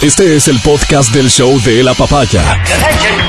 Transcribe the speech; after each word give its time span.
Este 0.00 0.36
es 0.36 0.46
el 0.46 0.60
podcast 0.60 1.12
del 1.12 1.28
show 1.28 1.60
de 1.62 1.82
la 1.82 1.92
papaya. 1.92 2.62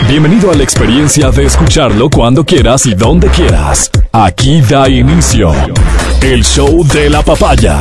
Bienvenido 0.07 0.51
a 0.51 0.53
la 0.53 0.61
experiencia 0.61 1.31
de 1.31 1.45
escucharlo 1.45 2.11
cuando 2.11 2.45
quieras 2.45 2.85
y 2.85 2.93
donde 2.93 3.27
quieras. 3.29 3.89
Aquí 4.11 4.61
da 4.61 4.87
inicio 4.87 5.51
el 6.21 6.45
show 6.45 6.85
de 6.85 7.09
la 7.09 7.23
papaya. 7.23 7.79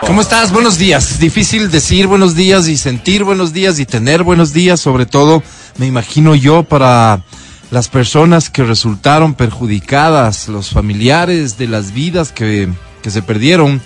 ¿Cómo 0.00 0.20
estás? 0.20 0.50
Buenos 0.50 0.78
días. 0.78 1.20
Difícil 1.20 1.70
decir 1.70 2.08
buenos 2.08 2.34
días 2.34 2.66
y 2.66 2.76
sentir 2.76 3.22
buenos 3.22 3.52
días 3.52 3.78
y 3.78 3.86
tener 3.86 4.24
buenos 4.24 4.52
días, 4.52 4.80
sobre 4.80 5.06
todo, 5.06 5.44
me 5.76 5.86
imagino 5.86 6.34
yo, 6.34 6.64
para 6.64 7.22
las 7.70 7.86
personas 7.86 8.50
que 8.50 8.64
resultaron 8.64 9.34
perjudicadas, 9.34 10.48
los 10.48 10.70
familiares 10.70 11.56
de 11.56 11.68
las 11.68 11.92
vidas 11.92 12.32
que, 12.32 12.68
que 13.00 13.12
se 13.12 13.22
perdieron 13.22 13.80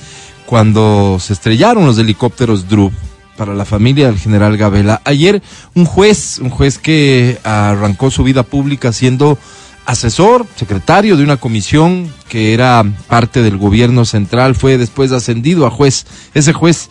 cuando 0.47 1.19
se 1.21 1.35
estrellaron 1.35 1.85
los 1.85 1.99
helicópteros 1.99 2.67
Drup 2.67 2.95
para 3.37 3.55
la 3.55 3.65
familia 3.65 4.07
del 4.07 4.19
general 4.19 4.57
Gabela. 4.57 5.01
Ayer 5.05 5.43
un 5.75 5.85
juez, 5.85 6.39
un 6.39 6.51
juez 6.51 6.79
que 6.79 7.39
arrancó 7.45 8.11
su 8.11 8.25
vida 8.25 8.43
pública 8.43 8.93
siendo 8.93 9.39
asesor, 9.87 10.47
secretario 10.57 11.17
de 11.17 11.25
una 11.25 11.37
comisión 11.37 12.13
que 12.29 12.55
era 12.55 12.85
parte 13.09 13.43
del 13.43 13.59
gobierno 13.59 14.05
central, 14.05 14.55
fue 14.55 14.79
después 14.79 15.13
ascendido 15.13 15.67
a 15.67 15.71
juez. 15.71 16.07
Ese 16.35 16.53
juez, 16.53 16.89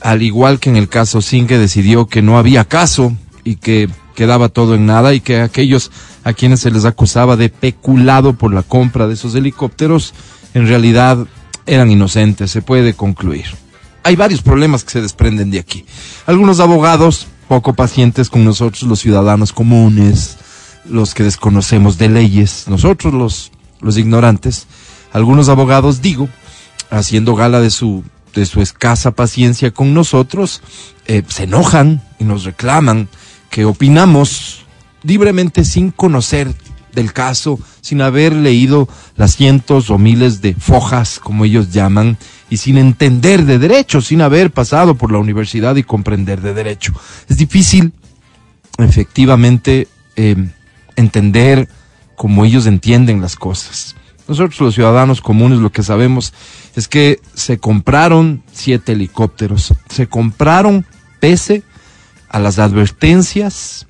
al 0.00 0.22
igual 0.22 0.60
que 0.60 0.70
en 0.70 0.76
el 0.76 0.88
caso 0.88 1.20
Singe, 1.20 1.58
decidió 1.58 2.06
que 2.06 2.22
no 2.22 2.38
había 2.38 2.64
caso 2.64 3.16
y 3.44 3.56
que 3.56 3.88
quedaba 4.14 4.48
todo 4.48 4.74
en 4.74 4.86
nada 4.86 5.14
y 5.14 5.20
que 5.20 5.40
aquellos 5.40 5.90
a 6.24 6.32
quienes 6.32 6.60
se 6.60 6.70
les 6.70 6.84
acusaba 6.84 7.36
de 7.36 7.48
peculado 7.48 8.32
por 8.34 8.52
la 8.52 8.62
compra 8.62 9.06
de 9.06 9.14
esos 9.14 9.34
helicópteros, 9.34 10.12
en 10.54 10.66
realidad 10.66 11.26
eran 11.66 11.90
inocentes, 11.90 12.50
se 12.50 12.62
puede 12.62 12.94
concluir 12.94 13.46
hay 14.02 14.16
varios 14.16 14.42
problemas 14.42 14.84
que 14.84 14.92
se 14.92 15.02
desprenden 15.02 15.50
de 15.50 15.58
aquí. 15.58 15.84
Algunos 16.26 16.60
abogados 16.60 17.26
poco 17.48 17.72
pacientes 17.72 18.28
con 18.28 18.44
nosotros, 18.44 18.82
los 18.82 19.00
ciudadanos 19.00 19.52
comunes, 19.52 20.36
los 20.84 21.14
que 21.14 21.24
desconocemos 21.24 21.98
de 21.98 22.08
leyes, 22.08 22.66
nosotros 22.68 23.14
los, 23.14 23.52
los 23.80 23.96
ignorantes, 23.96 24.66
algunos 25.12 25.48
abogados, 25.48 26.02
digo, 26.02 26.28
haciendo 26.90 27.34
gala 27.34 27.60
de 27.60 27.70
su, 27.70 28.04
de 28.34 28.46
su 28.46 28.60
escasa 28.60 29.12
paciencia 29.12 29.70
con 29.72 29.94
nosotros, 29.94 30.62
eh, 31.06 31.22
se 31.28 31.44
enojan 31.44 32.02
y 32.18 32.24
nos 32.24 32.44
reclaman 32.44 33.08
que 33.50 33.64
opinamos 33.64 34.66
libremente 35.02 35.64
sin 35.64 35.90
conocer 35.90 36.54
del 36.92 37.12
caso, 37.12 37.58
sin 37.80 38.02
haber 38.02 38.34
leído 38.34 38.88
las 39.16 39.36
cientos 39.36 39.90
o 39.90 39.98
miles 39.98 40.40
de 40.42 40.54
fojas, 40.54 41.18
como 41.18 41.44
ellos 41.44 41.72
llaman, 41.72 42.18
y 42.50 42.56
sin 42.56 42.78
entender 42.78 43.44
de 43.44 43.58
derecho, 43.58 44.00
sin 44.00 44.20
haber 44.20 44.50
pasado 44.50 44.94
por 44.94 45.12
la 45.12 45.18
universidad 45.18 45.76
y 45.76 45.82
comprender 45.82 46.40
de 46.40 46.54
derecho. 46.54 46.92
Es 47.28 47.36
difícil, 47.36 47.92
efectivamente, 48.78 49.88
em, 50.16 50.50
entender 50.96 51.68
cómo 52.16 52.44
ellos 52.44 52.66
entienden 52.66 53.20
las 53.20 53.36
cosas. 53.36 53.94
Nosotros 54.26 54.60
los 54.60 54.74
ciudadanos 54.74 55.20
comunes 55.20 55.58
lo 55.58 55.72
que 55.72 55.82
sabemos 55.82 56.34
es 56.76 56.88
que 56.88 57.20
se 57.34 57.58
compraron 57.58 58.42
siete 58.52 58.92
helicópteros, 58.92 59.74
se 59.88 60.06
compraron 60.06 60.84
pese 61.20 61.62
a 62.28 62.38
las 62.38 62.58
advertencias 62.58 63.86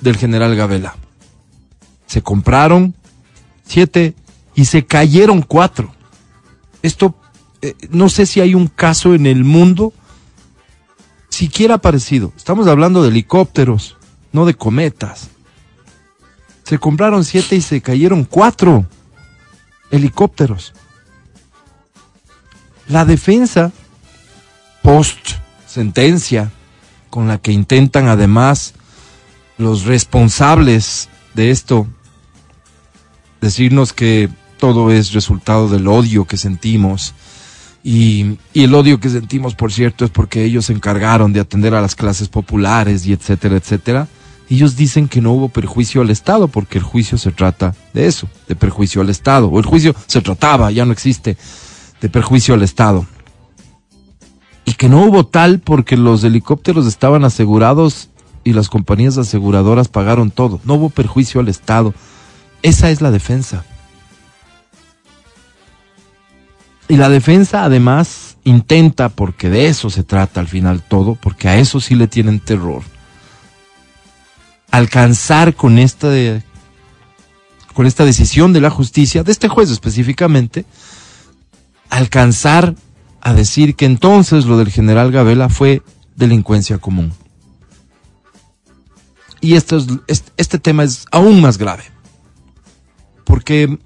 del 0.00 0.16
general 0.16 0.54
Gabela. 0.54 0.96
Se 2.06 2.22
compraron 2.22 2.94
siete 3.64 4.14
y 4.54 4.66
se 4.66 4.84
cayeron 4.84 5.42
cuatro. 5.42 5.94
Esto 6.82 7.14
eh, 7.64 7.76
no 7.88 8.10
sé 8.10 8.26
si 8.26 8.42
hay 8.42 8.54
un 8.54 8.66
caso 8.66 9.14
en 9.14 9.24
el 9.24 9.42
mundo 9.42 9.94
siquiera 11.30 11.78
parecido. 11.78 12.30
Estamos 12.36 12.66
hablando 12.66 13.02
de 13.02 13.08
helicópteros, 13.08 13.96
no 14.32 14.44
de 14.44 14.52
cometas. 14.52 15.30
Se 16.64 16.78
compraron 16.78 17.24
siete 17.24 17.56
y 17.56 17.62
se 17.62 17.80
cayeron 17.80 18.24
cuatro 18.24 18.84
helicópteros. 19.90 20.74
La 22.86 23.06
defensa 23.06 23.72
post 24.82 25.36
sentencia 25.66 26.52
con 27.08 27.28
la 27.28 27.38
que 27.38 27.52
intentan 27.52 28.08
además 28.08 28.74
los 29.56 29.86
responsables 29.86 31.08
de 31.32 31.50
esto 31.50 31.86
decirnos 33.40 33.94
que 33.94 34.28
todo 34.58 34.90
es 34.90 35.14
resultado 35.14 35.68
del 35.68 35.88
odio 35.88 36.26
que 36.26 36.36
sentimos 36.36 37.14
y, 37.86 38.38
el 38.54 38.74
odio 38.74 38.98
que 38.98 39.10
sentimos, 39.10 39.54
por 39.54 39.70
cierto, 39.70 40.06
es 40.06 40.10
porque 40.10 40.42
ellos 40.42 40.64
se 40.64 40.72
encargaron 40.72 41.34
de 41.34 41.40
atender 41.40 41.74
a 41.74 41.82
las 41.82 41.94
clases 41.94 42.28
populares 42.28 43.06
y 43.06 43.12
etcétera, 43.12 43.56
etcétera. 43.56 44.08
Ellos 44.48 44.74
dicen 44.74 45.06
que 45.06 45.20
no 45.20 45.32
hubo 45.32 45.50
perjuicio 45.50 46.00
al 46.00 46.08
Estado 46.08 46.48
porque 46.48 46.78
el 46.78 46.84
juicio 46.84 47.18
se 47.18 47.30
trata 47.30 47.74
de 47.92 48.06
eso, 48.06 48.26
de 48.48 48.56
perjuicio 48.56 49.02
al 49.02 49.10
Estado. 49.10 49.48
O 49.48 49.58
el 49.58 49.66
juicio 49.66 49.94
se 50.06 50.22
trataba, 50.22 50.70
ya 50.70 50.86
no 50.86 50.92
existe, 50.92 51.36
de 52.00 52.08
perjuicio 52.08 52.54
al 52.54 52.62
Estado. 52.62 53.04
Y 54.64 54.72
que 54.72 54.88
no 54.88 55.02
hubo 55.04 55.26
tal 55.26 55.58
porque 55.60 55.98
los 55.98 56.24
helicópteros 56.24 56.86
estaban 56.86 57.22
asegurados 57.22 58.08
y 58.44 58.54
las 58.54 58.70
compañías 58.70 59.18
aseguradoras 59.18 59.88
pagaron 59.88 60.30
todo. 60.30 60.58
No 60.64 60.74
hubo 60.74 60.88
perjuicio 60.88 61.38
al 61.42 61.48
Estado. 61.48 61.92
Esa 62.62 62.90
es 62.90 63.02
la 63.02 63.10
defensa. 63.10 63.66
Y 66.88 66.96
la 66.96 67.08
defensa 67.08 67.64
además 67.64 68.36
intenta, 68.44 69.08
porque 69.08 69.48
de 69.48 69.68
eso 69.68 69.88
se 69.88 70.02
trata 70.02 70.40
al 70.40 70.48
final 70.48 70.82
todo, 70.82 71.14
porque 71.14 71.48
a 71.48 71.58
eso 71.58 71.80
sí 71.80 71.94
le 71.94 72.08
tienen 72.08 72.40
terror, 72.40 72.82
alcanzar 74.70 75.54
con 75.54 75.78
esta, 75.78 76.08
con 77.72 77.86
esta 77.86 78.04
decisión 78.04 78.52
de 78.52 78.60
la 78.60 78.70
justicia, 78.70 79.22
de 79.22 79.32
este 79.32 79.48
juez 79.48 79.70
específicamente, 79.70 80.66
alcanzar 81.88 82.74
a 83.22 83.32
decir 83.32 83.76
que 83.76 83.86
entonces 83.86 84.44
lo 84.44 84.58
del 84.58 84.70
general 84.70 85.10
Gabela 85.10 85.48
fue 85.48 85.82
delincuencia 86.16 86.76
común. 86.76 87.12
Y 89.40 89.54
es, 89.54 89.66
este 90.36 90.58
tema 90.58 90.84
es 90.84 91.06
aún 91.10 91.40
más 91.40 91.56
grave, 91.56 91.84
porque 93.24 93.78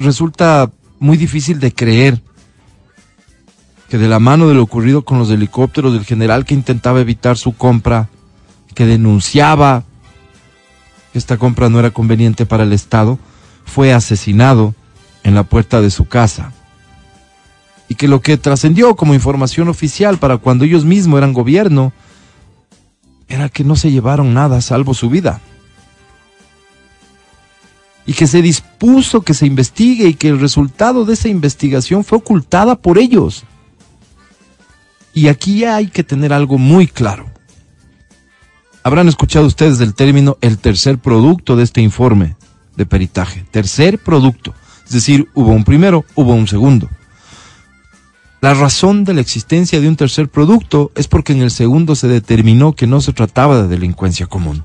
resulta 0.00 0.70
muy 1.02 1.16
difícil 1.16 1.58
de 1.58 1.74
creer 1.74 2.22
que 3.88 3.98
de 3.98 4.08
la 4.08 4.20
mano 4.20 4.48
de 4.48 4.54
lo 4.54 4.62
ocurrido 4.62 5.04
con 5.04 5.18
los 5.18 5.30
helicópteros 5.30 5.92
del 5.92 6.04
general 6.04 6.44
que 6.44 6.54
intentaba 6.54 7.00
evitar 7.00 7.36
su 7.36 7.54
compra, 7.54 8.08
que 8.74 8.86
denunciaba 8.86 9.82
que 11.12 11.18
esta 11.18 11.36
compra 11.36 11.68
no 11.68 11.78
era 11.78 11.90
conveniente 11.90 12.46
para 12.46 12.62
el 12.62 12.72
Estado, 12.72 13.18
fue 13.64 13.92
asesinado 13.92 14.74
en 15.24 15.34
la 15.34 15.42
puerta 15.42 15.80
de 15.80 15.90
su 15.90 16.06
casa. 16.06 16.52
Y 17.88 17.96
que 17.96 18.08
lo 18.08 18.22
que 18.22 18.38
trascendió 18.38 18.94
como 18.96 19.12
información 19.12 19.68
oficial 19.68 20.18
para 20.18 20.38
cuando 20.38 20.64
ellos 20.64 20.84
mismos 20.84 21.18
eran 21.18 21.34
gobierno 21.34 21.92
era 23.28 23.48
que 23.48 23.64
no 23.64 23.76
se 23.76 23.90
llevaron 23.90 24.32
nada 24.32 24.60
salvo 24.60 24.94
su 24.94 25.10
vida 25.10 25.40
y 28.06 28.14
que 28.14 28.26
se 28.26 28.42
dispuso 28.42 29.22
que 29.22 29.34
se 29.34 29.46
investigue 29.46 30.08
y 30.08 30.14
que 30.14 30.28
el 30.28 30.40
resultado 30.40 31.04
de 31.04 31.14
esa 31.14 31.28
investigación 31.28 32.04
fue 32.04 32.18
ocultada 32.18 32.76
por 32.76 32.98
ellos. 32.98 33.44
Y 35.14 35.28
aquí 35.28 35.64
hay 35.64 35.88
que 35.88 36.02
tener 36.02 36.32
algo 36.32 36.58
muy 36.58 36.86
claro. 36.86 37.30
Habrán 38.82 39.08
escuchado 39.08 39.46
ustedes 39.46 39.80
el 39.80 39.94
término 39.94 40.38
el 40.40 40.58
tercer 40.58 40.98
producto 40.98 41.54
de 41.54 41.64
este 41.64 41.80
informe 41.80 42.36
de 42.76 42.86
peritaje. 42.86 43.44
Tercer 43.50 43.98
producto. 43.98 44.54
Es 44.84 44.92
decir, 44.92 45.28
hubo 45.34 45.52
un 45.52 45.64
primero, 45.64 46.04
hubo 46.16 46.34
un 46.34 46.48
segundo. 46.48 46.88
La 48.40 48.54
razón 48.54 49.04
de 49.04 49.14
la 49.14 49.20
existencia 49.20 49.80
de 49.80 49.86
un 49.86 49.94
tercer 49.94 50.28
producto 50.28 50.90
es 50.96 51.06
porque 51.06 51.32
en 51.32 51.42
el 51.42 51.52
segundo 51.52 51.94
se 51.94 52.08
determinó 52.08 52.72
que 52.72 52.88
no 52.88 53.00
se 53.00 53.12
trataba 53.12 53.62
de 53.62 53.68
delincuencia 53.68 54.26
común 54.26 54.64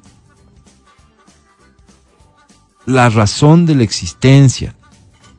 la 2.88 3.10
razón 3.10 3.66
de 3.66 3.76
la 3.76 3.84
existencia 3.84 4.74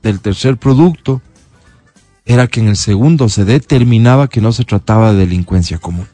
del 0.02 0.20
tercer 0.20 0.58
producto 0.58 1.22
era 2.26 2.46
que 2.46 2.60
en 2.60 2.68
el 2.68 2.76
segundo 2.76 3.30
se 3.30 3.46
determinaba 3.46 4.28
que 4.28 4.42
no 4.42 4.52
se 4.52 4.64
trataba 4.64 5.12
de 5.12 5.20
delincuencia 5.20 5.78
común. 5.78 6.06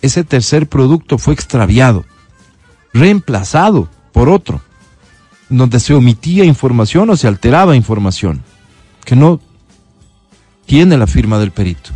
Ese 0.00 0.22
tercer 0.22 0.68
producto 0.68 1.18
fue 1.18 1.34
extraviado, 1.34 2.04
reemplazado 2.94 3.88
por 4.12 4.28
otro, 4.28 4.62
donde 5.48 5.80
se 5.80 5.94
omitía 5.94 6.44
información 6.44 7.10
o 7.10 7.16
se 7.16 7.26
alteraba 7.26 7.74
información 7.74 8.44
que 9.04 9.16
no 9.16 9.40
tiene 10.64 10.96
la 10.96 11.08
firma 11.08 11.40
del 11.40 11.50
perito. 11.50 11.90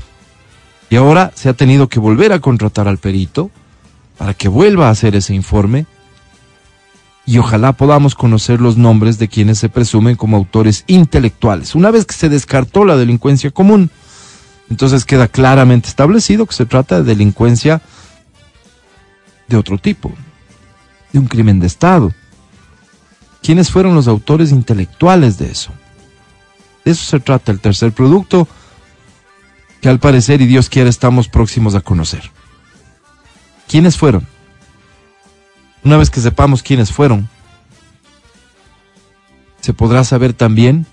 Y 0.91 0.97
ahora 0.97 1.31
se 1.37 1.49
ha 1.49 1.55
tenido 1.55 1.89
que 1.89 2.01
volver 2.01 2.33
a 2.33 2.41
contratar 2.41 2.89
al 2.89 2.99
perito 2.99 3.53
para 4.19 4.35
que 4.35 4.49
vuelva 4.49 4.89
a 4.89 4.91
hacer 4.91 5.15
ese 5.15 5.35
informe 5.35 5.87
y 7.25 7.39
ojalá 7.39 7.73
podamos 7.73 8.15
conocer 8.15 8.61
los 8.61 8.77
nombres 8.77 9.19
de 9.19 9.29
quienes 9.29 9.59
se 9.59 9.69
presumen 9.69 10.17
como 10.17 10.37
autores 10.37 10.85
intelectuales. 10.87 11.75
Una 11.75 11.91
vez 11.91 12.05
que 12.05 12.15
se 12.15 12.29
descartó 12.29 12.85
la 12.85 12.97
delincuencia 12.97 13.51
común, 13.51 13.91
Entonces 14.71 15.05
queda 15.05 15.29
claramente 15.29 15.89
establecido 15.89 16.47
que 16.47 16.55
se 16.55 16.65
trata 16.65 16.97
de 16.97 17.05
delincuencia 17.05 17.83
de 19.47 19.59
otro 19.59 19.77
tipo, 19.77 20.11
de 21.13 21.19
un 21.19 21.27
crimen 21.27 21.61
de 21.61 21.67
Estado. 21.67 22.15
¿Quiénes 23.43 23.71
fueron 23.71 23.95
los 23.95 24.09
autores 24.09 24.51
intelectuales 24.51 25.37
de 25.37 25.51
eso? 25.51 25.73
De 26.87 26.93
eso 26.93 27.05
se 27.05 27.21
trata 27.21 27.53
el 27.53 27.61
tercer 27.61 27.93
producto 27.93 28.49
que 29.83 29.91
al 29.91 29.99
parecer 29.99 30.41
y 30.41 30.47
Dios 30.47 30.71
quiere 30.71 30.89
estamos 30.89 31.29
próximos 31.29 31.75
a 31.75 31.83
conocer. 31.83 32.31
¿Quiénes 33.69 33.99
fueron? 33.99 34.27
Una 35.85 35.97
vez 35.97 36.11
que 36.11 36.21
sepamos 36.21 36.63
quiénes 36.63 36.93
fueron, 36.93 37.29
se 39.61 39.73
podrá 39.73 40.05
saber 40.05 40.33
también 40.33 40.87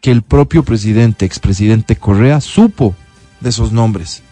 que 0.00 0.10
el 0.10 0.22
propio 0.22 0.62
presidente, 0.62 1.24
expresidente 1.24 1.96
Correa, 1.96 2.40
supo 2.40 2.94
de 3.40 3.50
esos 3.50 3.72
nombres 3.72 4.22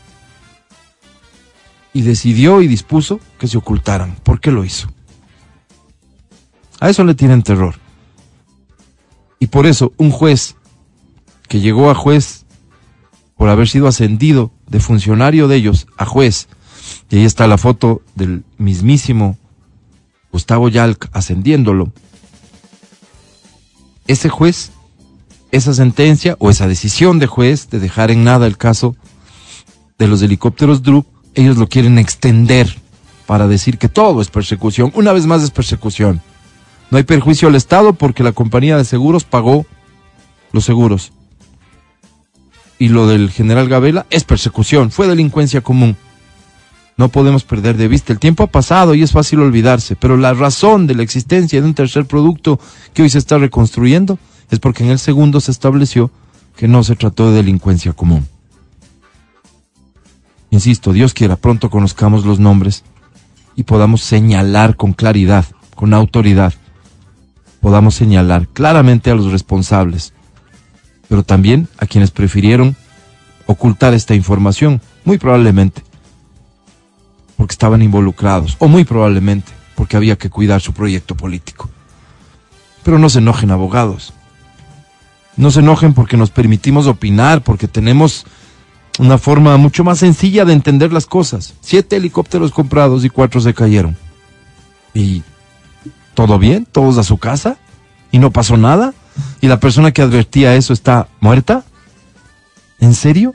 y 1.93 2.03
decidió 2.03 2.61
y 2.61 2.69
dispuso 2.69 3.21
que 3.39 3.49
se 3.49 3.57
ocultaran. 3.57 4.17
¿Por 4.23 4.39
qué 4.39 4.51
lo 4.51 4.65
hizo? 4.65 4.89
A 6.79 6.91
eso 6.91 7.05
le 7.05 7.15
tienen 7.15 7.43
terror. 7.43 7.77
Y 9.39 9.47
por 9.47 9.67
eso 9.67 9.93
un 9.97 10.11
juez 10.11 10.57
que 11.49 11.61
llegó 11.61 11.91
a 11.91 11.95
juez 11.95 12.45
por 13.37 13.49
haber 13.49 13.69
sido 13.69 13.87
ascendido 13.89 14.53
de 14.67 14.81
funcionario 14.81 15.49
de 15.49 15.57
ellos 15.57 15.87
a 15.97 16.05
juez, 16.05 16.49
y 17.11 17.17
ahí 17.17 17.25
está 17.25 17.47
la 17.47 17.59
foto 17.59 18.03
del 18.15 18.45
mismísimo 18.59 19.37
Gustavo 20.33 20.69
Yalc 20.69 21.09
ascendiéndolo, 21.13 21.93
ese 24.07 24.29
juez, 24.29 24.71
esa 25.51 25.75
sentencia 25.75 26.37
o 26.39 26.51
esa 26.51 26.69
decisión 26.69 27.19
de 27.19 27.27
juez 27.27 27.71
de 27.71 27.79
dejar 27.79 28.11
en 28.11 28.25
nada 28.25 28.47
el 28.47 28.57
caso 28.57 28.97
de 29.99 30.09
los 30.09 30.23
helicópteros 30.23 30.83
Drup, 30.83 31.07
ellos 31.35 31.57
lo 31.57 31.69
quieren 31.69 31.99
extender 31.99 32.77
para 33.27 33.49
decir 33.49 33.79
que 33.79 33.89
todo 33.89 34.21
es 34.21 34.29
persecución. 34.29 34.93
Una 34.95 35.13
vez 35.13 35.27
más 35.27 35.43
es 35.43 35.51
persecución. 35.51 36.21
No 36.91 36.99
hay 36.99 37.05
perjuicio 37.05 37.49
al 37.49 37.57
Estado 37.57 37.95
porque 37.95 38.23
la 38.23 38.33
compañía 38.33 38.77
de 38.77 38.85
seguros 38.85 39.25
pagó 39.25 39.67
los 40.53 40.65
seguros. 40.65 41.13
Y 42.79 42.89
lo 42.89 43.07
del 43.07 43.31
general 43.31 43.69
Gabela 43.69 44.07
es 44.11 44.25
persecución, 44.25 44.91
fue 44.91 45.09
delincuencia 45.09 45.63
común. 45.63 45.97
No 46.97 47.11
podemos 47.11 47.45
perder 47.45 47.77
de 47.77 47.89
vista. 47.89 48.13
El 48.13 48.19
tiempo 48.19 48.43
ha 48.43 48.47
pasado 48.47 48.95
y 48.95 49.03
es 49.03 49.13
fácil 49.13 49.41
olvidarse, 49.41 49.97
pero 49.97 50.17
la 50.17 50.33
razón 50.33 50.87
de 50.87 50.95
la 50.95 51.03
existencia 51.03 51.61
de 51.61 51.67
un 51.67 51.75
tercer 51.75 52.07
producto 52.07 52.59
que 52.95 53.03
hoy 53.03 53.11
se 53.11 53.19
está 53.19 53.37
reconstruyendo 53.37 54.19
es 54.51 54.61
porque 54.61 54.83
en 54.83 54.91
el 54.91 54.99
segundo 54.99 55.41
se 55.41 55.51
estableció 55.51 56.11
que 56.57 56.69
no 56.69 56.83
se 56.85 56.97
trató 56.97 57.31
de 57.31 57.37
delincuencia 57.37 57.93
común. 57.93 58.27
Insisto, 60.51 60.93
Dios 60.95 61.13
quiera 61.13 61.37
pronto 61.37 61.69
conozcamos 61.69 62.25
los 62.25 62.39
nombres 62.39 62.83
y 63.57 63.65
podamos 63.65 64.01
señalar 64.03 64.77
con 64.77 64.95
claridad, 64.95 65.45
con 65.75 65.93
autoridad, 65.93 66.55
podamos 67.61 67.95
señalar 67.95 68.49
claramente 68.49 69.11
a 69.11 69.15
los 69.15 69.33
responsables, 69.33 70.15
pero 71.09 71.25
también 71.25 71.69
a 71.77 71.87
quienes 71.87 72.11
prefirieron 72.11 72.75
ocultar 73.45 73.93
esta 73.93 74.15
información, 74.15 74.81
muy 75.05 75.19
probablemente 75.19 75.83
porque 77.37 77.53
estaban 77.53 77.83
involucrados, 77.83 78.57
o 78.59 78.69
muy 78.69 78.85
probablemente 78.85 79.53
porque 79.77 79.97
había 79.97 80.17
que 80.17 80.31
cuidar 80.31 80.61
su 80.61 80.73
proyecto 80.73 81.15
político. 81.15 81.69
Pero 82.83 82.99
no 82.99 83.09
se 83.09 83.19
enojen 83.19 83.51
abogados. 83.51 84.13
No 85.37 85.51
se 85.51 85.61
enojen 85.61 85.93
porque 85.93 86.17
nos 86.17 86.31
permitimos 86.31 86.87
opinar, 86.87 87.43
porque 87.43 87.69
tenemos 87.69 88.25
una 88.99 89.19
forma 89.19 89.57
mucho 89.59 89.85
más 89.85 89.99
sencilla 89.99 90.47
de 90.47 90.55
entender 90.55 90.93
las 90.93 91.05
cosas. 91.05 91.55
Siete 91.61 91.97
helicópteros 91.97 92.53
comprados 92.53 93.05
y 93.05 93.11
cuatro 93.11 93.41
se 93.41 93.53
cayeron. 93.53 93.97
¿Y 94.95 95.23
todo 96.15 96.39
bien? 96.39 96.65
¿Todos 96.65 96.97
a 96.97 97.05
su 97.05 97.19
casa? 97.19 97.59
¿Y 98.11 98.19
no 98.19 98.31
pasó 98.31 98.57
nada? 98.57 98.95
¿Y 99.43 99.49
la 99.49 99.61
persona 99.61 99.93
que 99.93 100.01
advertía 100.01 100.57
eso 100.57 100.73
está 100.73 101.09
muerta? 101.21 101.65
¿En 102.81 102.95
serio? 102.95 103.35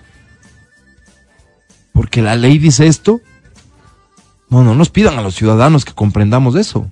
Porque 1.93 2.23
la 2.23 2.35
ley 2.35 2.57
dice 2.57 2.87
esto 2.87 3.21
no, 4.51 4.63
no 4.63 4.75
nos 4.75 4.89
pidan 4.89 5.17
a 5.17 5.21
los 5.21 5.33
ciudadanos 5.33 5.85
que 5.85 5.93
comprendamos 5.93 6.55
eso. 6.55 6.85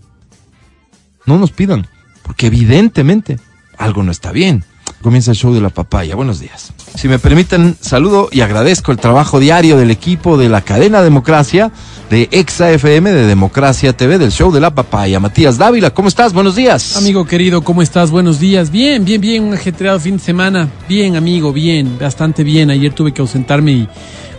No 1.25 1.37
nos 1.37 1.51
pidan, 1.51 1.87
porque 2.23 2.47
evidentemente 2.47 3.37
algo 3.77 4.01
no 4.01 4.11
está 4.11 4.31
bien. 4.31 4.63
Comienza 5.01 5.31
el 5.31 5.37
show 5.37 5.53
de 5.53 5.61
la 5.61 5.69
papaya. 5.69 6.15
Buenos 6.15 6.39
días. 6.39 6.73
Si 6.95 7.07
me 7.07 7.19
permiten, 7.19 7.75
saludo 7.79 8.29
y 8.31 8.41
agradezco 8.41 8.91
el 8.91 8.97
trabajo 8.97 9.39
diario 9.39 9.77
del 9.77 9.91
equipo 9.91 10.37
de 10.37 10.49
la 10.49 10.61
cadena 10.61 11.01
Democracia, 11.01 11.71
de 12.09 12.27
Exa 12.31 12.71
FM, 12.71 13.11
de 13.11 13.27
Democracia 13.27 13.95
TV, 13.95 14.17
del 14.17 14.31
show 14.31 14.51
de 14.51 14.59
la 14.59 14.73
papaya. 14.73 15.19
Matías 15.19 15.57
Dávila, 15.57 15.91
¿cómo 15.91 16.07
estás? 16.07 16.33
Buenos 16.33 16.55
días. 16.55 16.97
Amigo 16.97 17.25
querido, 17.25 17.61
¿cómo 17.61 17.81
estás? 17.81 18.09
Buenos 18.09 18.39
días. 18.39 18.71
Bien, 18.71 19.05
bien, 19.05 19.21
bien. 19.21 19.43
Un 19.43 19.53
ajetreado 19.53 19.99
fin 19.99 20.17
de 20.17 20.23
semana. 20.23 20.69
Bien, 20.87 21.15
amigo, 21.15 21.53
bien. 21.53 21.97
Bastante 21.99 22.43
bien. 22.43 22.71
Ayer 22.71 22.93
tuve 22.93 23.13
que 23.13 23.21
ausentarme 23.21 23.71
y 23.71 23.89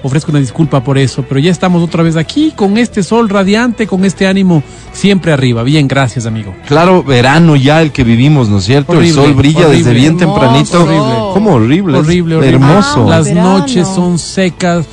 ofrezco 0.02 0.31
una 0.31 0.41
disculpa 0.41 0.82
por 0.82 0.99
eso, 0.99 1.25
pero 1.29 1.41
ya 1.41 1.50
estamos 1.50 1.82
otra 1.82 2.02
vez 2.02 2.17
aquí 2.17 2.52
con 2.55 2.79
este 2.79 3.02
sol 3.02 3.29
radiante, 3.29 3.87
con 3.87 4.05
este 4.05 4.26
ánimo 4.26 4.62
siempre 4.93 5.32
arriba. 5.32 5.62
Bien, 5.62 5.87
gracias, 5.88 6.26
amigo. 6.26 6.55
Claro, 6.67 7.02
verano 7.02 7.56
ya 7.56 7.82
el 7.82 7.93
que 7.93 8.05
vivimos, 8.05 8.49
¿no 8.49 8.58
es 8.58 8.64
cierto? 8.64 9.00
el 9.00 9.12
sol 9.12 9.35
brilla 9.35 9.69
desde 9.69 9.93
bien 9.93 10.17
tempranito. 10.17 10.82
Horrible. 10.82 11.14
¿Cómo 11.35 11.55
horrible? 11.55 11.99
Horrible, 11.99 12.37
horrible. 12.37 12.56
Hermoso. 12.56 13.08
Las 13.08 13.31
noches 13.31 13.87
son 13.88 14.19
secas, 14.19 14.87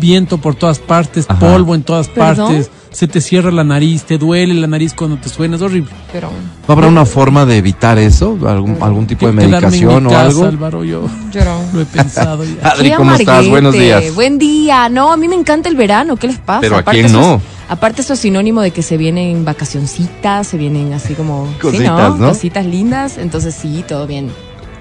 viento 0.00 0.38
por 0.38 0.54
todas 0.54 0.78
partes, 0.78 1.26
Ajá. 1.28 1.38
polvo 1.38 1.74
en 1.74 1.82
todas 1.82 2.08
¿Perdón? 2.08 2.46
partes. 2.48 2.70
Se 2.96 3.06
te 3.06 3.20
cierra 3.20 3.50
la 3.50 3.62
nariz, 3.62 4.04
te 4.04 4.16
duele 4.16 4.54
la 4.54 4.66
nariz 4.66 4.94
cuando 4.94 5.18
te 5.18 5.28
suena, 5.28 5.56
es 5.56 5.62
horrible. 5.62 5.90
Pero 6.14 6.30
¿No 6.66 6.72
habrá 6.72 6.86
una 6.88 7.04
forma 7.04 7.44
de 7.44 7.58
evitar 7.58 7.98
eso? 7.98 8.38
¿Algún, 8.48 8.78
algún 8.80 9.06
tipo 9.06 9.26
de 9.26 9.32
Quedarme 9.34 9.44
en 9.44 9.50
medicación 9.60 10.02
mi 10.04 10.08
o 10.08 10.10
casa, 10.12 10.22
algo? 10.26 10.44
Álvaro, 10.46 10.82
yo 10.82 11.06
lloró. 11.30 11.60
lo 11.74 11.80
he 11.82 11.84
pensado 11.84 12.42
ya. 12.42 12.66
Adri, 12.70 12.92
¿cómo 12.92 13.12
estás? 13.14 13.46
Buenos 13.50 13.74
días. 13.74 14.14
Buen 14.14 14.38
día. 14.38 14.88
No, 14.88 15.12
a 15.12 15.18
mí 15.18 15.28
me 15.28 15.34
encanta 15.34 15.68
el 15.68 15.76
verano. 15.76 16.16
¿Qué 16.16 16.28
les 16.28 16.38
pasa? 16.38 16.62
Pero 16.62 16.76
¿a 16.76 16.78
Aparte 16.78 16.96
quién 17.02 17.06
eso 17.10 17.20
no? 17.20 17.34
es- 17.34 17.42
aparte 17.68 18.00
eso 18.00 18.14
es 18.14 18.18
sinónimo 18.20 18.62
de 18.62 18.70
que 18.70 18.80
se 18.80 18.96
vienen 18.96 19.44
vacacioncitas, 19.44 20.46
se 20.46 20.56
vienen 20.56 20.94
así 20.94 21.12
como... 21.12 21.48
sí, 21.52 21.58
Cositas, 21.60 22.16
¿no? 22.16 22.28
Cositas 22.28 22.64
lindas. 22.64 23.18
Entonces 23.18 23.54
sí, 23.54 23.84
todo 23.86 24.06
bien. 24.06 24.30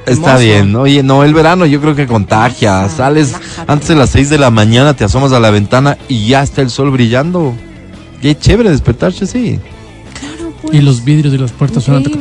Está 0.06 0.36
Hermoso. 0.36 0.38
bien. 0.46 0.76
Oye, 0.78 1.04
no, 1.04 1.26
el 1.26 1.34
verano 1.34 1.66
yo 1.66 1.82
creo 1.82 1.96
que 1.96 2.08
contagia. 2.08 2.84
Ah, 2.86 2.88
Sales 2.90 3.34
relájate. 3.34 3.72
antes 3.74 3.88
de 3.90 3.96
las 3.96 4.10
6 4.12 4.30
de 4.30 4.38
la 4.38 4.52
mañana, 4.52 4.94
te 4.94 5.04
asomas 5.04 5.34
a 5.34 5.40
la 5.42 5.50
ventana 5.50 5.98
y 6.08 6.28
ya 6.28 6.44
está 6.44 6.62
el 6.62 6.70
sol 6.70 6.92
brillando. 6.92 7.54
Qué 8.25 8.36
chévere 8.36 8.72
despertarse 8.72 9.25
así. 9.25 9.60
Claro, 10.20 10.51
pues. 10.60 10.74
Y 10.74 10.82
los 10.82 11.05
vidrios 11.05 11.32
de 11.32 11.38
las 11.38 11.51
puertas 11.51 11.84
suenan. 11.84 12.01
Del 12.03 12.17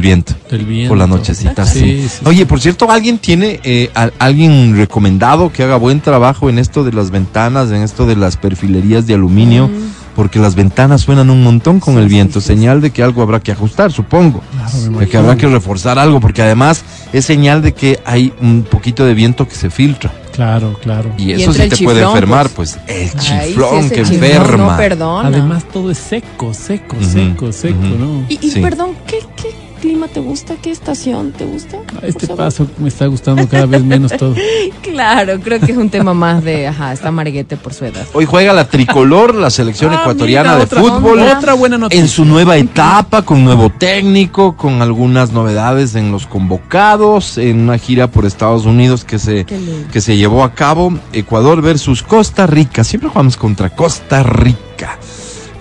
viento. 0.00 0.34
del 0.48 0.64
viento. 0.64 0.88
Por 0.90 0.98
la 0.98 1.08
nochecita, 1.08 1.66
sí. 1.66 1.80
Sí, 1.80 2.08
sí, 2.08 2.24
Oye, 2.24 2.46
por 2.46 2.60
cierto, 2.60 2.88
¿alguien 2.92 3.18
tiene 3.18 3.58
eh, 3.64 3.90
a- 3.96 4.10
alguien 4.20 4.76
recomendado 4.76 5.50
que 5.52 5.64
haga 5.64 5.74
buen 5.76 6.00
trabajo 6.00 6.48
en 6.48 6.60
esto 6.60 6.84
de 6.84 6.92
las 6.92 7.10
ventanas, 7.10 7.70
en 7.72 7.82
esto 7.82 8.06
de 8.06 8.14
las 8.14 8.36
perfilerías 8.36 9.08
de 9.08 9.14
aluminio? 9.14 9.68
Porque 10.14 10.38
las 10.38 10.54
ventanas 10.54 11.00
suenan 11.00 11.28
un 11.28 11.42
montón 11.42 11.80
con 11.80 11.94
Mm. 11.94 11.96
Sí, 11.98 12.02
el 12.04 12.08
viento, 12.08 12.40
sí, 12.40 12.46
señal 12.46 12.80
de 12.80 12.92
que 12.92 13.02
algo 13.02 13.20
habrá 13.20 13.40
que 13.40 13.50
ajustar, 13.50 13.90
supongo. 13.90 14.42
Claro, 14.52 14.98
De 15.00 15.08
que 15.08 15.16
habrá 15.16 15.36
que 15.36 15.48
reforzar 15.48 15.98
algo, 15.98 16.20
porque 16.20 16.40
además 16.40 16.84
es 17.12 17.24
señal 17.24 17.62
de 17.62 17.72
que 17.74 17.98
hay 18.06 18.32
un 18.40 18.62
poquito 18.62 19.04
de 19.04 19.12
viento 19.14 19.48
que 19.48 19.56
se 19.56 19.70
filtra. 19.70 20.12
Claro, 20.34 20.76
claro. 20.82 21.10
Y 21.16 21.30
Y 21.30 21.32
eso 21.34 21.50
entra 21.52 21.64
sí 21.64 21.70
te 21.70 21.84
puede 21.84 21.98
chiflón, 21.98 22.10
enfermar, 22.16 22.48
pues. 22.50 22.76
pues, 22.86 23.12
el 23.14 23.20
Ay, 23.20 23.48
chiflón 23.48 23.70
sí, 23.80 23.86
ese 23.86 23.94
que 23.94 24.02
chiflón 24.02 24.30
enferma. 24.32 24.72
No 24.72 24.76
perdona. 24.76 25.28
Además, 25.28 25.64
todo 25.72 25.90
es 25.90 25.98
seco, 25.98 26.52
seco, 26.52 26.96
Ujú, 26.96 27.04
seco, 27.04 27.52
seco, 27.52 27.78
ujú. 27.78 27.94
¿no? 27.96 28.24
Y, 28.28 28.38
y 28.46 28.50
Sí. 28.50 28.60
perdón, 28.60 28.90
¿qué, 29.06 29.18
¿qué 29.33 29.33
clima 29.84 30.08
te 30.08 30.20
gusta? 30.20 30.54
¿Qué 30.62 30.70
estación 30.70 31.32
te 31.32 31.44
gusta? 31.44 31.76
Este 32.00 32.26
Por 32.26 32.36
favor. 32.36 32.36
paso 32.46 32.66
me 32.78 32.88
está 32.88 33.04
gustando 33.06 33.46
cada 33.46 33.66
vez 33.66 33.84
menos 33.84 34.12
todo. 34.16 34.34
Claro, 34.82 35.40
creo 35.40 35.58
que 35.60 35.72
es 35.72 35.76
un 35.78 35.90
tema 35.90 36.14
más 36.14 36.42
de, 36.44 36.68
ajá, 36.68 36.92
está 36.92 37.08
amarguete 37.08 37.56
por 37.56 37.74
su 37.74 37.84
edad. 37.84 38.06
Hoy 38.14 38.24
juega 38.26 38.52
la 38.52 38.68
tricolor, 38.68 39.34
la 39.34 39.50
selección 39.50 39.92
Ah, 39.92 39.98
ecuatoriana 40.00 40.50
mira, 40.54 40.58
de 40.58 40.64
otra- 40.64 40.80
fútbol. 40.80 41.18
Otra 41.20 41.54
buena 41.54 41.76
noticia. 41.78 42.00
En 42.02 42.08
su 42.08 42.24
nueva 42.24 42.56
etapa, 42.56 43.22
con 43.22 43.44
nuevo 43.44 43.70
técnico, 43.70 44.56
con 44.56 44.80
algunas 44.82 45.32
novedades 45.32 45.94
en 45.96 46.12
los 46.12 46.26
convocados, 46.26 47.38
en 47.38 47.60
una 47.60 47.76
gira 47.76 48.10
por 48.10 48.24
Estados 48.24 48.64
Unidos 48.66 49.04
que 49.04 49.18
se, 49.18 49.44
que 49.44 50.00
se 50.00 50.16
llevó 50.16 50.44
a 50.44 50.54
cabo, 50.54 50.94
Ecuador 51.12 51.60
versus 51.60 52.02
Costa 52.02 52.46
Rica. 52.46 52.84
Siempre 52.84 53.10
jugamos 53.10 53.36
contra 53.36 53.70
Costa 53.70 54.22
Rica. 54.22 54.98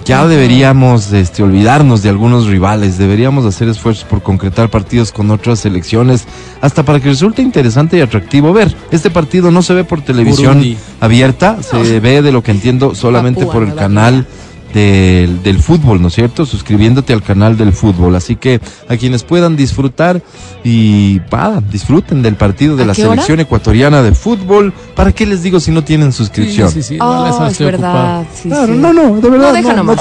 Ya 0.06 0.28
deberíamos 0.28 1.14
este, 1.14 1.44
olvidarnos 1.44 2.04
de 2.04 2.10
algunos 2.10 2.48
rivales, 2.48 2.98
deberíamos 2.98 3.46
hacer 3.46 3.70
esfuerzos 3.70 4.04
por 4.04 4.22
concretar 4.22 4.70
partidos 4.70 5.14
con 5.14 5.32
otras 5.32 5.60
selecciones, 5.60 6.26
hasta 6.60 6.84
para 6.84 7.00
que 7.00 7.10
resulte 7.10 7.42
interesante 7.42 7.98
y 7.98 8.02
atractivo 8.02 8.52
ver. 8.52 8.76
Este 8.92 9.10
partido 9.10 9.50
no 9.50 9.62
se 9.62 9.74
ve 9.74 9.84
por 9.86 10.02
televisión 10.02 10.56
Burundi. 10.58 10.78
abierta, 11.00 11.64
se 11.64 12.00
ve 12.02 12.22
de 12.22 12.32
lo 12.34 12.44
que 12.44 12.52
entiendo 12.52 12.96
solamente 12.96 13.46
Papúa 13.46 13.54
por 13.54 13.64
el 13.64 13.76
canal 13.76 14.28
del, 14.74 15.44
del 15.44 15.60
fútbol, 15.60 16.02
¿no 16.02 16.08
es 16.08 16.16
cierto? 16.16 16.46
Suscribiéndote 16.46 17.14
al 17.14 17.22
canal 17.22 17.56
del 17.58 17.72
fútbol. 17.74 18.16
Así 18.16 18.36
que 18.36 18.60
a 18.90 18.98
quienes 18.98 19.24
puedan 19.24 19.56
disfrutar 19.56 20.22
y 20.64 21.22
nada, 21.32 21.62
disfruten 21.72 22.22
del 22.22 22.36
partido 22.36 22.76
de 22.76 22.84
¿A 22.84 22.86
la 22.88 22.94
hora? 22.94 23.02
selección 23.10 23.40
ecuatoriana 23.40 24.02
de 24.02 24.14
fútbol. 24.14 24.74
¿Para 24.96 25.12
qué 25.12 25.26
les 25.26 25.44
digo 25.44 25.60
si 25.60 25.72
no 25.72 25.84
tienen 25.84 26.12
suscripción? 26.12 26.70
Sí, 26.70 26.82
sí, 26.82 26.96
sí. 26.96 26.98
Oh, 27.02 27.48
es 27.48 27.60
verdad. 27.60 28.26
Sí, 28.34 28.50
Claro, 28.50 28.74
sí. 28.74 28.80
no, 28.80 28.94
no, 28.94 29.20
de 29.22 29.30
verdad. 29.30 29.48
No, 29.50 29.54
deja 29.54 29.74
no, 29.74 29.84
no 29.84 29.96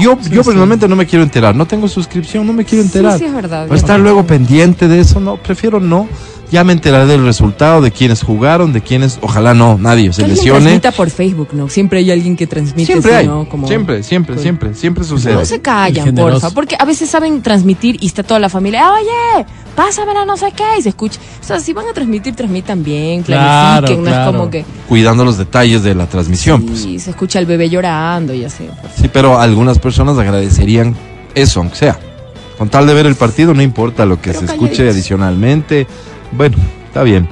Yo, 0.00 0.18
Sí, 0.20 0.30
yo 0.30 0.42
sí. 0.42 0.46
personalmente 0.46 0.88
no 0.88 0.96
me 0.96 1.06
quiero 1.06 1.22
enterar. 1.22 1.54
No 1.54 1.66
tengo 1.66 1.88
suscripción, 1.88 2.46
no 2.46 2.52
me 2.52 2.64
quiero 2.64 2.82
Sí, 2.84 2.88
enterar. 2.88 3.18
sí, 3.18 3.24
es 3.24 3.34
verdad. 3.34 3.70
A 3.70 3.74
estar 3.74 3.98
luego 3.98 4.26
pendiente 4.26 4.88
de 4.88 5.00
eso. 5.00 5.20
No, 5.20 5.36
prefiero 5.36 5.80
no. 5.80 6.06
Ya 6.50 6.64
me 6.64 6.72
enteraré 6.72 7.04
del 7.06 7.24
resultado, 7.24 7.82
de 7.82 7.90
quiénes 7.90 8.22
jugaron, 8.22 8.72
de 8.72 8.80
quiénes. 8.80 9.18
Ojalá 9.20 9.52
no, 9.52 9.76
nadie 9.78 10.10
se 10.14 10.26
lesione. 10.26 10.60
transmita 10.60 10.92
por 10.92 11.10
Facebook, 11.10 11.48
¿no? 11.52 11.68
Siempre 11.68 11.98
hay 11.98 12.10
alguien 12.10 12.36
que 12.36 12.46
transmite. 12.46 12.86
Siempre 12.86 13.10
si 13.12 13.16
hay. 13.18 13.26
no, 13.26 13.46
como- 13.48 13.68
Siempre, 13.68 14.02
siempre, 14.02 14.34
Pues- 14.34 14.42
siempre, 14.42 14.74
siempre 14.74 15.04
sucede. 15.04 15.34
No 15.34 15.44
se 15.44 15.60
callan, 15.60 16.14
porfa, 16.14 16.50
porque 16.50 16.74
a 16.78 16.86
veces 16.86 17.10
saben 17.10 17.42
transmitir 17.42 17.98
y 18.00 18.06
está 18.06 18.22
toda 18.22 18.40
la 18.40 18.48
familia, 18.48 18.90
oye, 18.92 19.44
pásamela 19.74 20.24
no 20.24 20.38
sé 20.38 20.52
qué, 20.56 20.64
y 20.78 20.82
se 20.82 20.88
escucha. 20.88 21.20
O 21.42 21.44
sea, 21.44 21.60
si 21.60 21.74
van 21.74 21.86
a 21.88 21.92
transmitir, 21.92 22.34
transmitan 22.34 22.82
bien, 22.82 23.22
Claro, 23.22 23.86
planifiquen, 23.86 24.04
no 24.04 24.08
es 24.10 24.16
claro. 24.16 24.32
como 24.32 24.50
que 24.50 24.64
Cuidando 24.88 25.24
los 25.26 25.36
detalles 25.36 25.82
de 25.82 25.94
la 25.94 26.06
transmisión. 26.06 26.62
pues. 26.62 26.80
sí, 26.80 26.98
se 26.98 27.10
escucha 27.10 27.38
el 27.40 27.44
bebé 27.46 27.68
llorando 27.68 28.32
y 28.32 28.44
así. 28.44 28.66
pues. 28.80 28.92
Sí, 29.00 29.10
pero 29.12 29.38
algunas 29.38 29.78
personas 29.78 30.16
agradecerían 30.16 30.96
eso, 31.34 31.60
aunque 31.60 31.76
sea. 31.76 31.98
Con 32.56 32.68
tal 32.70 32.88
de 32.88 32.94
ver 32.94 33.06
el 33.06 33.14
partido, 33.14 33.54
no 33.54 33.62
importa 33.62 34.04
lo 34.04 34.20
que 34.20 34.30
Pero 34.32 34.40
se 34.40 34.46
escuche 34.46 34.88
adicionalmente. 34.88 35.86
Bueno, 36.32 36.56
está 36.86 37.02
bien. 37.02 37.28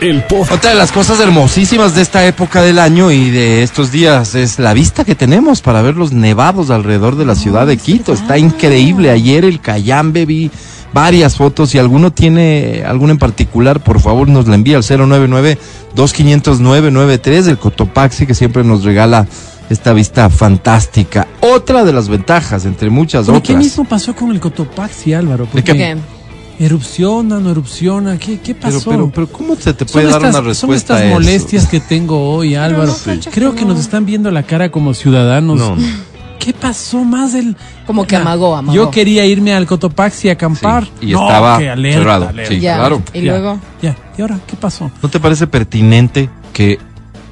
El. 0.00 0.24
Otra 0.30 0.70
de 0.70 0.76
las 0.76 0.92
cosas 0.92 1.20
hermosísimas 1.20 1.94
de 1.94 2.00
esta 2.00 2.26
época 2.26 2.62
del 2.62 2.78
año 2.78 3.10
y 3.10 3.28
de 3.30 3.62
estos 3.62 3.92
días 3.92 4.34
es 4.34 4.58
la 4.58 4.72
vista 4.72 5.04
que 5.04 5.14
tenemos 5.14 5.60
para 5.60 5.82
ver 5.82 5.96
los 5.96 6.12
nevados 6.12 6.70
alrededor 6.70 7.16
de 7.16 7.26
la 7.26 7.34
ciudad 7.34 7.66
de 7.66 7.74
es 7.74 7.82
Quito. 7.82 8.12
verdad. 8.12 8.22
Está 8.22 8.38
increíble. 8.38 9.10
Ayer 9.10 9.44
el 9.44 9.60
Cayambe 9.60 10.24
vi 10.24 10.50
varias 10.94 11.36
fotos. 11.36 11.68
Si 11.70 11.78
alguno 11.78 12.12
tiene 12.12 12.82
alguna 12.86 13.12
en 13.12 13.18
particular, 13.18 13.80
por 13.80 14.00
favor 14.00 14.28
nos 14.28 14.48
la 14.48 14.54
envía 14.54 14.78
al 14.78 14.82
099-2500-993, 14.84 17.48
el 17.48 17.58
Cotopaxi 17.58 18.26
que 18.26 18.34
siempre 18.34 18.64
nos 18.64 18.84
regala 18.84 19.26
esta 19.68 19.92
vista 19.92 20.30
fantástica. 20.30 21.28
Otra 21.40 21.84
de 21.84 21.92
las 21.92 22.08
ventajas, 22.08 22.64
entre 22.64 22.88
muchas 22.88 23.26
¿Pero 23.26 23.42
¿Qué 23.42 23.52
otras. 23.52 23.64
mismo 23.64 23.84
pasó 23.84 24.14
con 24.14 24.30
el 24.30 24.40
Cotopaxi, 24.40 25.12
Álvaro? 25.12 25.46
¿De 25.52 25.62
qué? 25.62 25.98
Erupciona, 26.64 27.40
no 27.40 27.50
erupciona, 27.50 28.18
¿qué, 28.18 28.38
qué 28.38 28.54
Pero, 28.54 28.74
pasó? 28.74 28.90
pero, 28.90 29.10
pero, 29.10 29.26
¿cómo 29.32 29.56
se 29.56 29.72
te 29.72 29.86
Son 29.86 29.92
puede 29.92 30.06
dar 30.08 30.16
estas- 30.16 30.34
una 30.34 30.40
respuesta 30.48 30.66
Son 30.66 30.74
estas 30.74 31.00
a 31.00 31.04
eso? 31.06 31.14
molestias 31.14 31.66
que 31.66 31.80
tengo 31.80 32.30
hoy, 32.34 32.54
Álvaro. 32.54 32.86
no, 32.88 32.94
Pancho, 32.94 33.30
Creo 33.32 33.52
que 33.52 33.60
que 33.60 33.64
no. 33.64 33.72
nos 33.72 33.80
están 33.80 34.04
viendo 34.04 34.30
la 34.30 34.42
cara 34.42 34.70
como 34.70 34.92
ciudadanos. 34.92 35.58
No, 35.58 35.74
no. 35.76 35.82
¿Qué 36.38 36.52
pasó 36.52 37.02
más 37.04 37.32
del...? 37.32 37.56
Como 37.86 38.06
que 38.06 38.16
amagó, 38.16 38.54
amagó. 38.56 38.74
Yo 38.76 38.90
quería 38.90 39.24
irme 39.24 39.54
al 39.54 39.66
Cotopaxi 39.66 40.28
a 40.28 40.32
acampar. 40.32 40.84
Sí, 41.00 41.06
y 41.08 41.12
estaba 41.12 41.56
alerta, 41.56 41.98
cerrado. 41.98 42.28
alerta. 42.28 42.54
Sí, 42.54 42.60
Ya, 42.60 42.76
claro. 42.76 43.02
Y 43.14 43.20
Ya, 43.22 43.32
luego, 43.32 43.58
Ya, 43.82 43.96
¿y 44.18 44.20
ahora 44.22 44.38
qué 44.46 44.56
pasó? 44.56 44.90
¿No 45.02 45.08
te 45.08 45.18
parece 45.18 45.46
pertinente 45.46 46.28
que 46.52 46.78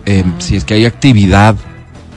eh, 0.07 0.25
Ah. 0.27 0.31
si 0.39 0.57
es 0.57 0.65
que 0.65 0.73
hay 0.75 0.87
actividad 0.87 1.55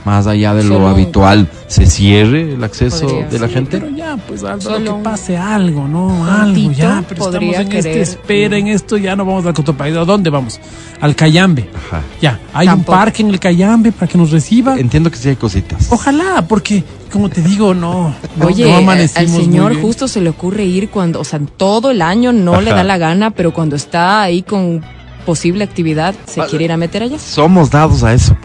más 0.05 0.25
allá 0.27 0.53
de 0.53 0.63
lo 0.63 0.75
Solo- 0.75 0.87
habitual, 0.89 1.47
se 1.67 1.85
cierre 1.85 2.53
el 2.53 2.63
acceso 2.63 3.07
Podría, 3.07 3.27
de 3.27 3.39
la 3.39 3.47
sí, 3.47 3.53
gente? 3.53 3.79
Pero 3.79 3.95
ya, 3.95 4.17
pues 4.27 4.43
Álvaro, 4.43 4.83
que 4.97 5.03
pase 5.03 5.37
algo, 5.37 5.87
¿no? 5.87 6.25
Algo, 6.25 6.71
ya, 6.71 7.03
pero 7.07 7.25
estamos 7.25 7.55
en 7.55 7.61
este 7.61 7.69
querer. 7.69 7.97
espera, 7.99 8.57
en 8.57 8.67
esto, 8.67 8.97
ya 8.97 9.15
no 9.15 9.25
vamos 9.25 9.45
al 9.45 9.53
Cotopaxi. 9.53 9.95
¿A 9.95 10.05
dónde 10.05 10.29
vamos? 10.29 10.59
Al 10.99 11.15
Cayambe. 11.15 11.69
Ajá. 11.87 12.01
Ya, 12.21 12.39
hay 12.53 12.67
Tampoco. 12.67 12.91
un 12.91 12.97
parque 12.97 13.21
en 13.21 13.29
el 13.29 13.39
Cayambe 13.39 13.91
para 13.91 14.07
que 14.07 14.17
nos 14.17 14.31
reciba. 14.31 14.77
Entiendo 14.79 15.09
que 15.11 15.17
sí 15.17 15.29
hay 15.29 15.35
cositas. 15.35 15.87
Ojalá, 15.91 16.45
porque, 16.47 16.83
como 17.11 17.29
te 17.29 17.41
digo, 17.41 17.73
no. 17.73 18.13
no- 18.37 18.45
Oye, 18.47 18.65
no 18.83 18.91
al 18.91 19.07
señor 19.07 19.79
justo 19.81 20.07
se 20.07 20.19
le 20.21 20.29
ocurre 20.29 20.65
ir 20.65 20.89
cuando, 20.89 21.19
o 21.19 21.23
sea, 21.23 21.39
todo 21.57 21.91
el 21.91 22.01
año 22.01 22.31
no 22.33 22.59
le 22.61 22.69
Ajá. 22.71 22.77
da 22.77 22.83
la 22.83 22.97
gana, 22.97 23.31
pero 23.31 23.53
cuando 23.53 23.75
está 23.75 24.21
ahí 24.23 24.41
con 24.41 24.81
posible 25.25 25.63
actividad, 25.63 26.15
se 26.25 26.39
Vale. 26.39 26.49
quiere 26.49 26.65
ir 26.65 26.71
a 26.71 26.77
meter 26.77 27.03
allá. 27.03 27.19
Somos 27.19 27.69
dados 27.69 28.03
a 28.03 28.11
eso. 28.13 28.35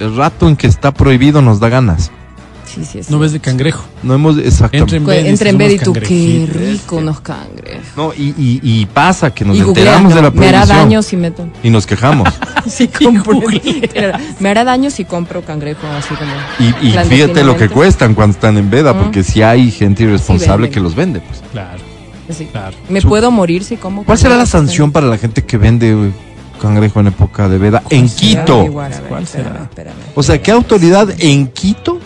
El 0.00 0.16
rato 0.16 0.48
en 0.48 0.56
que 0.56 0.66
está 0.66 0.92
prohibido 0.92 1.42
nos 1.42 1.60
da 1.60 1.68
ganas. 1.68 2.10
Sí, 2.64 2.84
sí, 2.84 3.02
sí. 3.02 3.10
No 3.12 3.18
ves 3.18 3.32
de 3.32 3.40
cangrejo. 3.40 3.84
No 4.04 4.14
hemos 4.14 4.38
exactamente. 4.38 4.96
Entre 4.96 4.98
en 4.98 5.04
Cu- 5.04 5.10
bed 5.10 5.24
y 5.24 5.28
Entra 5.28 5.50
en 5.50 5.58
bed 5.58 5.70
y 5.70 5.78
tú, 5.80 5.92
qué 5.92 6.48
rico 6.48 6.96
unos 6.98 7.20
cangrejos. 7.20 7.82
No, 7.96 8.12
y, 8.14 8.28
y, 8.38 8.60
y 8.62 8.86
pasa 8.86 9.34
que 9.34 9.44
nos 9.44 9.56
y 9.56 9.62
googlea, 9.62 9.84
enteramos 9.96 10.14
de 10.14 10.22
la 10.22 10.30
¿no? 10.30 10.36
me 10.36 10.46
hará 10.48 10.58
prohibición 10.60 10.78
daño 10.88 11.02
si 11.02 11.16
meto. 11.16 11.48
y 11.64 11.70
nos 11.70 11.86
quejamos. 11.86 12.28
Si 12.68 12.86
compro, 13.04 13.40
me 14.38 14.48
hará 14.50 14.64
daño 14.64 14.90
si 14.90 15.04
compro 15.04 15.42
cangrejo 15.42 15.80
así 15.98 16.14
como. 16.14 16.30
Y, 16.60 16.88
y 16.88 16.98
fíjate 17.08 17.42
lo 17.42 17.56
que 17.56 17.68
cuestan 17.68 18.14
cuando 18.14 18.34
están 18.34 18.56
en 18.58 18.70
veda, 18.70 18.96
porque 18.96 19.24
si 19.24 19.42
hay 19.42 19.70
gente 19.70 20.04
irresponsable 20.04 20.70
que 20.70 20.78
los 20.78 20.94
vende. 20.94 21.20
Pues. 21.20 21.42
Claro, 21.52 21.78
claro. 22.52 22.76
Me 22.88 23.00
Su- 23.00 23.08
puedo 23.08 23.30
morir 23.30 23.64
si 23.64 23.76
como. 23.78 24.04
¿Cuál 24.04 24.18
será 24.18 24.36
la 24.36 24.46
sanción 24.46 24.92
para 24.92 25.06
la 25.06 25.16
gente 25.18 25.42
que 25.44 25.56
vende 25.58 26.12
cangrejo 26.60 27.00
en 27.00 27.08
época 27.08 27.48
de 27.48 27.58
veda 27.58 27.82
en 27.90 28.08
será? 28.08 28.44
Quito? 28.44 28.64
Igual, 28.64 28.92
a 28.92 29.00
ver, 29.00 29.08
¿Cuál 29.08 29.22
espérame, 29.24 29.52
será? 29.52 29.62
espérame. 29.64 29.96
O 30.14 30.22
sea, 30.22 30.40
¿qué 30.42 30.50
autoridad 30.52 31.08
en 31.18 31.46
Quito 31.48 31.98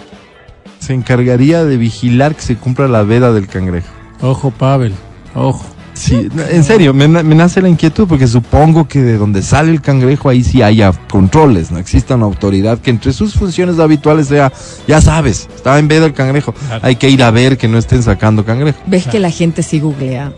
se 0.78 0.94
encargaría 0.94 1.64
de 1.64 1.76
vigilar 1.76 2.34
que 2.34 2.42
se 2.42 2.56
cumpla 2.56 2.88
la 2.88 3.02
veda 3.02 3.32
del 3.32 3.46
cangrejo? 3.48 3.88
Ojo, 4.20 4.50
Pavel, 4.50 4.94
ojo. 5.34 5.64
Sí, 5.96 6.28
en 6.50 6.64
serio, 6.64 6.92
me, 6.92 7.06
na- 7.06 7.22
me 7.22 7.36
nace 7.36 7.62
la 7.62 7.68
inquietud 7.68 8.08
porque 8.08 8.26
supongo 8.26 8.88
que 8.88 9.00
de 9.00 9.16
donde 9.16 9.42
sale 9.42 9.70
el 9.70 9.80
cangrejo 9.80 10.28
ahí 10.28 10.42
sí 10.42 10.60
haya 10.60 10.90
controles, 11.08 11.70
no 11.70 11.78
exista 11.78 12.16
una 12.16 12.24
autoridad 12.24 12.78
que 12.80 12.90
entre 12.90 13.12
sus 13.12 13.34
funciones 13.34 13.78
habituales 13.78 14.26
sea, 14.26 14.52
ya 14.88 15.00
sabes, 15.00 15.48
estaba 15.54 15.78
en 15.78 15.86
veda 15.86 16.06
el 16.06 16.12
cangrejo, 16.12 16.52
Claro. 16.52 16.80
hay 16.84 16.96
que 16.96 17.08
ir 17.10 17.22
a 17.22 17.30
ver 17.30 17.56
que 17.56 17.68
no 17.68 17.78
estén 17.78 18.02
sacando 18.02 18.44
cangrejo. 18.44 18.76
Ves 18.86 19.06
que 19.06 19.20
la 19.20 19.30
gente 19.30 19.62
sí 19.62 19.78
googlea. 19.78 20.32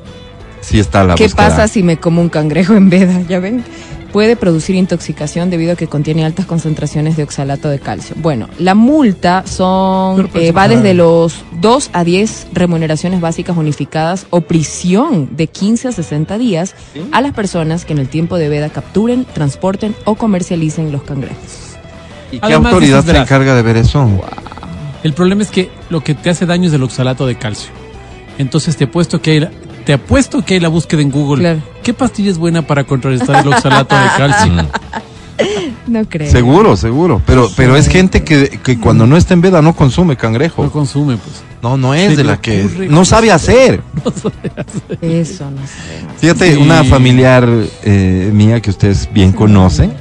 Sí 0.61 0.79
está 0.79 1.05
la 1.05 1.15
¿Qué 1.15 1.25
búsqueda. 1.25 1.49
pasa 1.49 1.69
si 1.69 1.83
me 1.83 1.97
como 1.99 2.21
un 2.21 2.29
cangrejo 2.29 2.75
en 2.75 2.91
veda? 2.91 3.23
¿Ya 3.27 3.39
ven? 3.41 3.65
Puede 4.13 4.37
producir 4.37 4.77
intoxicación 4.77 5.51
debido 5.51 5.73
a 5.73 5.77
que 5.77 5.89
contiene 5.89 6.25
altas 6.25 6.47
concentraciones 6.47 7.17
de 7.17 7.23
oxalato 7.25 7.69
de 7.69 7.79
calcio. 7.79 8.17
Bueno, 8.19 8.49
la 8.59 8.75
multa 8.75 9.45
son 9.47 10.31
eh, 10.35 10.53
va 10.53 10.69
que- 10.69 10.77
desde 10.77 10.95
los 10.95 11.45
2 11.61 11.91
a 11.93 12.03
10 12.05 12.47
remuneraciones 12.53 13.21
básicas 13.21 13.57
unificadas 13.57 14.27
o 14.31 14.41
prisión 14.43 15.37
de 15.37 15.49
15 15.49 15.89
a 15.89 15.93
60 15.93 16.39
días 16.39 16.75
a 17.13 17.21
las 17.21 17.33
personas 17.35 17.85
que 17.85 17.93
en 17.93 17.99
el 17.99 18.09
tiempo 18.09 18.39
de 18.39 18.49
veda 18.49 18.69
capturen, 18.71 19.27
transporten 19.35 19.95
o 20.05 20.15
comercialicen 20.15 20.93
los 20.93 21.03
cangrejos. 21.03 21.37
¿Y 22.33 22.39
qué 22.39 22.47
Además, 22.47 22.73
autoridad 22.73 23.05
se 23.05 23.17
encarga 23.17 23.55
de 23.55 23.63
ver 23.63 23.77
eso? 23.77 24.09
El 25.03 25.13
problema 25.13 25.43
es 25.43 25.51
que 25.51 25.71
lo 25.91 26.03
que 26.03 26.15
te 26.15 26.31
hace 26.31 26.47
daño 26.47 26.69
es 26.69 26.75
el 26.75 26.83
oxalato 26.83 27.27
de 27.27 27.37
calcio. 27.37 27.71
Entonces 28.39 28.77
te 28.77 28.85
apuesto 28.85 29.21
que 29.23 29.31
hay 29.33 29.41
la, 29.41 29.51
te 29.87 29.93
apuesto 29.95 30.45
que 30.45 30.55
hay 30.55 30.61
la 30.61 30.69
búsqueda 30.69 31.01
en 31.01 31.11
Google. 31.11 31.41
Claro. 31.43 31.61
¿Qué 31.83 31.95
pastilla 31.95 32.31
es 32.31 32.37
buena 32.39 32.63
para 32.63 32.85
contrarrestar 32.85 33.47
el 33.47 33.53
oxalato 33.53 33.95
de 33.97 34.07
calcio? 34.19 34.53
No 35.87 36.03
creo. 36.07 36.31
Seguro, 36.33 36.77
seguro. 36.79 37.21
Pero, 37.27 37.51
pero 37.55 37.77
es 37.77 37.89
gente 37.89 38.25
que, 38.25 38.59
que 38.65 38.81
cuando 38.81 39.07
no 39.07 39.19
está 39.19 39.35
en 39.35 39.43
veda 39.43 39.61
no 39.61 39.77
consume 39.77 40.15
No 40.15 40.19
cangrejo. 40.21 40.71
consume, 40.71 41.19
pues. 41.19 41.43
No, 41.63 41.77
no 41.77 41.93
es 41.95 42.13
Se 42.13 42.17
de 42.17 42.25
la 42.25 42.41
que 42.41 42.65
no 42.91 43.05
sabe 43.05 43.31
hacer. 43.31 43.83
Eso 45.03 45.51
no 45.51 45.61
sabemos. 45.67 46.15
Fíjate, 46.19 46.55
Sí. 46.55 46.59
una 46.61 46.85
familiar 46.85 47.47
eh, 47.83 48.31
mía 48.33 48.61
que 48.63 48.71
ustedes 48.71 49.09
bien 49.13 49.33
conocen, 49.33 49.93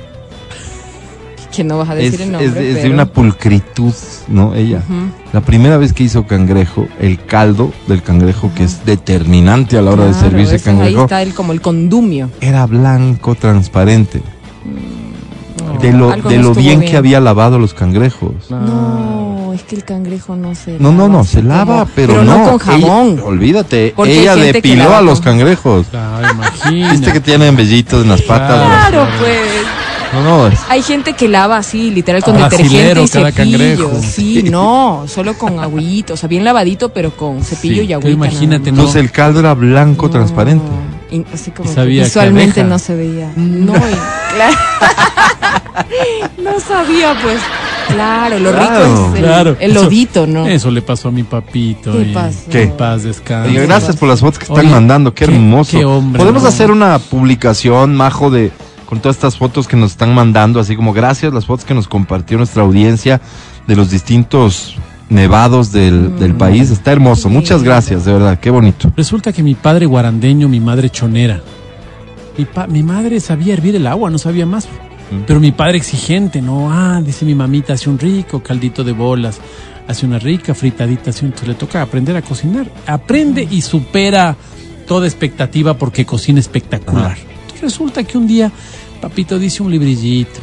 Que 1.55 1.63
no 1.63 1.77
vas 1.77 1.89
a 1.89 1.93
es, 1.97 2.11
decir 2.11 2.21
el 2.21 2.31
nombre, 2.33 2.47
es 2.47 2.53
de- 2.53 2.69
es 2.69 2.75
de 2.75 2.81
pero- 2.81 2.93
una 2.93 3.05
pulcritud, 3.05 3.93
¿no? 4.27 4.53
Ella. 4.55 4.81
La 5.33 5.41
primera 5.41 5.77
vez 5.77 5.93
que 5.93 6.03
hizo 6.03 6.25
cangrejo, 6.27 6.87
el 6.99 7.23
caldo 7.23 7.71
del 7.87 8.01
cangrejo, 8.03 8.51
que 8.55 8.63
es 8.63 8.85
determinante 8.85 9.77
a 9.77 9.81
la 9.81 9.91
hora 9.91 10.05
de 10.05 10.13
servirse 10.13 10.55
ese 10.55 10.55
es- 10.55 10.67
Ahí 10.67 10.75
cangrejo, 10.77 11.01
está 11.03 11.21
el, 11.21 11.33
como 11.33 11.53
el 11.53 11.61
condumio. 11.61 12.29
era 12.41 12.65
blanco, 12.65 13.35
transparente. 13.35 14.21
No. 15.63 15.79
De 15.79 15.93
lo, 15.93 16.11
de 16.11 16.37
no 16.37 16.43
lo 16.49 16.53
bien, 16.53 16.79
bien. 16.79 16.91
que 16.91 16.97
había 16.97 17.19
lavado 17.19 17.57
los 17.59 17.73
cangrejos. 17.73 18.49
No, 18.49 19.51
es 19.53 19.63
que 19.63 19.75
el 19.75 19.83
cangrejo 19.83 20.35
no 20.35 20.53
se 20.53 20.77
No, 20.79 20.91
no, 20.91 20.97
lava 21.03 21.09
no, 21.13 21.19
así 21.21 21.31
se 21.35 21.43
lava, 21.43 21.79
como- 21.79 21.91
pero, 21.95 22.23
no, 22.23 22.57
con 22.59 22.75
ella- 22.75 22.87
jabón. 22.87 23.19
olvídate, 23.23 23.93
Porque 23.95 24.21
ella 24.21 24.35
depiló 24.35 24.83
lava 24.83 24.97
a 24.99 25.01
los 25.01 25.21
cangrejos. 25.21 25.87
Claro, 25.87 26.27
imagina. 26.33 26.91
Viste 26.91 27.11
que 27.13 27.19
tienen 27.19 27.55
vellitos 27.55 28.03
en 28.03 28.09
las 28.09 28.21
patas. 28.21 28.63
Claro. 28.65 28.89
Claro, 28.91 29.07
pues. 29.19 29.39
No, 30.13 30.21
no, 30.49 30.55
Hay 30.69 30.81
gente 30.81 31.13
que 31.13 31.27
lava 31.27 31.57
así, 31.57 31.91
literal, 31.91 32.23
con 32.23 32.35
Ah, 32.37 32.47
detergente 32.49 33.01
y 33.03 33.07
cada 33.09 33.31
cepillo. 33.31 33.33
cangrejo. 33.33 33.91
Sí, 34.01 34.43
no, 34.43 35.03
solo 35.07 35.37
con 35.37 35.59
agüita, 35.59 36.13
o 36.13 36.17
sea, 36.17 36.29
bien 36.29 36.43
lavadito, 36.45 36.89
pero 36.89 37.11
con 37.11 37.43
cepillo 37.43 37.81
Sí, 37.81 37.89
y 37.89 37.93
agüita. 37.93 38.09
imagínate, 38.11 38.71
nada 38.71 38.71
más. 38.71 38.79
Entonces 38.79 39.01
el 39.01 39.11
caldo 39.11 39.39
era 39.41 39.53
blanco, 39.53 40.05
No, 40.05 40.11
transparente. 40.11 40.65
y 41.11 41.25
así 41.33 41.51
como 41.51 41.69
que 41.69 41.75
que 41.75 41.85
visualmente 41.85 42.63
no 42.63 42.79
se 42.79 42.95
veía. 42.95 43.31
No, 43.35 43.73
y- 43.75 44.35
claro. 44.35 44.55
no 46.41 46.59
sabía, 46.59 47.13
pues. 47.21 47.39
Claro, 47.87 48.39
lo 48.39 48.51
Claro. 48.51 48.79
rico 48.85 49.09
es 49.13 49.15
el, 49.19 49.25
Claro. 49.25 49.57
el 49.59 49.71
Eso- 49.71 49.83
lodito, 49.83 50.25
¿no? 50.27 50.47
Eso 50.47 50.71
le 50.71 50.81
pasó 50.81 51.09
a 51.09 51.11
mi 51.11 51.21
papito. 51.23 51.91
¿Qué 51.91 52.01
y 52.01 52.13
pasó? 52.13 52.39
¿Qué? 52.49 52.67
Paz 52.67 53.03
descanse. 53.03 53.49
Oiga, 53.49 53.61
gracias 53.63 53.95
por 53.95 54.09
las 54.09 54.19
fotos 54.21 54.39
que 54.39 54.45
están 54.45 54.59
Oye, 54.59 54.69
mandando, 54.69 55.13
qué, 55.13 55.25
qué- 55.25 55.33
hermoso. 55.35 55.77
qué 55.77 55.85
hombre, 55.85 56.17
Podemos 56.19 56.41
¿no? 56.43 56.49
hacer 56.49 56.71
una 56.71 56.97
publicación, 56.97 57.95
Majo, 57.95 58.31
de 58.31 58.51
con 58.95 59.01
todas 59.01 59.17
estas 59.17 59.37
fotos 59.37 59.67
que 59.67 59.75
nos 59.75 59.91
están 59.91 60.13
mandando, 60.15 60.57
así 60.57 60.73
como 60.77 60.93
gracias 60.93 61.33
las 61.33 61.45
fotos 61.45 61.65
que 61.65 61.73
nos 61.73 61.85
compartió 61.89 62.37
nuestra 62.37 62.63
audiencia 62.63 63.19
de 63.67 63.75
los 63.75 63.89
distintos 63.91 64.75
nevados 65.09 65.73
del, 65.73 66.17
del 66.17 66.33
país. 66.33 66.71
Está 66.71 66.93
hermoso. 66.93 67.27
Muchas 67.27 67.61
gracias, 67.61 68.05
de 68.05 68.13
verdad. 68.13 68.39
Qué 68.39 68.49
bonito. 68.51 68.93
Resulta 68.95 69.33
que 69.33 69.43
mi 69.43 69.53
padre 69.53 69.85
guarandeño, 69.85 70.47
mi 70.47 70.61
madre 70.61 70.89
chonera. 70.89 71.41
Mi, 72.37 72.45
pa- 72.45 72.67
mi 72.67 72.83
madre 72.83 73.19
sabía 73.19 73.53
hervir 73.53 73.75
el 73.75 73.85
agua, 73.85 74.09
no 74.09 74.17
sabía 74.17 74.45
más. 74.45 74.65
Pero 75.27 75.41
mi 75.41 75.51
padre 75.51 75.77
exigente, 75.77 76.41
¿no? 76.41 76.71
Ah, 76.71 77.01
dice 77.03 77.25
mi 77.25 77.35
mamita, 77.35 77.73
hace 77.73 77.89
un 77.89 77.99
rico 77.99 78.41
caldito 78.41 78.81
de 78.85 78.93
bolas, 78.93 79.39
hace 79.89 80.05
una 80.05 80.19
rica 80.19 80.55
fritadita, 80.55 81.09
así, 81.09 81.25
entonces 81.25 81.49
le 81.49 81.55
toca 81.55 81.81
aprender 81.81 82.15
a 82.15 82.21
cocinar. 82.21 82.71
Aprende 82.87 83.45
y 83.51 83.61
supera 83.61 84.37
toda 84.87 85.05
expectativa 85.05 85.73
porque 85.77 86.05
cocina 86.05 86.39
espectacular. 86.39 87.17
Entonces 87.41 87.61
resulta 87.61 88.03
que 88.03 88.17
un 88.17 88.25
día, 88.25 88.51
papito 89.09 89.37
dice 89.39 89.61
un 89.63 89.71
librillito. 89.71 90.39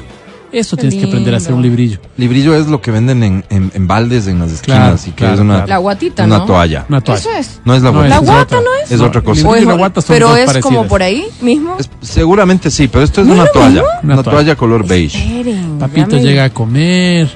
Eso 0.53 0.77
Qué 0.77 0.83
tienes 0.83 0.99
que 1.01 1.07
aprender 1.07 1.33
a 1.33 1.39
hacer 1.39 1.55
un 1.55 1.63
lindo. 1.63 1.77
librillo. 1.79 1.99
Librillo 2.19 2.55
es 2.55 2.67
lo 2.67 2.83
que 2.83 2.91
venden 2.91 3.23
en, 3.23 3.45
en, 3.49 3.71
en 3.75 3.87
baldes 3.89 4.27
en 4.27 4.39
las 4.39 4.53
esquinas 4.53 4.79
Claro, 4.81 4.97
y 5.03 5.11
que 5.11 5.17
claro, 5.17 5.35
es 5.35 5.41
una, 5.41 5.55
claro. 5.55 5.67
La 5.69 5.79
guatita, 5.79 6.25
una 6.25 6.39
¿no? 6.39 6.45
toalla. 6.45 6.85
Una 6.91 7.01
toalla. 7.01 7.21
Eso 7.21 7.31
es. 7.33 7.61
No 7.65 7.75
es 7.75 7.83
la 7.83 7.91
No, 7.91 7.95
guata. 8.01 8.09
¿La 8.11 8.15
es 8.17 8.23
guata 8.27 8.43
otra. 8.43 8.61
no 8.61 8.67
es? 8.85 8.93
Es 8.93 9.01
otra 9.01 9.21
cosa. 9.23 9.41
Y 9.41 9.45
O 9.45 9.55
la 9.67 9.73
es- 9.73 9.79
guata 9.79 10.01
son 10.03 10.15
pero 10.15 10.29
dos 10.29 10.39
es 10.39 10.45
parecidas. 10.47 10.65
como 10.77 10.87
por 10.89 11.03
ahí 11.03 11.25
mismo. 11.41 11.77
Es- 11.81 11.89
seguramente 12.03 12.71
sí, 12.71 12.87
pero 12.87 13.03
esto 13.03 13.23
es 13.23 13.27
¿No 13.27 13.33
es 13.33 13.39
una 13.41 13.47
lo 13.47 13.53
toalla. 13.53 13.71
mismo? 13.71 13.87
Una, 14.03 14.15
Una 14.15 14.23
toalla. 14.23 14.37
toalla. 14.37 14.57
color 14.57 14.87
beige. 14.87 15.19
Esperen, 15.19 15.81
ya 15.81 15.87
Papito 15.89 16.17
me- 16.17 16.23
llega 16.23 16.45
a 16.45 16.51
comer 16.51 17.31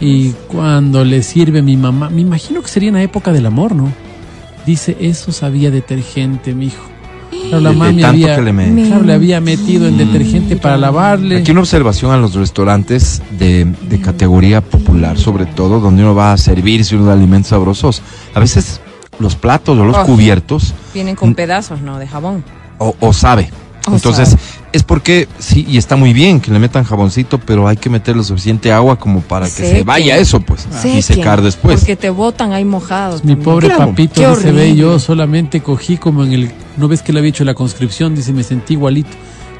¿Qué? 0.00 0.06
y 0.06 0.30
cuando 0.48 1.04
le 1.04 1.22
sirve 1.22 1.60
mi 1.60 1.76
mamá, 1.76 2.08
me 2.08 2.22
imagino 2.22 2.62
que 2.62 2.68
sería 2.68 2.88
en 2.88 2.94
la 2.94 3.02
época 3.02 3.32
del 3.32 3.44
amor, 3.44 3.74
¿no? 3.74 3.92
Dice, 4.64 4.96
eso 4.98 5.30
sabía 5.30 5.70
detergente, 5.70 6.54
mijo. 6.54 6.84
Pero 7.50 7.60
la 7.60 7.70
De- 7.70 7.74
de 7.74 7.78
mami 7.80 8.02
tanto 8.02 8.16
había, 8.24 8.36
que 8.36 8.42
le 8.42 8.52
me- 8.52 8.86
claro, 8.86 9.04
le 9.04 9.12
había 9.12 9.40
metido 9.40 9.88
en 9.88 9.96
detergente 9.98 10.56
para 10.56 10.76
lavarle. 10.76 11.38
Aquí 11.38 11.50
una 11.50 11.60
observación 11.60 12.12
a 12.12 12.16
los 12.16 12.34
restaurantes 12.34 13.20
de, 13.38 13.64
de 13.88 14.00
categoría 14.00 14.60
popular, 14.60 15.18
sobre 15.18 15.46
todo, 15.46 15.80
donde 15.80 16.02
uno 16.02 16.14
va 16.14 16.32
a 16.32 16.36
servirse 16.38 16.94
unos 16.96 17.08
alimentos 17.08 17.48
sabrosos. 17.50 18.02
A 18.34 18.40
veces 18.40 18.80
los 19.18 19.34
platos 19.36 19.76
o 19.78 19.84
los 19.84 19.96
Oh. 19.96 20.04
cubiertos 20.04 20.72
Vienen 20.94 21.16
con 21.16 21.34
pedazos, 21.34 21.80
¿no? 21.82 21.98
De 21.98 22.06
jabón. 22.06 22.42
o, 22.78 22.94
o 23.00 23.12
sabe. 23.12 23.50
O 23.92 23.96
Entonces, 23.96 24.30
sabe. 24.30 24.42
es 24.72 24.82
porque 24.82 25.28
sí, 25.38 25.66
y 25.68 25.76
está 25.78 25.96
muy 25.96 26.12
bien 26.12 26.40
que 26.40 26.50
le 26.50 26.58
metan 26.58 26.84
jaboncito, 26.84 27.38
pero 27.38 27.66
hay 27.68 27.76
que 27.76 27.90
meter 27.90 28.16
lo 28.16 28.22
suficiente 28.24 28.72
agua 28.72 28.96
como 28.98 29.20
para 29.20 29.46
que 29.46 29.52
se 29.52 29.66
Sequen. 29.68 29.86
vaya 29.86 30.16
eso, 30.18 30.40
pues, 30.40 30.66
y 30.70 30.76
Sequen, 30.78 31.02
secar 31.02 31.42
después. 31.42 31.78
Porque 31.80 31.96
te 31.96 32.10
botan 32.10 32.52
ahí 32.52 32.64
mojados. 32.64 33.24
Mi 33.24 33.32
también. 33.32 33.44
pobre 33.44 33.66
Claro. 33.68 33.86
papito 33.90 34.34
dice, 34.36 34.52
ve, 34.52 34.74
yo 34.76 34.98
solamente 34.98 35.60
cogí 35.60 35.96
como 35.96 36.24
en 36.24 36.32
el, 36.32 36.52
no 36.76 36.88
ves 36.88 37.02
que 37.02 37.12
le 37.12 37.18
había 37.20 37.30
hecho 37.30 37.44
la 37.44 37.54
conscripción, 37.54 38.14
dice, 38.14 38.32
me 38.32 38.42
sentí 38.42 38.74
igualito. 38.74 39.10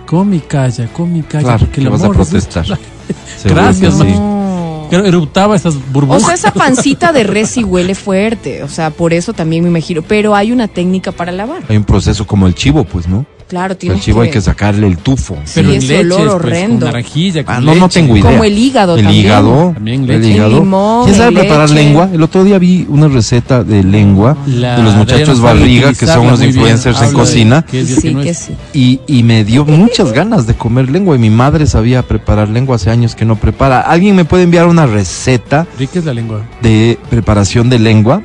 Come 0.07 0.37
y 0.37 0.41
calla, 0.41 0.89
come 0.93 1.19
y 1.19 1.23
calla, 1.23 1.45
Claro, 1.45 1.59
porque 1.61 1.83
que 1.83 1.89
vas 1.89 2.03
a 2.03 2.07
amor 2.07 2.17
es- 2.21 2.29
protestar. 2.29 2.67
Gracias. 3.45 3.95
No. 3.97 4.87
Claro, 4.91 5.07
eruptaba 5.07 5.55
esas 5.55 5.77
O 5.77 5.81
burbujas. 5.93 6.23
sea, 6.25 6.35
esa 6.35 6.51
pancita 6.53 7.13
de 7.13 7.23
res 7.23 7.51
sí 7.51 7.63
huele 7.63 7.95
fuerte. 7.95 8.65
O 8.65 8.69
sea, 8.69 8.91
por 8.91 9.13
eso 9.13 9.33
también 9.33 9.63
me 9.63 9.69
imagino. 9.71 10.03
Pero 10.03 10.35
hay 10.35 10.51
una 10.51 10.67
técnica 10.67 11.13
para 11.13 11.31
lavar. 11.31 11.63
Hay 11.69 11.77
un 11.77 11.85
proceso 11.85 12.27
como 12.27 12.49
el 12.49 12.57
chivo, 12.57 12.83
pues, 12.83 13.07
¿no? 13.07 13.25
Claro, 13.51 13.73
El 13.73 13.79
tienes 13.79 14.01
chivo 14.01 14.21
que... 14.21 14.27
hay 14.29 14.31
que 14.33 14.41
sacarle 14.41 14.87
el 14.87 14.97
tufo. 14.99 15.35
pero 15.35 15.69
Sí, 15.71 15.75
en 15.75 15.81
leches, 15.89 16.01
olor 16.05 16.19
pues, 16.21 16.35
horrendo. 16.35 16.87
con 16.87 16.93
naranjilla, 16.95 17.45
con 17.45 17.55
Ah, 17.57 17.61
no, 17.61 17.75
no 17.75 17.89
tengo 17.89 18.17
idea. 18.17 18.31
Como 18.31 18.45
el 18.45 18.57
hígado 18.57 18.95
El 18.97 19.03
también. 19.03 19.25
hígado. 19.27 19.71
También 19.75 20.03
el 20.03 20.07
leche. 20.21 20.29
hígado. 20.35 20.51
El 20.51 20.55
limón, 20.63 21.05
¿Quién 21.07 21.17
sabe 21.17 21.29
el 21.31 21.35
preparar 21.35 21.69
leche. 21.71 21.85
lengua? 21.85 22.09
El 22.13 22.23
otro 22.23 22.45
día 22.45 22.59
vi 22.61 22.87
una 22.89 23.09
receta 23.09 23.65
de 23.65 23.83
lengua 23.83 24.37
La- 24.47 24.77
de 24.77 24.83
los 24.85 24.95
muchachos 24.95 25.41
Barriga, 25.41 25.93
que 25.93 26.07
son 26.07 26.21
unos 26.27 26.39
bien. 26.39 26.53
influencers 26.53 27.03
en 27.03 27.13
cocina. 27.13 27.63
que 27.69 27.81
es 27.81 27.91
y 27.91 27.95
el 27.95 28.01
Sí, 28.01 28.15
no 28.15 28.23
que 28.23 28.35
sí. 28.35 28.53
Y, 28.73 29.01
y 29.09 29.23
me 29.25 29.45
dio 29.45 29.65
muchas 29.65 30.13
ganas 30.13 30.47
de 30.47 30.55
comer 30.55 30.89
lengua. 30.89 31.17
Y 31.17 31.19
mi 31.19 31.31
madre 31.31 31.67
sabía 31.67 32.03
preparar 32.03 32.49
lengua 32.49 32.77
hace 32.77 32.91
años 32.91 33.17
que 33.17 33.25
no 33.25 33.35
prepara. 33.35 33.81
¿Alguien 33.81 34.15
me 34.15 34.25
puede 34.25 34.45
enviar 34.45 34.67
una 34.69 34.87
receta 34.87 35.67
Rica 35.77 35.99
es 35.99 36.05
la 36.05 36.15
lengua. 36.15 36.43
de 36.63 36.99
preparación 37.11 37.69
de 37.69 37.81
lengua? 37.81 38.23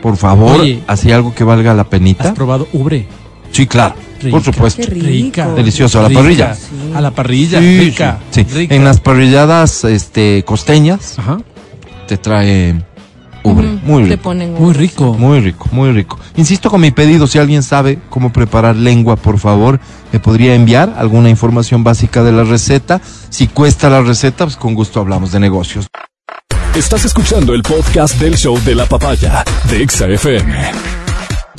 Por 0.00 0.16
favor, 0.16 0.60
Oye. 0.60 0.80
así 0.86 1.10
algo 1.10 1.34
que 1.34 1.42
valga 1.42 1.74
la 1.74 1.82
¿Has 1.82 1.88
penita. 1.88 2.32
probado 2.32 2.68
ubre? 2.72 3.08
Sí, 3.52 3.66
claro, 3.66 3.94
Rica. 4.20 4.30
por 4.30 4.42
supuesto. 4.44 4.82
Rica. 4.88 5.48
Delicioso, 5.54 5.98
a 5.98 6.02
la 6.02 6.08
Rica. 6.08 6.20
parrilla. 6.20 6.54
Sí. 6.54 6.92
A 6.94 7.00
la 7.00 7.10
parrilla, 7.10 7.60
Sí, 7.60 7.78
rica. 7.80 8.18
sí. 8.30 8.42
rica. 8.44 8.74
En 8.74 8.84
las 8.84 9.00
parrilladas 9.00 9.84
este, 9.84 10.44
costeñas 10.46 11.18
Ajá. 11.18 11.38
te 12.06 12.16
trae 12.18 12.82
ubre. 13.42 13.66
Muy 13.82 14.02
Te 14.04 14.10
rico. 14.10 14.22
ponen 14.22 14.54
Muy 14.54 14.74
rico. 14.74 15.14
Muy 15.14 15.40
rico, 15.40 15.68
muy 15.72 15.90
rico. 15.92 16.18
Insisto 16.36 16.70
con 16.70 16.80
mi 16.80 16.90
pedido, 16.90 17.26
si 17.26 17.38
alguien 17.38 17.62
sabe 17.62 17.98
cómo 18.10 18.32
preparar 18.32 18.76
lengua, 18.76 19.16
por 19.16 19.38
favor, 19.38 19.80
me 20.12 20.20
podría 20.20 20.54
enviar 20.54 20.94
alguna 20.98 21.30
información 21.30 21.82
básica 21.82 22.22
de 22.22 22.32
la 22.32 22.44
receta. 22.44 23.00
Si 23.30 23.46
cuesta 23.48 23.88
la 23.88 24.02
receta, 24.02 24.44
pues 24.44 24.56
con 24.56 24.74
gusto 24.74 25.00
hablamos 25.00 25.32
de 25.32 25.40
negocios. 25.40 25.86
Estás 26.74 27.04
escuchando 27.06 27.54
el 27.54 27.62
podcast 27.62 28.20
del 28.20 28.36
show 28.36 28.58
de 28.64 28.74
la 28.74 28.86
papaya 28.86 29.42
de 29.70 29.82
Exa 29.82 30.06
FM. 30.06 31.07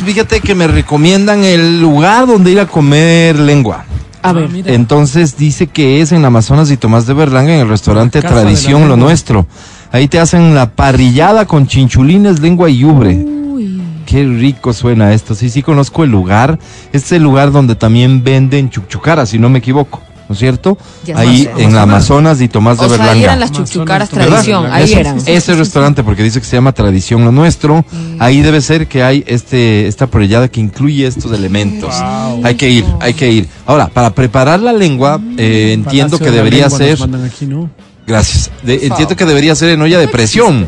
Fíjate 0.03 0.39
que 0.41 0.55
me 0.55 0.67
recomiendan 0.67 1.43
el 1.43 1.81
lugar 1.81 2.25
donde 2.27 2.51
ir 2.51 2.59
a 2.59 2.65
comer 2.67 3.37
lengua. 3.39 3.85
A 4.21 4.29
Ah, 4.29 4.33
ver. 4.33 4.49
mira. 4.49 4.73
Entonces 4.73 5.37
dice 5.37 5.67
que 5.67 6.01
es 6.01 6.11
en 6.11 6.25
Amazonas 6.25 6.69
y 6.71 6.77
Tomás 6.77 7.05
de 7.05 7.13
Berlanga, 7.13 7.53
en 7.53 7.61
el 7.61 7.69
restaurante 7.69 8.21
Casa 8.21 8.35
la 8.35 8.41
Tradición 8.41 8.87
Lo. 8.89 8.97
Nuestro. 8.97 9.45
Ahí 9.91 10.07
te 10.07 10.19
hacen 10.19 10.53
la 10.55 10.71
parrillada 10.71 11.45
con 11.45 11.67
chinchulines, 11.67 12.39
lengua 12.41 12.69
y 12.69 12.83
ubre. 12.83 13.15
Uy. 13.15 13.81
Qué 14.05 14.23
rico 14.25 14.73
suena 14.73 15.13
esto. 15.13 15.35
Sí, 15.35 15.49
sí 15.49 15.61
conozco 15.61 16.03
el 16.03 16.11
lugar. 16.11 16.59
Este 16.91 16.97
es 16.97 17.11
el 17.13 17.23
lugar 17.23 17.51
donde 17.51 17.75
también 17.75 18.23
venden 18.23 18.69
chuchucaras, 18.69 19.29
si 19.29 19.39
no 19.39 19.49
me 19.49 19.59
equivoco. 19.59 20.01
¿No 20.29 20.33
es 20.33 20.39
cierto? 20.39 20.77
Ya 21.05 21.17
ahí 21.17 21.43
sé. 21.45 21.63
en 21.63 21.73
la 21.73 21.81
Amazonas 21.81 22.39
y 22.39 22.47
Tomás 22.47 22.77
de 22.77 22.85
sea, 22.85 22.93
ahí 22.93 22.99
Berlanga. 22.99 23.23
eran 23.23 23.39
las 23.39 23.51
chuchucaras 23.51 24.11
¿verdad? 24.11 24.27
tradición. 24.29 24.67
Ahí 24.71 24.83
Eso, 24.83 24.99
eran. 24.99 25.17
Ese 25.25 25.55
restaurante, 25.55 26.03
porque 26.03 26.21
dice 26.21 26.39
que 26.39 26.45
se 26.45 26.55
llama 26.55 26.71
Tradición 26.71 27.25
Lo 27.25 27.31
Nuestro. 27.31 27.83
Ahí 28.19 28.41
debe 28.41 28.61
ser 28.61 28.87
que 28.87 29.01
hay 29.01 29.23
este 29.25 29.87
esta 29.87 30.05
parrillada 30.05 30.47
que 30.47 30.59
incluye 30.61 31.07
estos 31.07 31.31
elementos. 31.31 31.95
Hay 32.43 32.53
que 32.55 32.69
ir, 32.69 32.85
hay 33.01 33.15
que 33.15 33.31
ir. 33.31 33.49
Ahora, 33.65 33.87
para 33.87 34.11
preparar 34.13 34.59
la 34.59 34.71
lengua, 34.71 35.19
eh, 35.37 35.71
entiendo 35.73 36.17
Palacio 36.19 36.25
que 36.27 36.31
debería 36.31 36.69
ser. 36.69 36.99
mandan 36.99 37.25
aquí, 37.25 37.47
¿no? 37.47 37.67
Gracias. 38.05 38.51
De- 38.61 38.85
entiendo 38.85 39.15
que 39.15 39.25
debería 39.25 39.55
ser 39.55 39.69
en 39.69 39.81
olla 39.81 39.97
de 39.97 40.07
presión. 40.07 40.67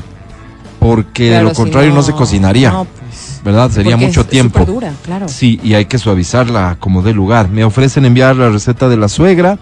Porque 0.79 1.29
de 1.29 1.43
lo 1.43 1.49
si 1.51 1.55
contrario 1.55 1.93
no, 1.93 2.01
se 2.01 2.13
cocinaría. 2.13 2.71
no, 2.71 2.87
¿Verdad? 3.43 3.71
Sería 3.71 3.93
porque 3.93 4.05
mucho 4.07 4.21
es 4.21 4.27
tiempo. 4.27 4.59
superdura, 4.59 4.93
claro. 5.03 5.27
Sí, 5.27 5.59
y 5.63 5.73
hay 5.73 5.85
que 5.85 5.97
suavizarla 5.97 6.77
como 6.79 7.01
de 7.01 7.13
lugar. 7.13 7.49
Me 7.49 7.63
ofrecen 7.63 8.05
enviar 8.05 8.35
la 8.35 8.49
receta 8.49 8.87
de 8.87 8.97
la 8.97 9.07
suegra. 9.09 9.57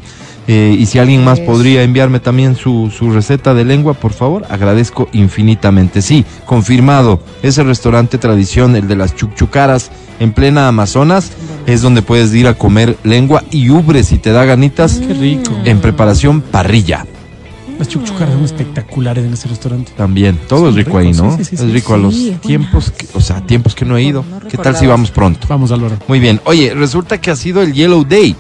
eh, 0.48 0.76
y 0.80 0.86
si 0.88 0.98
alguien 1.00 1.24
más 1.24 1.40
podría 1.40 1.84
enviarme 1.84 2.20
también 2.20 2.56
su, 2.56 2.92
su 2.96 3.12
receta 3.12 3.54
de 3.54 3.64
lengua, 3.66 3.94
por 3.94 4.14
favor, 4.14 4.46
agradezco 4.50 5.08
infinitamente. 5.14 6.02
Sí, 6.02 6.26
confirmado. 6.46 7.22
Ese 7.44 7.64
restaurante 7.64 8.18
tradición, 8.18 8.76
el 8.76 8.88
de 8.88 8.96
las 8.96 9.16
chuchucaras 9.16 9.92
en 10.20 10.34
plena 10.34 10.68
Amazonas, 10.68 11.32
es 11.68 11.82
donde 11.82 12.02
puedes 12.02 12.34
ir 12.34 12.48
a 12.48 12.56
comer 12.56 12.98
lengua 13.04 13.44
y 13.52 13.70
ubre 13.70 14.04
si 14.04 14.18
te 14.18 14.32
da 14.32 14.44
ganitas 14.44 14.94
Qué 15.00 15.14
rico. 15.14 15.54
en 15.66 15.80
preparación 15.82 16.42
parrilla. 16.42 17.06
Las 17.80 17.88
chuchucaras 17.88 18.34
son 18.36 18.44
espectaculares 18.44 19.24
en 19.26 19.34
ese 19.34 19.48
restaurante. 19.48 19.92
También, 19.96 20.38
todo 20.48 20.64
Sí, 20.66 20.68
es 20.80 20.86
rico 20.86 20.90
rico, 20.90 20.98
ahí, 21.00 21.12
¿no? 21.14 21.38
sí, 21.38 21.46
sí, 21.46 21.56
es 21.56 21.62
sí. 21.62 21.68
rico 21.72 21.94
a 21.94 21.98
los 21.98 22.14
es 22.14 22.40
tiempos, 22.42 22.92
que- 22.92 23.08
o 23.14 23.22
sea, 23.22 23.42
tiempos 23.42 23.74
que 23.74 23.86
no 23.86 23.96
he 23.98 24.04
ido. 24.04 24.24
No 24.30 24.48
¿Qué 24.48 24.58
tal 24.58 24.76
si 24.76 24.86
vamos 24.86 25.10
pronto? 25.12 25.48
Vamos, 25.50 25.72
Álvaro. 25.72 25.98
Muy 26.08 26.20
bien. 26.20 26.40
Oye, 26.46 26.74
resulta 26.76 27.20
que 27.20 27.32
ha 27.32 27.36
sido 27.38 27.62
el 27.62 27.72
Yellow 27.74 28.04
Day, 28.04 28.36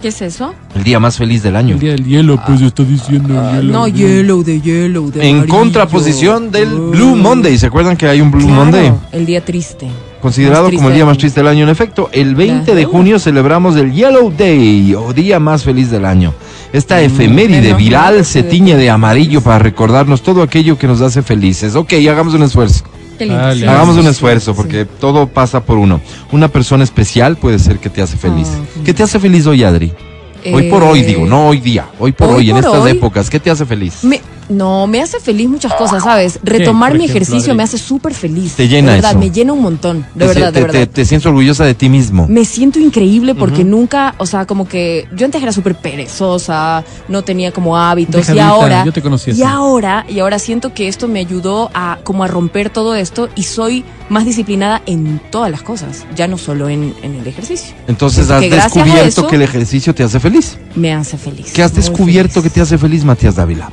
¿Qué 0.00 0.08
es 0.08 0.22
eso? 0.22 0.54
el 0.74 0.82
día 0.82 0.98
más 0.98 1.18
feliz 1.18 1.42
del 1.42 1.56
año. 1.56 1.74
El 1.74 1.80
día 1.80 1.90
del 1.92 2.06
hielo, 2.06 2.40
pues 2.46 2.58
yo 2.58 2.68
estoy 2.68 2.86
diciendo 2.86 3.38
el 3.50 3.56
hielo. 3.60 3.72
No, 3.74 3.86
yellow 3.86 4.42
de 4.42 4.60
yellow 4.62 5.10
de 5.10 5.28
En 5.28 5.36
amarillo. 5.36 5.58
contraposición 5.58 6.50
del 6.50 6.72
Oh. 6.72 6.90
Blue 6.90 7.16
Monday. 7.16 7.58
¿Se 7.58 7.66
acuerdan 7.66 7.98
que 7.98 8.06
hay 8.08 8.22
un 8.22 8.30
Blue 8.30 8.46
Claro, 8.46 8.64
Monday? 8.64 8.92
El 9.12 9.26
día 9.26 9.44
triste. 9.44 9.88
Considerado 10.22 10.70
como 10.70 10.88
el 10.88 10.94
día 10.94 11.04
más 11.06 11.18
triste 11.18 11.40
del 11.40 11.48
año. 11.48 11.64
En 11.64 11.70
efecto, 11.70 12.08
el 12.12 12.34
20 12.34 12.74
de 12.74 12.84
junio 12.86 13.18
celebramos 13.18 13.76
el 13.76 13.92
Yellow 13.92 14.32
Day 14.36 14.94
o 14.94 15.12
día 15.12 15.38
más 15.38 15.64
feliz 15.64 15.90
del 15.90 16.04
año. 16.06 16.32
Esta 16.72 17.00
efeméride 17.00 17.60
menos 17.62 17.78
viral 17.78 18.24
se 18.24 18.42
tiñe 18.44 18.76
de 18.76 18.90
amarillo 18.90 19.40
para 19.40 19.58
recordarnos 19.58 20.22
todo 20.22 20.42
aquello 20.42 20.78
que 20.78 20.86
nos 20.86 21.00
hace 21.00 21.22
felices. 21.22 21.74
Ok, 21.74 21.92
hagamos 22.08 22.34
un 22.34 22.42
esfuerzo. 22.44 22.84
Dale, 23.18 23.68
Hagamos 23.68 23.96
un 23.98 24.06
esfuerzo 24.06 24.52
sí. 24.52 24.56
porque 24.56 24.84
todo 24.86 25.26
pasa 25.26 25.62
por 25.64 25.76
uno. 25.76 26.00
Una 26.32 26.48
persona 26.48 26.84
especial 26.84 27.36
puede 27.36 27.58
ser 27.58 27.78
que 27.78 27.90
te 27.90 28.00
hace 28.00 28.16
feliz. 28.16 28.48
Ah, 28.54 28.80
¿Qué 28.84 28.94
te 28.94 29.02
hace 29.02 29.18
feliz 29.20 29.46
hoy, 29.46 29.62
Adri? 29.62 29.92
Hoy 30.50 30.70
por 30.70 30.82
Eh, 30.82 30.86
hoy, 30.86 31.02
digo, 31.02 31.26
no 31.26 31.48
hoy 31.48 31.60
día. 31.60 31.86
Hoy 31.98 32.12
por 32.12 32.28
hoy 32.28 32.34
hoy, 32.36 32.50
en 32.50 32.56
por 32.56 32.64
estas 32.64 32.80
hoy. 32.80 32.90
épocas. 32.92 33.28
¿Qué 33.28 33.38
te 33.38 33.50
hace 33.50 33.66
feliz? 33.66 34.02
Me- 34.04 34.22
no, 34.50 34.86
me 34.86 35.00
hace 35.00 35.20
feliz 35.20 35.48
muchas 35.48 35.72
cosas, 35.74 36.02
¿sabes? 36.02 36.38
Retomar 36.42 36.92
mi 36.92 37.04
ejemplo, 37.04 37.16
ejercicio 37.16 37.52
Adri? 37.52 37.56
me 37.56 37.62
hace 37.62 37.78
súper 37.78 38.12
feliz. 38.14 38.54
Te 38.54 38.68
llena 38.68 38.90
De 38.90 38.96
verdad, 38.96 39.10
eso. 39.12 39.18
me 39.20 39.30
llena 39.30 39.52
un 39.52 39.62
montón. 39.62 40.06
De 40.14 40.26
Te- 40.26 40.34
verdad, 40.34 40.52
te, 40.52 40.60
de 40.60 40.66
te- 40.66 40.72
verdad. 40.78 40.92
te 40.92 41.04
sientes 41.04 41.26
orgullosa 41.26 41.64
de 41.64 41.74
ti 41.74 41.88
mismo. 41.88 42.26
Me 42.28 42.44
siento 42.44 42.78
increíble 42.78 43.34
porque 43.34 43.64
nunca, 43.64 44.14
o 44.18 44.26
sea, 44.26 44.46
como 44.46 44.66
que 44.68 45.08
yo 45.14 45.24
antes 45.24 45.42
era 45.42 45.52
súper 45.52 45.74
perezosa, 45.76 46.84
no 47.08 47.22
tenía 47.22 47.52
como 47.52 47.76
hábitos 47.78 48.28
y 48.30 48.38
ahora 48.38 48.84
yo 48.84 48.92
te 48.92 49.02
conocí 49.02 49.30
así. 49.30 49.40
y 49.40 49.44
ahora 49.44 50.04
y 50.08 50.18
ahora 50.18 50.38
siento 50.38 50.74
que 50.74 50.88
esto 50.88 51.08
me 51.08 51.20
ayudó 51.20 51.70
a 51.74 51.98
como 52.04 52.24
a 52.24 52.26
romper 52.28 52.70
todo 52.70 52.94
esto 52.94 53.28
y 53.36 53.44
soy 53.44 53.84
más 54.08 54.24
disciplinada 54.24 54.82
en 54.86 55.20
todas 55.30 55.50
las 55.50 55.62
cosas, 55.62 56.04
ya 56.16 56.26
no 56.26 56.36
solo 56.36 56.68
en, 56.68 56.94
en 57.02 57.14
el 57.14 57.26
ejercicio. 57.26 57.74
Entonces 57.86 58.28
has 58.30 58.40
descubierto 58.40 59.06
eso- 59.06 59.26
que 59.28 59.36
el 59.36 59.42
ejercicio 59.42 59.94
te 59.94 60.02
hace 60.02 60.18
feliz. 60.20 60.58
Me 60.74 60.92
hace 60.92 61.16
feliz. 61.16 61.52
¿Qué 61.52 61.62
has 61.62 61.74
descubierto 61.74 62.42
que 62.42 62.50
te 62.50 62.60
hace 62.60 62.76
feliz, 62.78 63.04
Matías 63.04 63.36
Dávila? 63.36 63.70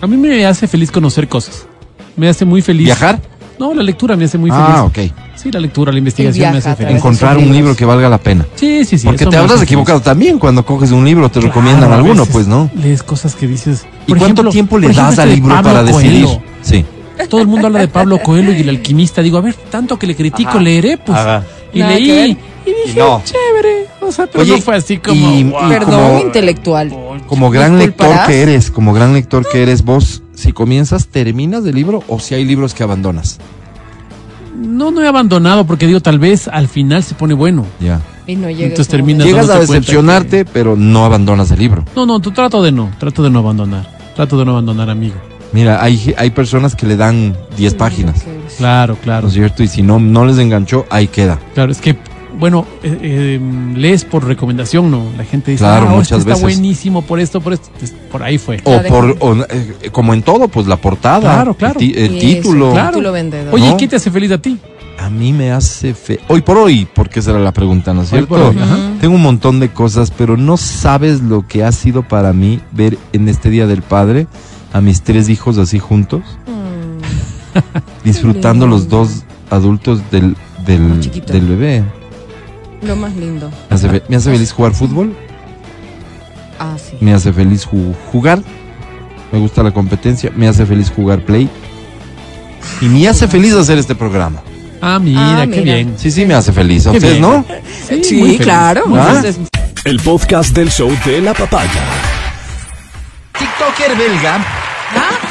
A 0.00 0.06
mí 0.06 0.16
me 0.16 0.44
hace 0.46 0.66
feliz 0.68 0.90
conocer 0.90 1.28
cosas. 1.28 1.66
Me 2.16 2.28
hace 2.28 2.44
muy 2.44 2.62
feliz. 2.62 2.86
¿Viajar? 2.86 3.20
No, 3.58 3.72
la 3.72 3.82
lectura 3.82 4.16
me 4.16 4.24
hace 4.24 4.36
muy 4.36 4.50
Ah, 4.52 4.88
feliz. 4.90 5.10
ok. 5.10 5.16
Sí, 5.36 5.50
la 5.52 5.60
lectura, 5.60 5.92
la 5.92 5.98
investigación 5.98 6.52
me 6.52 6.58
hace 6.58 6.74
feliz. 6.76 6.96
Encontrar 6.96 7.38
un 7.38 7.52
libro 7.52 7.74
que 7.76 7.84
valga 7.84 8.08
la 8.08 8.18
pena. 8.18 8.46
Sí, 8.56 8.84
sí, 8.84 8.98
sí. 8.98 9.06
Porque 9.06 9.26
te 9.26 9.36
habrás 9.36 9.62
equivocado 9.62 9.98
feliz. 9.98 10.04
también 10.04 10.38
cuando 10.38 10.64
coges 10.64 10.90
un 10.90 11.04
libro, 11.04 11.28
te 11.30 11.40
recomiendan 11.40 11.88
Claro, 11.88 11.94
alguno, 12.04 12.26
pues, 12.26 12.46
¿no? 12.46 12.70
Lees 12.74 13.02
cosas 13.02 13.34
que 13.34 13.46
dices. 13.46 13.86
¿Y 14.06 14.10
por 14.10 14.18
cuánto 14.18 14.42
ejemplo- 14.42 14.50
tiempo 14.50 14.78
le 14.78 14.88
das 14.92 15.10
este 15.10 15.22
al 15.22 15.30
libro 15.30 15.62
para 15.62 15.82
decidir? 15.82 16.26
Sí. 16.62 16.84
Todo 17.28 17.40
el 17.40 17.46
mundo 17.46 17.68
habla 17.68 17.78
de 17.80 17.88
Pablo 17.88 18.18
Coelho 18.18 18.52
y 18.52 18.60
el 18.60 18.68
alquimista. 18.68 19.22
Digo, 19.22 19.38
a 19.38 19.40
ver, 19.40 19.54
tanto 19.54 19.98
que 19.98 20.06
le 20.06 20.16
critico, 20.16 20.50
Ajá. 20.50 20.60
leeré, 20.60 20.98
pues. 20.98 21.16
Ajá. 21.16 21.44
Y 21.74 21.78
Nada 21.80 21.94
que 21.96 22.00
leí. 22.00 22.08
ver. 22.34 22.36
Y 22.66 22.86
dije, 22.86 22.98
no. 22.98 23.22
chévere. 23.24 23.86
O 24.00 24.10
sea, 24.12 24.26
pero 24.26 24.42
Oye, 24.42 24.52
no 24.56 24.62
fue 24.62 24.76
así 24.76 24.96
como. 24.98 25.32
y- 25.32 25.44
wow. 25.44 25.66
y 25.66 25.68
Perdón, 25.68 25.90
como- 26.08 26.20
intelectual. 26.20 26.92
Como 27.26 27.50
gran 27.50 27.78
lector 27.78 28.26
que 28.26 28.42
eres, 28.42 28.70
como 28.70 28.92
gran 28.94 29.12
lector 29.12 29.46
que 29.50 29.62
eres, 29.62 29.84
vos, 29.84 30.22
si 30.34 30.52
comienzas, 30.52 31.08
¿terminas 31.08 31.64
el 31.66 31.74
libro 31.74 32.02
o 32.08 32.18
si 32.20 32.34
hay 32.34 32.44
libros 32.44 32.72
que 32.74 32.82
abandonas? 32.82 33.38
No, 34.56 34.90
no 34.90 35.02
he 35.02 35.08
abandonado 35.08 35.66
porque 35.66 35.86
digo, 35.86 36.00
tal 36.00 36.18
vez 36.18 36.48
al 36.48 36.68
final 36.68 37.02
se 37.02 37.14
pone 37.14 37.34
bueno. 37.34 37.66
Ya. 37.80 38.00
Y 38.26 38.36
no 38.36 38.48
llega 38.48 38.62
Entonces 38.68 38.86
ese 38.86 38.90
termina- 38.96 39.24
momento. 39.24 39.42
Llegas 39.42 39.54
a 39.56 39.60
decepcionarte, 39.60 40.44
pero 40.44 40.76
no 40.76 41.04
abandonas 41.04 41.50
el 41.50 41.58
libro. 41.58 41.84
No, 41.96 42.06
no, 42.06 42.20
tú 42.20 42.30
trato 42.30 42.62
de 42.62 42.72
no, 42.72 42.90
trato 42.98 43.22
de 43.22 43.30
no 43.30 43.40
abandonar. 43.40 43.92
Trato 44.14 44.38
de 44.38 44.44
no 44.44 44.52
abandonar, 44.52 44.88
amigo. 44.90 45.16
Mira, 45.54 45.80
hay, 45.84 46.12
hay 46.18 46.30
personas 46.30 46.74
que 46.74 46.84
le 46.84 46.96
dan 46.96 47.36
10 47.56 47.74
páginas, 47.74 48.24
Claro, 48.58 48.94
¿no 48.94 49.00
claro. 49.00 49.28
es 49.28 49.34
cierto? 49.34 49.62
Y 49.62 49.68
si 49.68 49.82
no, 49.82 50.00
no 50.00 50.24
les 50.26 50.38
enganchó, 50.38 50.84
ahí 50.90 51.06
queda. 51.06 51.38
Claro, 51.54 51.70
es 51.70 51.80
que, 51.80 51.96
bueno, 52.36 52.66
eh, 52.82 52.98
eh, 53.00 53.40
lees 53.76 54.04
por 54.04 54.24
recomendación, 54.26 54.90
¿no? 54.90 55.04
La 55.16 55.24
gente 55.24 55.52
dice, 55.52 55.62
Claro, 55.62 55.86
ah, 55.88 55.92
oh, 55.92 55.96
muchas 55.98 56.18
este 56.18 56.32
está 56.32 56.44
veces. 56.44 56.58
buenísimo 56.58 57.02
por 57.02 57.20
esto, 57.20 57.40
por 57.40 57.52
esto. 57.52 57.68
Entonces, 57.72 57.96
por 58.10 58.24
ahí 58.24 58.36
fue. 58.36 58.60
O 58.64 58.82
por, 58.82 59.16
o, 59.20 59.36
eh, 59.48 59.90
como 59.92 60.12
en 60.12 60.22
todo, 60.24 60.48
pues 60.48 60.66
la 60.66 60.76
portada, 60.76 61.20
Claro, 61.20 61.54
claro. 61.54 61.78
el, 61.78 62.18
título. 62.18 62.72
claro. 62.72 62.88
Título 62.90 63.12
vendedor. 63.12 63.54
Oye, 63.54 63.70
¿no? 63.70 63.76
¿qué 63.76 63.86
te 63.86 63.94
hace 63.94 64.10
feliz 64.10 64.32
a 64.32 64.38
ti? 64.38 64.58
A 64.98 65.08
mí 65.08 65.32
me 65.32 65.52
hace 65.52 65.94
fe... 65.94 66.18
Hoy 66.26 66.42
por 66.42 66.58
hoy, 66.58 66.86
porque 66.92 67.20
esa 67.20 67.30
era 67.30 67.40
la 67.40 67.52
pregunta, 67.52 67.94
¿no 67.94 68.02
es 68.02 68.12
Hoy 68.12 68.18
cierto? 68.18 68.28
por 68.28 68.40
hoy, 68.40 68.56
ajá. 68.60 68.76
Tengo 69.00 69.14
un 69.14 69.22
montón 69.22 69.60
de 69.60 69.68
cosas, 69.70 70.10
pero 70.10 70.36
no 70.36 70.56
sabes 70.56 71.20
lo 71.20 71.46
que 71.46 71.62
ha 71.62 71.70
sido 71.72 72.02
para 72.02 72.32
mí 72.32 72.60
ver 72.72 72.98
en 73.12 73.28
este 73.28 73.50
Día 73.50 73.66
del 73.68 73.82
Padre 73.82 74.26
a 74.74 74.80
mis 74.82 75.00
tres 75.02 75.28
hijos 75.30 75.56
así 75.56 75.78
juntos, 75.78 76.20
Mm. 76.46 78.04
disfrutando 78.04 78.66
los 78.66 78.88
dos 78.88 79.22
adultos 79.50 80.00
del, 80.10 80.36
del, 80.66 81.00
del 81.24 81.46
bebé. 81.46 81.84
Lo 82.82 82.96
más 82.96 83.14
lindo. 83.16 83.50
Me 83.70 83.76
hace, 83.76 83.88
fe- 83.88 84.02
me 84.08 84.16
hace 84.16 84.30
feliz 84.32 84.52
jugar 84.52 84.74
fútbol, 84.74 85.16
Ah, 86.58 86.76
sí. 86.76 86.96
me 87.00 87.14
hace 87.14 87.32
feliz 87.32 87.66
ju- 87.66 87.94
jugar, 88.12 88.42
me 89.32 89.38
gusta 89.38 89.62
la 89.62 89.70
competencia, 89.70 90.30
me 90.36 90.48
hace 90.48 90.66
feliz 90.66 90.90
jugar 90.94 91.20
play 91.24 91.48
y 92.80 92.86
me 92.86 93.06
hace 93.08 93.26
feliz 93.28 93.54
hacer 93.54 93.78
este 93.78 93.94
programa. 93.94 94.42
Ah, 94.82 94.98
mira, 94.98 95.20
Ah, 95.42 95.46
qué 95.46 95.60
mira. 95.60 95.74
bien. 95.76 95.94
Sí, 95.96 96.10
sí, 96.10 96.26
me 96.26 96.34
hace 96.34 96.52
feliz. 96.52 96.86
¿A 96.86 96.90
Qué 96.90 96.98
ustedes 96.98 97.18
bien. 97.20 97.22
no? 97.22 97.44
Sí, 98.02 98.16
muy 98.16 98.36
claro. 98.36 98.82
¿Ah? 98.96 99.22
El 99.84 99.98
podcast 100.00 100.54
del 100.54 100.70
show 100.70 100.90
de 101.06 101.20
la 101.22 101.32
papaya. 101.32 101.70
TikToker 103.38 103.96
belga 103.96 104.44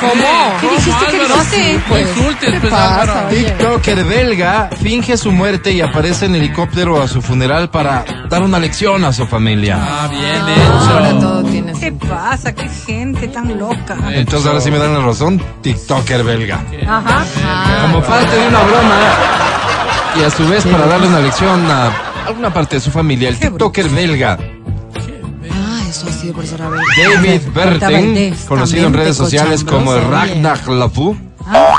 ¿Cómo? 0.09 0.59
¿Qué 0.59 0.69
dijiste 0.69 1.05
que 1.11 1.27
no 1.27 1.43
sé, 1.43 1.81
pues. 1.87 2.07
insultes, 2.07 2.51
¿Qué 2.51 2.59
pues, 2.59 2.71
pasa? 2.73 3.27
TikToker 3.29 4.03
belga 4.05 4.69
finge 4.81 5.17
su 5.17 5.31
muerte 5.31 5.71
y 5.71 5.81
aparece 5.81 6.25
en 6.25 6.35
helicóptero 6.35 7.01
a 7.01 7.07
su 7.07 7.21
funeral 7.21 7.69
para 7.69 8.03
dar 8.29 8.43
una 8.43 8.59
lección 8.59 9.03
a 9.05 9.13
su 9.13 9.25
familia. 9.25 9.77
Ah, 9.79 10.07
bien 10.09 10.41
Ahora 10.89 11.09
hecho. 11.09 11.19
todo 11.19 11.43
tiene 11.43 11.73
¿Qué 11.79 11.91
pasa? 11.91 12.53
¿Qué 12.53 12.69
gente 12.69 13.27
tan 13.27 13.57
loca? 13.57 13.97
Entonces 14.13 14.47
ahora 14.47 14.61
sí 14.61 14.71
me 14.71 14.77
dan 14.77 14.93
la 14.93 15.01
razón, 15.01 15.41
TikToker 15.61 16.23
belga. 16.23 16.63
Ajá. 16.87 17.25
Como 17.81 18.01
parte 18.01 18.35
de 18.35 18.47
una 18.47 18.59
broma 18.59 18.97
y 20.19 20.23
a 20.23 20.29
su 20.29 20.47
vez 20.47 20.65
para 20.65 20.85
darle 20.85 21.07
una 21.07 21.19
lección 21.19 21.69
a 21.69 21.91
alguna 22.27 22.53
parte 22.53 22.75
de 22.77 22.81
su 22.81 22.91
familia, 22.91 23.29
el 23.29 23.39
TikToker 23.39 23.89
belga 23.89 24.37
eso 25.93 26.07
ha 26.07 26.11
sido 26.11 26.33
por 26.33 26.45
ser. 26.45 26.59
David 26.59 27.41
Berten, 27.53 28.35
conocido 28.47 28.87
en 28.87 28.93
redes 28.93 29.15
sociales 29.15 29.63
como 29.63 29.93
Ragnar 29.95 30.67
Lafu, 30.67 31.15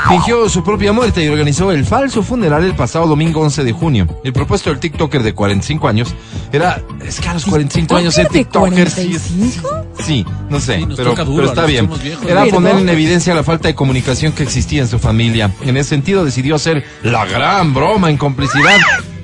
fingió 0.07 0.47
su 0.47 0.63
propia 0.63 0.93
muerte 0.93 1.23
y 1.23 1.27
organizó 1.27 1.71
el 1.71 1.83
falso 1.85 2.23
funeral 2.23 2.63
el 2.63 2.75
pasado 2.75 3.07
domingo 3.07 3.41
11 3.41 3.63
de 3.63 3.71
junio. 3.73 4.07
El 4.23 4.31
propuesto 4.31 4.69
del 4.69 4.79
TikToker 4.79 5.21
de 5.23 5.33
45 5.33 5.87
años 5.87 6.13
era, 6.53 6.81
es 7.05 7.19
que 7.19 7.27
a 7.27 7.33
los 7.33 7.45
45 7.45 7.95
años 7.95 8.13
ser 8.13 8.27
de 8.29 8.39
TikToker 8.39 8.89
sí 8.89 9.15
es- 9.15 9.27
45? 9.31 9.85
Sí, 10.01 10.25
no 10.49 10.59
sé, 10.59 10.77
Sí, 10.79 10.87
pero, 10.95 11.15
duro, 11.15 11.35
pero 11.35 11.47
está 11.49 11.65
bien. 11.65 11.89
Era 12.27 12.45
poner 12.45 12.77
en 12.77 12.87
evidencia 12.89 13.33
la 13.33 13.43
falta 13.43 13.67
de 13.67 13.75
comunicación 13.75 14.31
que 14.33 14.43
existía 14.43 14.81
en 14.81 14.87
su 14.87 14.99
familia. 14.99 15.51
En 15.63 15.75
ese 15.77 15.89
sentido 15.89 16.23
decidió 16.23 16.55
hacer 16.55 16.85
la 17.03 17.25
gran 17.25 17.73
broma 17.73 18.09
en 18.09 18.17
complicidad 18.17 18.77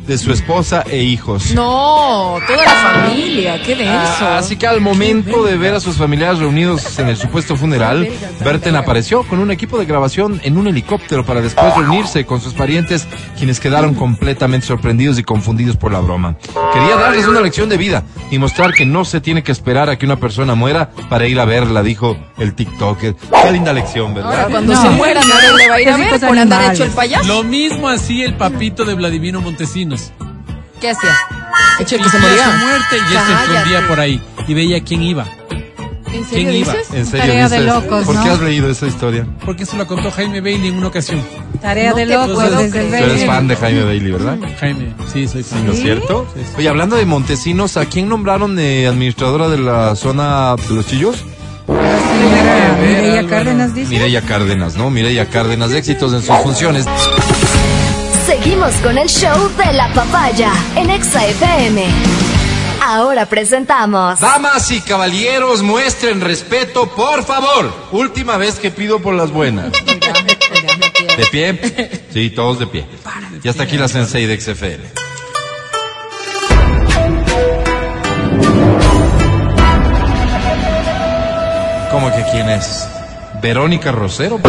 de 0.07 0.17
su 0.17 0.31
esposa 0.31 0.83
e 0.89 1.03
hijos. 1.03 1.53
No, 1.53 2.37
toda 2.47 2.63
la 2.65 2.71
familia, 2.71 3.61
qué 3.63 3.75
denso. 3.75 3.91
Ah, 4.21 4.37
así 4.39 4.55
que 4.57 4.67
al 4.67 4.81
momento 4.81 5.43
de 5.43 5.57
ver 5.57 5.73
a 5.75 5.79
sus 5.79 5.95
familiares 5.97 6.39
reunidos 6.39 6.97
en 6.99 7.07
el 7.07 7.17
supuesto 7.17 7.55
funeral, 7.55 8.09
Berten 8.43 8.75
apareció 8.75 9.23
con 9.23 9.39
un 9.39 9.51
equipo 9.51 9.77
de 9.77 9.85
grabación 9.85 10.41
en 10.43 10.57
un 10.57 10.67
helicóptero 10.67 11.25
para 11.25 11.41
después 11.41 11.75
reunirse 11.75 12.25
con 12.25 12.41
sus 12.41 12.53
parientes, 12.53 13.07
quienes 13.37 13.59
quedaron 13.59 13.93
completamente 13.93 14.65
sorprendidos 14.67 15.19
y 15.19 15.23
confundidos 15.23 15.77
por 15.77 15.91
la 15.91 15.99
broma. 15.99 16.35
Quería 16.73 16.95
darles 16.95 17.27
una 17.27 17.41
lección 17.41 17.69
de 17.69 17.77
vida 17.77 18.03
y 18.31 18.39
mostrar 18.39 18.73
que 18.73 18.85
no 18.85 19.05
se 19.05 19.21
tiene 19.21 19.43
que 19.43 19.51
esperar 19.51 19.89
a 19.89 19.97
que 19.97 20.05
una 20.05 20.15
persona 20.17 20.55
muera 20.55 20.89
para 21.09 21.27
ir 21.27 21.39
a 21.39 21.45
verla, 21.45 21.83
dijo 21.83 22.17
el 22.37 22.53
TikToker. 22.53 23.15
Qué 23.43 23.51
linda 23.51 23.71
lección, 23.73 24.11
Ahora 24.11 24.27
¿verdad? 24.29 24.47
cuando 24.49 24.73
No. 24.73 24.81
se 24.81 24.89
muera 24.89 25.21
nadie 25.23 25.57
le 25.57 25.69
va 25.69 25.75
a 25.75 25.81
ir 25.81 25.89
a 25.89 25.97
ver 25.97 26.19
por 26.19 26.37
andar 26.37 26.73
hecho 26.73 26.83
el 26.83 26.91
payaso. 26.91 27.25
Lo 27.27 27.43
mismo 27.43 27.87
hacía 27.87 28.25
el 28.25 28.33
papito 28.35 28.83
de 28.85 28.95
Vladimiro 28.95 29.41
¿Qué 30.79 30.89
hacía? 30.89 31.15
Hecho 31.79 31.95
el 31.95 32.03
que 32.03 32.09
se 32.09 32.17
moría. 32.19 32.45
su 32.45 32.65
muerte 32.65 32.95
y 32.97 33.13
él 33.15 33.21
se 33.25 33.33
escondía 33.53 33.87
por 33.87 33.99
ahí 33.99 34.21
y 34.47 34.53
veía 34.53 34.83
quién 34.83 35.01
iba. 35.03 35.25
¿En 36.13 36.23
¿Quién 36.23 36.25
serio 36.25 36.51
iba? 36.51 36.73
dices? 36.73 36.93
En 36.93 37.05
serio, 37.05 37.25
Tarea 37.25 37.49
de 37.49 37.59
dices, 37.61 37.73
locos, 37.73 38.05
¿por 38.05 38.15
qué 38.21 38.25
¿no? 38.27 38.33
has 38.33 38.41
leído 38.41 38.69
esa 38.69 38.85
historia? 38.87 39.25
Porque 39.45 39.63
eso 39.63 39.77
lo 39.77 39.87
contó 39.87 40.11
Jaime 40.11 40.41
Bailey 40.41 40.67
en 40.67 40.77
una 40.77 40.87
ocasión. 40.87 41.21
Tarea 41.61 41.91
No 41.91 41.95
de 41.97 42.05
locos 42.05 42.57
desde 42.57 42.81
el. 42.81 42.89
Tú 42.89 42.95
eres 43.11 43.25
fan 43.25 43.47
de 43.47 43.55
Jaime 43.55 43.83
Bailey, 43.85 44.11
¿verdad? 44.11 44.37
Jaime, 44.59 44.93
sí, 45.11 45.27
soy 45.27 45.43
fan. 45.43 45.65
¿No 45.65 45.71
es 45.71 45.79
cierto? 45.79 46.27
Oye, 46.57 46.67
hablando 46.67 46.97
de 46.97 47.05
Montesinos, 47.05 47.77
¿a 47.77 47.85
quién 47.85 48.09
nombraron 48.09 48.55
de 48.57 48.87
administradora 48.87 49.47
de 49.47 49.59
la 49.59 49.95
zona 49.95 50.55
de 50.67 50.75
los 50.75 50.85
chillos? 50.87 51.23
Mireya. 52.81 53.25
Cárdenas 53.27 53.73
dice. 53.73 53.89
Mireya 53.89 54.21
Cárdenas, 54.21 54.75
¿no? 54.75 54.89
Mireya 54.89 55.29
Cárdenas, 55.29 55.71
éxitos 55.71 56.13
en 56.13 56.21
sus 56.21 56.35
funciones. 56.37 56.85
Seguimos 58.43 58.73
con 58.77 58.97
el 58.97 59.07
show 59.07 59.51
de 59.55 59.71
la 59.73 59.87
papaya 59.93 60.51
en 60.75 60.89
Exa 60.89 61.27
FM. 61.27 61.85
Ahora 62.83 63.27
presentamos 63.27 64.19
Damas 64.19 64.71
y 64.71 64.81
caballeros, 64.81 65.61
muestren 65.61 66.21
respeto, 66.21 66.87
por 66.95 67.23
favor. 67.23 67.71
Última 67.91 68.37
vez 68.37 68.55
que 68.55 68.71
pido 68.71 68.99
por 68.99 69.13
las 69.13 69.29
buenas. 69.29 69.71
¿De 69.71 71.25
pie? 71.31 72.01
Sí, 72.11 72.31
todos 72.31 72.57
de 72.57 72.65
pie. 72.65 72.87
Y 73.43 73.47
hasta 73.47 73.61
aquí 73.61 73.77
la 73.77 73.87
Sensei 73.87 74.25
de 74.25 74.41
XFL. 74.41 74.81
¿Cómo 81.91 82.11
que 82.11 82.25
quién 82.31 82.49
es? 82.49 82.87
Verónica 83.39 83.91
Rosero. 83.91 84.39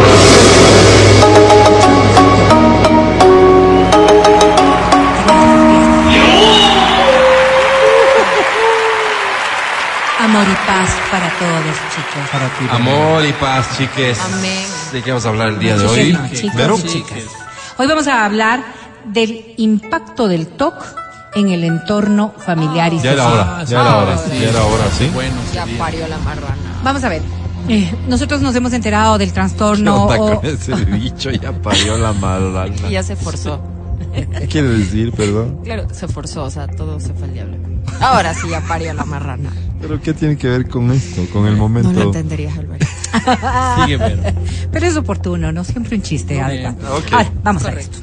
Amor 10.33 10.47
y 10.51 10.67
paz 10.67 10.89
para 11.11 11.29
todos, 11.37 11.75
chicos. 11.93 12.29
Para 12.31 12.47
ti. 12.47 12.65
Amor 12.71 13.23
y 13.25 13.31
paz, 13.33 13.77
chiques. 13.77 14.19
Amén. 14.19 14.65
¿De 14.91 15.03
qué 15.03 15.11
vamos 15.11 15.25
a 15.27 15.29
hablar 15.29 15.49
el 15.49 15.59
día 15.59 15.77
de 15.77 15.85
hoy? 15.85 16.17
Chicos 16.33 16.55
Vero. 16.55 16.75
y 16.79 16.87
chicas. 16.87 17.19
Hoy 17.77 17.85
vamos 17.85 18.07
a 18.07 18.25
hablar 18.25 18.63
del 19.05 19.53
impacto 19.57 20.27
del 20.27 20.47
TOC 20.47 20.73
en 21.35 21.49
el 21.49 21.63
entorno 21.63 22.33
familiar 22.43 22.91
y 22.93 22.99
Ya 22.99 23.11
era 23.11 23.23
social. 23.25 23.39
hora, 23.47 23.63
ya 23.63 23.81
era 23.81 23.97
hora, 23.97 24.15
ya 24.27 24.49
era 24.49 24.63
hora, 24.63 24.83
¿sí? 24.97 25.09
Bueno, 25.13 25.35
Ya 25.53 25.65
parió 25.77 26.07
la 26.07 26.17
marrana. 26.17 26.55
Vamos 26.83 27.03
a 27.03 27.09
ver. 27.09 27.21
Eh, 27.69 27.93
nosotros 28.07 28.41
nos 28.41 28.55
hemos 28.55 28.73
enterado 28.73 29.17
del 29.19 29.29
¿Qué 29.33 29.33
trastorno 29.35 30.03
onda 30.05 30.15
o- 30.19 30.41
con 30.41 30.45
ese 30.49 30.73
bicho? 30.73 31.29
Ya 31.29 31.51
parió 31.51 31.95
la. 31.97 32.11
Y 32.89 32.91
ya 32.91 33.03
se 33.03 33.15
forzó. 33.15 33.61
¿Qué 34.13 34.47
quiere 34.47 34.69
decir, 34.69 35.11
perdón? 35.11 35.59
Claro, 35.63 35.87
se 35.91 36.07
forzó, 36.07 36.43
o 36.43 36.49
sea, 36.49 36.67
todo 36.67 36.99
se 36.99 37.13
fue 37.13 37.23
al 37.27 37.33
diablo. 37.33 37.57
Ahora 37.99 38.33
sí 38.33 38.47
ya 38.49 38.61
parió 38.61 38.93
la 38.93 39.05
marrana. 39.05 39.49
¿Pero 39.81 39.99
qué 40.01 40.13
tiene 40.13 40.37
que 40.37 40.47
ver 40.47 40.67
con 40.69 40.91
esto, 40.91 41.25
con 41.33 41.45
el 41.45 41.53
No 41.57 41.63
lo 41.63 41.69
momento? 41.69 42.01
entenderías, 42.01 42.57
Alberto. 42.57 42.85
sigue, 43.81 43.97
Vero. 43.97 44.23
Pero 44.71 44.85
es 44.85 44.95
oportuno, 44.95 45.51
¿no? 45.51 45.63
Siempre 45.63 45.95
un 45.97 46.01
chiste, 46.01 46.35
Muy 46.35 46.43
Adela. 46.43 46.71
bien. 46.71 46.85
Ok. 46.91 47.03
Ahora, 47.13 47.31
vamos 47.43 47.65
a 47.65 47.69
ver 47.71 47.79
esto. 47.79 47.97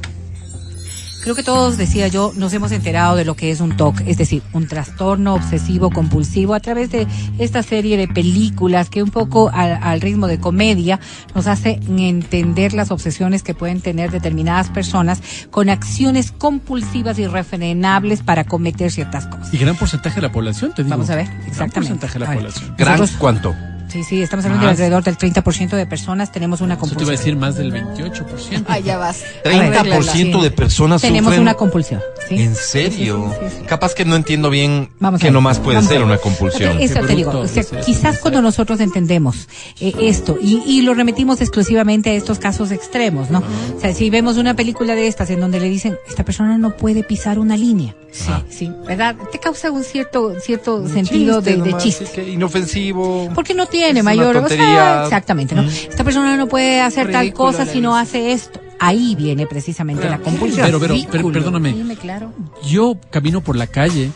Creo 1.22 1.34
que 1.34 1.42
todos, 1.42 1.76
decía 1.76 2.08
yo, 2.08 2.32
nos 2.36 2.52
hemos 2.52 2.72
enterado 2.72 3.16
de 3.16 3.24
lo 3.24 3.34
que 3.36 3.50
es 3.50 3.60
un 3.60 3.76
TOC, 3.76 4.00
es 4.06 4.16
decir, 4.16 4.42
un 4.52 4.66
trastorno 4.66 5.34
obsesivo 5.34 5.90
compulsivo 5.90 6.54
a 6.54 6.60
través 6.60 6.90
de 6.90 7.06
esta 7.38 7.62
serie 7.62 7.96
de 7.96 8.08
películas 8.08 8.88
que 8.90 9.02
un 9.02 9.10
poco 9.10 9.50
al, 9.52 9.78
al 9.82 10.00
ritmo 10.00 10.26
de 10.26 10.38
comedia 10.40 10.98
nos 11.34 11.46
hace 11.46 11.80
entender 11.88 12.72
las 12.72 12.90
obsesiones 12.90 13.42
que 13.42 13.54
pueden 13.54 13.80
tener 13.80 14.10
determinadas 14.10 14.68
personas 14.70 15.20
con 15.50 15.68
acciones 15.70 16.32
compulsivas 16.32 17.18
y 17.18 17.26
refrenables 17.26 18.22
para 18.22 18.44
cometer 18.44 18.90
ciertas 18.90 19.26
cosas. 19.26 19.52
Y 19.52 19.58
gran 19.58 19.76
porcentaje 19.76 20.16
de 20.16 20.22
la 20.22 20.32
población, 20.32 20.72
te 20.74 20.82
digo. 20.82 20.90
Vamos 20.96 21.10
a 21.10 21.16
ver, 21.16 21.26
Gran 21.26 21.40
exactamente. 21.48 21.74
porcentaje 21.80 22.12
de 22.14 22.18
la 22.20 22.26
A 22.26 22.30
ver. 22.30 22.38
población. 22.38 22.74
¿Gran 22.78 22.98
Nosotros- 22.98 23.18
cuánto? 23.20 23.54
Sí, 23.90 24.04
sí, 24.04 24.22
estamos 24.22 24.44
hablando 24.44 24.66
de 24.66 24.70
alrededor 24.72 25.02
del 25.02 25.18
30% 25.18 25.70
de 25.70 25.86
personas 25.86 26.30
tenemos 26.32 26.60
una 26.60 26.74
Eso 26.74 26.82
te 26.86 26.92
iba 26.92 26.94
a 26.94 26.96
compulsión. 26.96 27.16
decir 27.16 27.36
más 27.36 27.56
del 27.56 27.72
28%. 27.72 28.64
Ah, 28.68 28.78
ya 28.78 28.98
vas. 28.98 29.22
30% 29.44 30.42
de 30.42 30.50
personas 30.50 31.02
Tenemos 31.02 31.30
sufren. 31.30 31.42
una 31.42 31.54
compulsión. 31.54 32.00
¿sí? 32.28 32.36
¿En 32.42 32.54
serio? 32.54 33.32
Sí, 33.32 33.36
sí, 33.40 33.46
sí, 33.50 33.56
sí. 33.60 33.66
Capaz 33.66 33.94
que 33.94 34.04
no 34.04 34.16
entiendo 34.16 34.50
bien 34.50 34.90
Vamos 35.00 35.20
a 35.20 35.24
que 35.26 35.30
nomás 35.30 35.58
puede 35.58 35.76
vamos 35.76 35.90
ser 35.90 36.02
una 36.02 36.18
compulsión. 36.18 36.78
Eso 36.80 37.00
te 37.00 37.14
digo, 37.14 37.30
o 37.40 37.48
sea, 37.48 37.64
quizás 37.84 38.18
cuando 38.18 38.38
eso. 38.38 38.42
nosotros 38.42 38.80
entendemos 38.80 39.48
eh, 39.80 39.92
esto 40.00 40.38
y, 40.40 40.62
y 40.66 40.82
lo 40.82 40.94
remitimos 40.94 41.40
exclusivamente 41.40 42.10
a 42.10 42.14
estos 42.14 42.38
casos 42.38 42.70
extremos, 42.70 43.30
¿no? 43.30 43.42
O 43.76 43.80
sea, 43.80 43.92
si 43.94 44.10
vemos 44.10 44.36
una 44.36 44.54
película 44.54 44.94
de 44.94 45.06
estas 45.08 45.30
en 45.30 45.40
donde 45.40 45.58
le 45.60 45.68
dicen, 45.68 45.96
esta 46.08 46.24
persona 46.24 46.58
no 46.58 46.76
puede 46.76 47.02
pisar 47.02 47.38
una 47.38 47.56
línea, 47.56 47.94
sí, 48.12 48.30
sí, 48.50 48.72
¿verdad? 48.86 49.16
Te 49.32 49.38
causa 49.38 49.70
un 49.70 49.82
cierto 49.84 50.38
cierto 50.40 50.86
sentido 50.88 51.40
de, 51.40 51.52
de 51.52 51.56
nomás, 51.58 51.82
chiste. 51.82 52.04
que 52.14 52.28
inofensivo. 52.30 53.30
Porque 53.34 53.54
no 53.54 53.66
tiene 53.66 53.79
Es 53.88 53.92
una 53.92 54.02
mayor, 54.02 54.36
o 54.36 54.40
sea, 54.40 54.48
tontería. 54.48 55.02
exactamente, 55.04 55.54
¿no? 55.54 55.62
Esta 55.62 56.04
persona 56.04 56.36
no 56.36 56.48
puede 56.48 56.80
hacer 56.80 57.10
tal 57.10 57.32
cosa 57.32 57.66
si 57.66 57.80
no 57.80 57.96
hace 57.96 58.32
esto. 58.32 58.60
Ahí 58.82 59.14
viene 59.14 59.46
precisamente 59.46 60.08
la 60.08 60.16
compulsión. 60.20 60.64
Pero, 60.64 60.80
pero, 61.10 61.30
perdóname. 61.30 61.74
Dime, 61.74 61.96
claro. 61.96 62.32
Yo 62.66 62.96
camino 63.10 63.42
por 63.42 63.54
la 63.54 63.66
calle 63.66 64.10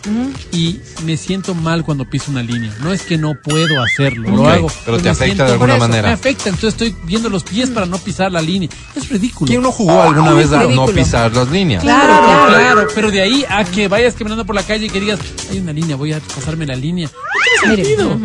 y 0.53 0.81
me 1.05 1.19
siento 1.19 1.55
mal 1.55 1.85
cuando 1.85 2.09
piso 2.09 2.31
una 2.31 2.43
línea. 2.43 2.73
No 2.81 2.91
es 2.91 3.03
que 3.03 3.19
no 3.19 3.35
puedo 3.45 3.83
hacerlo, 3.83 4.31
lo 4.31 4.49
hago. 4.49 4.69
pero 4.87 4.97
te 4.99 5.11
afecta 5.11 5.45
de 5.45 5.53
alguna 5.53 5.77
manera. 5.77 6.09
Me 6.09 6.15
afecta, 6.15 6.49
entonces 6.49 6.69
estoy 6.71 6.97
viendo 7.05 7.29
los 7.29 7.45
pies 7.45 7.69
para 7.69 7.85
no 7.85 7.99
pisar 7.99 8.33
la 8.33 8.41
línea. 8.41 8.71
Es 8.97 9.11
ridículo. 9.11 9.49
¿Quién 9.49 9.61
no 9.61 9.71
jugó 9.71 10.01
alguna 10.01 10.33
vez 10.33 10.51
a 10.51 10.65
no 10.65 10.87
pisar 10.87 11.35
las 11.35 11.51
líneas? 11.51 11.83
Claro, 11.83 12.05
Claro, 12.25 12.47
claro. 12.47 12.75
claro, 12.75 12.89
pero 12.95 13.11
de 13.11 13.21
ahí 13.21 13.45
a 13.47 13.65
que 13.65 13.87
vayas 13.89 14.15
caminando 14.15 14.47
por 14.47 14.55
la 14.55 14.63
calle 14.63 14.87
y 14.87 14.89
que 14.89 14.99
digas, 14.99 15.21
hay 15.51 15.59
una 15.59 15.75
línea, 15.75 15.95
voy 15.97 16.15
a 16.15 16.21
pasarme 16.21 16.65
la 16.65 16.75
línea. 16.75 17.11
No 17.67 17.75
tiene 17.75 17.85
sentido. 17.85 18.21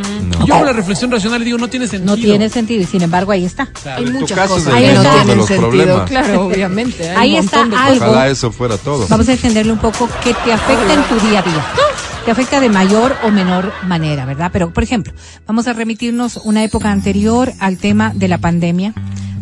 Yo 0.45 0.55
hago 0.55 0.65
la 0.65 0.73
reflexión 0.73 1.12
racional 1.12 1.41
y 1.41 1.45
digo, 1.45 1.58
no 1.58 1.67
tiene 1.67 1.88
sentido. 1.88 2.15
No 2.15 2.21
tiene 2.21 2.49
sentido 2.49 2.82
y 2.82 2.86
sin 2.86 3.01
embargo 3.01 3.32
ahí 3.32 3.45
está. 3.45 3.65
Claro. 3.67 4.05
Hay 4.05 4.12
muchas 4.12 4.47
cosas 4.47 4.65
no 4.73 4.79
tienen 4.79 5.38
los 5.38 5.45
sentido, 5.47 5.69
problemas. 5.69 6.10
claro, 6.10 6.45
obviamente. 6.45 7.10
Hay 7.10 7.17
Ahí 7.17 7.34
un 7.39 7.45
está 7.45 7.58
montón 7.60 7.71
de 7.71 7.77
algo. 7.86 7.93
cosas. 7.99 8.10
Ojalá 8.10 8.27
eso 8.29 8.51
fuera 8.51 8.77
todo. 8.77 9.08
Vamos 9.08 9.29
a 9.29 9.34
entenderle 9.34 9.71
un 9.71 9.79
poco 9.79 10.10
que 10.23 10.34
te 10.34 10.53
afecta 10.53 10.93
en 10.93 11.03
tu 11.03 11.27
día 11.27 11.39
a 11.39 11.43
día. 11.43 11.65
Te 12.25 12.32
afecta 12.32 12.60
de 12.60 12.69
mayor 12.69 13.15
o 13.23 13.32
menor 13.32 13.71
manera, 13.88 14.25
¿verdad? 14.25 14.49
Pero, 14.53 14.71
por 14.71 14.84
ejemplo, 14.84 15.13
vamos 15.47 15.67
a 15.67 15.73
remitirnos 15.73 16.38
una 16.43 16.63
época 16.63 16.91
anterior 16.91 17.51
al 17.60 17.77
tema 17.77 18.12
de 18.13 18.27
la 18.27 18.38
pandemia. 18.38 18.93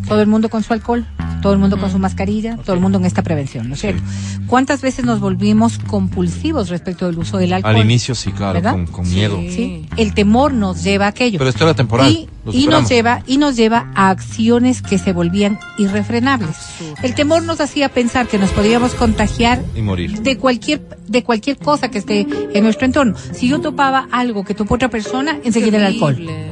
Todo 0.07 0.21
el 0.21 0.27
mundo 0.27 0.49
con 0.49 0.63
su 0.63 0.71
alcohol, 0.73 1.05
todo 1.41 1.53
el 1.53 1.59
mundo 1.59 1.77
con 1.77 1.91
su 1.91 1.99
mascarilla, 1.99 2.57
todo 2.57 2.73
el 2.75 2.81
mundo 2.81 2.97
en 2.97 3.05
esta 3.05 3.21
prevención, 3.23 3.67
¿no 3.67 3.75
es 3.75 3.81
cierto? 3.81 4.01
¿Cuántas 4.47 4.81
veces 4.81 5.05
nos 5.05 5.19
volvimos 5.19 5.77
compulsivos 5.79 6.69
respecto 6.69 7.05
del 7.07 7.17
uso 7.19 7.37
del 7.37 7.53
alcohol? 7.53 7.75
Al 7.75 7.81
inicio 7.81 8.15
sí, 8.15 8.31
claro, 8.31 8.53
¿Verdad? 8.55 8.71
con, 8.71 8.85
con 8.87 9.09
miedo. 9.09 9.37
Sí. 9.49 9.87
El 9.97 10.13
temor 10.13 10.53
nos 10.53 10.83
lleva 10.83 11.05
a 11.05 11.09
aquello. 11.09 11.37
Pero 11.39 11.49
esto 11.49 11.63
era 11.63 11.73
temporal. 11.73 12.09
Y, 12.11 12.27
y 12.51 12.67
nos 12.67 12.87
lleva 12.89 13.23
y 13.27 13.37
nos 13.37 13.55
lleva 13.55 13.91
a 13.93 14.09
acciones 14.09 14.81
que 14.81 14.97
se 14.97 15.11
volvían 15.13 15.59
irrefrenables. 15.77 16.55
El 17.03 17.13
temor 17.13 17.43
nos 17.43 17.59
hacía 17.59 17.89
pensar 17.89 18.27
que 18.27 18.37
nos 18.37 18.51
podíamos 18.51 18.93
contagiar 18.93 19.61
Y 19.75 19.81
morir. 19.81 20.21
de 20.21 20.37
cualquier 20.37 20.81
de 21.07 21.23
cualquier 21.23 21.57
cosa 21.57 21.89
que 21.89 21.99
esté 21.99 22.27
en 22.53 22.63
nuestro 22.63 22.85
entorno. 22.85 23.15
Si 23.33 23.47
yo 23.47 23.59
topaba 23.59 24.07
algo 24.11 24.43
que 24.43 24.53
topó 24.53 24.75
otra 24.75 24.89
persona, 24.89 25.37
enseguida 25.43 25.77
el 25.77 25.85
alcohol, 25.85 26.15
Terrible. 26.15 26.51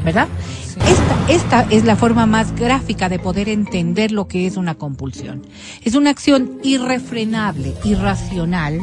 Esta, 0.80 1.32
esta 1.34 1.68
es 1.70 1.86
la 1.86 1.96
forma 1.96 2.26
más 2.26 2.56
gráfica 2.56 3.10
de 3.10 3.20
poder 3.20 3.50
entender 3.50 4.12
lo 4.12 4.28
que 4.28 4.46
es 4.46 4.58
una 4.58 4.76
compulsión. 4.76 5.42
Es 5.84 5.96
una 5.96 6.10
acción 6.10 6.60
irrefrenable, 6.64 7.74
irracional, 7.84 8.82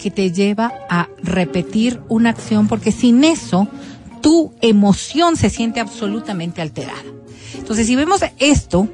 que 0.00 0.10
te 0.10 0.32
lleva 0.32 0.72
a 0.88 1.08
repetir 1.22 2.00
una 2.08 2.30
acción 2.30 2.68
porque 2.68 2.92
sin 2.92 3.22
eso 3.24 3.68
tu 4.20 4.52
emoción 4.60 5.36
se 5.36 5.50
siente 5.50 5.80
absolutamente 5.80 6.62
alterada. 6.62 7.02
Entonces, 7.56 7.86
si 7.86 7.96
vemos 7.96 8.20
esto, 8.38 8.88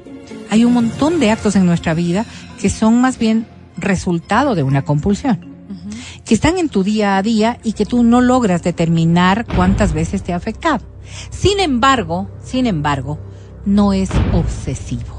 hay 0.49 0.65
un 0.65 0.73
montón 0.73 1.19
de 1.19 1.31
actos 1.31 1.55
en 1.55 1.65
nuestra 1.65 1.93
vida 1.93 2.25
que 2.59 2.69
son 2.69 2.99
más 3.01 3.17
bien 3.17 3.47
resultado 3.77 4.55
de 4.55 4.63
una 4.63 4.83
compulsión, 4.83 5.39
que 6.25 6.33
están 6.33 6.57
en 6.57 6.69
tu 6.69 6.83
día 6.83 7.17
a 7.17 7.21
día 7.21 7.59
y 7.63 7.73
que 7.73 7.85
tú 7.85 8.03
no 8.03 8.21
logras 8.21 8.63
determinar 8.63 9.45
cuántas 9.45 9.93
veces 9.93 10.23
te 10.23 10.33
ha 10.33 10.35
afectado. 10.35 10.83
Sin 11.29 11.59
embargo, 11.59 12.29
sin 12.43 12.65
embargo, 12.67 13.19
no 13.65 13.93
es 13.93 14.09
obsesivo. 14.33 15.15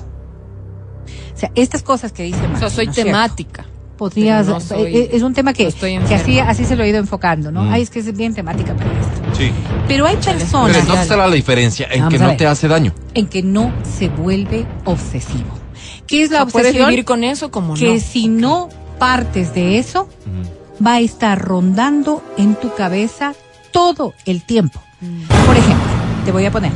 O 1.35 1.39
sea, 1.41 1.51
estas 1.55 1.83
cosas 1.83 2.13
que 2.13 2.25
dice 2.25 2.41
O 2.55 2.59
sea, 2.59 2.69
soy 2.71 2.87
¿no 2.87 2.91
es 2.91 2.95
cierto? 2.97 3.11
temática. 3.13 3.67
podrías 3.97 4.47
Pero 4.47 4.59
no 4.59 4.61
soy- 4.65 4.97
eh, 4.97 5.11
es 5.13 5.23
un 5.23 5.35
tema 5.35 5.53
que, 5.53 5.65
no 5.65 5.69
estoy 5.71 5.99
que 5.99 6.15
así 6.15 6.39
así 6.39 6.65
se 6.65 6.77
lo 6.77 6.85
he 6.85 6.89
ido 6.89 6.99
enfocando 6.99 7.51
no 7.51 7.65
Mm. 7.65 7.73
Ay, 7.73 7.83
es 7.83 7.91
que 7.91 7.99
es 7.99 8.17
bien 8.17 8.33
temática 8.33 8.73
para 8.77 8.91
esto 8.93 9.37
Sí. 9.37 9.51
pero 9.89 10.07
hay 10.07 10.17
Pero 10.17 10.39
personas 10.39 10.87
¿dónde 10.87 11.03
está 11.03 11.17
la 11.17 11.29
diferencia? 11.31 11.89
En 11.91 12.09
que 12.09 12.17
no 12.19 12.37
te 12.37 12.47
hace 12.47 12.69
daño. 12.69 12.93
en 13.15 13.27
que 13.27 13.43
no 13.43 13.73
se 13.99 14.09
vuelve 14.09 14.67
obsesivo 14.85 15.51
qué 16.07 16.23
es 16.23 16.31
la 16.31 16.43
O 16.45 16.47
sea, 16.47 16.53
¿Puedes 16.53 16.69
obsesión 16.69 16.91
vivir 16.91 17.05
con 17.05 17.25
eso 17.25 17.51
como 17.51 17.75
que 17.75 17.95
no? 17.95 18.01
si 18.01 18.29
no 18.29 18.69
partes 19.01 19.53
de 19.53 19.79
eso 19.79 20.09
va 20.85 20.95
a 20.95 21.01
estar 21.01 21.37
rondando 21.41 22.23
en 22.37 22.55
tu 22.55 22.73
cabeza 22.75 23.35
todo 23.73 24.15
el 24.27 24.45
tiempo. 24.45 24.81
Por 25.47 25.57
ejemplo 25.57 25.87
te 26.25 26.33
voy 26.33 26.45
a 26.47 26.51
poner 26.51 26.73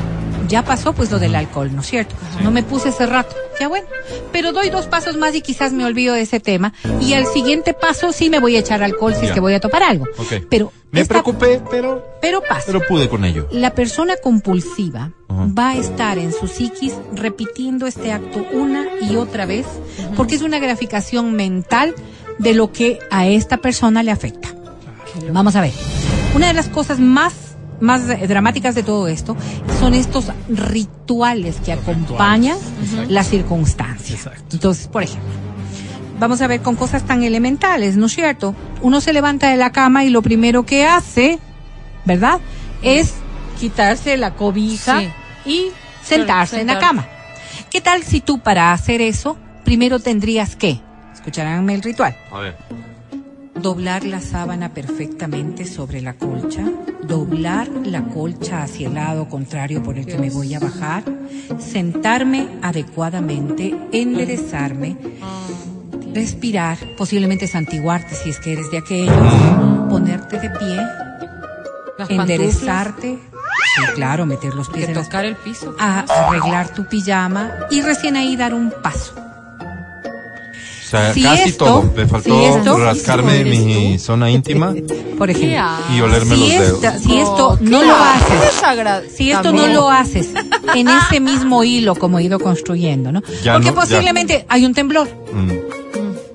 ya 0.49 0.65
pasó 0.65 0.93
pues 0.93 1.11
lo 1.11 1.19
del 1.19 1.35
alcohol, 1.35 1.71
¿no 1.75 1.81
es 1.81 1.87
cierto? 1.87 2.15
No 2.43 2.51
me 2.51 2.63
puse 2.63 2.91
ese 2.91 3.07
rato, 3.07 3.35
ya 3.59 3.69
bueno. 3.69 3.87
Pero 4.33 4.53
doy 4.53 4.69
dos 4.69 4.87
pasos 4.87 5.17
más 5.17 5.35
y 5.35 5.41
quizás 5.41 5.73
me 5.73 5.85
olvido 5.85 6.15
de 6.15 6.23
ese 6.23 6.41
tema. 6.41 6.75
Y 7.01 7.15
al 7.15 7.27
siguiente 7.27 7.73
paso 7.73 8.13
sí 8.13 8.29
me 8.29 8.39
voy 8.39 8.57
a 8.57 8.59
echar 8.59 8.83
alcohol 8.83 9.15
si 9.15 9.25
es 9.27 9.33
que 9.33 9.41
voy 9.41 9.55
a 9.55 9.61
topar 9.61 9.83
algo. 9.85 10.05
Ok. 10.19 10.45
Pero, 10.51 10.71
Me 10.91 11.01
esta- 11.01 11.15
preocupé, 11.15 11.63
pero, 11.71 12.05
pero 12.21 12.43
pasa. 12.43 12.65
pero 12.67 12.81
pude 12.87 13.09
con 13.09 13.25
ello. 13.25 13.49
La 13.51 13.71
persona 13.75 14.15
compulsiva 14.23 15.13
va 15.31 15.71
a 15.71 15.77
estar 15.77 16.19
en 16.19 16.33
su 16.33 16.49
psiquis 16.49 16.93
repitiendo 17.15 17.87
este 17.87 18.13
acto 18.13 18.45
una 18.53 18.85
y 19.01 19.17
otra 19.17 19.47
vez 19.47 19.65
porque 20.17 20.35
es 20.35 20.43
una 20.43 20.59
graficación 20.59 21.33
mental 21.35 21.95
de 22.39 22.53
lo 22.53 22.73
que 22.73 22.99
a 23.11 23.27
esta 23.27 23.57
persona 23.59 24.03
le 24.03 24.11
afecta. 24.11 24.49
Vamos 25.31 25.57
a 25.57 25.63
ver. 25.63 25.73
Una 26.35 26.49
de 26.49 26.53
las 26.55 26.69
cosas 26.69 26.99
más 26.99 27.33
más 27.83 28.07
dramáticas 28.07 28.75
de 28.75 28.83
todo 28.83 29.09
esto 29.09 29.37
son 29.81 29.92
estos 29.92 30.27
rituales 30.49 31.57
que 31.64 31.73
acompañan 31.73 32.57
las 33.09 33.29
circunstancias. 33.29 34.21
Exacto. 34.27 34.45
Entonces, 34.57 34.87
por 34.87 35.03
ejemplo, 35.03 35.29
vamos 36.18 36.40
a 36.40 36.47
ver 36.47 36.62
con 36.62 36.77
cosas 36.77 37.03
tan 37.05 37.23
elementales, 37.25 37.97
¿no 37.97 38.07
es 38.07 38.12
cierto? 38.14 38.55
Uno 38.81 39.01
se 39.01 39.12
levanta 39.12 39.51
de 39.51 39.57
la 39.57 39.73
cama 39.73 40.05
y 40.05 40.11
lo 40.11 40.23
primero 40.23 40.64
que 40.64 40.87
hace, 40.87 41.38
¿verdad? 42.05 42.40
Es 42.83 43.14
quitarse 43.59 44.16
la 44.16 44.35
cobija 44.35 45.01
Sí. 45.01 45.09
y 45.45 45.66
sentarse 46.03 46.61
en 46.61 46.68
la 46.68 46.79
cama. 46.79 47.07
¿Qué 47.71 47.81
tal 47.81 48.03
si 48.05 48.21
tú 48.21 48.38
para 48.38 48.73
hacer 48.73 49.01
eso 49.01 49.37
primero 49.64 49.99
tendrías 49.99 50.55
que, 50.57 50.81
escucharánme 51.12 51.75
el 51.75 51.83
ritual, 51.83 52.16
A 52.31 52.38
ver. 52.38 52.57
Doblar 53.55 54.05
la 54.05 54.21
sábana 54.21 54.75
perfectamente 54.75 55.65
sobre 55.65 56.01
la 56.01 56.15
colcha, 56.15 56.65
doblar 57.03 57.69
la 57.69 58.05
colcha 58.05 58.62
hacia 58.62 58.88
el 58.88 58.95
lado 58.95 59.29
contrario 59.29 59.83
por 59.83 59.99
el 59.99 60.07
que 60.07 60.19
me 60.19 60.31
voy 60.31 60.55
a 60.55 60.61
bajar, 60.61 61.05
sentarme 61.59 62.49
adecuadamente, 62.62 63.75
enderezarme, 63.93 64.97
respirar, 66.12 66.79
posiblemente 66.97 67.47
santiguarte 67.47 68.15
si 68.15 68.31
es 68.31 68.41
que 68.41 68.53
eres 68.53 68.71
de 68.71 68.79
aquellos, 68.79 69.33
ponerte 69.88 70.38
de 70.38 70.51
pie, 70.51 70.79
enderezarte, 72.09 73.19
sí, 73.19 73.83
claro, 73.95 74.27
meter 74.27 74.55
los 74.55 74.69
pies 74.69 74.87
que 74.87 74.93
en 74.93 74.99
las 74.99 75.25
el 75.25 75.37
piso. 75.37 75.75
a 75.79 76.01
arreglar 76.01 76.75
tu 76.75 76.87
pijama 76.87 77.51
y 77.71 77.83
recién 77.83 78.17
ahí 78.17 78.37
dar 78.37 78.55
un 78.55 78.73
paso. 78.83 79.15
O 80.92 80.94
sea, 80.94 81.14
Si 81.14 81.22
casi 81.22 81.48
esto- 81.48 81.64
todo. 81.64 81.92
Me 81.96 82.07
faltó 82.07 82.38
si 82.38 82.44
esto- 82.44 82.76
rascarme 82.78 83.44
mi 83.44 83.98
zona 83.98 84.31
íntima 84.31 84.74
Por 85.18 85.31
ejemplo. 85.31 85.59
y 85.96 86.00
olerme 86.02 86.35
Si, 86.35 86.40
los 86.40 86.50
dedos. 86.50 86.74
esta- 86.85 86.98
si 86.98 87.16
esto 87.18 87.59
no 87.62 87.83
lo 87.83 87.94
haces, 87.94 89.11
si 89.16 89.31
esto 89.33 89.52
no 89.52 89.66
lo 89.68 89.88
haces 89.88 90.28
en 90.74 90.88
ese 90.88 91.20
mismo 91.20 91.64
hilo 91.64 91.94
como 91.94 92.18
he 92.18 92.24
ido 92.24 92.38
construyendo, 92.38 93.11
¿no? 93.11 93.22
Ya 93.42 93.55
Porque 93.55 93.70
no, 93.70 93.74
ya. 93.74 93.81
posiblemente 93.81 94.44
hay 94.50 94.66
un 94.66 94.74
temblor. 94.74 95.09
Mm. 95.33 95.82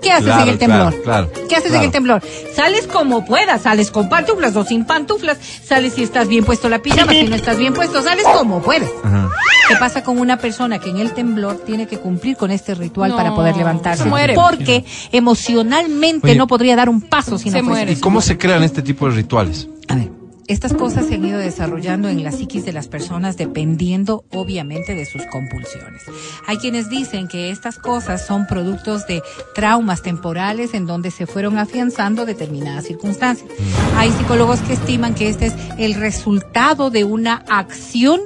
¿Qué 0.02 0.12
haces 0.12 0.26
Claro, 0.26 0.44
en 0.44 0.50
el 0.50 0.58
temblor? 0.58 1.02
claro, 1.04 1.30
claro, 1.32 1.48
¿Qué 1.50 1.56
haces 1.56 1.74
en 1.74 1.82
el 1.84 1.92
temblor? 1.92 2.22
Sales 2.56 2.88
como 2.88 3.26
puedas, 3.26 3.62
sales 3.64 3.92
con 3.92 4.10
pantuflas 4.10 4.56
o 4.56 4.64
sin 4.64 4.86
pantuflas, 4.86 5.38
sales 5.64 5.94
si 5.94 6.04
estás 6.04 6.28
bien 6.28 6.46
puesto 6.46 6.70
la 6.70 6.80
pijama, 6.80 7.12
si 7.14 7.24
no 7.24 7.36
estás 7.36 7.58
bien 7.58 7.74
puesto, 7.74 8.02
sales 8.04 8.26
como 8.34 8.62
puedes. 8.62 8.90
Ajá. 9.04 9.30
¿Qué 9.70 9.76
pasa 9.76 10.04
con 10.04 10.18
una 10.20 10.38
persona 10.38 10.80
que 10.80 10.90
en 10.92 10.98
el 10.98 11.12
temblor 11.14 11.58
tiene 11.66 11.88
que 11.88 11.98
cumplir 11.98 12.38
con 12.38 12.52
este 12.52 12.74
ritual 12.74 13.10
No, 13.12 13.18
para 13.18 13.36
poder 13.36 13.58
levantarse? 13.58 14.04
se 14.04 14.10
muere. 14.10 14.34
Porque 14.34 14.86
emocionalmente 15.12 16.28
Oye. 16.28 16.36
no 16.38 16.48
podría 16.48 16.76
dar 16.76 16.90
un 16.90 17.02
paso 17.02 17.38
sin 17.38 17.54
muere. 17.66 17.92
¿Y 17.92 17.96
cómo 17.98 18.22
se 18.22 18.38
crean 18.38 18.64
este 18.64 18.82
tipo 18.82 19.10
de 19.10 19.16
rituales? 19.16 19.68
A 19.90 19.96
ver, 19.96 20.10
estas 20.48 20.74
cosas 20.74 21.08
se 21.08 21.16
han 21.16 21.26
ido 21.26 21.40
desarrollando 21.40 22.08
en 22.10 22.24
la 22.24 22.32
psiquis 22.32 22.64
de 22.66 22.74
las 22.74 22.88
personas 22.88 23.38
dependiendo 23.38 24.24
obviamente 24.32 24.96
de 24.96 25.06
sus 25.06 25.26
compulsiones. 25.26 26.04
Hay 26.46 26.58
quienes 26.58 26.90
dicen 26.90 27.28
que 27.28 27.52
estas 27.52 27.78
cosas 27.78 28.26
son 28.26 28.48
productos 28.48 29.06
de 29.08 29.22
traumas 29.54 30.02
temporales 30.02 30.74
en 30.74 30.86
donde 30.86 31.12
se 31.12 31.28
fueron 31.28 31.58
afianzando 31.58 32.26
determinadas 32.26 32.86
circunstancias. 32.86 33.50
Hay 33.96 34.12
psicólogos 34.12 34.62
que 34.62 34.74
estiman 34.74 35.16
que 35.16 35.30
este 35.30 35.48
es 35.48 35.54
el 35.78 35.96
resultado 35.96 36.90
de 36.90 37.04
una 37.04 37.44
acción 37.50 38.22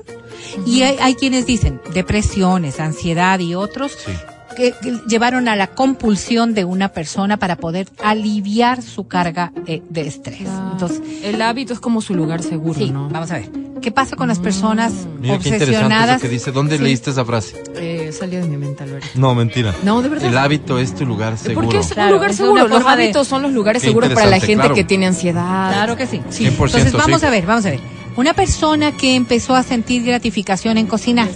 y 0.65 0.83
hay, 0.83 0.97
hay 0.99 1.15
quienes 1.15 1.45
dicen 1.45 1.81
depresiones, 1.93 2.79
ansiedad 2.79 3.39
y 3.39 3.55
otros 3.55 3.91
Sí. 3.91 4.11
Que, 4.55 4.73
que 4.81 4.99
llevaron 5.07 5.47
a 5.47 5.55
la 5.55 5.67
compulsión 5.67 6.53
de 6.53 6.65
una 6.65 6.89
persona 6.89 7.37
para 7.37 7.55
poder 7.55 7.87
aliviar 8.03 8.81
su 8.81 9.07
carga 9.07 9.51
eh, 9.67 9.81
de 9.89 10.01
estrés. 10.07 10.47
Entonces, 10.71 11.01
el 11.23 11.41
hábito 11.41 11.73
es 11.73 11.79
como 11.79 12.01
su 12.01 12.13
lugar 12.15 12.41
seguro, 12.43 12.79
Sí, 12.79 12.91
¿no? 12.91 13.09
vamos 13.09 13.31
a 13.31 13.35
ver. 13.35 13.49
¿Qué 13.81 13.91
pasa 13.91 14.15
con 14.15 14.27
las 14.27 14.37
personas 14.37 14.93
Mira 15.19 15.39
qué 15.39 15.49
interesante 15.49 15.63
obsesionadas? 15.69 16.09
eso 16.17 16.21
que 16.21 16.29
dice. 16.29 16.51
¿Dónde 16.51 16.77
Sí. 16.77 16.83
leíste 16.83 17.09
esa 17.09 17.25
frase? 17.25 17.63
Eh, 17.77 18.11
salió 18.17 18.39
de 18.39 18.47
mi 18.47 18.55
mente, 18.55 18.83
Alberto. 18.83 19.07
No, 19.15 19.33
mentira. 19.33 19.73
No, 19.83 20.03
de 20.03 20.09
verdad. 20.09 20.29
El 20.29 20.37
hábito 20.37 20.77
es 20.77 20.93
tu 20.93 21.03
lugar 21.03 21.35
seguro. 21.39 21.65
Porque 21.65 21.79
es 21.79 21.87
Claro, 21.87 22.09
un 22.09 22.13
lugar 22.13 22.29
es 22.29 22.37
seguro. 22.37 22.67
Los 22.67 22.83
de- 22.83 22.89
hábitos 22.91 23.27
son 23.27 23.41
los 23.41 23.51
lugares 23.53 23.81
Qué 23.81 23.87
seguros 23.87 24.11
para 24.13 24.27
la 24.27 24.39
gente 24.39 24.53
claro. 24.57 24.75
que 24.75 24.83
tiene 24.83 25.07
ansiedad. 25.07 25.71
Claro 25.71 25.95
que 25.97 26.05
sí. 26.05 26.21
100%, 26.29 26.77
Entonces 26.77 26.93
vamos 26.93 27.21
sí. 27.21 27.25
a 27.25 27.29
ver, 27.31 27.45
vamos 27.47 27.65
a 27.65 27.69
ver. 27.71 27.79
Una 28.17 28.33
persona 28.33 28.91
que 28.91 29.15
empezó 29.15 29.55
a 29.55 29.63
sentir 29.63 30.03
gratificación 30.03 30.77
en 30.77 30.87
cocinar. 30.87 31.29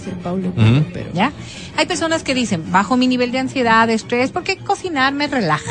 ¿ya? 1.14 1.32
Hay 1.76 1.86
personas 1.86 2.22
que 2.22 2.34
dicen, 2.34 2.70
bajo 2.70 2.96
mi 2.96 3.06
nivel 3.08 3.32
de 3.32 3.38
ansiedad, 3.38 3.86
de 3.86 3.94
estrés, 3.94 4.30
porque 4.30 4.56
cocinar 4.58 5.12
me 5.14 5.26
relaja. 5.26 5.70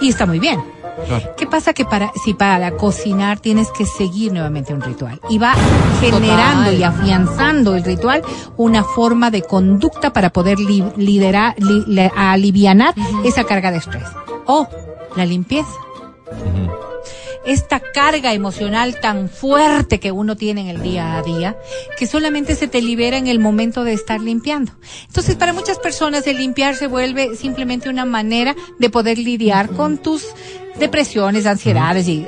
Y 0.00 0.08
está 0.08 0.26
muy 0.26 0.38
bien. 0.38 0.60
Claro. 1.08 1.34
¿Qué 1.36 1.46
pasa 1.46 1.74
que 1.74 1.84
para 1.84 2.10
si 2.24 2.32
para 2.32 2.70
cocinar 2.70 3.38
tienes 3.38 3.68
que 3.70 3.84
seguir 3.84 4.32
nuevamente 4.32 4.72
un 4.72 4.80
ritual 4.80 5.20
y 5.28 5.36
va 5.36 5.54
generando 6.00 6.64
Total. 6.70 6.78
y 6.78 6.82
afianzando 6.84 7.74
el 7.76 7.84
ritual 7.84 8.22
una 8.56 8.82
forma 8.82 9.30
de 9.30 9.42
conducta 9.42 10.14
para 10.14 10.30
poder 10.30 10.58
li- 10.58 10.82
liderar 10.96 11.54
li- 11.58 11.84
le- 11.86 12.10
alivianar 12.16 12.94
esa 13.26 13.44
carga 13.44 13.70
de 13.72 13.76
estrés 13.76 14.04
o 14.46 14.66
la 15.16 15.26
limpieza 15.26 15.68
Ujú. 16.30 16.72
Esta 17.46 17.80
carga 17.80 18.32
emocional 18.34 18.98
tan 19.00 19.28
fuerte 19.28 20.00
que 20.00 20.10
uno 20.12 20.36
tiene 20.36 20.62
en 20.62 20.66
el 20.68 20.82
día 20.82 21.16
a 21.16 21.22
día, 21.22 21.56
que 21.98 22.06
solamente 22.06 22.54
se 22.56 22.66
te 22.68 22.82
libera 22.82 23.16
en 23.16 23.26
el 23.28 23.38
momento 23.38 23.84
de 23.84 23.92
estar 23.92 24.20
limpiando. 24.20 24.72
Entonces, 25.06 25.36
para 25.36 25.52
muchas 25.52 25.78
personas 25.78 26.26
el 26.26 26.38
limpiar 26.38 26.74
se 26.74 26.86
vuelve 26.88 27.36
simplemente 27.36 27.88
una 27.88 28.04
manera 28.04 28.54
de 28.78 28.90
poder 28.90 29.18
lidiar 29.18 29.70
con 29.70 29.98
tus 29.98 30.24
depresiones, 30.78 31.46
ansiedades 31.46 32.08
y 32.08 32.26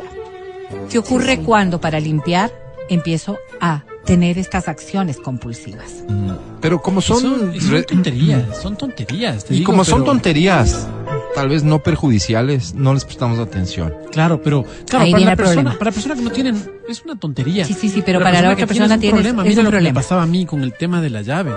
¿qué 0.91 0.99
ocurre 0.99 1.39
cuando 1.41 1.81
para 1.81 2.01
limpiar 2.01 2.53
empiezo 2.89 3.39
a 3.61 3.85
tener 4.05 4.39
estas 4.39 4.69
acciones 4.69 5.19
compulsivas? 5.19 6.05
Pero 6.61 6.81
como 6.81 7.01
Son, 7.01 7.21
son... 7.21 7.61
son 7.61 7.85
tonterías, 7.85 8.57
son 8.63 8.77
tonterías. 8.77 9.45
te 9.45 9.55
Y 9.55 9.59
digo, 9.59 9.71
como 9.73 9.85
son 9.85 10.01
pero- 10.01 10.13
tonterías, 10.13 10.87
tal 11.39 11.49
vez 11.51 11.63
no 11.63 11.81
perjudiciales, 11.83 12.75
no 12.75 12.95
les 12.95 13.05
prestamos 13.05 13.39
atención. 13.39 13.95
Claro, 14.11 14.43
pero 14.43 14.65
claro, 14.89 15.05
Ahí 15.05 15.13
para 15.13 15.19
viene 15.19 15.25
la 15.27 15.31
el 15.33 15.37
persona, 15.37 15.55
problema. 15.55 15.79
para 15.79 15.91
la 15.91 15.95
persona 15.95 16.15
que 16.17 16.23
no 16.23 16.31
tienen, 16.33 16.71
es 16.89 17.03
una 17.05 17.15
tontería. 17.17 17.65
Sí, 17.65 17.75
sí, 17.75 17.89
sí, 17.89 18.03
pero 18.05 18.19
para 18.19 18.33
la 18.33 18.39
otra 18.51 18.55
tiene 18.57 18.67
persona 18.67 18.99
tienes- 18.99 19.15
problema. 19.21 19.43
es 19.45 19.49
Mira 19.51 19.61
un 19.61 19.65
lo 19.67 19.79
que 19.79 19.85
me 19.85 19.95
pasaba 19.95 20.23
a 20.23 20.27
mí 20.27 20.45
con 20.47 20.63
el 20.63 20.73
tema 20.73 21.01
de 21.01 21.11
la 21.11 21.23
llave. 21.23 21.53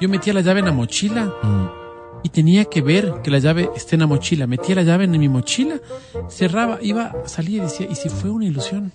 Yo 0.00 0.08
metía 0.10 0.34
la 0.34 0.42
llave 0.42 0.60
en 0.60 0.66
la 0.66 0.72
mochila 0.72 1.24
Mm. 1.42 1.66
y 2.22 2.28
tenía 2.28 2.66
que 2.66 2.82
ver 2.82 3.14
que 3.24 3.30
la 3.30 3.38
llave 3.38 3.70
esté 3.74 3.96
en 3.96 4.00
la 4.00 4.06
mochila. 4.06 4.46
Metía 4.46 4.74
la 4.74 4.82
llave 4.82 5.04
en 5.04 5.12
mi 5.12 5.28
mochila, 5.28 5.76
cerraba, 6.28 6.78
iba, 6.82 7.12
salía 7.24 7.58
y 7.58 7.60
decía, 7.60 7.86
¿y 7.90 7.94
si 7.94 8.10
fue 8.10 8.28
una 8.28 8.44
ilusión? 8.44 8.92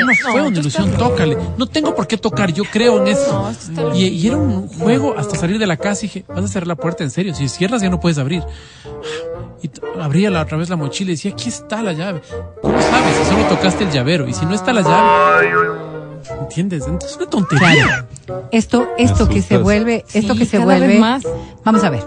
No, 0.00 0.14
fue 0.32 0.42
una 0.42 0.58
ilusión, 0.58 0.90
tócale. 0.92 1.36
No 1.56 1.66
tengo 1.66 1.94
por 1.94 2.06
qué 2.06 2.16
tocar, 2.16 2.52
yo 2.52 2.64
creo 2.64 3.00
en 3.00 3.08
eso. 3.08 3.32
No, 3.32 3.50
esto 3.50 3.70
está 3.70 3.96
y, 3.96 4.08
y 4.08 4.26
era 4.26 4.36
un 4.36 4.68
juego 4.68 5.14
hasta 5.16 5.36
salir 5.36 5.58
de 5.58 5.66
la 5.66 5.76
casa 5.76 6.04
y 6.04 6.08
dije, 6.08 6.24
vas 6.28 6.44
a 6.44 6.48
cerrar 6.48 6.66
la 6.66 6.76
puerta 6.76 7.04
en 7.04 7.10
serio. 7.10 7.34
Si 7.34 7.48
cierras 7.48 7.82
ya 7.82 7.90
no 7.90 8.00
puedes 8.00 8.18
abrir. 8.18 8.42
Y 9.62 9.70
abría 10.00 10.30
la, 10.30 10.42
otra 10.42 10.58
vez 10.58 10.68
la 10.68 10.76
mochila 10.76 11.12
y 11.12 11.14
decía, 11.14 11.32
aquí 11.32 11.48
está 11.48 11.82
la 11.82 11.92
llave. 11.92 12.20
¿Cómo 12.60 12.80
sabes? 12.80 13.16
Si 13.16 13.24
solo 13.24 13.44
tocaste 13.46 13.84
el 13.84 13.90
llavero. 13.90 14.28
Y 14.28 14.34
si 14.34 14.44
no 14.44 14.54
está 14.54 14.72
la 14.72 14.82
llave. 14.82 15.48
¿Entiendes? 16.40 16.84
Entonces 16.86 17.12
es 17.12 17.16
una 17.16 17.30
tontería. 17.30 18.06
Esto, 18.50 18.88
esto 18.98 19.28
que 19.28 19.42
se 19.42 19.58
vuelve, 19.58 20.04
esto 20.14 20.32
Sí, 20.34 20.38
que 20.40 20.46
se 20.46 20.58
vuelve 20.58 20.98
más. 20.98 21.22
Vamos 21.64 21.84
a 21.84 21.90
ver. 21.90 22.02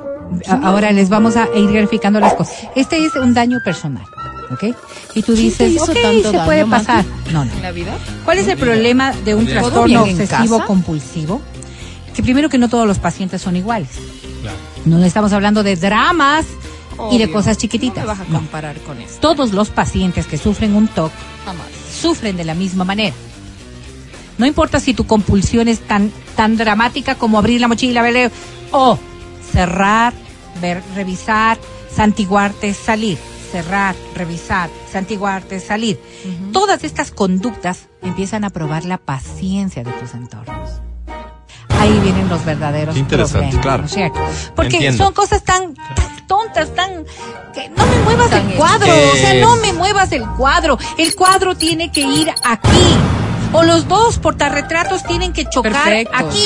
Ahora 0.63 0.91
les 0.91 1.10
vamos 1.10 1.38
a 1.38 1.47
ir 1.56 1.71
verificando 1.71 2.19
las 2.19 2.34
cosas. 2.34 2.67
Este 2.76 2.97
es 2.97 3.15
un 3.15 3.34
daño 3.34 3.60
personal, 3.63 4.04
¿ok? 4.52 4.76
Y 5.16 5.22
tú 5.24 5.34
dices, 5.34 5.72
hizo 5.72 5.84
ok, 5.84 5.94
tanto 6.02 6.32
se 6.32 6.38
daño, 6.38 6.46
puede 6.46 6.66
Mati? 6.66 6.86
pasar. 6.86 7.06
No, 7.32 7.46
no. 7.46 7.52
¿En 7.52 7.62
la 7.62 7.72
vida? 7.72 7.94
¿Cuál 8.26 8.40
es 8.40 8.48
el 8.48 8.58
problema 8.58 9.12
de 9.12 9.36
un 9.36 9.46
¿Todo 9.46 9.54
trastorno 9.60 10.04
obsesivo 10.04 10.66
compulsivo? 10.66 11.42
Que 12.16 12.24
primero 12.24 12.50
que 12.50 12.58
no 12.58 12.70
todos 12.70 12.88
los 12.88 13.00
pacientes 13.00 13.42
son 13.42 13.56
iguales. 13.56 13.90
No 14.86 15.04
estamos 15.04 15.34
hablando 15.34 15.64
de 15.64 15.76
dramas 15.76 16.46
y 17.12 17.18
de 17.18 17.30
cosas 17.30 17.58
No 17.58 17.62
chiquititas. 17.62 18.04
me 18.04 18.08
vas 18.08 18.20
a 18.22 18.26
comparar 18.26 18.78
con 18.80 19.00
eso. 19.02 19.16
Todos 19.20 19.52
los 19.52 19.70
pacientes 19.70 20.26
que 20.28 20.38
sufren 20.38 20.76
un 20.76 20.88
TOC 20.88 21.12
Jamás. 21.46 21.68
sufren 22.02 22.38
de 22.38 22.46
la 22.46 22.54
misma 22.56 22.86
manera. 22.86 23.14
No 24.38 24.46
importa 24.46 24.80
si 24.80 24.94
tu 24.94 25.06
compulsión 25.06 25.68
es 25.68 25.80
tan, 25.80 26.12
tan 26.36 26.58
dramática 26.58 27.16
como 27.16 27.38
abrir 27.38 27.60
la 27.60 27.68
mochila, 27.68 28.02
ver, 28.02 28.32
o 28.72 28.98
cerrar, 29.52 30.14
ver, 30.62 30.82
revisar, 30.96 31.58
santiguarte, 31.94 32.74
salir, 32.74 33.18
cerrar, 33.63 33.96
revisar, 34.13 34.70
santiguarte, 34.91 35.60
salir. 35.60 36.00
Todas 36.54 36.84
estas 36.84 37.10
conductas 37.12 37.88
empiezan 38.04 38.43
a 38.43 38.52
probar 38.52 38.86
la 38.86 39.00
paciencia 39.00 39.84
de 39.84 39.91
tus 39.93 40.13
entornos. 40.13 40.82
Ahí 41.80 42.00
vienen 42.02 42.30
los 42.30 42.43
verdaderos 42.46 42.93
Qué 42.93 43.00
interesante, 43.00 43.58
problemas, 43.58 43.63
claro. 43.63 43.82
¿no 43.82 43.86
es 43.88 43.93
cierto? 43.93 44.20
Porque 44.56 44.76
Entiendo. 44.76 45.04
son 45.04 45.13
cosas 45.13 45.43
tan, 45.43 45.74
tan 45.74 46.28
tontas, 46.28 46.74
tan 46.76 47.06
que 47.54 47.70
no 47.70 47.86
me 47.86 48.00
muevas 48.04 48.30
Tan 48.30 48.50
el 48.50 48.58
cuadro, 48.58 48.93
o 48.93 49.15
sea, 49.15 49.34
no 49.41 49.56
me 49.56 49.74
muevas 49.74 50.12
el 50.12 50.28
cuadro. 50.38 50.78
El 50.98 51.15
cuadro 51.15 51.56
tiene 51.56 51.91
que 51.91 52.02
ir 52.02 52.30
aquí. 52.43 53.16
O 53.58 53.63
los 53.63 53.88
dos 53.88 54.20
portarretratos 54.20 55.04
tienen 55.04 55.34
que 55.34 55.46
chocar 55.50 55.72
Perfecto. 55.72 56.13
aquí. 56.15 56.46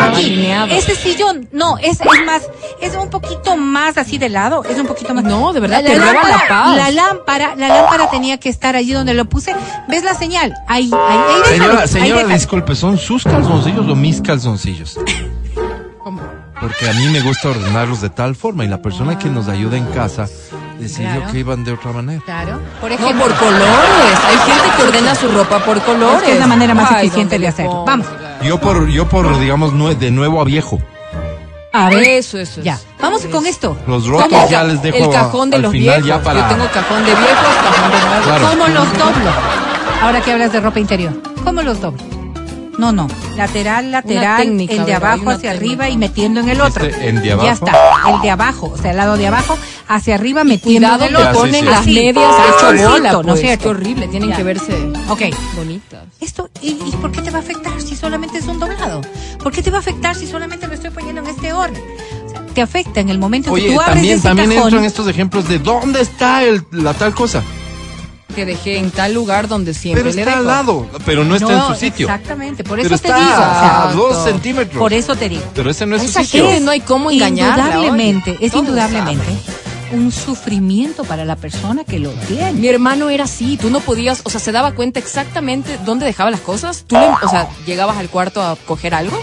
Aquí. 0.00 0.50
Ese 0.70 0.96
sillón, 0.96 1.48
no, 1.52 1.78
es, 1.78 2.00
es 2.00 2.24
más, 2.26 2.42
es 2.80 2.96
un 2.96 3.08
poquito 3.08 3.56
más 3.56 3.96
así 3.96 4.18
de 4.18 4.28
lado, 4.28 4.64
es 4.64 4.76
un 4.78 4.86
poquito 4.86 5.14
más. 5.14 5.22
No, 5.22 5.52
de 5.52 5.60
verdad, 5.60 5.82
te 5.84 5.94
roba 5.94 6.12
lámpara, 6.12 6.36
la 6.36 6.48
paz. 6.48 6.76
La 6.76 6.90
lámpara, 6.90 7.54
la 7.56 7.68
lámpara 7.68 8.10
tenía 8.10 8.38
que 8.38 8.48
estar 8.48 8.74
allí 8.74 8.92
donde 8.92 9.14
lo 9.14 9.26
puse. 9.26 9.54
¿Ves 9.88 10.02
la 10.02 10.14
señal? 10.14 10.52
Ahí, 10.66 10.90
ahí, 10.92 11.18
ahí 11.18 11.52
Señora, 11.52 11.80
ahí 11.82 11.88
señora, 11.88 12.26
disculpe, 12.26 12.74
¿son 12.74 12.98
sus 12.98 13.22
calzoncillos 13.22 13.88
o 13.88 13.94
mis 13.94 14.20
calzoncillos? 14.20 14.98
Porque 16.60 16.88
a 16.88 16.92
mí 16.92 17.06
me 17.08 17.22
gusta 17.22 17.48
ordenarlos 17.48 18.02
de 18.02 18.10
tal 18.10 18.36
forma 18.36 18.64
y 18.64 18.68
la 18.68 18.82
persona 18.82 19.18
que 19.18 19.30
nos 19.30 19.48
ayuda 19.48 19.78
en 19.78 19.86
casa 19.86 20.28
decidió 20.80 21.10
Claro. 21.16 21.32
que 21.32 21.38
iban 21.38 21.64
de 21.64 21.72
otra 21.72 21.92
manera. 21.92 22.22
Claro. 22.24 22.58
Por 22.80 22.90
No, 22.90 22.96
ejemplo, 22.96 23.26
por 23.26 23.34
colores. 23.36 24.18
Hay 24.28 24.36
gente 24.52 24.76
que 24.76 24.82
ordena 24.82 25.14
su 25.14 25.28
ropa 25.28 25.58
por 25.64 25.80
colores. 25.82 26.18
es 26.18 26.22
que 26.24 26.32
es 26.32 26.38
la 26.40 26.46
manera 26.46 26.74
más 26.74 26.90
Ay, 26.90 27.06
eficiente 27.06 27.36
¿dónde 27.36 27.46
de 27.46 27.48
hacerlo. 27.48 27.70
pongo? 27.72 27.84
Vamos. 27.86 28.06
Yo 28.42 28.58
por, 28.60 28.88
yo 28.88 29.08
por, 29.08 29.38
digamos, 29.38 29.72
nue- 29.74 29.96
de 29.96 30.10
nuevo 30.10 30.40
a 30.40 30.44
viejo. 30.44 30.80
A 31.72 31.88
ver. 31.88 32.02
Eso, 32.02 32.38
eso. 32.38 32.60
Ya. 32.62 32.74
eso. 32.74 32.84
Vamos 33.00 33.24
con 33.26 33.46
esto. 33.46 33.76
Los 33.86 34.04
¿Cómo? 34.04 34.18
rotos 34.18 34.50
ya 34.50 34.64
les 34.64 34.82
dejo 34.82 34.96
El 34.96 35.10
cajón 35.10 35.50
de 35.50 35.58
los 35.58 35.72
viejos. 35.72 36.04
ya 36.04 36.20
para... 36.22 36.40
Yo 36.48 36.54
tengo 36.56 36.68
cajón 36.72 37.04
de 37.04 37.10
viejos, 37.14 37.54
cajón 37.62 37.90
de 37.92 37.98
nuevos. 38.06 38.26
Claro. 38.26 38.48
¿Cómo 38.48 38.66
los 38.68 38.92
doblo? 38.98 39.30
Ahora 40.02 40.20
que 40.20 40.32
hablas 40.32 40.52
de 40.52 40.60
ropa 40.60 40.80
interior. 40.80 41.12
¿Cómo 41.44 41.62
los 41.62 41.80
doblo? 41.80 42.02
No, 42.80 42.92
no. 42.92 43.06
Lateral, 43.36 43.92
lateral, 43.92 44.42
técnica, 44.42 44.74
el 44.74 44.86
de 44.86 44.94
abajo 44.94 45.30
hacia 45.30 45.50
técnica. 45.52 45.52
arriba 45.52 45.88
y 45.90 45.96
metiendo 45.98 46.40
en 46.40 46.48
el 46.48 46.60
otro. 46.60 46.84
Este, 46.86 47.08
¿en 47.08 47.16
de 47.20 47.26
Ya 47.28 47.32
abajo? 47.34 47.48
está. 47.66 47.78
El 48.14 48.20
de 48.22 48.30
abajo, 48.30 48.72
o 48.74 48.78
sea, 48.78 48.90
el 48.92 48.96
lado 48.96 49.16
de 49.16 49.26
abajo, 49.26 49.58
hacia 49.86 50.14
arriba 50.14 50.44
metiendo 50.44 50.88
Cuidado 50.88 51.04
en 51.04 51.14
el 51.14 51.22
Ya, 51.22 51.28
otro. 51.28 51.40
ponen 51.40 51.60
sí. 51.60 51.66
las 51.70 51.86
medias 51.86 52.14
hecho 52.16 52.52
cachorrito, 52.54 52.90
bola, 52.90 53.12
¿no 53.12 53.22
pues. 53.22 53.34
es 53.34 53.40
cierto? 53.42 53.62
Qué 53.62 53.68
horrible, 53.68 54.08
tienen 54.08 54.30
Ya. 54.30 54.36
que 54.36 54.42
verse 54.42 54.72
Ok. 55.08 55.20
bonitas. 55.56 56.04
Esto, 56.20 56.48
¿y, 56.62 56.68
¿y 56.70 56.96
por 57.00 57.12
qué 57.12 57.20
te 57.22 57.30
va 57.30 57.38
a 57.38 57.42
afectar 57.42 57.80
si 57.82 57.94
solamente 57.94 58.38
es 58.38 58.46
un 58.46 58.58
doblado? 58.58 59.02
¿Por 59.42 59.52
qué 59.52 59.62
te 59.62 59.70
va 59.70 59.76
a 59.76 59.80
afectar 59.80 60.16
si 60.16 60.26
solamente 60.26 60.66
lo 60.66 60.72
estoy 60.74 60.90
poniendo 60.90 61.20
en 61.20 61.28
este 61.28 61.52
orden? 61.52 61.82
Te 62.54 62.62
afecta 62.62 63.00
en 63.00 63.10
el 63.10 63.18
momento 63.18 63.56
en 63.56 63.62
que 63.62 63.72
tú 63.72 63.80
abres 63.80 63.94
también, 63.94 64.14
ese 64.18 64.22
también 64.28 64.50
cajón. 64.50 64.64
entran 64.68 64.84
estos 64.84 65.06
ejemplos 65.06 65.48
de 65.48 65.58
dónde 65.58 66.00
está 66.00 66.42
el, 66.44 66.64
la 66.72 66.94
tal 66.94 67.14
cosa. 67.14 67.42
Que 68.40 68.46
dejé 68.46 68.78
en 68.78 68.90
tal 68.90 69.12
lugar 69.12 69.48
donde 69.48 69.74
siempre 69.74 70.02
Pero 70.02 70.14
le 70.14 70.20
está 70.22 70.30
dejo. 70.30 70.40
al 70.40 70.46
lado, 70.46 70.86
pero 71.04 71.24
no 71.24 71.36
está 71.36 71.52
en 71.52 71.74
su 71.74 71.78
sitio. 71.78 72.06
Exactamente, 72.06 72.64
por 72.64 72.80
eso 72.80 72.88
Pero 72.88 72.98
te 73.00 73.08
está 73.08 73.18
digo. 73.18 73.30
a 73.36 73.92
dos 73.94 74.24
centímetros. 74.24 74.78
por 74.78 74.94
eso 74.94 75.14
te 75.14 75.28
digo. 75.28 75.42
Pero 75.54 75.70
ese 75.70 75.84
no 75.84 75.96
es 75.96 76.02
su 76.10 76.22
sitio. 76.24 76.46
gente 76.46 76.60
no 76.64 76.70
hay 76.70 76.80
cómo 76.80 77.10
engañarla. 77.10 77.66
Indudablemente, 77.66 78.38
es 78.40 78.52
Todos 78.52 78.64
indudablemente 78.64 79.24
saben. 79.26 80.00
un 80.04 80.10
sufrimiento 80.10 81.04
para 81.04 81.26
la 81.26 81.36
persona 81.36 81.84
que 81.84 81.98
lo 81.98 82.10
tiene. 82.12 82.52
Mi 82.52 82.68
hermano 82.68 83.10
era 83.10 83.24
así, 83.24 83.58
tú 83.58 83.68
no 83.68 83.80
podías, 83.80 84.20
o 84.24 84.30
sea, 84.30 84.40
se 84.40 84.52
daba 84.52 84.72
cuenta 84.72 84.98
exactamente 85.00 85.78
dónde 85.84 86.06
dejaba 86.06 86.30
las 86.30 86.40
cosas. 86.40 86.84
Tú, 86.86 86.96
le- 86.96 87.08
o 87.22 87.28
sea, 87.28 87.46
llegabas 87.66 87.98
al 87.98 88.08
cuarto 88.08 88.40
a 88.42 88.56
coger 88.66 88.94
algo 88.94 89.20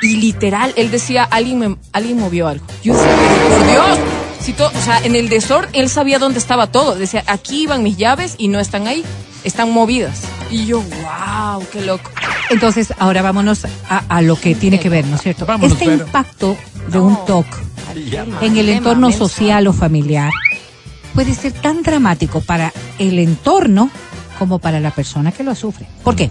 Y 0.00 0.16
literal, 0.16 0.72
él 0.76 0.90
decía, 0.90 1.24
alguien, 1.24 1.58
me, 1.58 1.76
alguien 1.92 2.18
movió 2.18 2.48
algo. 2.48 2.64
Yo 2.82 2.94
decía, 2.94 3.16
pero 3.16 3.56
por 3.56 3.66
Dios. 3.66 3.98
Si 4.40 4.52
o 4.52 4.82
sea, 4.82 5.00
en 5.04 5.16
el 5.16 5.28
desorden, 5.28 5.70
él 5.72 5.88
sabía 5.88 6.18
dónde 6.18 6.38
estaba 6.38 6.68
todo. 6.68 6.94
Decía, 6.94 7.24
aquí 7.26 7.62
iban 7.62 7.82
mis 7.82 7.96
llaves 7.96 8.34
y 8.38 8.48
no 8.48 8.60
están 8.60 8.86
ahí. 8.86 9.04
Están 9.44 9.72
movidas. 9.72 10.22
Y 10.50 10.66
yo, 10.66 10.80
wow, 10.80 11.64
qué 11.72 11.82
loco. 11.82 12.10
Entonces, 12.50 12.94
ahora 12.98 13.22
vámonos 13.22 13.64
a, 13.88 14.04
a 14.08 14.22
lo 14.22 14.36
que 14.40 14.54
tiene 14.54 14.80
que 14.80 14.88
ver, 14.88 15.04
¿no 15.06 15.16
es 15.16 15.22
cierto? 15.22 15.44
Vámonos, 15.44 15.72
este 15.72 15.88
Vero. 15.88 16.06
impacto 16.06 16.56
de 16.90 17.00
un 17.00 17.24
TOC 17.26 17.46
en 18.40 18.56
el 18.56 18.68
entorno 18.68 19.12
social 19.12 19.66
o 19.66 19.72
familiar 19.72 20.32
puede 21.14 21.34
ser 21.34 21.52
tan 21.52 21.82
dramático 21.82 22.40
para 22.40 22.72
el 22.98 23.18
entorno 23.18 23.90
como 24.38 24.58
para 24.58 24.78
la 24.80 24.92
persona 24.92 25.32
que 25.32 25.42
lo 25.42 25.54
sufre. 25.54 25.86
¿Por 26.04 26.14
qué? 26.14 26.30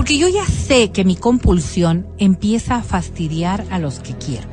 Porque 0.00 0.16
yo 0.16 0.28
ya 0.28 0.46
sé 0.46 0.92
que 0.92 1.04
mi 1.04 1.14
compulsión 1.14 2.06
empieza 2.16 2.76
a 2.76 2.82
fastidiar 2.82 3.66
a 3.70 3.78
los 3.78 4.00
que 4.00 4.14
quiero. 4.14 4.48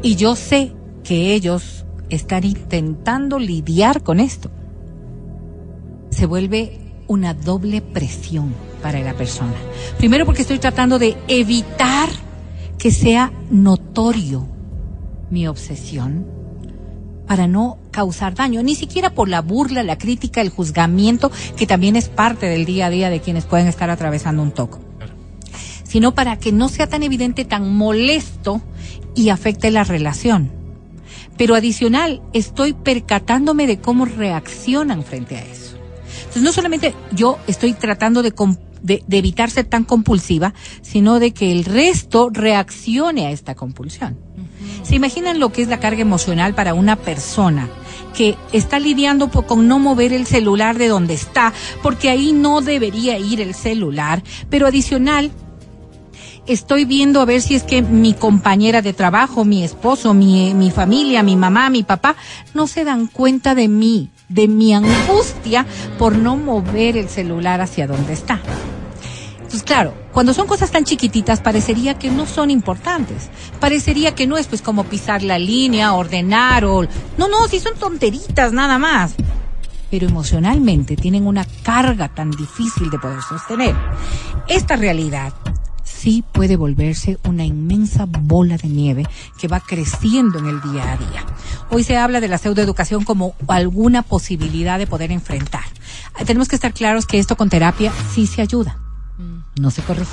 Y 0.00 0.14
yo 0.14 0.36
sé 0.36 0.70
que 1.02 1.34
ellos 1.34 1.84
están 2.08 2.44
intentando 2.44 3.40
lidiar 3.40 4.04
con 4.04 4.20
esto. 4.20 4.48
Se 6.10 6.26
vuelve 6.26 6.78
una 7.08 7.34
doble 7.34 7.82
presión 7.82 8.54
para 8.80 9.00
la 9.00 9.14
persona. 9.14 9.56
Primero 9.98 10.24
porque 10.24 10.42
estoy 10.42 10.60
tratando 10.60 11.00
de 11.00 11.16
evitar 11.26 12.10
que 12.78 12.92
sea 12.92 13.32
notorio 13.50 14.46
mi 15.30 15.48
obsesión 15.48 16.24
para 17.26 17.46
no 17.46 17.78
causar 17.90 18.34
daño, 18.34 18.62
ni 18.62 18.74
siquiera 18.74 19.10
por 19.10 19.28
la 19.28 19.40
burla, 19.40 19.82
la 19.82 19.98
crítica, 19.98 20.40
el 20.40 20.50
juzgamiento, 20.50 21.30
que 21.56 21.66
también 21.66 21.96
es 21.96 22.08
parte 22.08 22.46
del 22.46 22.64
día 22.64 22.86
a 22.86 22.90
día 22.90 23.10
de 23.10 23.20
quienes 23.20 23.44
pueden 23.44 23.66
estar 23.66 23.90
atravesando 23.90 24.42
un 24.42 24.52
toco, 24.52 24.80
sino 25.84 26.14
para 26.14 26.38
que 26.38 26.52
no 26.52 26.68
sea 26.68 26.86
tan 26.86 27.02
evidente, 27.02 27.44
tan 27.44 27.74
molesto 27.74 28.60
y 29.14 29.28
afecte 29.28 29.70
la 29.70 29.84
relación. 29.84 30.50
Pero 31.36 31.54
adicional, 31.54 32.22
estoy 32.32 32.74
percatándome 32.74 33.66
de 33.66 33.78
cómo 33.78 34.04
reaccionan 34.04 35.02
frente 35.02 35.36
a 35.36 35.42
eso. 35.42 35.76
Entonces, 36.18 36.42
no 36.42 36.52
solamente 36.52 36.94
yo 37.12 37.38
estoy 37.46 37.72
tratando 37.72 38.22
de, 38.22 38.32
de 38.82 39.18
evitar 39.18 39.50
ser 39.50 39.66
tan 39.66 39.84
compulsiva, 39.84 40.54
sino 40.82 41.18
de 41.18 41.32
que 41.32 41.50
el 41.50 41.64
resto 41.64 42.30
reaccione 42.32 43.26
a 43.26 43.30
esta 43.30 43.54
compulsión. 43.54 44.23
¿Se 44.84 44.94
imaginan 44.94 45.40
lo 45.40 45.50
que 45.50 45.62
es 45.62 45.68
la 45.68 45.80
carga 45.80 46.02
emocional 46.02 46.54
para 46.54 46.74
una 46.74 46.96
persona 46.96 47.68
que 48.14 48.36
está 48.52 48.78
lidiando 48.78 49.28
con 49.30 49.66
no 49.66 49.78
mover 49.78 50.12
el 50.12 50.26
celular 50.26 50.78
de 50.78 50.88
donde 50.88 51.14
está, 51.14 51.52
porque 51.82 52.10
ahí 52.10 52.32
no 52.32 52.60
debería 52.60 53.18
ir 53.18 53.40
el 53.40 53.54
celular, 53.54 54.22
pero 54.48 54.68
adicional 54.68 55.32
estoy 56.46 56.84
viendo 56.84 57.20
a 57.20 57.24
ver 57.24 57.42
si 57.42 57.54
es 57.54 57.62
que 57.62 57.82
mi 57.82 58.14
compañera 58.14 58.82
de 58.82 58.92
trabajo, 58.92 59.44
mi 59.44 59.64
esposo, 59.64 60.14
mi, 60.14 60.54
mi 60.54 60.70
familia, 60.70 61.22
mi 61.22 61.36
mamá, 61.36 61.70
mi 61.70 61.82
papá, 61.82 62.16
no 62.52 62.66
se 62.66 62.84
dan 62.84 63.06
cuenta 63.06 63.54
de 63.54 63.68
mí, 63.68 64.10
de 64.28 64.48
mi 64.48 64.74
angustia 64.74 65.66
por 65.98 66.16
no 66.16 66.36
mover 66.36 66.96
el 66.96 67.08
celular 67.08 67.60
hacia 67.60 67.86
donde 67.86 68.12
está. 68.12 68.40
Entonces, 69.36 69.62
claro, 69.62 70.03
cuando 70.14 70.32
son 70.32 70.46
cosas 70.46 70.70
tan 70.70 70.84
chiquititas, 70.84 71.40
parecería 71.40 71.98
que 71.98 72.08
no 72.08 72.24
son 72.24 72.48
importantes. 72.48 73.30
Parecería 73.58 74.14
que 74.14 74.28
no 74.28 74.38
es 74.38 74.46
pues 74.46 74.62
como 74.62 74.84
pisar 74.84 75.24
la 75.24 75.40
línea, 75.40 75.92
ordenar 75.92 76.64
o... 76.64 76.82
No, 77.18 77.26
no, 77.26 77.48
si 77.48 77.58
son 77.58 77.74
tonteritas 77.74 78.52
nada 78.52 78.78
más. 78.78 79.16
Pero 79.90 80.06
emocionalmente 80.06 80.94
tienen 80.94 81.26
una 81.26 81.44
carga 81.64 82.08
tan 82.14 82.30
difícil 82.30 82.90
de 82.90 82.98
poder 83.00 83.22
sostener. 83.22 83.74
Esta 84.46 84.76
realidad 84.76 85.32
sí 85.82 86.22
puede 86.30 86.54
volverse 86.54 87.18
una 87.24 87.44
inmensa 87.44 88.06
bola 88.06 88.56
de 88.56 88.68
nieve 88.68 89.04
que 89.36 89.48
va 89.48 89.58
creciendo 89.58 90.38
en 90.38 90.46
el 90.46 90.60
día 90.60 90.92
a 90.92 90.96
día. 90.96 91.26
Hoy 91.70 91.82
se 91.82 91.96
habla 91.96 92.20
de 92.20 92.28
la 92.28 92.38
pseudoeducación 92.38 93.02
como 93.02 93.34
alguna 93.48 94.02
posibilidad 94.02 94.78
de 94.78 94.86
poder 94.86 95.10
enfrentar. 95.10 95.64
Tenemos 96.24 96.46
que 96.46 96.54
estar 96.54 96.72
claros 96.72 97.04
que 97.04 97.18
esto 97.18 97.36
con 97.36 97.50
terapia 97.50 97.92
sí 98.14 98.28
se 98.28 98.40
ayuda. 98.40 98.83
No 99.56 99.70
se 99.70 99.82
corrige. 99.82 100.10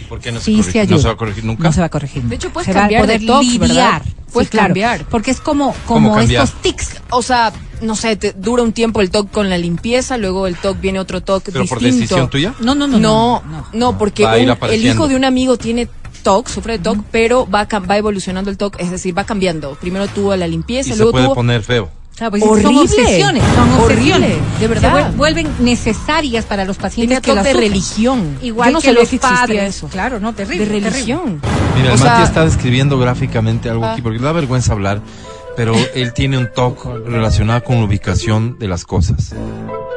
¿Y 0.00 0.04
por 0.04 0.20
qué 0.20 0.32
no 0.32 0.38
se 0.40 0.46
Sí 0.46 0.62
se 0.62 0.80
ayuda. 0.80 0.96
¿No 0.96 1.02
se 1.02 1.08
va 1.08 1.14
a 1.14 1.16
corregir 1.16 1.44
nunca? 1.44 1.62
No 1.62 1.72
se 1.72 1.80
va 1.80 1.86
a 1.86 1.90
corregir. 1.90 2.22
De 2.24 2.34
hecho, 2.36 2.50
puedes 2.50 2.66
se 2.66 2.72
va 2.72 2.80
a 2.80 2.82
cambiar 2.82 3.02
poder 3.02 3.20
de 3.20 3.26
lidiar. 3.42 4.02
Puedes 4.32 4.48
Sí, 4.48 4.52
claro, 4.52 4.66
cambiar. 4.68 5.04
Porque 5.06 5.30
es 5.30 5.40
como, 5.40 5.74
¿Cómo 5.86 6.08
como 6.10 6.20
estos 6.20 6.52
tics. 6.60 6.96
O 7.10 7.22
sea, 7.22 7.52
no 7.82 7.94
sé, 7.94 8.16
te 8.16 8.32
dura 8.32 8.64
un 8.64 8.72
tiempo 8.72 9.00
el 9.00 9.10
TOC 9.10 9.30
con 9.30 9.48
la 9.48 9.56
limpieza, 9.58 10.16
luego 10.16 10.48
el 10.48 10.56
TOC 10.56 10.80
viene 10.80 10.98
otro 10.98 11.20
TOC 11.20 11.44
¿Pero 11.44 11.60
distinto. 11.60 11.74
por 11.74 11.82
decisión 11.82 12.30
tuya? 12.30 12.54
No, 12.60 12.74
no, 12.74 12.88
no. 12.88 12.98
No, 12.98 13.42
no, 13.72 13.96
porque 13.96 14.26
a 14.26 14.36
ir 14.38 14.50
un- 14.50 14.58
el 14.70 14.84
hijo 14.84 15.06
de 15.06 15.14
un 15.14 15.24
amigo 15.24 15.56
tiene 15.56 15.88
TOC, 16.24 16.48
sufre 16.48 16.78
de 16.78 16.78
TOC, 16.80 17.04
pero 17.12 17.48
va, 17.48 17.68
cam- 17.68 17.88
va 17.88 17.96
evolucionando 17.96 18.50
el 18.50 18.56
TOC, 18.58 18.80
es 18.80 18.90
decir, 18.90 19.16
va 19.16 19.22
cambiando. 19.24 19.76
Primero 19.80 20.08
tuvo 20.08 20.34
la 20.34 20.48
Y 20.48 20.50
limpieza, 20.50 20.90
se 20.90 20.96
luego 20.96 21.12
puede 21.12 21.26
tuvo... 21.26 21.34
poner 21.36 21.62
feo. 21.62 21.90
Claro, 22.16 22.30
pues 22.30 22.42
Horrible. 22.44 22.62
Son 22.62 22.78
obsesiones, 22.78 23.42
son 23.56 23.70
Horrible, 23.80 24.14
obsesiones. 24.14 24.60
de 24.60 24.68
verdad. 24.68 24.96
Se 24.96 25.08
vuel- 25.12 25.16
vuelven 25.16 25.48
necesarias 25.58 26.44
para 26.44 26.64
los 26.64 26.76
pacientes 26.76 27.20
Tiene 27.20 27.22
que 27.22 27.34
las 27.34 27.44
de 27.44 27.60
religión. 27.60 28.38
Igual 28.40 28.68
Yo 28.68 28.72
no 28.74 28.80
que 28.80 28.92
los 28.92 29.08
que 29.08 29.18
padres. 29.18 29.76
eso. 29.76 29.88
Claro, 29.88 30.20
no, 30.20 30.32
terrible. 30.32 30.58
De 30.60 30.66
terrible. 30.66 30.90
religión. 30.90 31.40
Mira, 31.76 31.90
O 31.90 31.92
el 31.94 31.98
sea- 31.98 32.12
Mati 32.12 32.22
está 32.22 32.44
describiendo 32.44 32.98
gráficamente 33.00 33.68
algo 33.68 33.84
Ah. 33.84 33.92
aquí, 33.94 34.02
porque 34.02 34.18
le 34.18 34.24
da 34.24 34.32
vergüenza 34.32 34.72
hablar, 34.72 35.00
pero 35.56 35.74
él 35.94 36.12
tiene 36.12 36.38
un 36.38 36.48
toque 36.52 36.88
relacionado 37.04 37.64
con 37.64 37.78
la 37.78 37.84
ubicación 37.84 38.58
de 38.60 38.68
las 38.68 38.84
cosas. 38.84 39.34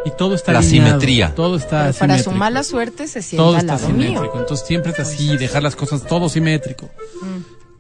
Y 0.05 0.09
todo 0.17 0.33
está 0.35 0.53
La 0.53 0.59
alineado, 0.59 0.87
simetría. 0.87 1.35
Todo 1.35 1.57
está 1.57 1.83
Pero 1.87 1.97
para 1.99 2.17
su 2.23 2.31
mala 2.31 2.63
suerte 2.63 3.07
se 3.07 3.21
sienta 3.21 3.43
todo 3.43 3.53
al 3.55 3.59
está 3.61 3.73
lado 3.73 3.87
simétrico. 3.87 4.21
mío. 4.23 4.31
Entonces 4.37 4.65
siempre 4.65 4.91
es 4.93 4.99
así, 4.99 5.37
dejar 5.37 5.61
las 5.61 5.75
cosas 5.75 6.01
todo 6.03 6.29
simétrico. 6.29 6.89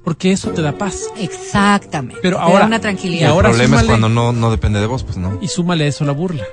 Porque 0.07 0.31
eso 0.31 0.51
te 0.51 0.61
da 0.61 0.71
paz. 0.77 1.01
Exactamente. 1.17 2.21
Pero 2.21 2.37
Te 2.37 2.43
ahora- 2.43 2.59
da 2.61 2.65
una 2.67 2.77
y 2.77 2.79
tranquilidad. 2.79 3.29
ahora 3.29 3.49
el 3.49 3.55
problema 3.55 3.75
súmale- 3.81 3.81
es 3.81 3.87
cuando 3.89 4.07
no, 4.07 4.31
no 4.31 4.51
depende 4.51 4.79
de 4.79 4.85
vos, 4.85 5.03
pues 5.03 5.17
no. 5.17 5.37
Y 5.41 5.49
súmale 5.49 5.83
a 5.83 5.87
eso 5.87 6.05
la 6.05 6.13
burla. 6.13 6.45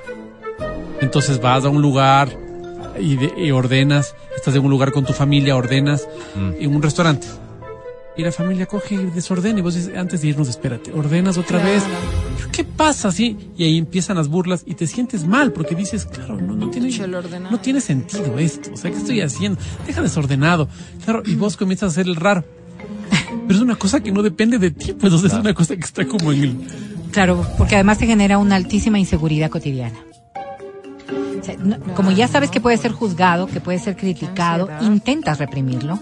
Entonces 0.99 1.39
vas 1.39 1.63
a 1.63 1.69
un 1.69 1.81
lugar 1.81 2.37
y, 2.99 3.15
de- 3.15 3.33
y 3.37 3.51
ordenas, 3.51 4.13
estás 4.35 4.53
en 4.55 4.63
un 4.65 4.69
lugar 4.71 4.91
con 4.91 5.05
tu 5.05 5.13
familia, 5.13 5.55
ordenas 5.55 6.05
Mm. 6.35 6.51
en 6.59 6.75
un 6.75 6.81
restaurante. 6.81 7.27
Y 8.17 8.23
la 8.23 8.33
familia 8.33 8.65
coge 8.65 8.95
y 8.95 9.05
desordena 9.05 9.59
y 9.59 9.61
vos 9.61 9.75
dices, 9.75 9.95
antes 9.97 10.21
de 10.21 10.27
irnos, 10.27 10.49
espérate, 10.49 10.91
ordenas 10.91 11.37
otra 11.37 11.63
vez. 11.63 11.81
¿Qué 12.51 12.65
pasa? 12.65 13.09
Sí, 13.13 13.51
y 13.57 13.63
ahí 13.63 13.77
empiezan 13.77 14.17
las 14.17 14.27
burlas 14.27 14.63
y 14.65 14.73
te 14.75 14.85
sientes 14.85 15.25
mal 15.25 15.53
porque 15.53 15.75
dices, 15.75 16.05
claro, 16.07 16.35
no, 16.41 16.55
no 16.55 16.69
tiene, 16.71 16.89
no 17.49 17.59
tiene 17.61 17.79
sentido 17.79 18.37
esto. 18.37 18.71
O 18.73 18.75
sea, 18.77 18.91
¿qué 18.91 18.97
estoy 18.97 19.21
haciendo? 19.21 19.61
Deja 19.87 20.01
desordenado. 20.01 20.67
Claro, 21.05 21.23
y 21.25 21.35
vos 21.35 21.55
comienzas 21.55 21.87
a 21.87 21.91
hacer 21.91 22.07
el 22.07 22.17
raro. 22.17 22.43
Pero 23.47 23.55
es 23.55 23.61
una 23.61 23.75
cosa 23.75 24.01
que 24.01 24.11
no 24.11 24.21
depende 24.23 24.57
de 24.57 24.71
ti, 24.71 24.93
pues 24.93 25.13
o 25.13 25.17
sea, 25.19 25.27
es 25.27 25.33
una 25.35 25.53
cosa 25.53 25.75
que 25.75 25.81
está 25.83 26.05
como 26.07 26.31
en 26.31 26.43
el... 26.43 26.57
Claro, 27.11 27.45
porque 27.57 27.75
además 27.75 27.97
te 27.97 28.07
genera 28.07 28.37
una 28.37 28.55
altísima 28.55 28.99
inseguridad 28.99 29.49
cotidiana. 29.49 29.97
O 31.39 31.43
sea, 31.43 31.55
no- 31.57 31.79
como 31.95 32.11
ya 32.11 32.27
sabes 32.27 32.49
que 32.49 32.59
puede 32.59 32.77
ser 32.77 32.91
juzgado, 32.91 33.47
que 33.47 33.61
puede 33.61 33.79
ser 33.79 33.95
criticado, 33.95 34.69
intentas 34.81 35.37
reprimirlo. 35.39 35.99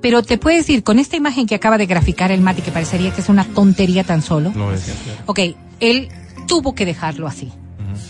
Pero 0.00 0.22
te 0.22 0.38
puedes 0.38 0.68
ir 0.70 0.82
con 0.84 0.98
esta 0.98 1.16
imagen 1.16 1.46
que 1.46 1.54
acaba 1.54 1.78
de 1.78 1.86
graficar 1.86 2.30
el 2.30 2.40
Mati, 2.40 2.62
que 2.62 2.70
parecería 2.70 3.10
que 3.12 3.20
es 3.20 3.28
una 3.28 3.44
tontería 3.44 4.04
tan 4.04 4.22
solo. 4.22 4.52
No 4.54 4.72
es. 4.72 4.92
Ok, 5.26 5.40
él 5.80 6.08
tuvo 6.46 6.74
que 6.74 6.84
dejarlo 6.84 7.26
así. 7.26 7.50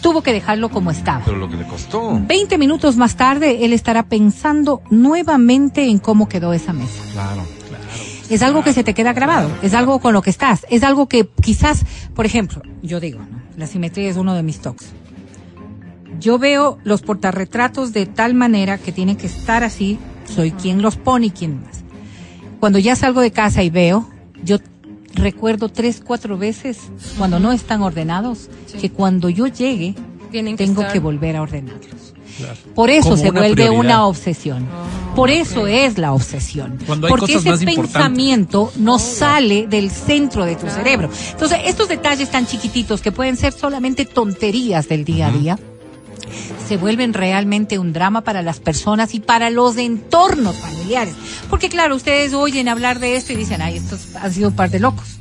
Tuvo 0.00 0.22
que 0.22 0.32
dejarlo 0.32 0.70
como 0.70 0.90
estaba. 0.90 1.24
Pero 1.24 1.36
lo 1.38 1.48
que 1.48 1.56
le 1.56 1.64
costó. 1.66 2.18
Veinte 2.26 2.58
minutos 2.58 2.96
más 2.96 3.16
tarde, 3.16 3.64
él 3.64 3.72
estará 3.72 4.02
pensando 4.04 4.82
nuevamente 4.90 5.84
en 5.88 5.98
cómo 5.98 6.28
quedó 6.28 6.52
esa 6.52 6.72
mesa. 6.72 7.02
Claro. 7.12 7.42
Es 8.30 8.42
algo 8.42 8.62
que 8.64 8.72
se 8.72 8.84
te 8.84 8.94
queda 8.94 9.12
grabado, 9.12 9.50
es 9.62 9.74
algo 9.74 9.98
con 10.00 10.12
lo 10.14 10.22
que 10.22 10.30
estás, 10.30 10.66
es 10.70 10.82
algo 10.82 11.08
que 11.08 11.28
quizás, 11.42 11.84
por 12.14 12.24
ejemplo, 12.26 12.62
yo 12.82 12.98
digo, 13.00 13.18
¿no? 13.20 13.42
la 13.56 13.66
simetría 13.66 14.08
es 14.10 14.16
uno 14.16 14.34
de 14.34 14.42
mis 14.42 14.60
toques. 14.60 14.88
Yo 16.20 16.38
veo 16.38 16.78
los 16.84 17.02
portarretratos 17.02 17.92
de 17.92 18.06
tal 18.06 18.34
manera 18.34 18.78
que 18.78 18.92
tienen 18.92 19.16
que 19.16 19.26
estar 19.26 19.62
así, 19.62 19.98
soy 20.24 20.52
quien 20.52 20.80
los 20.80 20.96
pone 20.96 21.26
y 21.26 21.30
quien 21.30 21.60
más. 21.62 21.82
Cuando 22.60 22.78
ya 22.78 22.96
salgo 22.96 23.20
de 23.20 23.30
casa 23.30 23.62
y 23.62 23.68
veo, 23.70 24.08
yo 24.42 24.56
recuerdo 25.14 25.68
tres, 25.68 26.00
cuatro 26.04 26.38
veces, 26.38 26.78
cuando 27.18 27.38
no 27.40 27.52
están 27.52 27.82
ordenados, 27.82 28.48
Sí. 28.66 28.78
que 28.78 28.90
cuando 28.90 29.28
yo 29.28 29.46
llegue, 29.48 29.94
Tienen 30.30 30.56
que 30.56 30.64
tengo 30.66 30.80
estar- 30.82 30.92
que 30.92 30.98
volver 31.00 31.36
a 31.36 31.42
ordenarlos. 31.42 32.03
Por 32.74 32.90
eso 32.90 33.10
Como 33.10 33.16
se 33.16 33.30
una 33.30 33.40
vuelve 33.40 33.54
prioridad. 33.54 33.80
una 33.80 34.06
obsesión. 34.06 34.66
Por 35.14 35.30
eso 35.30 35.66
es 35.68 35.96
la 35.98 36.12
obsesión. 36.12 36.78
Cuando 36.86 37.06
hay 37.06 37.10
Porque 37.12 37.34
cosas 37.34 37.62
ese 37.62 37.66
pensamiento 37.66 38.72
no 38.76 38.98
sale 38.98 39.66
del 39.68 39.90
centro 39.90 40.44
de 40.44 40.56
tu 40.56 40.68
cerebro. 40.68 41.08
Entonces, 41.30 41.58
estos 41.66 41.88
detalles 41.88 42.30
tan 42.30 42.46
chiquititos 42.46 43.00
que 43.00 43.12
pueden 43.12 43.36
ser 43.36 43.52
solamente 43.52 44.06
tonterías 44.06 44.88
del 44.88 45.04
día 45.04 45.28
a 45.28 45.30
día, 45.30 45.58
se 46.66 46.76
vuelven 46.76 47.12
realmente 47.12 47.78
un 47.78 47.92
drama 47.92 48.22
para 48.22 48.42
las 48.42 48.58
personas 48.58 49.14
y 49.14 49.20
para 49.20 49.50
los 49.50 49.76
entornos 49.76 50.56
familiares. 50.56 51.14
Porque 51.48 51.68
claro, 51.68 51.94
ustedes 51.94 52.32
oyen 52.34 52.68
hablar 52.68 52.98
de 52.98 53.16
esto 53.16 53.32
y 53.32 53.36
dicen, 53.36 53.62
ay, 53.62 53.76
estos 53.76 54.16
han 54.16 54.32
sido 54.32 54.48
un 54.48 54.56
par 54.56 54.70
de 54.70 54.80
locos. 54.80 55.18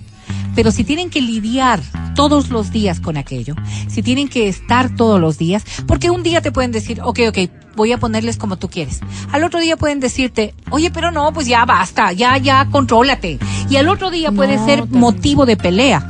Pero 0.55 0.71
si 0.71 0.83
tienen 0.83 1.09
que 1.09 1.21
lidiar 1.21 1.81
todos 2.15 2.49
los 2.49 2.71
días 2.71 2.99
con 2.99 3.17
aquello, 3.17 3.55
si 3.87 4.03
tienen 4.03 4.27
que 4.29 4.47
estar 4.47 4.95
todos 4.95 5.19
los 5.19 5.37
días, 5.37 5.63
porque 5.87 6.09
un 6.09 6.23
día 6.23 6.41
te 6.41 6.51
pueden 6.51 6.71
decir, 6.71 7.01
ok, 7.01 7.19
ok, 7.29 7.37
voy 7.75 7.91
a 7.91 7.97
ponerles 7.97 8.37
como 8.37 8.57
tú 8.57 8.69
quieres. 8.69 8.99
Al 9.31 9.43
otro 9.43 9.59
día 9.59 9.77
pueden 9.77 9.99
decirte, 9.99 10.53
oye, 10.69 10.91
pero 10.91 11.11
no, 11.11 11.33
pues 11.33 11.47
ya 11.47 11.65
basta, 11.65 12.11
ya, 12.13 12.37
ya, 12.37 12.67
contrólate. 12.69 13.39
Y 13.69 13.77
al 13.77 13.89
otro 13.89 14.11
día 14.11 14.31
puede 14.31 14.57
No, 14.57 14.65
ser 14.65 14.85
motivo 14.89 15.45
de 15.45 15.57
pelea. 15.57 16.09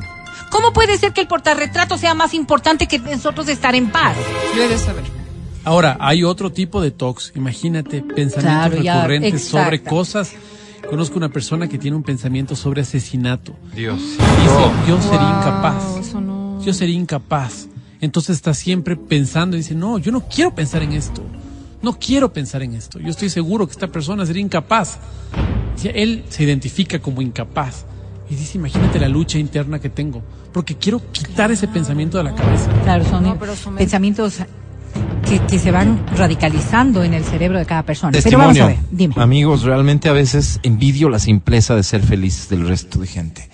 ¿Cómo 0.50 0.72
puede 0.74 0.98
ser 0.98 1.14
que 1.14 1.22
el 1.22 1.28
portarretrato 1.28 1.98
sea 1.98 2.14
más 2.14 2.34
importante 2.34 2.88
que 2.88 3.00
nosotros 3.00 3.48
estar 3.48 3.74
en 3.76 3.90
paz? 3.90 4.16
Debes 4.56 4.82
saber. 4.82 5.04
Ahora, 5.64 5.98
hay 6.00 6.24
otro 6.24 6.52
tipo 6.52 6.82
de 6.82 6.92
talks. 6.92 7.32
Imagínate, 7.36 8.02
pensamientos 8.02 8.42
Claro, 8.44 8.82
ya, 8.84 8.96
recurrentes 8.96 9.48
sobre 9.48 9.82
cosas. 9.82 10.34
Conozco 10.90 11.18
una 11.18 11.30
persona 11.30 11.68
que 11.68 11.78
tiene 11.78 11.98
un 11.98 12.04
pensamiento 12.04 12.56
sobre 12.56 12.82
asesinato. 12.82 13.56
Dios. 13.76 14.00
Dice, 14.00 14.20
yo 14.88 15.02
sería 15.02 15.20
Wow, 15.30 15.38
incapaz. 15.40 15.98
eso 16.00 16.22
no. 16.22 16.62
Yo 16.64 16.74
sería 16.74 16.96
incapaz. 16.96 17.68
Entonces 18.02 18.36
está 18.36 18.54
siempre 18.54 18.96
pensando 18.96 19.56
y 19.56 19.60
dice, 19.62 19.76
no, 19.76 19.98
yo 19.98 20.12
no 20.12 20.22
quiero 20.28 20.54
pensar 20.54 20.84
en 20.84 20.92
esto. 20.94 21.24
No 21.82 21.98
quiero 21.98 22.32
pensar 22.32 22.62
en 22.64 22.74
esto. 22.76 23.00
Yo 23.00 23.10
estoy 23.10 23.30
seguro 23.30 23.66
que 23.66 23.72
esta 23.72 23.88
persona 23.88 24.26
sería 24.26 24.42
incapaz. 24.42 25.00
Él 25.84 26.24
se 26.30 26.44
identifica 26.44 27.00
como 27.00 27.22
incapaz. 27.22 27.86
Y 28.30 28.36
dice, 28.36 28.58
imagínate 28.58 29.00
la 29.00 29.08
lucha 29.10 29.38
interna 29.40 29.80
que 29.80 29.90
tengo. 29.90 30.22
Porque 30.52 30.76
quiero 30.78 31.02
quitar 31.12 31.52
ese 31.52 31.68
pensamiento 31.68 32.18
de 32.18 32.24
la 32.26 32.36
cabeza. 32.36 32.70
Claro, 32.84 33.04
son 33.06 33.24
No, 33.24 33.40
pero 33.40 33.56
son- 33.56 33.76
pensamientos 33.76 34.40
que, 35.28 35.40
que 35.40 35.60
se 35.60 35.72
van 35.72 36.06
radicalizando 36.16 37.04
en 37.04 37.14
el 37.14 37.24
cerebro 37.24 37.60
de 37.60 37.66
cada 37.66 37.84
persona. 37.84 38.12
Pero 38.12 38.38
vamos 38.38 38.58
a 38.58 38.68
Testimonio. 38.68 38.82
ver, 38.90 38.98
dime. 38.98 39.14
Amigos, 39.18 39.64
realmente 39.64 40.10
a 40.10 40.14
veces 40.14 40.60
envidio 40.64 41.10
la 41.10 41.20
simpleza 41.20 41.76
de 41.76 41.84
ser 41.84 42.02
feliz 42.02 42.50
del 42.50 42.68
resto 42.68 43.00
de 43.00 43.08
gente. 43.08 43.50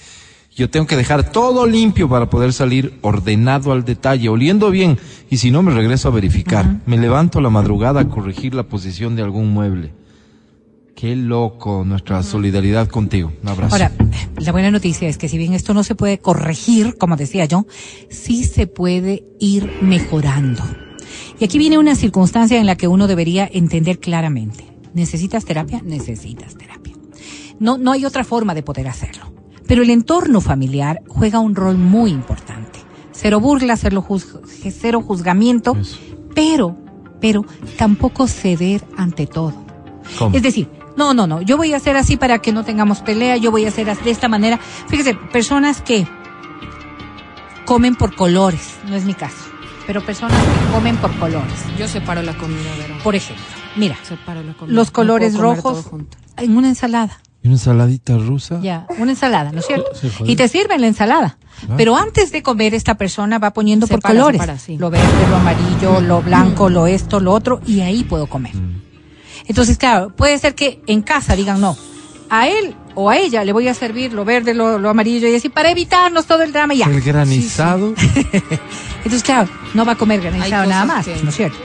Yo 0.55 0.69
tengo 0.69 0.87
que 0.87 0.97
dejar 0.97 1.31
todo 1.31 1.65
limpio 1.65 2.09
para 2.09 2.29
poder 2.29 2.51
salir 2.51 2.99
ordenado 3.01 3.71
al 3.71 3.85
detalle, 3.85 4.27
oliendo 4.27 4.71
bien, 4.71 4.99
y 5.29 5.37
si 5.37 5.51
no 5.51 5.63
me 5.63 5.71
regreso 5.71 6.09
a 6.09 6.11
verificar. 6.11 6.81
Me 6.85 6.97
levanto 6.97 7.39
a 7.39 7.41
la 7.41 7.49
madrugada 7.49 8.01
a 8.01 8.09
corregir 8.09 8.53
la 8.53 8.63
posición 8.63 9.15
de 9.15 9.21
algún 9.21 9.53
mueble. 9.53 9.93
Qué 10.97 11.15
loco 11.15 11.85
nuestra 11.85 12.21
solidaridad 12.23 12.89
contigo. 12.89 13.31
Un 13.41 13.47
abrazo. 13.47 13.73
Ahora, 13.73 13.93
la 14.35 14.51
buena 14.51 14.69
noticia 14.69 15.07
es 15.07 15.17
que 15.17 15.29
si 15.29 15.37
bien 15.37 15.53
esto 15.53 15.73
no 15.73 15.85
se 15.85 15.95
puede 15.95 16.19
corregir, 16.19 16.97
como 16.97 17.15
decía 17.15 17.45
yo, 17.45 17.65
sí 18.09 18.43
se 18.43 18.67
puede 18.67 19.23
ir 19.39 19.71
mejorando. 19.81 20.61
Y 21.39 21.45
aquí 21.45 21.57
viene 21.57 21.77
una 21.77 21.95
circunstancia 21.95 22.59
en 22.59 22.65
la 22.65 22.75
que 22.75 22.87
uno 22.87 23.07
debería 23.07 23.49
entender 23.51 23.99
claramente. 23.99 24.65
¿Necesitas 24.93 25.45
terapia? 25.45 25.81
Necesitas 25.83 26.55
terapia. 26.55 26.95
No, 27.59 27.77
no 27.77 27.91
hay 27.91 28.05
otra 28.05 28.23
forma 28.23 28.53
de 28.53 28.63
poder 28.63 28.87
hacerlo. 28.87 29.31
Pero 29.67 29.83
el 29.83 29.89
entorno 29.89 30.41
familiar 30.41 31.01
juega 31.07 31.39
un 31.39 31.55
rol 31.55 31.77
muy 31.77 32.11
importante. 32.11 32.79
Cero 33.11 33.39
burla, 33.39 33.77
cero, 33.77 34.03
juz- 34.07 34.39
cero 34.71 35.01
juzgamiento, 35.01 35.75
Eso. 35.79 35.97
pero, 36.33 36.75
pero 37.21 37.45
tampoco 37.77 38.27
ceder 38.27 38.83
ante 38.97 39.27
todo. 39.27 39.53
¿Cómo? 40.17 40.35
Es 40.35 40.41
decir, 40.41 40.69
no, 40.97 41.13
no, 41.13 41.27
no, 41.27 41.41
yo 41.41 41.55
voy 41.57 41.73
a 41.73 41.77
hacer 41.77 41.95
así 41.97 42.17
para 42.17 42.39
que 42.39 42.51
no 42.51 42.63
tengamos 42.65 43.01
pelea, 43.01 43.37
yo 43.37 43.51
voy 43.51 43.65
a 43.65 43.69
hacer 43.69 43.95
de 43.95 44.09
esta 44.11 44.27
manera. 44.27 44.57
Fíjese, 44.87 45.15
personas 45.15 45.81
que 45.81 46.07
comen 47.65 47.95
por 47.95 48.15
colores, 48.15 48.77
no 48.87 48.95
es 48.95 49.05
mi 49.05 49.13
caso, 49.13 49.48
pero 49.89 50.05
personas 50.05 50.39
que 50.39 50.71
comen 50.71 50.97
por 50.97 51.11
colores. 51.17 51.51
Yo 51.75 51.87
separo 51.87 52.21
la 52.21 52.37
comida, 52.37 52.69
Vero. 52.77 52.93
Por 53.03 53.15
ejemplo, 53.15 53.43
mira, 53.75 53.97
Separo 54.03 54.43
la 54.43 54.53
comida. 54.53 54.75
los 54.75 54.91
colores 54.91 55.35
rojos 55.35 55.87
en 56.37 56.55
una 56.55 56.67
ensalada. 56.69 57.19
¿Y 57.41 57.47
una 57.47 57.55
ensaladita 57.55 58.15
rusa? 58.19 58.59
Ya, 58.61 58.85
una 58.99 59.09
ensalada, 59.13 59.51
¿no 59.51 59.61
es 59.61 59.65
cierto? 59.65 59.89
Sí, 59.99 60.11
joder. 60.15 60.31
y 60.31 60.35
te 60.35 60.47
sirven 60.47 60.81
la 60.81 60.85
ensalada. 60.85 61.39
Pero 61.75 61.97
antes 61.97 62.31
de 62.31 62.43
comer, 62.43 62.75
esta 62.75 62.99
persona 62.99 63.39
va 63.39 63.51
poniendo 63.51 63.87
por 63.87 63.99
colores. 63.99 64.39
separa, 64.39 64.59
sí. 64.59 64.77
Lo 64.77 64.91
verde, 64.91 65.07
lo 65.27 65.37
amarillo, 65.37 66.01
lo 66.01 66.21
blanco, 66.21 66.69
lo 66.69 66.85
esto, 66.85 67.19
lo 67.19 67.33
otro, 67.33 67.59
y 67.65 67.79
ahí 67.79 68.03
puedo 68.03 68.27
comer. 68.27 68.53
Entonces, 69.47 69.79
claro, 69.79 70.15
puede 70.15 70.37
ser 70.37 70.53
que 70.53 70.83
en 70.85 71.01
casa 71.01 71.35
digan 71.35 71.59
no. 71.61 71.75
A 72.29 72.47
él 72.47 72.75
o 73.01 73.09
a 73.09 73.17
ella 73.17 73.45
le 73.45 73.53
voy 73.53 73.67
a 73.69 73.73
servir 73.73 74.11
lo 74.11 74.25
verde, 74.25 74.53
lo, 74.53 74.77
lo 74.77 74.89
amarillo 74.89 75.27
y 75.29 75.35
así 75.35 75.47
para 75.47 75.71
evitarnos 75.71 76.25
todo 76.25 76.43
el 76.43 76.51
drama 76.51 76.73
y 76.73 76.79
ya. 76.79 76.85
El 76.87 76.99
granizado. 77.01 77.93
Entonces, 78.97 79.23
claro, 79.23 79.49
no 79.73 79.85
va 79.85 79.93
a 79.93 79.95
comer 79.95 80.19
granizado 80.21 80.65
nada 80.69 80.85
más, 80.85 81.05
que- 81.05 81.15
¿no 81.23 81.29
es 81.29 81.35
cierto? 81.35 81.57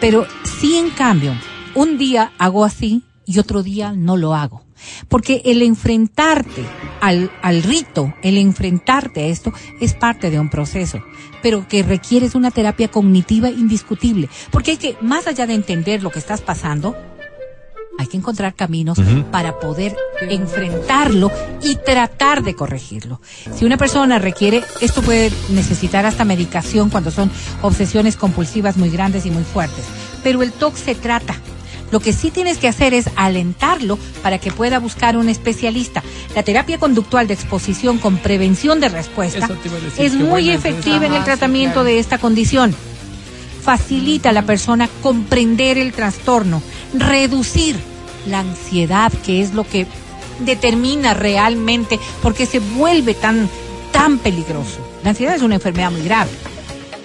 Pero 0.00 0.26
sí, 0.60 0.76
en 0.76 0.90
cambio, 0.90 1.34
un 1.74 1.98
día 1.98 2.32
hago 2.38 2.64
así 2.64 3.04
y 3.24 3.38
otro 3.38 3.62
día 3.62 3.92
no 3.96 4.16
lo 4.16 4.34
hago. 4.34 4.64
Porque 5.08 5.42
el 5.44 5.62
enfrentarte 5.62 6.64
al, 7.00 7.30
al 7.40 7.62
rito, 7.62 8.12
el 8.22 8.36
enfrentarte 8.36 9.20
a 9.20 9.26
esto, 9.26 9.52
es 9.80 9.94
parte 9.94 10.28
de 10.30 10.40
un 10.40 10.50
proceso, 10.50 11.00
pero 11.40 11.68
que 11.68 11.84
requieres 11.84 12.34
una 12.34 12.50
terapia 12.50 12.88
cognitiva 12.88 13.48
indiscutible. 13.48 14.28
Porque 14.50 14.72
hay 14.72 14.76
que, 14.78 14.96
más 15.00 15.28
allá 15.28 15.46
de 15.46 15.54
entender 15.54 16.02
lo 16.02 16.10
que 16.10 16.18
estás 16.18 16.40
pasando, 16.40 16.96
hay 17.98 18.06
que 18.06 18.16
encontrar 18.16 18.54
caminos 18.54 18.98
para 19.30 19.58
poder 19.60 19.96
enfrentarlo 20.20 21.30
y 21.62 21.76
tratar 21.76 22.42
de 22.42 22.54
corregirlo. 22.54 23.20
Si 23.54 23.64
una 23.64 23.76
persona 23.76 24.18
requiere, 24.18 24.62
esto 24.80 25.02
puede 25.02 25.30
necesitar 25.50 26.06
hasta 26.06 26.24
medicación 26.24 26.90
cuando 26.90 27.10
son 27.10 27.30
obsesiones 27.60 28.16
compulsivas 28.16 28.76
muy 28.76 28.90
grandes 28.90 29.26
y 29.26 29.30
muy 29.30 29.44
fuertes, 29.44 29.84
pero 30.22 30.42
el 30.42 30.52
TOC 30.52 30.76
se 30.76 30.94
trata. 30.94 31.36
Lo 31.90 32.00
que 32.00 32.14
sí 32.14 32.30
tienes 32.30 32.56
que 32.56 32.68
hacer 32.68 32.94
es 32.94 33.10
alentarlo 33.16 33.98
para 34.22 34.38
que 34.38 34.50
pueda 34.50 34.78
buscar 34.78 35.18
un 35.18 35.28
especialista. 35.28 36.02
La 36.34 36.42
terapia 36.42 36.78
conductual 36.78 37.26
de 37.26 37.34
exposición 37.34 37.98
con 37.98 38.16
prevención 38.16 38.80
de 38.80 38.88
respuesta 38.88 39.46
es 39.98 40.14
muy 40.14 40.26
buena, 40.26 40.54
efectiva 40.54 41.04
en 41.04 41.12
el 41.12 41.18
sí, 41.18 41.24
tratamiento 41.26 41.74
claro. 41.74 41.88
de 41.88 41.98
esta 41.98 42.16
condición 42.16 42.74
facilita 43.62 44.30
a 44.30 44.32
la 44.32 44.42
persona 44.42 44.88
comprender 45.02 45.78
el 45.78 45.92
trastorno, 45.92 46.60
reducir 46.94 47.76
la 48.26 48.40
ansiedad, 48.40 49.12
que 49.24 49.40
es 49.42 49.52
lo 49.54 49.64
que 49.64 49.86
determina 50.40 51.14
realmente 51.14 51.98
por 52.22 52.34
qué 52.34 52.46
se 52.46 52.58
vuelve 52.60 53.14
tan, 53.14 53.48
tan 53.92 54.18
peligroso. 54.18 54.78
La 55.04 55.10
ansiedad 55.10 55.34
es 55.34 55.42
una 55.42 55.56
enfermedad 55.56 55.90
muy 55.90 56.02
grave. 56.02 56.30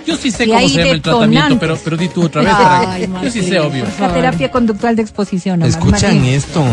Yo 0.06 0.16
sí 0.16 0.32
sé 0.32 0.46
Y 0.46 0.48
cómo 0.48 0.70
se 0.70 0.78
llama 0.78 0.92
el 0.92 1.02
tratamiento, 1.02 1.60
pero, 1.60 1.78
pero 1.84 1.98
di 1.98 2.08
tú 2.08 2.24
otra 2.24 2.42
vez. 2.42 2.54
Ay, 2.56 3.08
para 3.08 3.20
que- 3.20 3.26
Yo 3.26 3.32
sí 3.32 3.42
sé, 3.42 3.60
obvio. 3.60 3.84
La 4.00 4.14
terapia 4.14 4.50
conductual 4.50 4.96
de 4.96 5.02
exposición. 5.02 5.60
nomás, 5.60 5.76
Escuchan 5.76 6.18
María. 6.20 6.38
esto. 6.38 6.64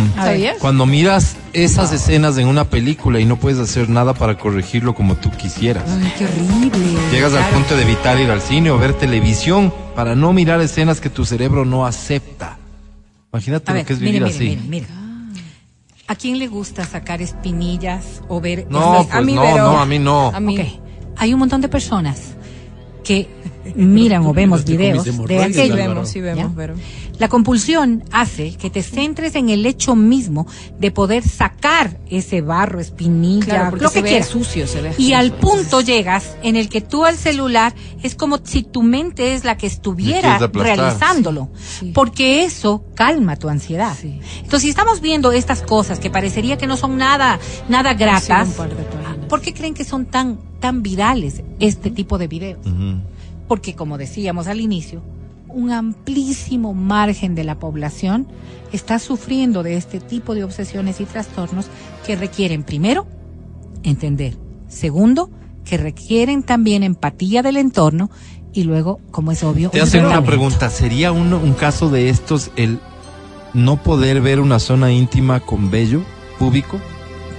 Cuando 0.60 0.86
miras 0.86 1.34
esas 1.52 1.92
escenas 1.92 2.38
en 2.38 2.46
una 2.46 2.62
película 2.64 3.18
y 3.18 3.24
no 3.24 3.36
puedes 3.36 3.58
hacer 3.58 3.88
nada 3.88 4.14
para 4.14 4.38
corregirlo 4.38 4.94
como 4.94 5.16
tú 5.16 5.32
quisieras. 5.32 5.82
Ay, 5.90 6.12
qué 6.16 6.26
horrible. 6.26 6.78
Llegas 7.10 7.32
al 7.34 7.44
punto 7.50 7.74
de 7.76 7.82
evitar 7.82 8.20
ir 8.20 8.30
al 8.30 8.40
cine 8.40 8.70
o 8.70 8.78
ver 8.78 8.92
televisión 8.94 9.74
para 9.96 10.14
no 10.14 10.32
mirar 10.32 10.60
escenas 10.60 11.00
que 11.00 11.10
tu 11.10 11.24
cerebro 11.24 11.64
no 11.64 11.86
acepta. 11.86 12.58
Imagínate 13.34 13.68
A 13.68 13.74
lo 13.74 13.78
ver, 13.78 13.86
que 13.86 13.92
es 13.94 13.98
vivir 13.98 14.22
mire, 14.22 14.32
así. 14.32 14.44
mire, 14.44 14.60
mire. 14.68 14.86
¿A 16.06 16.14
quién 16.14 16.38
le 16.38 16.46
gusta 16.46 16.84
sacar 16.84 17.20
espinillas 17.20 18.22
o 18.28 18.40
ver 18.40 18.66
No, 18.70 19.04
pues 19.10 19.24
mí, 19.24 19.32
no, 19.34 19.42
Vero. 19.42 19.56
no, 19.72 19.80
a 19.80 19.86
mí 19.86 19.98
no. 19.98 20.28
A 20.28 20.38
mí. 20.38 20.56
Ok. 20.56 20.66
Hay 21.16 21.32
un 21.34 21.40
montón 21.40 21.60
de 21.60 21.68
personas 21.68 22.34
que 23.04 23.28
miran 23.76 24.24
o 24.26 24.34
vemos 24.34 24.64
videos 24.64 25.04
de 25.04 25.42
aquello. 25.42 25.76
Vemos, 25.76 26.08
sí 26.08 26.20
vemos, 26.20 26.52
pero. 26.56 26.74
La 27.18 27.28
compulsión 27.28 28.02
hace 28.10 28.56
que 28.56 28.70
te 28.70 28.82
centres 28.82 29.36
en 29.36 29.48
el 29.48 29.64
hecho 29.66 29.94
mismo 29.94 30.48
de 30.80 30.90
poder 30.90 31.22
sacar 31.22 31.96
ese 32.10 32.40
barro, 32.40 32.80
espinilla, 32.80 33.44
Claro, 33.46 33.70
porque 33.70 33.84
lo 33.84 33.88
se 33.90 33.94
que 33.98 34.02
ve 34.02 34.08
quieras. 34.08 34.28
sucio, 34.28 34.66
se 34.66 34.82
ve. 34.82 34.94
Y 34.98 35.12
al 35.12 35.32
punto 35.32 35.80
llegas 35.80 36.36
en 36.42 36.56
el 36.56 36.68
que 36.68 36.80
tú 36.80 37.04
al 37.04 37.16
celular 37.16 37.72
es 38.02 38.16
como 38.16 38.40
si 38.42 38.64
tu 38.64 38.82
mente 38.82 39.34
es 39.34 39.44
la 39.44 39.56
que 39.56 39.68
estuviera 39.68 40.38
realizándolo, 40.52 41.50
Sí. 41.56 41.92
porque 41.94 42.44
eso 42.44 42.84
calma 42.94 43.36
tu 43.36 43.48
ansiedad. 43.48 43.96
Sí. 44.00 44.18
Entonces, 44.38 44.62
si 44.62 44.68
estamos 44.70 45.00
viendo 45.00 45.30
estas 45.30 45.62
cosas 45.62 46.00
que 46.00 46.10
parecería 46.10 46.58
que 46.58 46.66
no 46.66 46.76
son 46.76 46.96
nada, 46.96 47.38
nada 47.68 47.92
Sí, 47.92 47.98
gratas, 47.98 48.48
un 48.48 48.54
par 48.54 48.68
de 48.70 48.82
páginas. 48.82 49.23
¿Por 49.34 49.40
qué 49.40 49.52
creen 49.52 49.74
que 49.74 49.82
son 49.82 50.06
tan, 50.06 50.38
tan 50.60 50.84
virales 50.84 51.42
este 51.58 51.90
tipo 51.90 52.18
de 52.18 52.28
videos? 52.28 52.60
Porque, 53.48 53.74
como 53.74 53.98
decíamos 53.98 54.46
al 54.46 54.60
inicio, 54.60 55.02
un 55.48 55.72
amplísimo 55.72 56.72
margen 56.72 57.34
de 57.34 57.42
la 57.42 57.58
población 57.58 58.28
está 58.70 59.00
sufriendo 59.00 59.64
de 59.64 59.76
este 59.76 59.98
tipo 59.98 60.36
de 60.36 60.44
obsesiones 60.44 61.00
y 61.00 61.04
trastornos 61.04 61.66
que 62.06 62.14
requieren, 62.14 62.62
primero, 62.62 63.08
entender. 63.82 64.36
Segundo, 64.68 65.30
que 65.64 65.78
requieren 65.78 66.44
también 66.44 66.84
empatía 66.84 67.42
del 67.42 67.56
entorno 67.56 68.12
y 68.52 68.62
luego, 68.62 69.00
como 69.10 69.32
es 69.32 69.42
obvio, 69.42 69.70
Te 69.70 69.78
un 69.78 69.88
hacen 69.88 70.06
una 70.06 70.22
pregunta. 70.22 70.70
¿Sería 70.70 71.10
un, 71.10 71.34
un 71.34 71.54
caso 71.54 71.90
de 71.90 72.08
estos 72.08 72.52
el 72.54 72.78
no 73.52 73.82
poder 73.82 74.20
ver 74.20 74.38
una 74.38 74.60
zona 74.60 74.92
íntima 74.92 75.40
con 75.40 75.72
vello 75.72 76.02
púbico? 76.38 76.78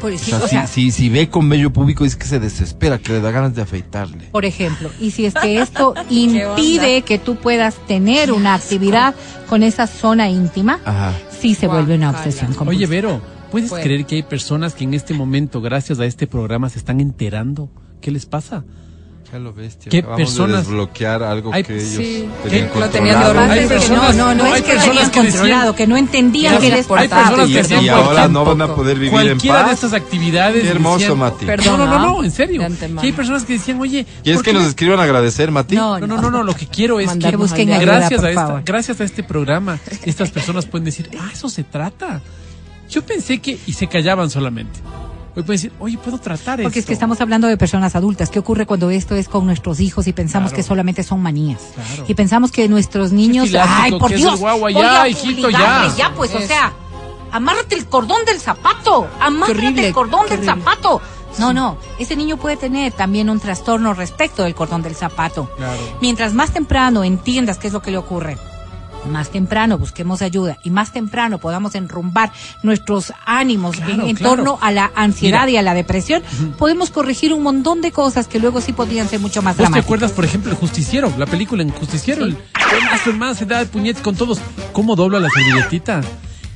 Por, 0.06 0.14
O 0.14 0.18
sí, 0.18 0.30
sea, 0.32 0.38
o 0.38 0.42
si, 0.44 0.48
sea, 0.50 0.68
si, 0.68 0.92
si 0.92 1.10
ve 1.10 1.30
con 1.30 1.50
vello 1.50 1.72
público 1.74 2.06
es 2.06 2.16
que 2.16 2.26
se 2.28 2.40
desespera, 2.40 2.98
que 3.00 3.14
le 3.14 3.22
da 3.22 3.32
ganas 3.32 3.56
de 3.56 3.62
afeitarle. 3.64 4.26
por 4.32 4.46
ejemplo, 4.46 4.90
y 5.00 5.12
si 5.12 5.26
es 5.26 5.34
que 5.34 5.60
esto 5.62 5.94
impide 6.10 7.02
que 7.02 7.18
tú 7.20 7.36
puedas 7.36 7.76
tener 7.88 8.32
una 8.32 8.54
actividad 8.54 9.16
con 9.50 9.64
esa 9.64 9.88
zona 9.88 10.30
íntima, 10.30 10.80
Ajá. 10.86 11.14
sí 11.40 11.56
se 11.56 11.68
vuelve 11.68 11.96
una 11.96 12.12
obsesión. 12.12 12.48
Oye, 12.52 12.58
compulsiva. 12.58 12.90
Vero, 12.90 13.22
¿puedes 13.52 13.70
Bueno. 13.70 13.84
creer 13.84 14.06
que 14.06 14.16
hay 14.16 14.24
personas 14.24 14.74
que 14.76 14.84
en 14.84 14.94
este 14.94 15.14
momento, 15.14 15.62
gracias 15.62 16.00
a 16.00 16.06
este 16.06 16.28
programa, 16.28 16.70
se 16.70 16.78
están 16.80 17.00
enterando? 17.00 17.70
¿Qué 18.02 18.12
les 18.12 18.26
pasa? 18.26 18.64
Ya 19.32 19.40
lo 19.40 19.54
bestia. 19.54 19.90
¿Qué 19.90 20.00
Acabamos 20.00 20.30
personas- 20.30 20.52
de 20.52 20.58
desbloquear 20.70 21.24
algo 21.24 21.52
Hay- 21.52 21.64
que 21.64 21.76
ellos 21.76 21.90
sí, 21.96 22.30
tenían 22.44 22.70
controlado. 22.70 23.40
Hay 23.40 23.68
personas- 23.68 24.16
no, 24.16 24.28
no, 24.28 24.36
no, 24.36 24.44
hay 24.46 24.54
es 24.54 24.62
que 24.62 24.72
personas 24.74 25.10
que 25.10 25.22
decían- 25.22 25.26
controlado, 25.42 25.76
que 25.76 25.88
no 25.88 25.98
entendían 25.98 26.60
que 26.60 26.70
les 26.70 26.92
Hay 26.92 27.08
personas 27.08 27.50
Y, 27.50 27.54
que 27.54 27.82
y 27.86 27.90
ahora 27.90 28.28
no 28.28 28.46
van 28.46 28.62
a 28.62 28.76
poder 28.76 28.96
vivir 29.00 29.08
en 29.20 29.28
Cualquiera 29.28 29.58
paz. 29.62 29.68
de 29.68 29.74
estas 29.74 29.94
actividades. 29.94 30.64
Qué 30.64 30.70
hermoso, 30.70 31.00
decían- 31.00 31.18
Mati. 31.18 31.46
Perdón, 31.46 31.80
No, 31.80 31.86
no, 31.88 32.00
no, 32.00 32.06
no, 32.18 32.24
en 32.24 32.32
serio. 32.32 32.62
Que 32.62 33.08
hay 33.08 33.12
personas 33.14 33.44
que 33.46 33.54
decían, 33.54 33.80
oye. 33.80 34.06
¿Quieres 34.24 34.38
¿por 34.38 34.46
que 34.46 34.54
nos 34.54 34.64
no- 34.64 34.70
escriban 34.70 35.00
a 35.00 35.04
agradecer, 35.04 35.52
Mati? 35.52 35.76
No, 35.76 36.00
No, 36.00 36.08
no, 36.08 36.22
no, 36.22 36.30
no, 36.32 36.44
lo 36.44 36.54
que 36.56 36.68
quiero 36.68 37.00
es 37.00 37.12
que, 37.18 37.36
busquen 37.36 37.70
gracias 37.80 38.24
a 38.24 38.30
esta, 38.30 38.62
gracias 38.64 39.02
a 39.02 39.04
este 39.04 39.24
programa, 39.24 39.80
estas 40.04 40.30
personas 40.32 40.66
pueden 40.68 40.86
decir, 40.86 41.10
ah, 41.20 41.30
eso 41.34 41.50
se 41.50 41.64
trata. 41.64 42.22
Yo 42.90 43.02
pensé 43.04 43.40
que, 43.40 43.58
y 43.66 43.74
se 43.74 43.88
callaban 43.88 44.30
solamente. 44.30 44.80
Hoy 45.36 45.44
pueden 45.44 45.62
decir, 45.62 45.74
oye, 45.80 45.98
puedo 45.98 46.18
tratar 46.18 46.62
Porque 46.62 46.80
es 46.80 46.84
esto. 46.84 46.88
que 46.88 46.94
estamos 46.94 47.20
hablando 47.20 47.48
de 47.48 47.58
personas 47.58 47.96
adultas. 47.96 48.30
¿Qué 48.30 48.40
ocurre 48.40 48.66
cuando 48.66 48.90
esto 48.90 49.16
es 49.16 49.28
con 49.28 49.46
nuestros 49.46 49.80
hijos 49.82 50.08
y 50.08 50.14
pensamos 50.14 50.52
Claro. 50.52 50.56
que 50.56 50.64
solamente 50.64 51.04
son 51.04 51.22
manías? 51.22 51.60
Claro. 51.76 52.06
Y 52.08 52.14
pensamos 52.14 52.52
que 52.52 52.70
nuestros 52.70 53.12
niños, 53.12 53.50
ay, 53.60 53.92
por 54.00 54.12
es 54.14 54.18
Dios, 54.20 54.40
guagua, 54.40 54.72
ya, 54.72 55.02
a 55.02 55.10
hijito, 55.10 55.50
ya". 55.50 55.94
ya, 55.98 56.14
pues, 56.16 56.34
o 56.34 56.40
sea, 56.42 56.72
amárrate 57.32 57.76
el 57.76 57.86
cordón 57.88 58.24
del 58.26 58.40
zapato, 58.40 59.08
amárrate 59.20 59.52
horrible, 59.60 59.88
el 59.88 59.94
cordón 59.94 60.30
del 60.30 60.44
zapato. 60.46 61.02
No, 61.38 61.52
no, 61.52 61.78
ese 62.00 62.16
niño 62.16 62.38
puede 62.38 62.56
tener 62.56 62.94
también 62.94 63.30
un 63.30 63.42
trastorno 63.42 63.94
respecto 63.94 64.44
del 64.44 64.56
cordón 64.56 64.82
del 64.84 64.96
zapato. 64.96 65.50
Claro. 65.58 65.82
Mientras 66.00 66.34
más 66.34 66.52
temprano 66.52 67.04
entiendas 67.04 67.58
qué 67.58 67.68
es 67.68 67.74
lo 67.74 67.82
que 67.82 67.92
le 67.92 67.98
ocurre, 67.98 68.38
más 69.08 69.30
temprano 69.30 69.78
busquemos 69.78 70.22
ayuda 70.22 70.58
y 70.64 70.70
más 70.70 70.92
temprano 70.92 71.38
podamos 71.40 71.76
enrumbar 71.76 72.32
nuestros 72.64 73.14
ánimos 73.26 73.76
Claro, 73.78 73.94
en, 73.94 74.02
en 74.10 74.16
claro. 74.16 74.36
torno 74.36 74.58
a 74.62 74.72
la 74.72 74.92
ansiedad 74.96 75.46
Mira. 75.46 75.52
y 75.52 75.58
a 75.58 75.62
la 75.62 75.74
depresión, 75.74 76.24
podemos 76.58 76.90
corregir 76.90 77.34
un 77.34 77.44
montón 77.44 77.82
de 77.82 77.92
cosas 77.92 78.28
que 78.28 78.40
luego 78.40 78.62
sí 78.62 78.74
podrían 78.74 79.08
ser 79.10 79.20
mucho 79.20 79.42
más 79.42 79.54
¿Vos 79.54 79.58
te 79.58 79.64
dramáticas. 79.64 79.86
acuerdas, 79.86 80.12
por 80.12 80.26
ejemplo, 80.26 80.52
el 80.52 80.58
Justiciero? 80.58 81.12
La 81.18 81.26
película 81.26 81.64
en 81.64 81.70
Justiciero. 81.72 82.26
El 82.26 82.38
buenazo, 82.72 83.10
hermano, 83.10 83.34
se 83.36 83.46
da 83.46 83.60
de 83.60 83.66
puñetes 83.66 84.02
con 84.02 84.16
todos. 84.16 84.40
¿Cómo 84.74 84.96
dobla 84.96 85.20
la 85.20 85.30
servilletita? 85.30 86.02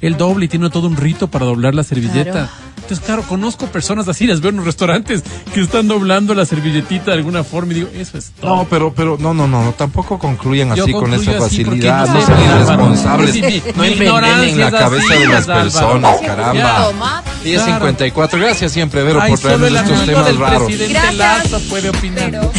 Él 0.01 0.17
dobla 0.17 0.45
y 0.45 0.47
tiene 0.47 0.69
todo 0.69 0.87
un 0.87 0.95
rito 0.97 1.27
para 1.27 1.45
doblar 1.45 1.75
la 1.75 1.83
servilleta. 1.83 2.31
Claro. 2.31 2.49
Entonces, 2.77 3.05
claro, 3.05 3.21
conozco 3.23 3.67
personas 3.67 4.07
así, 4.07 4.25
las 4.25 4.41
veo 4.41 4.49
en 4.49 4.55
los 4.57 4.65
restaurantes 4.65 5.21
que 5.53 5.61
están 5.61 5.87
doblando 5.87 6.33
la 6.33 6.43
servilletita 6.45 7.11
de 7.11 7.17
alguna 7.17 7.43
forma 7.43 7.73
y 7.73 7.75
digo, 7.75 7.89
eso 7.93 8.17
es 8.17 8.31
todo. 8.31 8.55
No, 8.55 8.67
pero, 8.67 8.91
pero, 8.95 9.15
no, 9.19 9.31
no, 9.33 9.47
no, 9.47 9.63
no, 9.63 9.73
tampoco 9.73 10.17
concluyan 10.17 10.73
Yo 10.75 10.83
así 10.85 10.93
con 10.93 11.13
esa 11.13 11.31
así 11.31 11.39
facilidad, 11.63 12.07
no 12.07 12.13
no 12.15 12.25
sean 12.25 12.41
irresponsables, 12.41 13.31
Sí, 13.33 13.41
mi- 13.43 13.61
no 13.75 13.83
envenenen 13.83 14.59
la 14.59 14.71
cabeza 14.71 15.05
así, 15.13 15.19
de 15.21 15.27
las 15.27 15.43
Álvaro. 15.43 15.61
personas, 15.61 16.17
caramba. 16.25 16.85
Toma. 16.87 17.23
10.54, 17.43 18.39
gracias 18.39 18.71
siempre, 18.71 19.03
Vero, 19.03 19.19
Ay, 19.21 19.29
por 19.31 19.39
traernos 19.39 19.69
el 19.69 19.75
estos 19.75 20.05
temas 20.07 20.35
raros. 20.37 20.63
presidente 20.63 20.93
Gracias. 20.93 21.15
Lazo 21.51 21.59
puede 21.69 21.89
opinar. 21.89 22.31
Pero- 22.31 22.51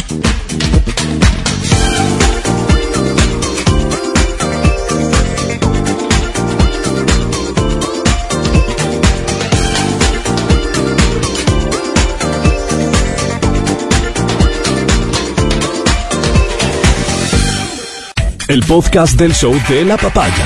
El 18.51 18.63
podcast 18.63 19.17
del 19.17 19.33
show 19.33 19.55
de 19.69 19.85
la 19.85 19.95
papaya. 19.95 20.45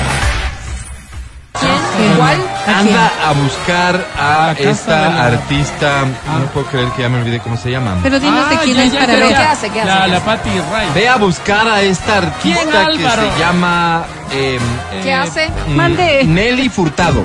¿Quién? 1.58 2.12
¿Igual? 2.12 2.38
Anda 2.68 3.10
a 3.26 3.32
buscar 3.32 4.06
a 4.16 4.54
esta 4.56 5.24
artista, 5.26 6.04
no 6.38 6.46
puedo 6.52 6.66
creer 6.66 6.88
que 6.90 7.02
ya 7.02 7.08
me 7.08 7.18
olvidé 7.18 7.40
cómo 7.40 7.56
se 7.56 7.72
llama. 7.72 7.96
Pero 8.04 8.20
dinos 8.20 8.48
de 8.48 8.54
Ah, 8.54 8.60
quién 8.62 8.76
ya, 8.76 8.84
es 8.84 8.92
ya, 8.92 9.00
para 9.00 9.12
ver. 9.14 9.28
¿Qué 9.28 9.34
hace? 9.34 9.70
¿Qué 9.70 9.80
hace? 9.80 9.90
La, 9.90 10.04
¿Qué 10.04 10.10
la? 10.12 10.20
Patti 10.20 10.50
Ray. 10.70 10.88
Ve 10.94 11.08
a 11.08 11.16
buscar 11.16 11.66
a 11.66 11.82
esta 11.82 12.32
¿Quién, 12.42 12.56
artista 12.58 12.86
que 12.92 12.98
se 13.32 13.38
llama 13.40 14.04
eh, 14.30 14.60
¿Qué 15.02 15.08
Eh, 15.08 15.14
hace? 15.14 15.48
mm, 15.66 15.74
Mande. 15.74 16.22
Nelly 16.24 16.68
Furtado. 16.68 17.24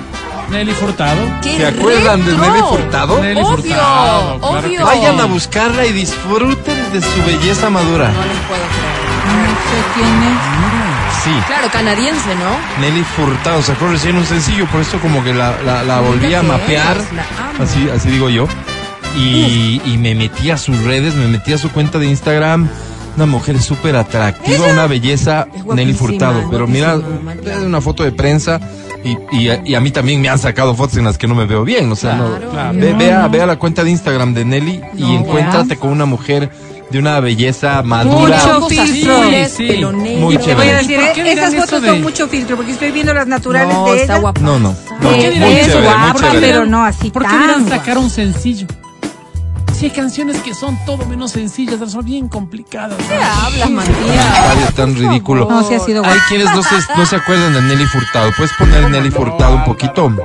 Nelly 0.51 0.73
Furtado. 0.73 1.21
¿Qué 1.41 1.57
¿Se 1.57 1.65
acuerdan 1.65 2.25
de? 2.25 2.35
Nelly 2.37 2.59
Furtado? 2.69 3.21
Nelly 3.21 3.41
Obvio, 3.41 3.55
Furtado, 3.57 4.39
claro 4.39 4.59
obvio. 4.59 4.85
Vayan 4.85 5.19
a 5.19 5.25
buscarla 5.25 5.85
y 5.85 5.93
disfruten 5.93 6.91
de 6.91 7.01
su 7.01 7.23
belleza 7.25 7.69
madura. 7.69 8.09
No 8.11 8.25
les 8.25 8.37
puedo 8.47 8.61
creer. 8.61 9.01
No 9.31 9.49
sé 9.69 9.83
quién 9.95 10.23
es. 10.23 11.23
Sí. 11.23 11.31
Claro, 11.47 11.69
canadiense, 11.71 12.35
¿no? 12.35 12.81
Nelly 12.81 13.03
Furtado 13.15 13.61
sacó 13.61 13.87
recién 13.87 14.15
un 14.17 14.25
sencillo, 14.25 14.65
por 14.67 14.81
eso 14.81 14.99
como 14.99 15.23
que 15.23 15.33
la, 15.33 15.55
la, 15.63 15.83
la 15.83 15.99
volví 16.01 16.33
a 16.33 16.41
mapear, 16.41 16.97
la 17.15 17.63
así, 17.63 17.87
así 17.89 18.09
digo 18.09 18.27
yo, 18.29 18.47
y, 19.15 19.79
y 19.85 19.97
me 19.99 20.15
metí 20.15 20.49
a 20.49 20.57
sus 20.57 20.83
redes, 20.83 21.13
me 21.13 21.27
metí 21.27 21.53
a 21.53 21.59
su 21.59 21.69
cuenta 21.71 21.99
de 21.99 22.07
Instagram, 22.07 22.67
una 23.15 23.25
mujer 23.27 23.61
súper 23.61 23.97
atractiva, 23.97 24.65
una 24.65 24.87
belleza, 24.87 25.45
Nelly 25.71 25.93
Furtado, 25.93 26.49
pero 26.49 26.65
mira, 26.67 26.95
una 27.63 27.81
foto 27.81 28.03
de 28.03 28.11
prensa 28.13 28.59
y, 29.03 29.17
y, 29.37 29.49
a- 29.49 29.61
y 29.65 29.75
a 29.75 29.79
mí 29.79 29.91
también 29.91 30.21
me 30.21 30.29
han 30.29 30.39
sacado 30.39 30.75
fotos 30.75 30.97
en 30.97 31.05
las 31.05 31.17
que 31.17 31.27
no 31.27 31.35
me 31.35 31.45
veo 31.45 31.63
bien, 31.63 31.91
o 31.91 31.95
sea, 31.95 32.13
no- 32.15 32.27
Claro. 32.37 32.49
Claro. 32.51 32.79
ve, 32.79 32.91
No, 32.91 32.97
vea, 32.97 33.19
no. 33.23 33.29
vea 33.29 33.45
la 33.45 33.55
cuenta 33.57 33.83
de 33.83 33.91
Instagram 33.91 34.33
de 34.33 34.45
Nelly 34.45 34.81
y 34.97 35.01
No, 35.01 35.13
encuéntrate 35.19 35.69
vea. 35.69 35.77
con 35.77 35.89
una 35.91 36.05
mujer 36.05 36.49
de 36.91 36.99
una 36.99 37.19
belleza 37.21 37.81
madura. 37.83 38.37
Mucho 38.59 38.67
filtro. 38.67 39.23
Sí, 39.29 39.45
sí. 39.55 39.67
pelo 39.67 39.91
negro. 39.93 40.19
Muy 40.21 40.37
Te 40.37 40.43
voy 40.43 40.51
a 40.51 40.55
chévere. 40.55 40.77
decir, 40.77 40.99
¿Por 40.99 41.13
qué 41.13 41.21
eh, 41.21 41.33
esas 41.33 41.55
fotos 41.55 41.81
de- 41.81 41.87
son 41.87 42.01
mucho 42.01 42.27
filtro, 42.27 42.55
porque 42.57 42.71
estoy 42.73 42.91
viendo 42.91 43.13
las 43.13 43.27
naturales 43.27 43.73
No, 43.73 43.93
de 43.93 44.01
está 44.01 44.17
ella. 44.17 44.33
No, 44.41 44.59
no, 44.59 44.75
no, 45.01 45.11
Eh, 45.11 45.33
muy 45.39 45.53
es 45.53 45.65
chévere, 45.67 45.73
muy 45.75 45.83
guapa, 45.83 46.19
chévere. 46.19 46.39
pero 46.41 46.65
no 46.65 46.83
así 46.83 47.09
¿Por 47.09 47.23
qué 47.23 47.29
tan 47.29 47.69
sacar 47.69 47.97
un 47.97 48.09
sencillo? 48.09 48.67
Si 49.81 49.87
hay 49.87 49.93
canciones 49.93 50.37
que 50.41 50.53
son 50.53 50.77
todo 50.85 51.07
menos 51.07 51.31
sencillas, 51.31 51.91
son 51.91 52.05
bien 52.05 52.27
complicadas. 52.27 52.99
¿Qué 53.07 53.15
hablas, 53.15 53.71
Matías? 53.71 53.95
Ay, 53.97 54.59
es 54.67 54.75
tan 54.75 54.95
ridículo. 54.95 55.49
No, 55.49 55.67
sí 55.67 55.73
ha 55.73 55.79
sido 55.79 56.05
Hay 56.05 56.19
quienes 56.29 56.53
no 56.53 56.61
se, 56.61 56.75
no 56.95 57.03
se 57.03 57.15
acuerdan 57.15 57.51
de 57.55 57.63
Nelly 57.63 57.87
Furtado. 57.87 58.31
¿Puedes 58.37 58.53
poner 58.59 58.87
Nelly 58.91 59.09
Furtado 59.09 59.55
un 59.55 59.63
poquito 59.63 60.15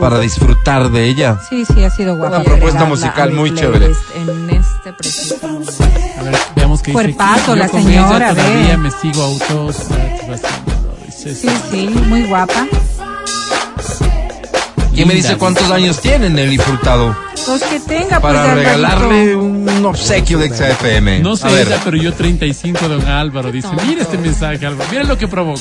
para 0.00 0.20
disfrutar 0.20 0.92
de 0.92 1.06
ella? 1.06 1.40
Sí, 1.50 1.64
sí, 1.64 1.82
ha 1.82 1.90
sido 1.90 2.16
guapa. 2.16 2.36
Una 2.36 2.44
propuesta 2.44 2.84
musical 2.84 3.32
muy 3.32 3.52
chévere. 3.52 3.86
En 4.14 4.50
este 4.50 4.92
preciso. 4.92 5.34
A 5.42 6.22
ver, 6.22 6.38
veamos 6.54 6.80
qué 6.80 6.92
dice. 6.92 7.02
Cuerpazo, 7.02 7.56
la 7.56 7.66
señora, 7.66 8.30
ella 8.30 8.34
todavía 8.36 8.68
ve. 8.68 8.76
me 8.76 8.90
sigo 8.92 9.24
autos. 9.24 9.76
Sí, 11.10 11.34
sí, 11.34 11.88
muy 12.06 12.28
guapa. 12.28 12.64
¿Quién 14.94 15.08
me 15.08 15.14
dice 15.14 15.36
cuántos 15.36 15.68
años 15.68 16.00
tiene 16.00 16.30
Nelly 16.30 16.58
Furtado? 16.58 17.27
Pues 17.48 17.62
que 17.64 17.80
tenga, 17.80 18.20
pues, 18.20 18.20
Para 18.20 18.42
Alvarito. 18.42 18.64
regalarle 18.70 19.36
un 19.36 19.86
obsequio 19.86 20.38
de 20.38 20.48
XFM. 20.50 21.20
No 21.20 21.34
sé 21.36 21.48
ella, 21.62 21.80
pero 21.82 21.96
yo 21.96 22.12
35, 22.12 22.88
don 22.88 23.06
Álvaro. 23.06 23.50
Dice, 23.50 23.68
mira 23.86 24.02
este 24.02 24.18
mensaje, 24.18 24.64
Álvaro. 24.66 24.88
Mira 24.90 25.04
lo 25.04 25.16
que 25.16 25.26
provoca. 25.28 25.60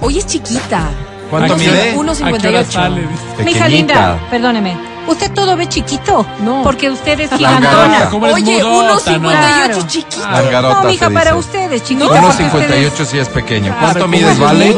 Oye, 0.00 0.20
es 0.20 0.26
chiquita. 0.26 0.88
¿cuánto 1.30 1.54
¿A 1.54 1.56
qué 1.58 1.64
mide? 1.68 1.94
Uno- 1.96 2.12
¿A 2.12 2.14
qué 2.16 2.22
hora 2.24 2.62
1.58. 2.62 2.72
sale? 2.72 3.00
Dice. 3.02 3.44
Mi 3.44 3.50
hija 3.50 3.64
Pequeñita. 3.66 3.68
linda, 3.68 4.18
perdóneme. 4.30 4.78
¿Usted 5.08 5.30
todo 5.32 5.56
ve 5.56 5.66
chiquito? 5.68 6.26
No. 6.44 6.62
Porque 6.62 6.90
usted 6.90 7.18
es 7.20 7.30
gigantona. 7.30 8.10
Oye, 8.32 8.62
modota, 8.62 9.12
1.58 9.16 9.20
¿no? 9.20 9.28
Claro. 9.30 9.78
chiquito. 9.88 10.30
Langarota 10.30 10.82
No, 10.82 10.88
mija, 10.88 11.10
para 11.10 11.34
ustedes, 11.34 11.82
chiquito. 11.82 12.10
Uno 12.10 12.20
porque 12.20 12.44
ustedes- 12.44 12.52
58 12.52 13.04
sí 13.06 13.18
es 13.18 13.28
pequeño. 13.28 13.74
¿Cuánto 13.80 14.06
mides, 14.06 14.38
vale? 14.38 14.76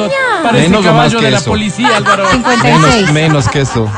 Menos 0.53 0.87
o 0.87 0.95
más 0.95 1.15
que 1.15 1.21
de 1.25 1.31
la 1.33 1.41
policía, 1.41 1.97
Álvaro. 1.97 2.29
56. 2.33 2.95
Menos, 2.97 3.13
menos 3.13 3.49
que 3.49 3.61
eso. 3.63 3.89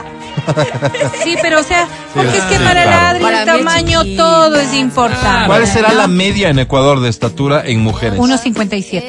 Sí, 1.22 1.36
pero 1.40 1.60
o 1.60 1.62
sea, 1.62 1.86
porque 2.14 2.36
es 2.36 2.44
que 2.44 2.58
sí, 2.58 2.64
para 2.64 2.82
claro. 2.82 2.90
la 2.90 3.10
Adri 3.10 3.22
Para 3.22 3.40
el 3.42 3.46
tamaño 3.46 4.02
chiquita. 4.02 4.22
todo 4.22 4.56
es 4.56 4.74
importante. 4.74 5.46
¿Cuál 5.46 5.66
será 5.66 5.92
la 5.92 6.08
media 6.08 6.48
en 6.48 6.58
Ecuador 6.58 7.00
de 7.00 7.08
estatura 7.08 7.62
en 7.64 7.80
mujeres? 7.80 8.18
1.57. 8.18 9.02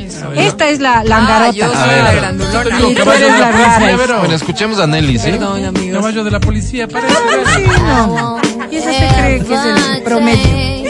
Eso. 0.00 0.32
Esta 0.34 0.68
es 0.68 0.80
la 0.80 1.04
langarota. 1.04 1.48
Ah, 1.48 1.50
yo 1.52 1.64
A 1.66 1.68
soy 1.84 1.88
ver. 1.88 2.04
la 2.04 2.12
grandulona. 2.12 2.80
Y 2.88 2.94
tú 2.94 3.10
eres 3.10 3.38
la 3.38 3.50
rara. 3.52 3.96
Bueno, 4.18 4.34
escuchemos 4.34 4.78
a 4.78 4.86
Nelly, 4.86 5.18
¿sí? 5.18 5.30
Perdón, 5.32 5.64
amigos. 5.64 5.98
Caballo 6.00 6.24
de 6.24 6.30
la 6.30 6.40
policía, 6.40 6.88
parece. 6.88 7.14
Sí, 7.54 7.62
no. 7.84 8.38
Y 8.70 8.76
esa 8.76 8.92
se 8.92 9.08
cree 9.14 9.40
que 9.44 9.54
es 9.54 9.60
el 9.96 10.02
promedio. 10.02 10.88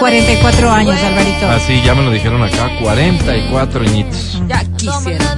44 0.00 0.70
años, 0.70 0.96
Alvarito. 1.02 1.46
Ah, 1.48 1.58
sí, 1.66 1.80
ya 1.84 1.94
me 1.94 2.02
lo 2.02 2.10
dijeron 2.10 2.42
acá, 2.42 2.70
44 2.82 3.80
añitos. 3.80 4.42
Ya 4.46 4.62
quisiera 4.76 5.34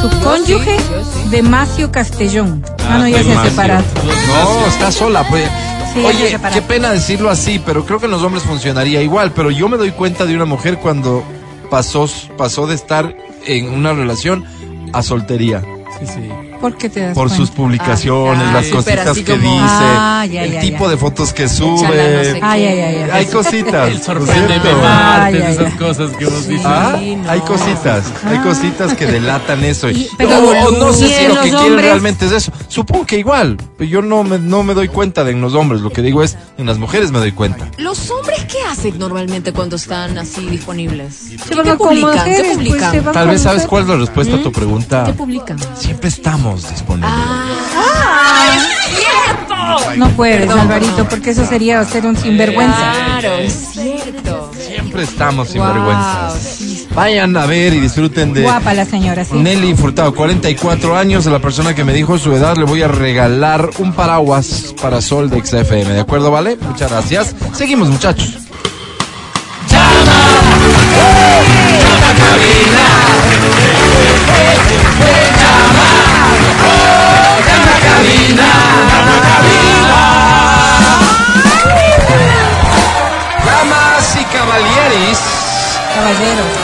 Su 0.00 0.08
cónyuge, 0.20 0.76
Demasio 1.30 1.90
Castellón. 1.90 2.64
Ah, 2.88 2.98
no, 2.98 3.08
ya 3.08 3.16
se 3.16 3.20
ha 3.20 3.28
Demasio. 3.28 3.50
separado. 3.50 3.84
No, 4.28 4.66
está 4.66 4.92
sola. 4.92 5.26
Pues. 5.28 5.44
Sí, 5.92 6.00
se 6.00 6.06
Oye, 6.06 6.38
qué 6.52 6.62
pena 6.62 6.90
decirlo 6.92 7.30
así, 7.30 7.60
pero 7.64 7.84
creo 7.84 7.98
que 7.98 8.04
en 8.06 8.12
los 8.12 8.22
hombres 8.22 8.44
funcionaría 8.44 9.02
igual. 9.02 9.32
Pero 9.32 9.50
yo 9.50 9.68
me 9.68 9.76
doy 9.76 9.90
cuenta 9.90 10.24
de 10.26 10.34
una 10.36 10.44
mujer 10.44 10.78
cuando 10.78 11.24
pasó, 11.70 12.08
pasó 12.36 12.66
de 12.66 12.74
estar 12.74 13.14
en 13.46 13.70
una 13.70 13.92
relación 13.92 14.44
a 14.92 15.02
soltería. 15.02 15.62
Sí, 15.98 16.06
sí. 16.06 16.47
¿Por 16.60 16.76
qué 16.76 16.88
te 16.88 17.00
das 17.00 17.14
por 17.14 17.30
sus 17.30 17.50
publicaciones, 17.50 18.42
Ah, 18.48 18.52
las 18.54 18.66
cositas 18.68 19.16
que 19.18 19.24
como- 19.24 19.42
dice, 19.52 19.64
Ah, 19.64 20.26
ya, 20.26 20.42
el 20.44 20.52
ya, 20.54 20.60
tipo 20.60 20.84
ya. 20.86 20.90
de 20.90 20.96
fotos 20.96 21.32
que 21.32 21.44
Chala, 21.46 21.54
sube. 21.56 22.16
no 22.16 22.24
sé 22.24 22.38
Ay, 22.42 22.64
ay, 22.64 22.80
ay, 22.80 22.96
ay. 23.04 23.10
Hay 23.12 23.26
cositas. 23.26 23.88
El 23.88 23.96
esas 23.96 24.16
ay. 25.68 25.72
cosas 25.78 26.10
que 26.16 26.24
vos 26.26 26.48
dices. 26.48 26.66
Ah, 26.66 26.98
no. 27.00 27.30
hay 27.30 27.40
cositas, 27.40 28.04
hay 28.24 28.38
cositas 28.38 28.94
que 28.94 29.06
delatan 29.06 29.64
eso. 29.64 29.88
Y- 29.90 30.06
o, 30.06 30.16
pero- 30.16 30.70
no 30.78 30.92
sé 30.92 31.08
si 31.08 31.26
lo 31.28 31.40
que 31.40 31.50
quieren 31.50 31.78
realmente 31.78 32.26
es 32.26 32.32
eso. 32.32 32.52
Supongo 32.68 33.06
que 33.06 33.18
igual, 33.18 33.56
pero 33.76 33.88
yo 33.88 34.02
no 34.02 34.24
me, 34.24 34.38
no 34.38 34.62
me 34.62 34.74
doy 34.74 34.88
cuenta 34.88 35.24
de 35.24 35.32
en 35.32 35.40
los 35.40 35.54
hombres. 35.54 35.80
Lo 35.80 35.90
que 35.90 36.02
digo 36.02 36.22
es, 36.22 36.36
en 36.56 36.66
las 36.66 36.78
mujeres 36.78 37.10
me 37.12 37.18
doy 37.18 37.32
cuenta. 37.32 37.68
¿Los 37.78 38.10
hombres 38.10 38.44
qué 38.46 38.58
hacen 38.70 38.98
normalmente 38.98 39.52
cuando 39.52 39.76
están 39.76 40.18
así 40.18 40.46
disponibles? 40.46 41.14
Se 41.14 41.36
¿Qué, 41.36 41.54
van 41.54 41.64
qué 41.66 41.74
pues, 41.76 42.00
publican? 42.00 42.92
se 42.92 43.00
van 43.00 43.14
Tal 43.14 43.28
vez 43.28 43.42
sabes 43.42 43.66
cuál 43.66 43.82
es 43.84 43.88
la 43.88 43.96
respuesta 43.96 44.36
a 44.36 44.42
tu 44.42 44.50
pregunta. 44.52 45.04
¿Qué 45.06 45.12
publican? 45.12 45.58
Siempre 45.76 46.08
estamos 46.08 46.47
disponibles. 46.56 47.10
¡Ah! 47.12 48.54
¡Es 48.56 48.96
cierto! 48.96 49.54
No 49.96 50.08
puedes, 50.10 50.40
Perdón, 50.40 50.60
Alvarito, 50.60 51.08
porque 51.08 51.30
eso 51.30 51.44
sería 51.46 51.84
ser 51.84 52.06
un 52.06 52.16
sinvergüenza. 52.16 52.92
Claro, 53.20 53.38
es 53.38 53.52
cierto. 53.72 54.50
Siempre 54.66 55.02
estamos 55.02 55.48
sin 55.48 55.60
Wow, 55.60 55.72
vergüenzas. 55.72 56.34
sí. 56.42 56.86
Vayan 56.94 57.36
a 57.36 57.46
ver 57.46 57.74
y 57.74 57.80
disfruten 57.80 58.32
de 58.32 58.42
Guapa 58.42 58.74
la 58.74 58.84
señora, 58.84 59.24
sí. 59.24 59.34
Nelly 59.36 59.74
Furtado, 59.74 60.12
44 60.14 60.96
años. 60.96 61.26
A 61.26 61.30
la 61.30 61.38
persona 61.38 61.74
que 61.74 61.84
me 61.84 61.92
dijo 61.92 62.18
su 62.18 62.32
edad 62.34 62.56
le 62.56 62.64
voy 62.64 62.82
a 62.82 62.88
regalar 62.88 63.70
un 63.78 63.92
paraguas 63.92 64.74
para 64.80 65.00
Sol 65.00 65.30
de 65.30 65.40
XFM. 65.44 65.92
¿De 65.94 66.00
acuerdo, 66.00 66.30
vale? 66.30 66.56
Muchas 66.60 66.90
gracias. 66.90 67.34
Seguimos, 67.52 67.88
muchachos. 67.88 68.38
Damas 83.44 84.16
y 84.16 84.24
caballeros. 84.24 85.18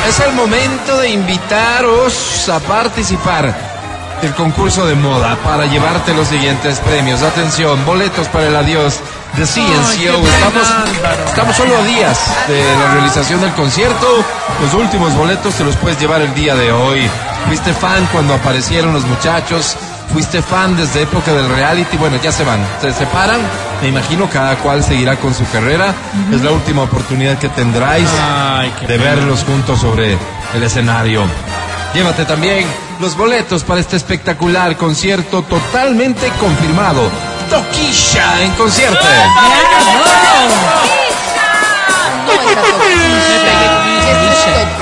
Es 0.08 0.20
el 0.20 0.32
momento 0.34 0.98
de 0.98 1.10
invitaros 1.10 2.48
a 2.48 2.60
participar 2.60 3.54
del 4.22 4.32
concurso 4.34 4.86
de 4.86 4.94
moda 4.94 5.36
para 5.44 5.66
llevarte 5.66 6.14
los 6.14 6.28
siguientes 6.28 6.78
premios. 6.80 7.22
Atención, 7.22 7.84
boletos 7.84 8.28
para 8.28 8.46
el 8.46 8.56
adiós 8.56 9.00
de 9.36 9.44
CNCO. 9.44 10.26
Estamos, 10.26 10.68
estamos 11.26 11.56
solo 11.56 11.76
a 11.76 11.82
días 11.82 12.18
de 12.46 12.62
la 12.62 12.92
realización 12.94 13.40
del 13.40 13.52
concierto. 13.52 14.24
Los 14.62 14.74
últimos 14.74 15.12
boletos 15.14 15.54
te 15.54 15.64
los 15.64 15.76
puedes 15.76 15.98
llevar 15.98 16.22
el 16.22 16.32
día 16.34 16.54
de 16.54 16.70
hoy. 16.72 17.10
Fuiste 17.46 17.72
fan 17.74 18.06
cuando 18.12 18.34
aparecieron 18.34 18.92
los 18.92 19.04
muchachos. 19.04 19.76
Fuiste 20.12 20.42
fan 20.42 20.76
desde 20.76 21.02
época 21.02 21.32
del 21.32 21.48
reality. 21.48 21.96
Bueno, 21.96 22.18
ya 22.22 22.30
se 22.30 22.44
van, 22.44 22.60
se 22.80 22.92
separan. 22.92 23.40
Me 23.82 23.88
imagino 23.88 24.28
cada 24.30 24.56
cual 24.56 24.82
seguirá 24.84 25.16
con 25.16 25.34
su 25.34 25.44
carrera. 25.50 25.92
Es 26.32 26.42
la 26.42 26.52
última 26.52 26.82
oportunidad 26.82 27.38
que 27.38 27.48
tendráis 27.48 28.08
Ay, 28.20 28.72
de 28.82 28.86
pena. 28.98 29.02
verlos 29.04 29.42
juntos 29.44 29.80
sobre 29.80 30.16
el 30.54 30.62
escenario. 30.62 31.24
Llévate 31.94 32.24
también 32.24 32.64
los 33.00 33.16
boletos 33.16 33.64
para 33.64 33.80
este 33.80 33.96
espectacular 33.96 34.76
concierto 34.76 35.42
totalmente 35.42 36.28
confirmado. 36.40 37.02
Toquisha 37.50 38.42
en 38.42 38.50
concierto. 38.52 38.98
Toquilla. 42.26 42.62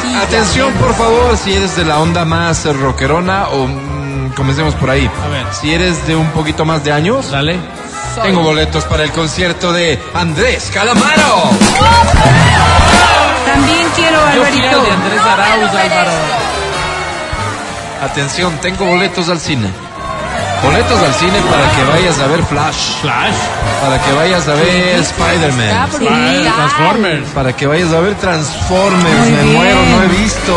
Toquilla. 0.02 0.22
Atención, 0.22 0.72
por 0.74 0.94
favor, 0.94 1.36
si 1.36 1.52
eres 1.54 1.76
de 1.76 1.84
la 1.84 1.98
onda 1.98 2.24
más 2.24 2.64
rockerona 2.64 3.48
o 3.48 3.66
mm, 4.12 4.28
comencemos 4.34 4.74
por 4.74 4.90
ahí. 4.90 5.10
A 5.24 5.28
ver. 5.28 5.46
Si 5.52 5.72
eres 5.72 6.06
de 6.06 6.14
un 6.16 6.28
poquito 6.30 6.64
más 6.64 6.84
de 6.84 6.92
años, 6.92 7.30
Dale. 7.30 7.58
tengo 8.22 8.42
boletos 8.42 8.84
para 8.84 9.02
el 9.04 9.10
concierto 9.12 9.72
de 9.72 9.98
Andrés 10.14 10.70
Calamaro. 10.72 11.50
También 13.46 13.86
quiero, 13.96 14.18
Yo 14.34 14.42
Alvarito. 14.44 14.78
al 14.80 14.84
de 14.84 14.90
Andrés 14.92 15.20
Arauz, 15.20 15.70
Álvaro. 15.70 16.10
Atención, 18.02 18.52
tengo 18.60 18.84
boletos 18.86 19.28
al 19.28 19.38
cine. 19.40 19.68
Boletos 20.62 21.00
al 21.02 21.14
cine 21.14 21.38
para 21.50 21.70
que 21.72 21.84
vayas 21.92 22.18
a 22.20 22.26
ver 22.28 22.42
Flash. 22.44 23.00
Flash. 23.00 23.34
Para 23.82 24.00
que 24.00 24.12
vayas 24.12 24.46
a 24.48 24.54
ver 24.54 25.00
Spider-Man. 25.00 25.90
Transformers. 26.54 27.28
Para 27.30 27.52
que 27.56 27.66
vayas 27.66 27.92
a 27.92 28.00
ver 28.00 28.14
Transformers. 28.14 29.18
Muy 29.20 29.30
me 29.32 29.42
bien. 29.42 29.56
muero, 29.56 29.76
no 29.86 30.02
he 30.04 30.08
visto. 30.08 30.52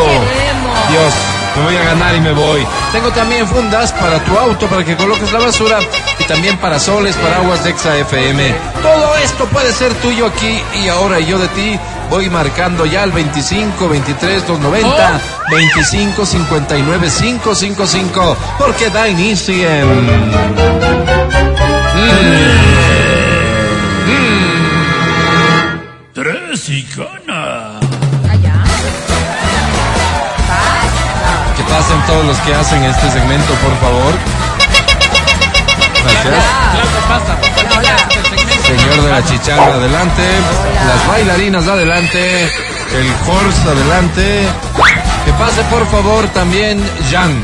Dios, 0.89 1.14
me 1.56 1.64
voy 1.64 1.76
a 1.76 1.84
ganar 1.84 2.16
y 2.16 2.20
me 2.20 2.32
voy. 2.32 2.66
Tengo 2.91 3.10
también 3.12 3.47
fundas 3.47 3.91
para 3.93 4.20
tu 4.24 4.38
auto, 4.38 4.68
para 4.68 4.84
que 4.84 4.95
coloques 4.95 5.32
la 5.32 5.39
basura. 5.39 5.80
Y 6.20 6.24
también 6.26 6.58
para 6.58 6.80
soles, 6.80 7.16
paraguas 7.16 7.64
de 7.64 7.70
Exa 7.72 7.97
FM. 7.97 8.56
Todo 8.82 9.16
esto 9.18 9.45
puede 9.45 9.72
ser 9.72 9.93
tuyo 9.95 10.28
aquí 10.28 10.62
y 10.84 10.88
ahora. 10.88 11.20
Yo 11.20 11.39
de 11.39 11.47
ti 11.49 11.80
voy 12.10 12.30
marcando 12.30 12.86
ya 12.86 13.03
el 13.03 13.12
25, 13.12 13.89
23, 13.89 14.47
290, 14.47 15.22
25, 15.51 16.26
59, 16.26 17.10
555. 17.10 18.38
Porque 18.58 18.89
da 18.89 19.08
inicio 19.08 19.53
en... 19.53 20.36
Tres 26.14 26.70
y 26.70 26.88
gana. 26.95 27.75
Pasen 31.76 32.02
todos 32.08 32.26
los 32.26 32.38
que 32.40 32.56
hacen 32.56 32.82
este 32.86 33.12
segmento, 33.12 33.54
por 33.56 33.78
favor. 33.80 34.14
Gracias. 36.04 36.46
Este. 38.62 38.78
Señor 38.78 39.04
de 39.04 39.12
la 39.12 39.26
chicharra, 39.26 39.74
adelante. 39.74 40.24
Las 40.88 41.08
bailarinas, 41.08 41.68
adelante. 41.68 42.46
El 42.94 43.12
horse, 43.28 43.62
adelante. 43.68 44.48
Que 45.26 45.34
pase, 45.34 45.64
por 45.64 45.86
favor, 45.88 46.26
también 46.30 46.82
Jan. 47.12 47.44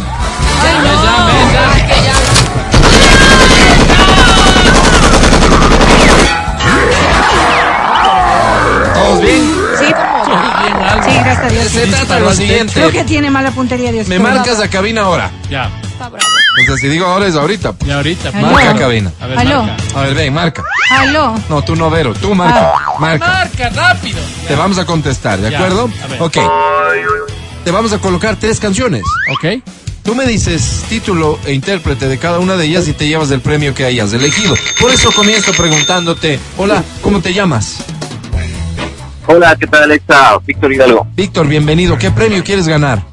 ¿Todos 8.94 9.22
bien? 9.22 9.54
Sí, 9.78 9.94
Sí, 10.26 11.12
gracias 11.24 11.40
a 11.40 11.50
Dios. 11.50 11.66
Se 11.68 11.88
trata 11.88 12.16
de 12.16 12.22
lo 12.22 12.34
siguiente. 12.34 12.74
Creo 12.74 12.92
que 12.92 13.04
tiene 13.04 13.30
mala 13.30 13.52
puntería, 13.52 13.92
Dios. 13.92 14.08
Me 14.08 14.20
marcas 14.20 14.60
a 14.60 14.70
cabina 14.70 15.02
ahora. 15.02 15.32
Ya. 15.50 15.70
Está 15.84 16.10
bravo. 16.10 16.26
O 16.26 16.66
sea, 16.66 16.76
si 16.78 16.88
digo 16.90 17.06
ahora 17.06 17.28
es 17.28 17.36
ahorita. 17.36 17.74
Y 17.86 17.92
ahorita. 17.92 18.30
Aló. 18.30 18.48
Marca 18.52 18.76
cabina. 18.76 19.12
A 19.22 19.28
ver, 19.28 19.40
Aló. 19.40 19.64
marca. 19.64 19.84
A 19.96 20.02
ver, 20.02 20.14
ven, 20.16 20.34
marca. 20.34 20.64
Aló. 20.92 21.36
No, 21.50 21.62
tú 21.64 21.76
no, 21.76 21.90
Vero. 21.90 22.14
Tú 22.14 22.36
marca. 22.36 22.74
Marca. 23.00 23.28
Marca, 23.28 23.70
rápido. 23.70 24.20
Te 24.48 24.56
vamos 24.56 24.78
a 24.78 24.86
contestar, 24.86 25.40
¿de 25.40 25.52
Ya, 25.52 25.58
acuerdo? 25.58 25.90
a 26.04 26.08
ver. 26.08 26.22
Ok. 26.22 26.38
Te 27.64 27.72
vamos 27.72 27.94
a 27.94 28.00
colocar 28.00 28.36
tres 28.36 28.60
canciones. 28.60 29.04
Ok. 29.34 29.62
Tú 30.04 30.16
me 30.16 30.26
dices 30.26 30.84
título 30.90 31.38
e 31.46 31.54
intérprete 31.54 32.08
de 32.08 32.18
cada 32.18 32.40
una 32.40 32.58
de 32.58 32.66
ellas 32.66 32.88
y 32.88 32.94
te 32.94 33.08
llevas 33.08 33.30
el 33.32 33.40
premio 33.40 33.74
que 33.76 33.86
hayas 33.86 34.12
elegido. 34.14 34.56
Por 34.80 34.92
eso 34.92 35.12
comienzo 35.12 35.52
preguntándote, 35.54 36.40
hola, 36.58 36.84
¿cómo 37.04 37.22
te 37.22 37.34
llamas? 37.36 37.78
Hola, 39.28 39.56
¿qué 39.56 39.68
tal 39.68 39.84
Alexa? 39.84 40.38
Víctor 40.46 40.74
Hidalgo. 40.74 41.08
Víctor, 41.16 41.48
bienvenido. 41.48 41.98
¿Qué 41.98 42.12
premio 42.12 42.44
quieres 42.44 42.68
ganar? 42.68 43.04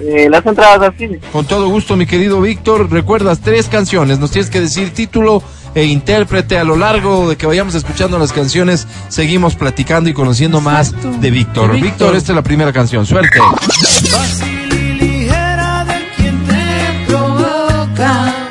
Eh, 0.00 0.28
las 0.30 0.44
entradas 0.46 0.80
al 0.80 0.96
cine. 0.96 1.20
Con 1.32 1.44
todo 1.46 1.68
gusto, 1.68 1.96
mi 1.96 2.06
querido 2.06 2.40
Víctor. 2.40 2.90
Recuerdas 2.90 3.40
tres 3.40 3.68
canciones. 3.68 4.18
Nos 4.18 4.30
tienes 4.30 4.50
que 4.50 4.60
decir 4.60 4.92
título 4.92 5.42
e 5.74 5.84
intérprete. 5.84 6.58
A 6.58 6.64
lo 6.64 6.76
largo 6.76 7.28
de 7.28 7.36
que 7.36 7.46
vayamos 7.46 7.74
escuchando 7.74 8.18
las 8.18 8.32
canciones, 8.32 8.86
seguimos 9.08 9.56
platicando 9.56 10.08
y 10.08 10.14
conociendo 10.14 10.60
más 10.60 10.92
de 10.92 11.30
Víctor. 11.30 11.72
Víctor. 11.72 11.80
Víctor, 11.80 12.16
esta 12.16 12.32
es 12.32 12.36
la 12.36 12.42
primera 12.42 12.72
canción. 12.72 13.06
Suerte. 13.06 13.38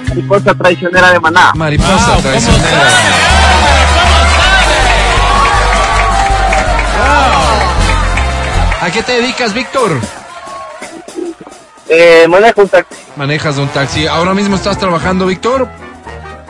Mariposa 0.09 0.53
traicionera 0.53 1.11
de 1.11 1.19
Maná. 1.19 1.53
Mariposa 1.55 2.13
Wow, 2.13 2.21
traicionera. 2.21 3.38
¿A 8.81 8.91
qué 8.91 9.03
te 9.03 9.13
dedicas, 9.21 9.53
Víctor? 9.53 9.99
Eh, 11.89 12.27
manejo 12.29 12.61
un 12.61 12.69
taxi. 12.69 12.95
Manejas 13.15 13.57
un 13.57 13.67
taxi. 13.69 14.07
¿Ahora 14.07 14.33
mismo 14.33 14.55
estás 14.55 14.77
trabajando, 14.77 15.25
Víctor? 15.25 15.67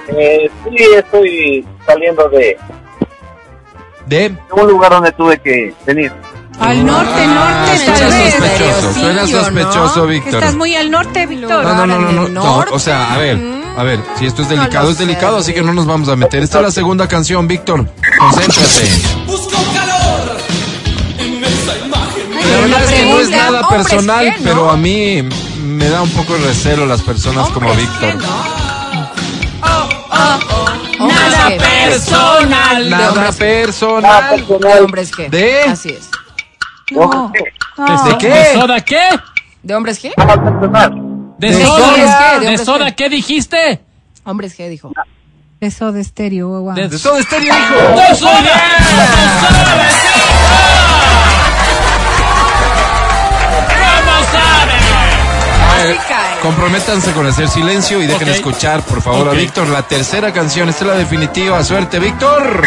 Eh, 0.10 0.50
sí, 0.66 0.76
estoy 0.96 1.66
saliendo 1.86 2.28
de 2.30 2.58
De... 4.08 4.36
un 4.52 4.68
lugar 4.68 4.92
donde 4.92 5.12
tuve 5.14 5.38
que 5.40 5.74
venir. 5.86 6.12
Al 6.60 6.86
norte, 6.86 7.10
Ah, 7.16 7.66
norte, 7.68 7.86
suena 7.86 8.00
tal 8.00 8.12
vez. 8.12 8.34
sospechoso, 8.34 8.94
suena 9.00 9.28
sospechoso, 9.28 10.00
¿no? 10.02 10.08
Víctor. 10.08 10.34
Estás 10.36 10.56
muy 10.56 10.76
al 10.76 10.92
norte, 10.92 11.26
Víctor. 11.26 11.64
No, 11.64 11.74
no, 11.74 11.88
no, 11.88 12.00
no, 12.00 12.12
no, 12.12 12.28
no, 12.28 12.66
o 12.74 12.80
sea, 12.80 13.14
a 13.14 13.18
ver, 13.18 13.40
a 13.78 13.84
ver, 13.84 14.00
si 14.18 14.26
esto 14.26 14.42
es 14.42 14.50
delicado, 14.50 14.90
es 14.92 14.98
delicado, 14.98 15.38
sé, 15.38 15.42
así 15.52 15.54
que 15.54 15.62
no 15.62 15.74
nos 15.74 15.86
vamos 15.86 16.10
a 16.10 16.18
meter. 16.18 16.44
Esta 16.44 16.58
es 16.58 16.64
la 16.66 16.72
segunda 16.72 17.08
canción, 17.08 17.48
Víctor. 17.48 17.88
Concéntrate. 18.20 18.90
La 19.28 19.34
verdad 19.36 19.88
es 19.88 19.89
es 23.36 23.38
nada 23.38 23.62
hombres, 23.62 23.88
personal, 23.88 24.26
¿qué, 24.26 24.32
no? 24.40 24.44
pero 24.44 24.70
a 24.72 24.78
mí 24.78 25.22
me 25.64 25.90
da 25.90 26.02
un 26.02 26.10
poco 26.12 26.34
de 26.34 26.48
recelo 26.48 26.86
las 26.86 27.02
personas 27.02 27.50
como 27.50 27.74
Víctor. 27.74 28.14
G, 28.14 28.22
¿no? 28.22 28.60
Hombres 31.00 31.32
Nada 31.32 31.50
personal. 31.58 32.90
Nada 32.90 33.32
personal. 33.32 34.46
De 34.48 34.80
hombres 34.82 35.12
G. 35.14 35.30
¿De? 35.30 35.62
Así 35.64 35.90
es. 35.90 36.10
No. 36.92 37.32
¿De 37.36 38.18
qué? 38.18 38.28
¿De 38.30 38.54
soda 38.54 38.82
qué? 38.82 39.02
¿De 39.64 39.76
hombres 39.76 40.04
G? 40.04 40.12
¿De 41.38 41.48
¿De 41.54 41.66
soda? 41.66 41.86
hombres 41.88 42.10
qué? 42.10 42.34
¿De 42.34 42.40
¿De 42.40 42.48
hombres 42.48 42.66
soda 42.66 42.86
qué? 42.88 42.96
qué 42.96 43.10
dijiste? 43.10 43.82
Hombres 44.26 44.58
G, 44.60 44.70
dijo. 44.70 44.92
De 45.60 45.68
estéreo, 46.02 46.48
guau. 46.62 46.76
De- 46.76 46.88
De 46.88 46.98
Soda 46.98 47.22
Stereo, 47.22 47.54
hijo. 47.54 47.76
¡De 48.00 48.16
soda! 48.16 48.42
¡De 48.42 48.50
¡Vamos 49.42 50.29
a 54.38 54.66
ver! 54.66 55.92
Así 55.92 56.00
cae. 56.08 56.40
Comprométanse 56.42 57.12
con 57.12 57.28
hacer 57.28 57.48
silencio 57.50 58.02
y 58.02 58.08
dejen 58.08 58.30
Ok. 58.30 58.36
escuchar, 58.36 58.82
por 58.84 59.02
favor, 59.02 59.30
a 59.30 59.32
Víctor. 59.32 59.68
La 59.70 59.82
tercera 59.84 60.32
canción, 60.34 60.70
esta 60.70 60.86
es 60.86 60.92
la 60.92 60.98
definitiva. 60.98 61.64
Suerte, 61.64 62.00
Víctor. 62.00 62.62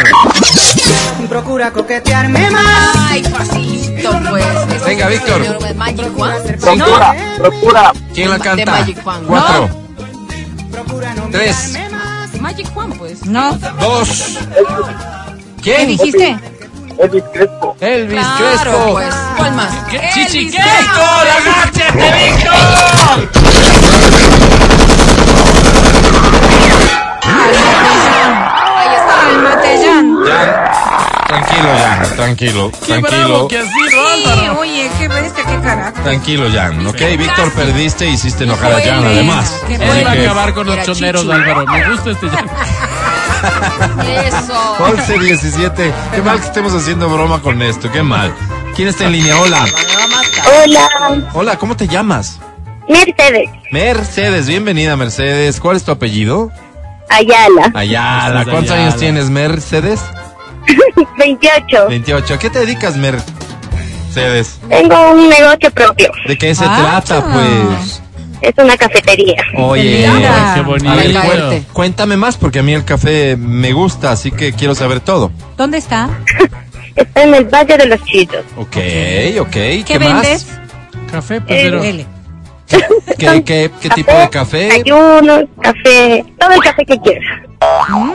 Procura 1.28 1.70
coquetearme 1.72 2.50
más. 2.50 2.96
Ay, 2.96 3.22
facilito, 3.24 4.10
pues. 4.30 4.84
Venga, 4.84 5.08
Víctor. 5.08 5.58
Procura, 6.60 7.14
procura. 7.38 7.92
¿Quién 8.14 8.30
la 8.30 8.36
De 8.38 8.42
canta? 8.44 8.70
Magic 8.72 9.02
Juan. 9.02 9.24
Cuatro, 9.26 9.68
Procura 10.70 11.14
no 11.14 11.28
tres. 11.30 11.74
Magic 12.40 12.72
Juan, 12.74 12.92
pues. 12.92 13.24
No. 13.26 13.54
dos. 13.80 14.38
¿Qué 15.62 15.74
¿Quién? 15.76 15.88
dijiste? 15.88 16.36
Elvis 16.98 17.24
Crespo. 17.32 17.76
Elvis 17.80 18.20
Claro, 18.36 18.38
Crespo. 18.62 18.92
pues. 18.92 19.14
¿Cuál 19.36 19.52
más? 19.52 19.72
¿Qué? 19.90 20.10
¡Chichi! 20.14 20.50
Crespo. 20.50 20.70
¡Víctor, 20.78 21.28
agáchate, 21.28 22.12
Víctor! 22.12 23.28
Ahí 27.62 28.94
está. 28.94 29.14
Cálmate, 29.22 29.86
Jan. 29.86 30.16
Ya, 30.26 31.26
tranquilo, 31.26 31.68
Jan, 31.78 32.16
tranquilo, 32.16 32.70
¡Qué 32.86 32.98
bravo 32.98 33.08
tranquilo, 33.08 33.48
que 33.48 33.58
has 33.58 33.66
sido, 33.66 34.06
Álvaro! 34.08 34.60
Oye, 34.60 34.90
qué 34.98 35.08
bestia, 35.08 35.44
qué 35.44 35.60
carácter. 35.60 36.02
tranquilo, 36.04 36.48
Jan, 36.52 36.86
¿ok? 36.86 37.00
Víctor, 37.18 37.52
perdiste 37.52 38.06
y 38.06 38.12
hiciste 38.14 38.44
enojar 38.44 38.72
a 38.72 38.80
Jan, 38.80 39.04
además. 39.04 39.60
Él 39.68 39.82
Así 39.82 40.04
va 40.04 40.10
a 40.10 40.12
acabar 40.14 40.54
con 40.54 40.66
los 40.66 40.82
choneros. 40.84 41.22
Álvaro. 41.28 41.66
Me 41.66 41.88
gusta 41.90 42.10
este 42.10 42.26
ya. 42.28 42.44
Eso. 44.26 44.76
11, 44.78 45.18
17. 45.18 45.92
Qué 46.14 46.22
mal 46.22 46.40
que 46.40 46.46
estemos 46.46 46.72
haciendo 46.74 47.08
broma 47.08 47.40
con 47.42 47.60
esto, 47.62 47.90
qué 47.90 48.02
mal. 48.02 48.32
¿Quién 48.74 48.88
está 48.88 49.04
en 49.04 49.12
línea? 49.12 49.38
Hola. 49.38 49.64
Hola, 50.64 50.88
Hola, 51.34 51.58
¿cómo 51.58 51.76
te 51.76 51.86
llamas? 51.88 52.38
Mercedes 52.88 53.48
Mercedes, 53.70 54.46
bienvenida 54.48 54.96
Mercedes. 54.96 55.60
¿Cuál 55.60 55.76
es 55.76 55.84
tu 55.84 55.92
apellido? 55.92 56.50
Ayala, 57.08 57.70
Ayala. 57.74 58.44
¿Cuántos 58.44 58.70
Ayala. 58.72 58.82
años 58.88 58.96
tienes, 58.96 59.30
Mercedes? 59.30 60.00
28. 61.18 61.88
28. 61.88 62.34
¿A 62.34 62.38
qué 62.38 62.50
te 62.50 62.58
dedicas, 62.60 62.96
Mercedes? 62.96 64.58
Tengo 64.68 65.12
un 65.12 65.28
negocio 65.28 65.70
propio. 65.70 66.10
¿De 66.26 66.36
qué 66.38 66.54
se 66.54 66.64
Ah. 66.66 67.00
trata, 67.04 67.24
pues? 67.32 68.01
Es 68.42 68.52
una 68.58 68.76
cafetería. 68.76 69.42
Oye. 69.56 69.98
Qué 70.00 70.06
a 70.06 70.54
ver, 70.56 70.64
bonito. 70.64 70.90
cuen- 70.90 71.64
cuéntame 71.72 72.16
más 72.16 72.36
porque 72.36 72.58
a 72.58 72.62
mí 72.62 72.74
el 72.74 72.84
café 72.84 73.36
me 73.36 73.72
gusta, 73.72 74.10
así 74.12 74.30
que 74.32 74.52
quiero 74.52 74.74
saber 74.74 75.00
todo. 75.00 75.30
¿Dónde 75.56 75.78
está? 75.78 76.10
Está 76.96 77.22
en 77.22 77.34
el 77.34 77.44
Valle 77.46 77.78
de 77.78 77.86
los 77.86 78.02
Chitos. 78.04 78.44
Ok, 78.56 78.76
ok. 79.40 79.50
¿Qué, 79.50 79.84
¿Qué 79.86 79.98
más? 79.98 80.22
vendes? 80.22 80.46
Café, 81.10 81.40
pues, 81.40 81.62
pero... 81.62 81.82
L. 81.82 82.04
¿Qué, 83.18 83.44
qué, 83.44 83.70
qué 83.80 83.88
tipo 83.90 84.12
de 84.12 84.28
café? 84.30 84.70
Ayunos, 84.72 85.44
café, 85.60 86.24
todo 86.38 86.50
el 86.52 86.60
café 86.60 86.84
que 86.84 86.98
quieras. 86.98 87.40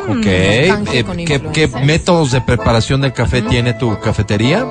Ok. 0.09 0.25
Canje 0.67 0.99
eh, 0.99 1.03
con 1.05 1.17
¿qué, 1.17 1.41
qué 1.53 1.67
métodos 1.83 2.31
de 2.31 2.41
preparación 2.41 3.01
del 3.01 3.13
café 3.13 3.41
tiene 3.41 3.73
tu 3.73 3.99
cafetería? 3.99 4.65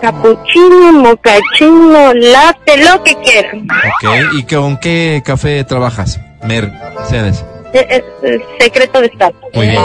Capuchino, 0.00 0.92
mocachino, 0.92 2.12
latte, 2.14 2.76
lo 2.78 3.02
que 3.02 3.14
quieran. 3.22 3.66
Ok. 3.70 4.34
¿Y 4.38 4.42
con 4.44 4.76
qué 4.78 5.22
café 5.24 5.64
trabajas? 5.64 6.20
Mercedes. 6.42 7.44
Es, 7.72 7.86
es- 7.88 8.04
es 8.22 8.40
secreto 8.60 9.00
de 9.00 9.06
Estado. 9.06 9.32
Muy 9.54 9.68
bien. 9.68 9.82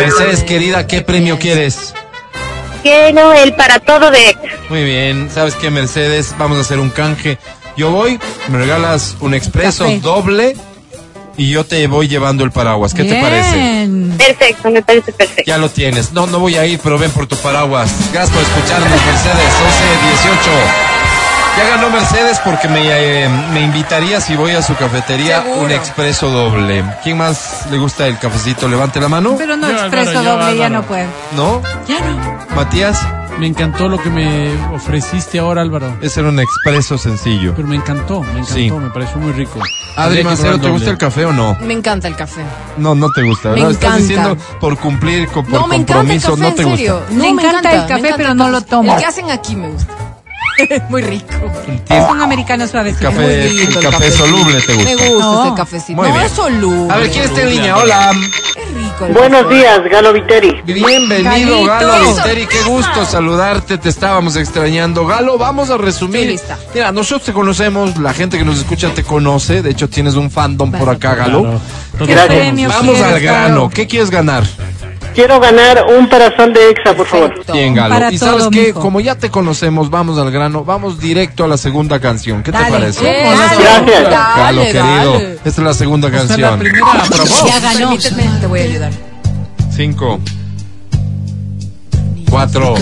Mercedes, 0.00 0.42
querida, 0.42 0.86
¿qué 0.86 1.02
premio 1.02 1.38
quieres? 1.38 1.94
Quiero 2.82 3.32
el 3.32 3.52
para 3.54 3.78
todo 3.78 4.10
de 4.10 4.36
Muy 4.70 4.84
bien. 4.84 5.28
¿Sabes 5.30 5.54
qué, 5.54 5.70
Mercedes? 5.70 6.34
Vamos 6.38 6.58
a 6.58 6.60
hacer 6.62 6.78
un 6.80 6.90
canje. 6.90 7.38
Yo 7.76 7.90
voy, 7.90 8.18
me 8.48 8.58
regalas 8.58 9.16
un 9.20 9.34
expreso 9.34 9.84
Café. 9.84 10.00
doble 10.00 10.56
y 11.40 11.48
yo 11.48 11.64
te 11.64 11.86
voy 11.86 12.06
llevando 12.06 12.44
el 12.44 12.50
paraguas. 12.50 12.92
¿Qué 12.92 13.02
te 13.02 13.18
parece? 13.18 13.88
Perfecto, 14.18 14.70
me 14.70 14.82
parece 14.82 15.10
perfecto. 15.10 15.44
Ya 15.46 15.56
lo 15.56 15.70
tienes. 15.70 16.12
No, 16.12 16.26
no 16.26 16.38
voy 16.38 16.56
a 16.56 16.66
ir, 16.66 16.78
pero 16.82 16.98
ven 16.98 17.10
por 17.12 17.26
tu 17.26 17.34
paraguas. 17.36 17.90
Gracias 18.12 18.28
por 18.36 18.42
escucharnos, 18.42 18.90
Mercedes. 18.90 19.52
11, 19.64 20.26
18. 20.26 20.50
Ya 21.56 21.76
ganó 21.76 21.88
Mercedes 21.88 22.38
porque 22.44 22.68
me, 22.68 22.82
eh, 22.84 23.28
me 23.54 23.62
invitaría 23.62 24.20
si 24.20 24.36
voy 24.36 24.50
a 24.50 24.60
su 24.60 24.76
cafetería 24.76 25.42
Seguro. 25.42 25.62
un 25.62 25.70
expreso 25.70 26.28
doble. 26.28 26.84
¿Quién 27.02 27.16
más 27.16 27.66
le 27.70 27.78
gusta 27.78 28.06
el 28.06 28.18
cafecito? 28.18 28.68
Levante 28.68 29.00
la 29.00 29.08
mano. 29.08 29.36
Pero 29.38 29.56
no 29.56 29.70
Yo, 29.70 29.78
expreso 29.78 30.10
Álvaro, 30.18 30.24
yo, 30.40 30.44
doble, 30.44 30.58
ya 30.58 30.68
no 30.68 30.82
puedo. 30.82 31.06
¿No? 31.36 31.62
Ya 31.88 32.00
no. 32.00 32.54
Matías, 32.54 32.98
Me 33.40 33.46
encantó 33.46 33.88
lo 33.88 33.96
que 33.96 34.10
me 34.10 34.50
ofreciste 34.74 35.38
ahora, 35.38 35.62
Álvaro. 35.62 35.96
ese 36.02 36.20
era 36.20 36.28
un 36.28 36.38
expreso 36.40 36.98
sencillo. 36.98 37.54
Pero 37.56 37.66
me 37.66 37.76
encantó, 37.76 38.20
me 38.20 38.32
encantó, 38.40 38.52
Sí. 38.54 38.70
me 38.70 38.90
pareció 38.90 39.16
muy 39.16 39.32
rico. 39.32 39.58
Adri 39.96 40.22
probar 40.22 40.58
¿te 40.60 40.68
gusta 40.68 40.90
el 40.90 40.98
café 40.98 41.24
o 41.24 41.32
no? 41.32 41.56
Me 41.62 41.72
encanta 41.72 42.06
el 42.06 42.16
café. 42.16 42.42
No, 42.76 42.94
no 42.94 43.08
te 43.10 43.22
gusta, 43.22 43.48
Me 43.48 43.54
¿verdad? 43.56 43.70
Estás 43.70 43.84
encanta. 43.84 43.98
diciendo 44.02 44.36
por 44.60 44.76
cumplir, 44.78 45.26
con, 45.28 45.46
por 45.46 45.54
no, 45.62 45.66
me 45.66 45.76
encanta 45.76 46.12
el 46.12 46.20
compromiso, 46.20 46.30
café, 46.36 46.42
no 46.42 46.54
te 46.54 46.62
en 46.62 46.68
serio. 46.76 46.94
gusta. 46.98 47.14
No, 47.14 47.18
me 47.22 47.28
encanta 47.30 47.72
el 47.72 47.80
café, 47.80 47.94
encanta 47.94 48.16
pero 48.18 48.28
el 48.32 48.36
no 48.36 48.50
lo 48.50 48.60
toma. 48.60 48.92
El 48.94 49.00
que 49.00 49.06
hacen 49.06 49.30
aquí 49.30 49.56
me 49.56 49.68
gusta. 49.70 49.94
muy 50.90 51.00
rico. 51.00 51.32
Es 51.88 52.10
un 52.10 52.20
americano 52.20 52.66
suave. 52.68 52.92
Café, 52.94 53.46
el 53.46 53.78
café 53.80 54.10
soluble 54.10 54.60
te 54.60 54.74
gusta. 54.74 54.90
Me 54.90 54.96
gusta 54.96 55.24
No. 55.24 55.44
ese 55.46 55.54
cafecito. 55.54 55.96
Muy 56.02 56.08
no, 56.08 56.14
bien. 56.14 56.26
es 56.26 56.32
soluble. 56.32 56.92
A 56.92 56.96
ver, 56.98 57.10
¿quién 57.10 57.24
está 57.24 57.40
en 57.42 57.50
línea? 57.50 57.76
Hola. 57.78 58.12
Es 58.70 58.76
rico 58.76 59.06
el 59.06 59.12
Buenos 59.12 59.48
días, 59.48 59.80
Galo 59.90 60.12
Viteri. 60.12 60.62
Bienvenido, 60.64 61.64
Galito. 61.64 61.64
Galo 61.64 61.92
¡Qué 61.92 62.12
Viteri. 62.12 62.46
Qué 62.46 62.62
gusto 62.62 63.04
saludarte. 63.04 63.78
Te 63.78 63.88
estábamos 63.88 64.36
extrañando. 64.36 65.06
Galo, 65.06 65.38
vamos 65.38 65.70
a 65.70 65.76
resumir. 65.76 66.28
Lista. 66.28 66.58
Mira, 66.74 66.92
nosotros 66.92 67.24
te 67.24 67.32
conocemos, 67.32 67.96
la 67.96 68.12
gente 68.12 68.38
que 68.38 68.44
nos 68.44 68.58
escucha 68.58 68.92
te 68.94 69.02
conoce. 69.02 69.62
De 69.62 69.70
hecho, 69.70 69.88
tienes 69.88 70.14
un 70.14 70.30
fandom 70.30 70.70
por 70.72 70.88
acá, 70.88 71.14
Galo. 71.14 71.42
Claro. 71.42 71.60
Gracias. 72.06 72.68
Vamos 72.68 73.00
al 73.00 73.20
grano. 73.20 73.70
¿Qué 73.70 73.86
quieres 73.86 74.10
ganar? 74.10 74.44
Quiero 75.14 75.40
ganar 75.40 75.84
un 75.98 76.08
parasol 76.08 76.52
de 76.52 76.70
Exa, 76.70 76.94
por 76.94 77.06
favor. 77.06 77.34
Bien, 77.52 77.74
Galo. 77.74 77.94
Para 77.94 78.12
y 78.12 78.18
sabes 78.18 78.38
todo, 78.44 78.50
mijo. 78.50 78.80
como 78.80 79.00
ya 79.00 79.16
te 79.16 79.30
conocemos, 79.30 79.90
vamos 79.90 80.18
al 80.18 80.30
grano. 80.30 80.64
Vamos 80.64 81.00
directo 81.00 81.44
a 81.44 81.48
la 81.48 81.56
segunda 81.56 81.98
canción. 82.00 82.42
¿Qué 82.42 82.52
te 82.52 82.58
parece? 82.58 83.02
Gracias. 83.04 84.10
Galo, 84.10 84.60
Dale, 84.60 84.66
querido. 84.66 85.12
dale. 85.12 85.32
Esta 85.44 85.48
es 85.48 85.58
la 85.58 85.74
segunda 85.74 86.08
Esta 86.08 86.34
es 86.34 86.40
la 86.40 86.50
canción. 86.50 86.58
primera. 86.58 86.86
Ya 87.46 87.60
ganó. 87.60 87.78
Permíteme, 87.90 88.24
te 88.40 88.46
voy 88.46 88.60
a 88.60 88.62
ayudar. 88.64 88.92
Cinco. 89.74 90.20
Cuatro. 92.30 92.74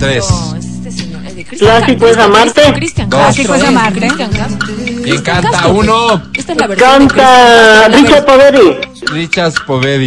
Tres. 0.00 0.26
De 1.44 1.48
Cristian 1.48 1.76
Clásico 1.78 2.06
es 2.06 2.16
Castro, 2.16 2.34
amarte. 2.36 2.72
Cristian 2.74 3.10
Dos. 3.10 3.20
Castro, 3.20 3.44
Clásico 3.44 3.54
es 3.54 3.62
eh, 3.62 3.66
amarte. 3.66 4.00
Cristian 4.00 4.30
Castro. 4.32 4.74
¿Quién 5.04 5.22
canta? 5.22 5.50
Castro, 5.50 5.72
Uno. 5.72 6.22
Esta 6.34 6.52
es 6.52 6.58
la 6.58 6.66
versión 6.66 7.08
de 7.08 7.14
Canta 7.14 7.84
Cristian 7.86 7.90
Castro. 7.92 8.02
Richard 8.02 8.24
Poveri. 8.24 8.80
Richard 9.12 9.52
Povedi. 9.66 10.06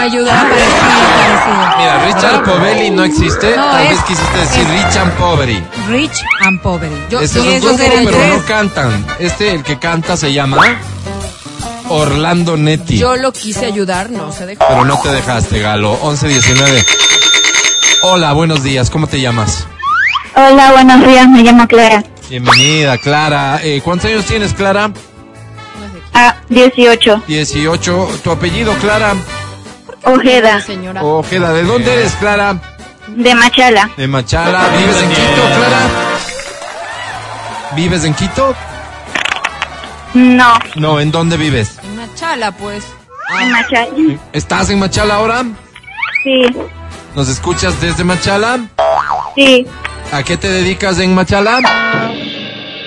Ayudar 0.00 0.46
para. 0.48 1.76
Mira, 1.78 2.04
Richard 2.06 2.44
Povedi 2.44 2.90
no 2.90 3.04
existe. 3.04 3.56
No, 3.56 3.66
Tal 3.70 3.88
vez 3.88 4.00
quisiste 4.04 4.38
decir 4.38 4.66
es- 4.66 4.84
Richard 4.84 5.10
Poveri. 5.16 5.62
Rich 5.88 6.20
and 6.46 6.60
Poverty. 6.60 6.94
Yo- 7.10 7.20
Ese 7.20 7.40
sí, 7.40 7.48
es 7.48 7.62
un 7.64 7.76
grupo, 7.76 7.92
pero 8.04 8.36
no 8.36 8.44
cantan. 8.46 9.04
Este, 9.18 9.52
el 9.54 9.62
que 9.62 9.78
canta, 9.78 10.16
se 10.16 10.32
llama 10.32 10.58
Orlando 11.90 12.56
Netti. 12.56 12.98
Yo 12.98 13.16
lo 13.16 13.32
quise 13.32 13.66
ayudar, 13.66 14.10
no 14.10 14.32
se 14.32 14.46
dejó. 14.46 14.64
Pero 14.68 14.84
no 14.84 15.00
te 15.00 15.10
dejaste, 15.10 15.60
Galo. 15.60 15.92
1119. 16.02 16.84
Hola, 18.02 18.32
buenos 18.32 18.62
días. 18.62 18.90
¿Cómo 18.90 19.06
te 19.06 19.20
llamas? 19.20 19.66
Hola, 20.34 20.72
buenos 20.72 21.06
días, 21.06 21.28
me 21.28 21.42
llamo 21.42 21.66
Clara. 21.66 22.04
Bienvenida, 22.28 22.98
Clara. 22.98 23.60
Eh, 23.62 23.80
¿Cuántos 23.82 24.10
años 24.10 24.24
tienes, 24.26 24.52
Clara? 24.52 24.90
Ah, 26.12 26.36
18. 26.48 27.22
18. 27.26 28.08
¿Tu 28.22 28.30
apellido, 28.30 28.74
Clara? 28.74 29.14
Ojeda, 30.04 30.60
Señora. 30.60 31.02
Ojeda. 31.02 31.52
¿De 31.52 31.64
dónde 31.64 31.92
eres, 31.92 32.12
Clara? 32.20 32.60
de 33.08 33.34
Machala. 33.34 33.90
De 33.96 34.06
Machala. 34.06 34.68
¿Vives 34.76 35.02
en 35.02 35.08
Quito, 35.08 35.46
Clara? 35.56 35.80
¿Vives 37.74 38.04
en 38.04 38.14
Quito? 38.14 38.54
No, 40.14 40.54
No, 40.76 41.00
¿en 41.00 41.10
dónde 41.10 41.36
vives? 41.36 41.77
Una 42.18 42.30
chala, 42.30 42.50
pues. 42.52 42.84
en 43.40 43.52
Machala. 43.52 44.18
¿Estás 44.32 44.70
en 44.70 44.78
Machala 44.80 45.14
ahora? 45.14 45.44
Sí, 46.24 46.42
¿Nos 47.14 47.28
escuchas 47.28 47.80
desde 47.80 48.02
Machala? 48.02 48.58
Sí, 49.36 49.64
¿A 50.10 50.22
qué 50.24 50.36
te 50.36 50.48
dedicas 50.48 50.98
en 50.98 51.14
Machala? 51.14 51.60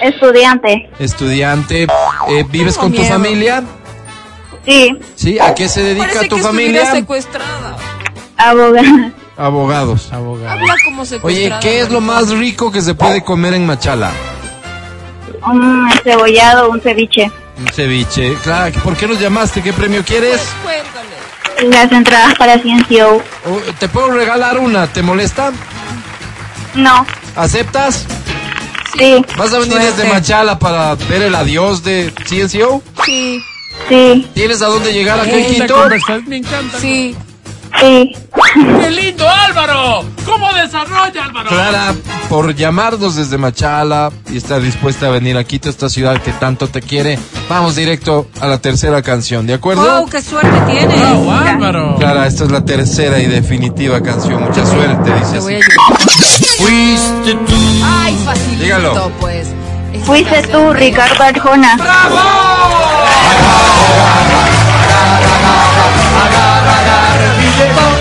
estudiante. 0.01 0.89
Estudiante. 0.99 1.83
Eh, 2.27 2.43
¿Vives 2.49 2.73
Tengo 2.75 2.87
con 2.87 2.93
tu 2.93 3.03
familia? 3.03 3.63
Sí, 4.65 4.97
¿Sí? 5.15 5.39
¿A 5.39 5.55
qué 5.55 5.69
se 5.69 5.81
dedica 5.83 6.07
Parece 6.07 6.27
tu 6.27 6.35
que 6.35 6.41
familia? 6.41 6.91
secuestrada. 6.91 7.77
abogada. 8.35 9.11
Abogados. 9.37 10.11
Abogado. 10.11 10.59
Habla 10.59 10.75
como 10.83 11.05
secuestrada. 11.05 11.57
Oye, 11.57 11.61
¿qué 11.61 11.79
es 11.81 11.89
lo 11.89 12.01
más 12.01 12.29
rico 12.31 12.69
que 12.71 12.81
se 12.81 12.95
puede 12.95 13.23
comer 13.23 13.53
en 13.53 13.65
Machala? 13.65 14.11
Un 15.47 15.89
cebollado, 16.03 16.69
un 16.69 16.81
ceviche. 16.81 17.31
Un 17.57 17.67
ceviche. 17.73 18.35
Claro, 18.43 18.73
¿por 18.83 18.95
qué 18.97 19.07
nos 19.07 19.19
llamaste? 19.19 19.61
¿Qué 19.61 19.73
premio 19.73 20.03
quieres? 20.03 20.41
Cuéntale. 20.63 21.69
Las 21.75 21.91
entradas 21.91 22.35
para 22.37 22.57
Ciencio. 22.59 23.21
Oh, 23.45 23.59
¿Te 23.79 23.87
puedo 23.87 24.09
regalar 24.11 24.57
una? 24.57 24.87
¿Te 24.87 25.01
molesta? 25.03 25.51
No, 26.73 27.05
¿Aceptas? 27.35 28.05
sí, 28.97 29.23
¿Vas 29.37 29.53
a 29.53 29.59
venir 29.59 29.73
Suerte. 29.73 29.91
desde 30.03 30.09
Machala 30.13 30.57
para 30.57 30.95
ver 30.95 31.21
el 31.23 31.35
adiós 31.35 31.83
de 31.83 32.13
CNCO? 32.27 32.81
Sí, 33.05 33.41
sí, 33.89 34.29
¿Tienes 34.33 34.61
a 34.61 34.67
dónde 34.67 34.93
llegar 34.93 35.19
aquí 35.19 35.31
en 35.31 35.45
Quito? 35.53 35.87
me 36.27 36.37
encanta. 36.37 36.79
sí. 36.79 37.15
Sí. 37.79 38.11
¡Qué 38.81 38.91
lindo, 38.91 39.27
Álvaro! 39.29 40.03
¿Cómo 40.25 40.51
desarrolla, 40.53 41.25
Álvaro? 41.25 41.49
Clara, 41.49 41.93
por 42.29 42.53
llamarnos 42.55 43.15
desde 43.15 43.37
Machala 43.37 44.11
y 44.29 44.37
estar 44.37 44.61
dispuesta 44.61 45.07
a 45.07 45.09
venir 45.09 45.37
a 45.37 45.43
Quito, 45.43 45.69
esta 45.69 45.89
ciudad 45.89 46.21
que 46.21 46.31
tanto 46.33 46.67
te 46.67 46.81
quiere, 46.81 47.17
vamos 47.49 47.75
directo 47.75 48.27
a 48.39 48.47
la 48.47 48.59
tercera 48.59 49.01
canción, 49.01 49.47
¿de 49.47 49.53
acuerdo? 49.53 49.83
¡Wow! 49.99 50.09
¡Qué 50.09 50.21
suerte 50.21 50.59
tienes! 50.69 50.99
¡Wow, 51.15 51.31
Álvaro! 51.31 51.95
Clara, 51.97 52.27
esta 52.27 52.43
es 52.45 52.51
la 52.51 52.63
tercera 52.65 53.19
y 53.19 53.27
definitiva 53.27 54.01
canción. 54.01 54.43
Mucha 54.43 54.65
suerte, 54.65 55.11
dice 55.13 55.37
así. 55.37 55.59
Fuiste 56.57 57.33
tú. 57.33 57.55
Ay, 57.83 58.17
facilito, 58.25 58.63
Dígalo. 58.63 59.11
pues. 59.19 59.47
Fuiste 60.05 60.41
tú, 60.47 60.73
Ricardo 60.73 61.23
Arjona. 61.23 61.77
Me 67.61 67.91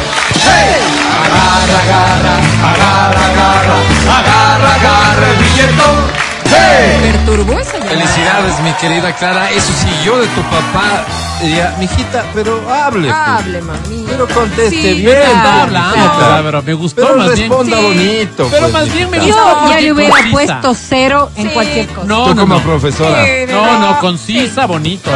perturbó 7.02 7.58
esa 7.58 7.72
llamada. 7.78 7.90
Felicidades, 7.90 8.60
mi 8.60 8.72
querida 8.74 9.12
Clara. 9.14 9.50
Eso 9.50 9.72
sí, 9.80 9.88
yo 10.04 10.18
de 10.18 10.26
tu 10.28 10.42
papá 10.42 11.04
diría, 11.42 11.74
mijita, 11.78 12.24
pero 12.34 12.60
hable. 12.72 13.08
pues. 13.08 13.14
Hable, 13.14 13.62
mami. 13.62 14.04
Pero 14.08 14.28
conteste 14.28 14.70
Sí, 14.70 14.94
bien. 14.94 15.04
claro. 15.04 15.20
pues, 15.22 15.40
Está 15.40 15.62
hablando, 15.62 15.96
mijita. 15.96 16.62
Me 16.62 16.74
gustó 16.74 17.02
Pero 17.02 17.16
más 17.16 17.26
bien. 17.34 17.48
responda 17.48 17.76
Sí. 17.76 17.82
bonito. 17.82 18.48
Pero 18.50 18.60
pues, 18.60 18.72
más 18.72 18.92
bien 18.92 19.10
me 19.10 19.18
gusta 19.18 19.36
Yo 19.64 19.70
ya 19.70 19.80
le 19.80 19.92
hubiera 19.92 20.10
concisa. 20.10 20.32
puesto 20.32 20.74
cero 20.74 21.30
en 21.36 21.42
Sí. 21.48 21.54
cualquier 21.54 21.86
cosa. 21.88 22.06
No, 22.06 22.24
Tú 22.26 22.34
no, 22.34 22.42
como 22.42 22.54
no. 22.56 22.60
profesora. 22.62 23.24
No, 23.50 23.78
no, 23.80 23.98
concisa, 24.00 24.66
bonito. 24.66 25.10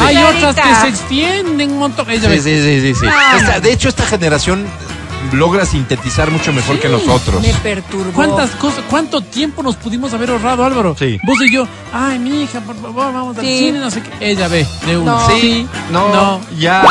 Hay 0.00 0.14
Clarita. 0.16 0.48
otras 0.50 0.66
que 0.68 0.74
se 0.76 0.88
extienden 0.88 1.72
un 1.72 1.78
montón. 1.78 2.08
Ella 2.10 2.28
Sí, 2.30 2.40
sí, 2.40 2.62
sí, 2.62 2.80
sí. 2.80 2.94
sí. 3.00 3.06
Ah. 3.10 3.36
Esta- 3.38 3.60
de 3.60 3.72
hecho, 3.72 3.88
esta 3.88 4.04
generación 4.06 4.66
logra 5.32 5.64
sintetizar 5.66 6.30
mucho 6.30 6.52
mejor 6.52 6.78
que 6.78 6.88
nosotros. 6.88 7.40
Me 7.42 7.52
perturbó. 7.54 8.12
¿Cuántas 8.12 8.50
cosas, 8.52 8.84
cuánto 8.88 9.20
tiempo 9.20 9.62
nos 9.62 9.76
pudimos 9.76 10.12
haber 10.14 10.30
ahorrado, 10.30 10.64
Álvaro? 10.64 10.96
Sí. 10.98 11.18
Vos 11.24 11.38
y 11.42 11.52
yo, 11.52 11.66
ay, 11.92 12.18
mi 12.18 12.42
hija, 12.42 12.60
por 12.60 12.76
favor, 12.76 13.12
vamos 13.12 13.38
al 13.38 13.44
Sí. 13.44 13.58
cine, 13.58 13.78
no 13.80 13.90
sé 13.90 14.02
qué. 14.02 14.30
Ella 14.30 14.48
ve, 14.48 14.66
de 14.86 14.96
una. 14.98 15.12
No. 15.12 15.28
Sí, 15.30 15.66
no, 15.92 16.08
no. 16.08 16.40
ya. 16.58 16.84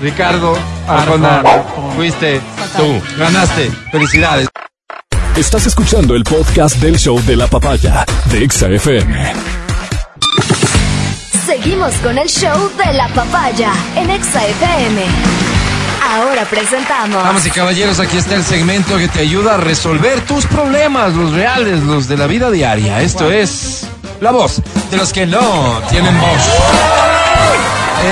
Ricardo 0.00 0.56
Arjona, 0.88 1.40
Arjona. 1.40 1.94
fuiste 1.94 2.40
tú, 2.76 3.00
ganaste. 3.18 3.70
Felicidades. 3.92 4.48
Estás 5.36 5.66
escuchando 5.66 6.14
el 6.16 6.24
podcast 6.24 6.76
del 6.76 6.98
show 6.98 7.20
de 7.24 7.36
la 7.36 7.46
papaya 7.46 8.04
de 8.30 8.44
Exa 8.44 8.68
FM. 8.68 9.32
Seguimos 11.46 11.94
con 12.02 12.18
el 12.18 12.28
show 12.28 12.70
de 12.84 12.92
la 12.94 13.08
papaya 13.08 13.72
en 13.96 14.10
Exa 14.10 14.44
FM. 14.46 15.02
Ahora 16.10 16.44
presentamos. 16.44 17.22
Damas 17.22 17.46
y 17.46 17.50
caballeros, 17.50 18.00
aquí 18.00 18.16
está 18.16 18.34
el 18.34 18.44
segmento 18.44 18.96
que 18.98 19.08
te 19.08 19.20
ayuda 19.20 19.54
a 19.54 19.56
resolver 19.56 20.20
tus 20.22 20.46
problemas, 20.46 21.14
los 21.14 21.32
reales, 21.32 21.82
los 21.82 22.08
de 22.08 22.16
la 22.16 22.26
vida 22.26 22.50
diaria. 22.50 23.00
Esto 23.00 23.30
es 23.30 23.86
la 24.20 24.30
voz 24.30 24.60
de 24.90 24.96
los 24.96 25.12
que 25.12 25.26
no 25.26 25.80
tienen 25.90 26.18
voz. 26.20 26.40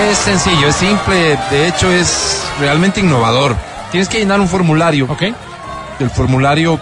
Es 0.09 0.18
sencillo, 0.18 0.68
es 0.68 0.76
simple, 0.76 1.38
de 1.51 1.68
hecho 1.68 1.91
es 1.91 2.43
realmente 2.61 3.01
innovador. 3.01 3.57
Tienes 3.91 4.09
que 4.09 4.18
llenar 4.18 4.41
un 4.41 4.49
formulario. 4.49 5.07
¿Ok? 5.11 5.22
El 5.99 6.11
formulario 6.11 6.78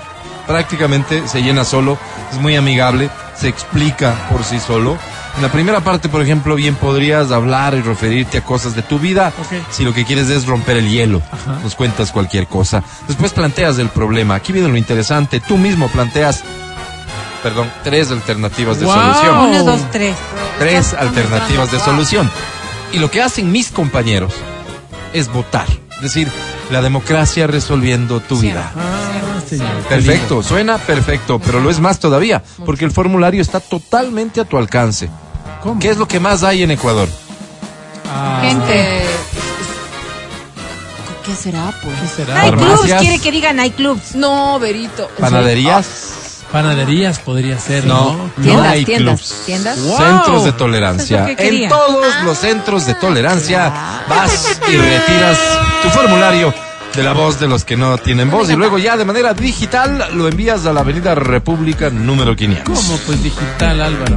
prácticamente 0.47 1.27
se 1.27 1.43
llena 1.43 1.65
solo, 1.65 1.99
es 2.33 2.39
muy 2.39 2.57
amigable, 2.57 3.11
se 3.35 3.49
explica 3.49 4.15
por 4.31 4.45
sí 4.45 4.61
solo. 4.61 4.99
En 5.39 5.43
la 5.43 5.53
primera 5.53 5.79
parte, 5.81 6.09
por 6.09 6.21
ejemplo, 6.21 6.57
bien 6.57 6.75
podrías 6.75 7.31
hablar 7.31 7.75
y 7.75 7.81
referirte 7.81 8.39
a 8.39 8.45
cosas 8.45 8.75
de 8.75 8.83
tu 8.83 8.99
vida. 8.99 9.33
Si 9.71 9.85
lo 9.85 9.95
que 9.95 10.05
quieres 10.05 10.29
es 10.31 10.47
romper 10.47 10.77
el 10.79 10.89
hielo, 10.91 11.23
Ajá. 11.31 11.61
nos 11.63 11.77
cuentas 11.77 12.11
cualquier 12.11 12.49
cosa. 12.49 12.83
Después 13.07 13.33
planteas 13.33 13.79
el 13.79 13.89
problema. 13.89 14.35
Aquí 14.35 14.53
viene 14.53 14.67
lo 14.69 14.77
interesante. 14.77 15.39
Tú 15.39 15.57
mismo 15.57 15.87
planteas, 15.89 16.43
perdón, 17.45 17.71
tres 17.85 18.11
alternativas 18.11 18.81
de 18.81 18.87
Wow. 18.87 18.95
solución. 18.97 19.39
Uno, 19.39 19.63
dos, 19.63 19.81
tres. 19.93 20.17
Tres 20.59 20.93
alternativas 20.95 21.71
de 21.71 21.79
solución. 21.79 22.29
Y 22.93 22.99
lo 22.99 23.09
que 23.09 23.23
hacen 23.23 23.53
mis 23.53 23.71
compañeros 23.71 24.35
es 25.13 25.33
votar. 25.33 25.69
Es 25.99 26.03
decir, 26.03 26.29
la 26.73 26.83
democracia 26.83 27.47
resolviendo 27.47 28.19
tu 28.19 28.41
vida. 28.41 28.73
Ah, 28.77 29.41
señor. 29.49 29.69
qué 29.85 29.89
Perfecto, 29.89 30.43
suena 30.43 30.79
perfecto, 30.79 31.39
pero 31.39 31.61
lo 31.61 31.71
es 31.71 31.79
más 31.79 32.01
todavía, 32.01 32.43
porque 32.67 32.85
el 32.85 32.91
formulario 32.91 33.41
está 33.41 33.61
totalmente 33.61 34.41
a 34.41 34.45
tu 34.45 34.59
alcance. 34.59 35.09
¿Qué 35.81 35.91
es 35.91 35.97
lo 35.99 36.07
que 36.09 36.21
más 36.21 36.43
hay 36.43 36.63
en 36.63 36.71
Ecuador? 36.71 37.09
Ah, 38.11 38.41
Gente. 38.45 39.03
¿Qué 41.25 41.35
será, 41.35 41.73
pues? 41.83 41.95
¿Qué 42.01 42.25
será? 42.25 42.41
Hay 42.41 42.53
clubs, 42.53 42.81
quiere 43.01 43.19
que 43.19 43.31
digan 43.31 43.61
hay 43.61 43.71
clubs. 43.71 44.15
No, 44.15 44.59
Berito. 44.59 45.09
¿Panaderías? 45.21 46.15
Panaderías 46.51 47.19
podría 47.19 47.59
ser, 47.59 47.85
No, 47.85 48.13
¿no? 48.13 48.31
no 48.37 48.43
Tiendas, 48.43 48.67
hay 48.69 48.85
tiendas, 48.87 49.21
clubs. 49.21 49.43
tiendas. 49.45 49.79
Wow. 49.81 49.99
Centros 49.99 50.45
de 50.45 50.53
tolerancia. 50.53 51.25
es 51.25 51.31
lo 51.31 51.37
que 51.37 51.65
En 51.65 51.69
todos 51.69 52.07
los 52.25 52.39
centros 52.39 52.87
de 52.87 52.95
tolerancia 52.95 53.71
vas 54.09 54.59
y 54.67 54.77
retiras 54.77 55.39
tu 55.83 55.91
formulario 55.91 56.55
de 56.95 57.03
la 57.03 57.13
voz 57.13 57.39
de 57.39 57.49
los 57.49 57.67
que 57.67 57.77
no 57.77 57.99
tienen 57.99 58.31
voz 58.31 58.49
y 58.49 58.57
luego 58.57 58.79
ya 58.79 58.97
de 58.97 59.05
manera 59.05 59.35
digital 59.35 60.09
lo 60.15 60.27
envías 60.27 60.65
a 60.65 60.73
la 60.73 60.81
Avenida 60.81 61.15
República 61.15 61.91
número 61.91 62.35
500. 62.35 62.65
¿Cómo? 62.81 62.97
Pues 63.07 63.23
digital, 63.23 63.83
Álvaro. 63.83 64.17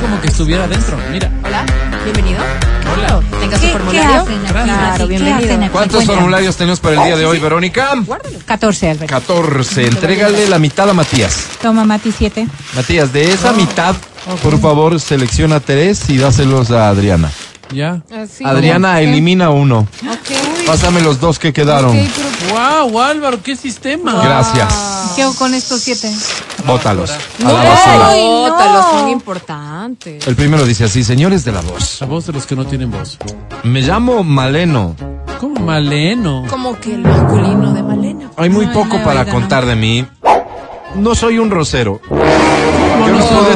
Como 0.00 0.20
que 0.20 0.28
estuviera 0.28 0.64
adentro. 0.64 0.96
Mira. 1.10 1.30
Hola, 1.44 1.64
bienvenido. 2.04 2.40
Hola. 2.92 3.20
Tenga 3.40 3.56
su 3.56 3.62
¿Qué, 3.62 3.66
qué 3.66 3.72
formulario. 3.72 4.20
hacen 4.22 4.34
aquí? 4.44 4.52
Claro, 4.52 4.98
¿Qué 4.98 5.06
bienvenido. 5.06 5.54
hacen? 5.54 5.68
¿Cuántos 5.70 6.04
formularios 6.04 6.56
tenemos 6.56 6.80
para 6.80 6.96
el 6.96 7.04
día 7.04 7.16
de 7.16 7.26
hoy, 7.26 7.38
Verónica? 7.38 7.90
14, 8.46 8.90
Alberto. 8.90 9.06
14. 9.14 9.86
Entrégale 9.86 10.48
la 10.48 10.58
mitad 10.58 10.88
a 10.88 10.92
Matías. 10.92 11.46
Toma, 11.62 11.84
Mati, 11.84 12.12
7. 12.16 12.46
Matías, 12.74 13.12
de 13.12 13.32
esa 13.32 13.52
mitad, 13.52 13.94
por 14.42 14.58
favor, 14.60 14.98
selecciona 15.00 15.56
a 15.56 15.60
Terés 15.60 16.08
y 16.10 16.16
dáselos 16.18 16.70
a 16.70 16.88
Adriana. 16.88 17.30
Ya. 17.72 18.00
Así. 18.12 18.44
Adriana, 18.44 19.00
elimina 19.00 19.50
uno. 19.50 19.86
Ok. 20.10 20.66
Pásame 20.66 21.00
los 21.00 21.20
dos 21.20 21.38
que 21.38 21.52
quedaron. 21.52 21.96
Ok, 21.96 22.04
pero- 22.16 22.30
Wow, 22.90 23.00
Álvaro, 23.00 23.40
qué 23.42 23.54
sistema. 23.54 24.20
Gracias. 24.24 24.74
¿Qué 25.20 25.24
hago 25.24 25.34
con 25.34 25.52
estos 25.52 25.82
7? 25.82 26.10
Bótalos. 26.66 27.10
A 27.10 27.18
No, 27.40 27.52
no. 27.52 28.48
bótalos, 28.48 28.86
son 28.86 29.08
importantes. 29.10 30.26
El 30.26 30.34
primero 30.34 30.64
dice 30.64 30.84
así, 30.84 31.04
señores 31.04 31.44
de 31.44 31.52
la 31.52 31.60
voz. 31.60 32.00
La 32.00 32.06
voz 32.06 32.24
de 32.24 32.32
los 32.32 32.46
que 32.46 32.56
no 32.56 32.64
tienen 32.64 32.90
voz. 32.90 33.18
Me 33.62 33.82
llamo 33.82 34.24
Maleno. 34.24 34.96
¿Cómo 35.38 35.60
maleno? 35.60 36.46
Como 36.48 36.80
que 36.80 36.94
el 36.94 37.02
masculino 37.02 37.74
de 37.74 37.82
Malena. 37.82 38.30
Hay 38.38 38.48
muy 38.48 38.68
poco 38.68 38.96
para 39.04 39.26
contar 39.26 39.66
de 39.66 39.76
mí. 39.76 40.06
No 40.94 41.14
soy 41.14 41.38
un 41.38 41.50
rosero. 41.50 42.00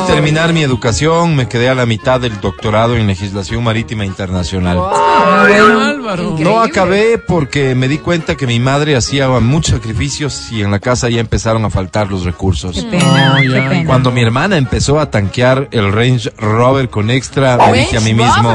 Terminar 0.06 0.52
mi 0.52 0.62
educación, 0.62 1.34
me 1.36 1.48
quedé 1.48 1.68
a 1.68 1.74
la 1.74 1.86
mitad 1.86 2.20
del 2.20 2.40
doctorado 2.40 2.96
en 2.96 3.06
legislación 3.06 3.62
marítima 3.64 4.04
internacional. 4.04 4.78
Álvaro. 4.78 6.36
No 6.38 6.60
acabé 6.60 7.18
porque 7.18 7.74
me 7.74 7.88
di 7.88 7.98
cuenta 7.98 8.36
que 8.36 8.46
mi 8.46 8.60
madre 8.60 8.96
hacía 8.96 9.28
muchos 9.40 9.74
sacrificios 9.74 10.50
y 10.52 10.62
en 10.62 10.70
la 10.70 10.78
casa 10.78 11.08
ya 11.08 11.20
empezaron 11.20 11.64
a 11.64 11.70
faltar 11.70 12.10
los 12.10 12.24
recursos. 12.24 12.76
Qué 12.76 12.82
pena, 12.82 13.30
No, 13.34 13.40
qué 13.40 13.48
ya. 13.50 13.68
pena. 13.68 13.86
Cuando 13.86 14.12
mi 14.12 14.22
hermana 14.22 14.56
empezó 14.56 15.00
a 15.00 15.10
tanquear 15.10 15.68
el 15.70 15.92
Range 15.92 16.30
Rover 16.38 16.88
con 16.90 17.10
extra, 17.10 17.56
me 17.70 17.78
dije 17.78 17.96
a 17.96 18.00
mí 18.00 18.14
mismo. 18.14 18.54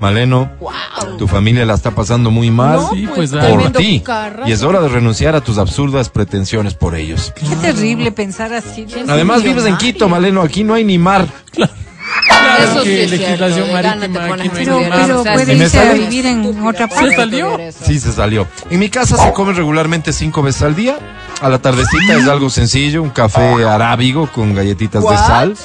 Maleno, 0.00 0.50
Wow. 0.60 1.16
tu 1.18 1.26
familia 1.28 1.64
la 1.64 1.74
está 1.74 1.90
pasando 1.92 2.30
muy 2.30 2.50
mal 2.50 2.76
No, 2.76 2.90
Sí, 2.90 3.08
pues, 3.14 3.30
por 3.30 3.72
ti. 3.72 4.02
Y 4.46 4.52
es 4.52 4.62
hora 4.62 4.80
de 4.80 4.88
renunciar 4.88 5.34
a 5.34 5.40
tus 5.40 5.58
absurdas 5.58 6.08
pretensiones 6.08 6.74
por 6.74 6.94
ellos. 6.94 7.32
Qué 7.34 7.56
terrible 7.56 8.12
pensar 8.12 8.52
así. 8.54 8.86
Además 9.08 9.42
vives 9.42 9.64
en 9.66 9.76
Quito, 9.76 10.08
Maleno, 10.08 10.42
aquí 10.42 10.64
no 10.64 10.74
hay 10.74 10.84
ni 10.84 10.98
mar. 10.98 11.26
Claro, 11.52 12.64
Eso 12.72 12.82
que 12.84 13.06
legislación 13.06 13.66
cierto, 13.68 13.72
marítima 13.72 14.18
te 14.36 14.42
aquí 14.42 14.48
pones 14.48 14.68
no 14.68 14.78
hay 14.78 14.84
Pero, 14.84 14.96
pero 14.96 15.20
o 15.20 15.22
sea, 15.22 15.34
puede 15.34 15.54
irse 15.54 15.78
a 15.78 15.92
vivir 15.92 16.26
en 16.26 16.66
otra 16.66 16.88
¿Se 16.88 16.94
parte. 16.94 17.16
salió? 17.16 17.58
Sí, 17.84 18.00
se 18.00 18.12
salió. 18.12 18.46
En 18.70 18.78
mi 18.80 18.88
casa 18.88 19.16
se 19.16 19.32
come 19.32 19.52
regularmente 19.52 20.12
cinco 20.12 20.42
veces 20.42 20.62
al 20.62 20.74
día. 20.74 20.96
A 21.40 21.48
la 21.48 21.58
tardecita 21.60 22.16
es 22.16 22.26
algo 22.26 22.50
sencillo, 22.50 23.02
un 23.02 23.10
café 23.10 23.64
arábigo 23.64 24.26
con 24.32 24.54
galletitas 24.54 25.02
de 25.02 25.16
sal. 25.16 25.56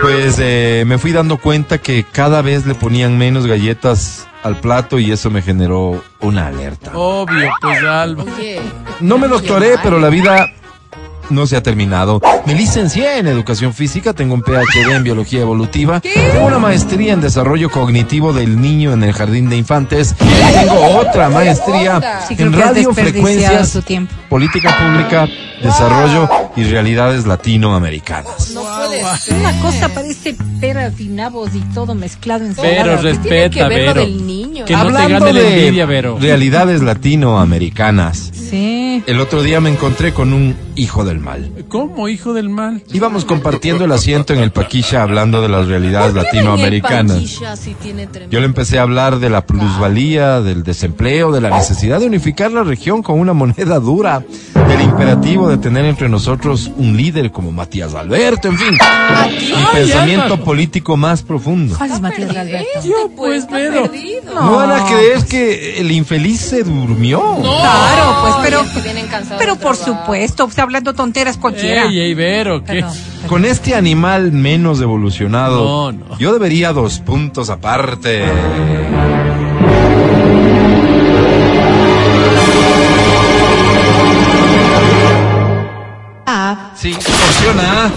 Pues 0.00 0.36
eh, 0.38 0.84
me 0.86 0.98
fui 0.98 1.12
dando 1.12 1.38
cuenta 1.38 1.78
que 1.78 2.04
cada 2.04 2.40
vez 2.42 2.66
le 2.66 2.74
ponían 2.74 3.18
menos 3.18 3.46
galletas 3.46 4.28
al 4.44 4.60
plato 4.60 5.00
y 5.00 5.10
eso 5.10 5.28
me 5.30 5.42
generó 5.42 6.02
una 6.20 6.46
alerta. 6.46 6.92
Obvio, 6.94 7.50
pues 7.60 7.82
Alba. 7.82 8.24
Oye, 8.36 8.60
No 9.00 9.18
me 9.18 9.26
doctoré, 9.26 9.74
pero 9.82 9.98
la 9.98 10.08
vida 10.08 10.46
no 11.30 11.46
se 11.46 11.56
ha 11.56 11.62
terminado. 11.62 12.20
Me 12.46 12.54
licencié 12.54 13.18
en 13.18 13.26
educación 13.26 13.72
física, 13.74 14.12
tengo 14.12 14.34
un 14.34 14.42
PhD 14.42 14.92
en 14.94 15.02
biología 15.04 15.40
evolutiva, 15.40 16.00
tengo 16.00 16.46
una 16.46 16.58
maestría 16.58 17.12
en 17.12 17.20
desarrollo 17.20 17.70
cognitivo 17.70 18.32
del 18.32 18.60
niño 18.60 18.92
en 18.92 19.02
el 19.02 19.12
jardín 19.12 19.48
de 19.48 19.56
infantes 19.56 20.14
y 20.20 20.52
tengo 20.58 20.98
otra 20.98 21.28
maestría 21.28 22.22
Sí, 22.28 22.34
en 22.38 22.52
que 22.52 22.58
radiofrecuencias, 22.58 23.78
política 24.28 24.76
pública, 24.78 25.28
desarrollo 25.62 26.28
y 26.56 26.64
realidades 26.64 27.26
latinoamericanas. 27.26 28.50
No 28.54 28.62
puede 28.62 29.02
ser. 29.18 29.34
Una 29.36 29.60
cosa 29.60 29.88
parece 29.88 30.36
peras 30.60 30.98
y 31.00 31.08
nabos 31.08 31.50
y 31.54 31.60
todo 31.74 31.94
mezclado 31.94 32.44
en 32.44 32.54
Pero 32.54 32.96
que 32.96 33.02
respeta, 33.02 33.62
lo 33.64 33.68
Vero. 33.68 33.94
del 34.00 34.26
niño? 34.26 34.64
Que 34.64 34.74
no 34.74 34.86
te 34.86 34.92
gane 34.92 35.08
la 35.32 35.32
de 35.32 35.58
envidia, 35.66 35.86
Vero. 35.86 36.18
realidades 36.20 36.82
latinoamericanas, 36.82 38.30
Sí. 38.50 39.02
el 39.06 39.20
otro 39.20 39.42
día 39.42 39.60
me 39.60 39.70
encontré 39.70 40.12
con 40.14 40.32
un 40.32 40.56
hijo 40.76 41.04
del 41.04 41.15
mal. 41.20 41.50
¿Cómo, 41.68 42.08
hijo 42.08 42.32
del 42.34 42.48
mal? 42.48 42.82
Íbamos 42.92 43.24
compartiendo 43.24 43.84
el 43.84 43.92
asiento 43.92 44.32
en 44.32 44.40
el 44.40 44.50
paquilla 44.50 45.02
hablando 45.02 45.40
de 45.40 45.48
las 45.48 45.66
realidades 45.66 46.14
latinoamericanas. 46.14 47.40
Yo 48.30 48.40
le 48.40 48.46
empecé 48.46 48.78
a 48.78 48.82
hablar 48.82 49.18
de 49.18 49.30
la 49.30 49.46
plusvalía, 49.46 50.40
del 50.40 50.62
desempleo, 50.62 51.32
de 51.32 51.40
la 51.40 51.50
necesidad 51.50 52.00
de 52.00 52.06
unificar 52.06 52.52
la 52.52 52.62
región 52.62 53.02
con 53.02 53.18
una 53.18 53.32
moneda 53.32 53.78
dura, 53.78 54.24
del 54.68 54.80
imperativo 54.80 55.48
de 55.48 55.58
tener 55.58 55.84
entre 55.84 56.08
nosotros 56.08 56.70
un 56.76 56.96
líder 56.96 57.30
como 57.30 57.52
Matías 57.52 57.94
Alberto, 57.94 58.48
en 58.48 58.58
fin, 58.58 58.78
mi 59.56 59.64
pensamiento 59.72 60.42
político 60.42 60.96
más 60.96 61.22
profundo. 61.22 61.76
¿Cuál 61.76 61.92
es 61.92 62.00
Matías 62.00 62.36
Alberto? 62.36 62.80
Yo, 62.84 63.10
pues, 63.16 63.46
Vero. 63.48 63.90
No 64.34 64.56
van 64.56 64.72
a 64.72 64.86
creer 64.86 65.24
que 65.24 65.80
el 65.80 65.90
infeliz 65.90 66.40
se 66.40 66.62
durmió. 66.62 67.20
Claro, 67.40 68.16
pues, 68.22 68.34
pero, 68.42 68.64
pero 69.38 69.52
del 69.54 69.62
por 69.62 69.76
supuesto, 69.76 70.44
o 70.44 70.50
sea, 70.50 70.64
hablando 70.64 70.94
tonteras 71.06 71.36
cualquiera. 71.36 71.84
Ey, 71.84 72.00
ey, 72.00 72.14
Vero, 72.14 72.64
¿qué? 72.64 72.74
Perdón. 72.80 72.92
Con 73.28 73.44
este 73.44 73.74
animal 73.76 74.32
menos 74.32 74.80
evolucionado, 74.80 75.64
No, 75.64 75.92
no. 75.92 76.18
yo 76.18 76.32
debería 76.32 76.72
dos 76.72 76.98
puntos 76.98 77.48
aparte. 77.48 78.24
Ah, 86.26 86.72
Sí, 86.76 86.92
opción 86.92 87.58
A, 87.60 87.90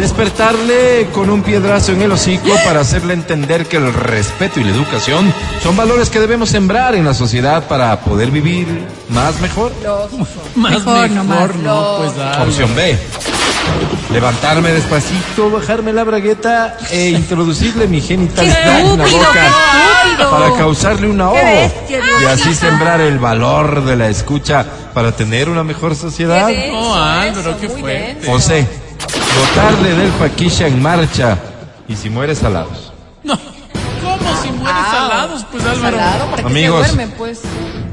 despertarle 0.00 1.08
con 1.12 1.30
un 1.30 1.42
piedrazo 1.42 1.92
en 1.92 2.02
el 2.02 2.12
hocico 2.12 2.48
para 2.64 2.80
hacerle 2.80 3.14
entender 3.14 3.66
que 3.66 3.76
el 3.76 3.92
respeto 3.92 4.58
y 4.58 4.64
la 4.64 4.70
educación 4.70 5.32
son 5.62 5.76
valores 5.76 6.08
que 6.10 6.18
debemos 6.18 6.48
sembrar 6.48 6.94
en 6.94 7.04
la 7.04 7.14
sociedad 7.14 7.68
para 7.68 8.00
poder 8.00 8.30
vivir 8.30 8.66
más 9.10 9.38
mejor. 9.40 9.72
Más 10.54 10.72
Mejor, 10.72 11.08
mejor, 11.08 11.10
no 11.10 11.24
más. 11.24 11.54
no, 11.56 11.96
pues 11.98 12.12
Alba. 12.18 12.42
Opción 12.44 12.74
B, 12.74 12.98
levantarme 14.12 14.72
despacito, 14.72 15.50
bajarme 15.50 15.92
la 15.92 16.04
bragueta 16.04 16.76
e 16.90 17.10
introducirle 17.16 17.86
mi 17.86 18.00
genital 18.00 18.46
en 18.46 18.98
la 18.98 19.04
boca 19.06 20.30
para 20.30 20.56
causarle 20.56 21.08
un 21.08 21.20
ahogo 21.20 21.36
Qué 21.36 21.44
bestia, 21.44 22.00
Dios 22.00 22.22
y 22.22 22.26
así 22.26 22.54
sembrar 22.54 23.00
el 23.00 23.18
valor 23.18 23.84
de 23.84 23.96
la 23.96 24.08
escucha 24.08 24.64
para 24.94 25.12
tener 25.12 25.48
una 25.48 25.62
mejor 25.62 25.94
sociedad. 25.94 26.48
No, 26.72 26.94
Álvaro, 26.94 27.56
qué 27.60 27.68
fuerte. 27.68 28.30
O 28.30 28.40
C, 29.44 29.60
botarle 29.60 29.94
del 29.94 30.10
paquilla 30.12 30.66
en 30.66 30.82
marcha 30.82 31.38
y 31.88 31.96
si 31.96 32.10
muere 32.10 32.34
salados. 32.34 32.92
No. 33.22 33.38
¿Cómo 34.02 34.42
si 34.42 34.50
mueres 34.52 34.82
salados, 34.90 35.46
pues 35.50 35.64
Álvaro? 35.64 35.96
Salado, 35.96 36.26
para 36.30 36.42
que 36.42 36.48
Amigos. 36.48 36.86
se 36.86 36.92
duermen, 36.94 37.14
pues. 37.16 37.40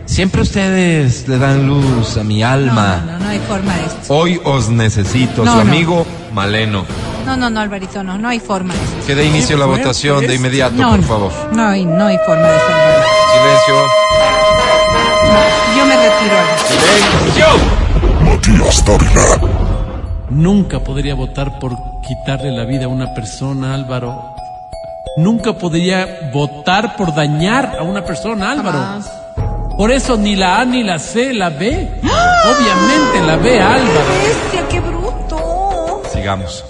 Siempre 0.06 0.42
ustedes 0.42 1.28
le 1.28 1.38
dan 1.38 1.68
luz 1.68 2.18
a 2.18 2.24
mi 2.24 2.40
no, 2.42 2.48
alma. 2.48 3.04
no, 3.06 3.20
no 3.20 3.30
hay 3.30 3.40
forma 3.40 3.76
de 3.76 3.86
esto. 3.86 4.14
Hoy 4.16 4.40
os 4.46 4.70
necesito, 4.70 5.44
No, 5.44 5.52
su 5.52 5.58
no. 5.58 5.62
amigo 5.62 6.06
Maleno. 6.34 6.86
No, 7.26 7.36
no, 7.36 7.50
no, 7.50 7.60
Alvarito, 7.60 8.02
no, 8.04 8.18
no 8.18 8.30
hay 8.30 8.40
forma 8.40 8.74
de 8.74 8.80
esto. 8.80 9.06
Que 9.06 9.16
dé 9.16 9.26
inicio 9.26 9.58
a 9.58 9.60
la 9.60 9.66
fuerte 9.66 9.84
votación 9.84 10.26
de 10.26 10.34
inmediato, 10.36 10.76
No, 10.76 10.92
por 10.92 11.04
favor. 11.04 11.32
No 11.52 11.68
hay, 11.68 11.84
no 11.86 12.06
hay 12.06 12.18
forma 12.26 12.48
de 12.48 12.56
esto. 12.56 12.72
Silencio. 13.34 13.76
Yo 15.78 15.86
me 15.86 15.96
retiro. 15.98 16.38
Silencio. 16.68 17.48
Nunca 20.30 20.80
podría 20.80 21.16
votar 21.16 21.58
por 21.58 22.02
quitarle 22.02 22.52
la 22.52 22.66
vida 22.66 22.86
a 22.86 22.88
una 22.90 23.14
persona, 23.14 23.74
Álvaro. 23.74 24.36
Nunca 25.18 25.54
podría 25.54 26.30
votar 26.34 26.98
por 26.98 27.16
dañar 27.16 27.78
a 27.80 27.84
una 27.84 28.04
persona, 28.04 28.52
Álvaro. 28.52 29.02
Por 29.78 29.90
eso 29.90 30.18
ni 30.18 30.36
la 30.36 30.60
A 30.60 30.66
ni 30.66 30.84
la 30.84 31.00
C, 31.00 31.34
la 31.34 31.50
B. 31.50 32.02
Obviamente 32.04 33.22
la 33.26 33.36
B, 33.38 33.62
Álvaro. 33.62 34.06
Bestia, 34.22 34.68
qué 34.70 34.80
bruto. 34.82 36.02
Sigamos. 36.12 36.66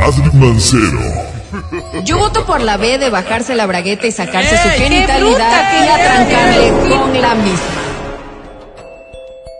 Adri 0.00 0.30
Mancero. 0.32 1.00
Yo 2.02 2.18
voto 2.18 2.44
por 2.44 2.60
la 2.60 2.76
B 2.76 2.98
de 2.98 3.10
bajarse 3.10 3.54
la 3.54 3.66
bragueta 3.66 4.08
y 4.08 4.12
sacarse 4.12 4.56
su 4.56 4.68
¡Ey, 4.68 4.78
qué 4.78 4.84
genitalidad 4.88 5.84
y 5.84 5.88
atrancarle 5.88 6.70
con 6.88 7.20
la 7.20 7.34
misma. 7.36 7.83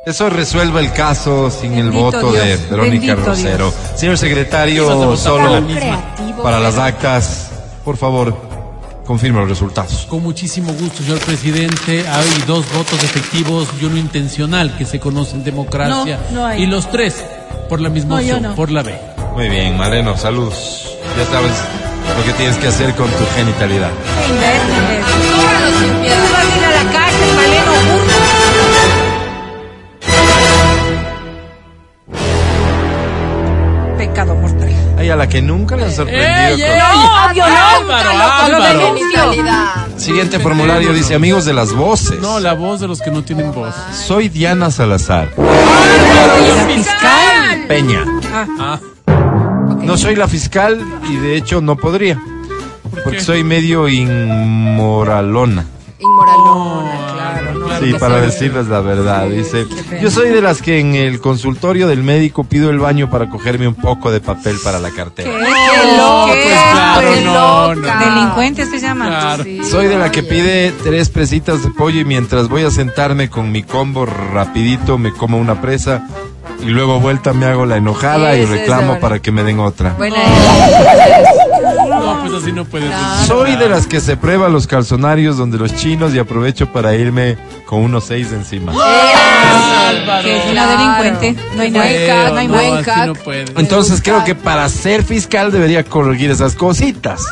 Eso 0.06 0.28
resuelve 0.28 0.80
el 0.80 0.92
caso 0.92 1.50
sin 1.50 1.74
el 1.74 1.90
voto 1.90 2.30
de 2.32 2.56
Verónica 2.70 3.14
bendito 3.14 3.30
Rosero. 3.30 3.70
Dios. 3.70 3.74
Señor 4.00 4.18
secretario, 4.18 5.16
solo 5.16 5.66
para 6.42 6.60
las 6.60 6.76
actas, 6.76 7.50
por 7.84 7.96
favor, 7.96 8.36
confirme 9.06 9.40
los 9.40 9.48
resultados. 9.48 10.06
Con 10.08 10.22
muchísimo 10.22 10.72
gusto, 10.74 11.02
señor 11.02 11.20
presidente. 11.20 12.06
Hay 12.06 12.28
dos 12.46 12.66
votos 12.74 13.02
efectivos 13.02 13.68
y 13.80 13.86
uno 13.86 13.96
intencional 13.96 14.76
que 14.76 14.84
se 14.84 15.00
conoce 15.00 15.36
en 15.36 15.44
democracia. 15.44 16.18
No, 16.30 16.40
no 16.40 16.46
hay. 16.46 16.62
Y 16.64 16.66
los 16.66 16.90
tres 16.90 17.24
por 17.70 17.80
la 17.80 17.88
misma 17.88 18.16
No, 18.16 18.20
opción, 18.20 18.42
no. 18.42 18.54
por 18.54 18.70
la 18.70 18.82
B. 18.82 18.94
Muy 19.34 19.48
bien, 19.48 19.76
Maleno, 19.78 20.18
salud. 20.18 20.52
Ya 21.16 21.24
sabes 21.32 21.52
lo 22.18 22.24
que 22.24 22.32
tienes 22.34 22.56
que 22.58 22.66
hacer 22.68 22.94
con 22.94 23.08
tu 23.08 23.24
genitalidad. 23.34 23.90
Sin 25.80 26.33
a 35.14 35.16
la 35.16 35.28
que 35.28 35.40
nunca 35.42 35.76
le 35.76 35.84
han 35.84 35.92
sorprendido. 35.92 36.28
¡Ey, 36.28 36.52
con- 36.60 36.60
ey! 36.70 36.78
No, 36.78 37.26
obvio, 37.30 37.44
no. 37.48 38.94
Lo. 39.94 39.98
Siguiente 39.98 40.38
formulario 40.40 40.92
dice, 40.92 41.14
amigos 41.14 41.44
de 41.44 41.54
las 41.54 41.72
voces. 41.72 42.20
No, 42.20 42.40
la 42.40 42.54
voz 42.54 42.80
de 42.80 42.88
los 42.88 43.00
que 43.00 43.10
no 43.10 43.22
tienen 43.24 43.52
voz. 43.52 43.74
Soy 43.92 44.28
Diana 44.28 44.70
Salazar. 44.70 45.30
La 45.36 46.66
fiscal. 46.66 47.64
Peña. 47.68 48.04
Ah, 48.60 48.78
No 49.82 49.96
soy 49.96 50.16
la 50.16 50.28
fiscal 50.28 50.80
y 51.08 51.16
de 51.16 51.36
hecho 51.36 51.60
no 51.60 51.76
podría. 51.76 52.20
Porque 53.02 53.20
soy 53.20 53.42
medio 53.44 53.88
inmoralona. 53.88 55.64
Inmoralona, 55.98 57.12
claro. 57.12 57.53
Sí, 57.80 57.94
para 57.98 58.20
decirles 58.20 58.66
la 58.68 58.80
verdad. 58.80 59.28
Dice, 59.28 59.66
yo 60.00 60.10
soy 60.10 60.30
de 60.30 60.40
las 60.42 60.62
que 60.62 60.78
en 60.80 60.94
el 60.94 61.20
consultorio 61.20 61.86
del 61.88 62.02
médico 62.02 62.44
pido 62.44 62.70
el 62.70 62.78
baño 62.78 63.10
para 63.10 63.28
cogerme 63.28 63.66
un 63.68 63.74
poco 63.74 64.10
de 64.10 64.20
papel 64.20 64.56
para 64.62 64.78
la 64.78 64.90
cartera. 64.90 65.30
Qué 65.30 65.96
No, 65.96 66.26
loca. 66.26 66.32
pues 66.32 66.44
claro, 66.72 67.12
Qué 67.14 67.20
no, 67.22 67.74
no. 67.74 67.98
Delincuente 68.04 68.66
se 68.66 68.80
llama. 68.80 69.06
claro. 69.08 69.44
Soy 69.70 69.86
de 69.88 69.98
la 69.98 70.10
que 70.10 70.22
pide 70.22 70.72
tres 70.82 71.08
presitas 71.10 71.62
de 71.62 71.70
pollo 71.70 72.00
y 72.00 72.04
mientras 72.04 72.48
voy 72.48 72.62
a 72.64 72.70
sentarme 72.70 73.28
con 73.28 73.50
mi 73.52 73.62
combo 73.62 74.06
rapidito 74.06 74.98
me 74.98 75.12
como 75.12 75.38
una 75.38 75.60
presa 75.60 76.06
y 76.62 76.66
luego 76.66 77.00
vuelta 77.00 77.32
me 77.32 77.46
hago 77.46 77.66
la 77.66 77.76
enojada 77.76 78.34
Sí, 78.34 78.40
y 78.40 78.44
reclamo 78.46 78.94
sí, 78.94 78.98
para 79.00 79.18
que 79.18 79.32
me 79.32 79.42
den 79.42 79.58
otra. 79.60 79.90
Buena 79.94 80.16
No, 81.88 82.20
pues 82.22 82.42
así 82.42 82.52
no 82.52 82.64
puedes 82.64 82.88
decir. 82.88 83.26
Soy 83.26 83.56
de 83.56 83.68
las 83.68 83.86
que 83.86 84.00
se 84.00 84.16
prueba 84.16 84.48
los 84.48 84.66
calzonarios 84.66 85.36
donde 85.36 85.58
los 85.58 85.74
chinos 85.74 86.14
y 86.14 86.18
aprovecho 86.18 86.72
para 86.72 86.94
irme 86.94 87.36
con 87.66 87.80
unos 87.80 88.04
seis 88.04 88.28
encima. 88.32 88.72
Que 90.22 90.36
es 90.38 90.50
una 90.52 90.66
delincuente. 90.66 91.36
No 91.56 91.62
hay 91.62 91.70
nada. 91.70 92.30
No 92.30 92.36
hay 92.38 92.48
No, 92.48 92.54
buen 92.54 92.74
así 92.74 92.84
cac. 92.84 93.06
no 93.06 93.14
puede. 93.14 93.44
Entonces 93.56 94.00
creo 94.02 94.24
que 94.24 94.34
para 94.34 94.68
ser 94.68 95.02
fiscal 95.04 95.50
debería 95.52 95.84
corregir 95.84 96.30
esas 96.30 96.54
cositas. 96.54 97.22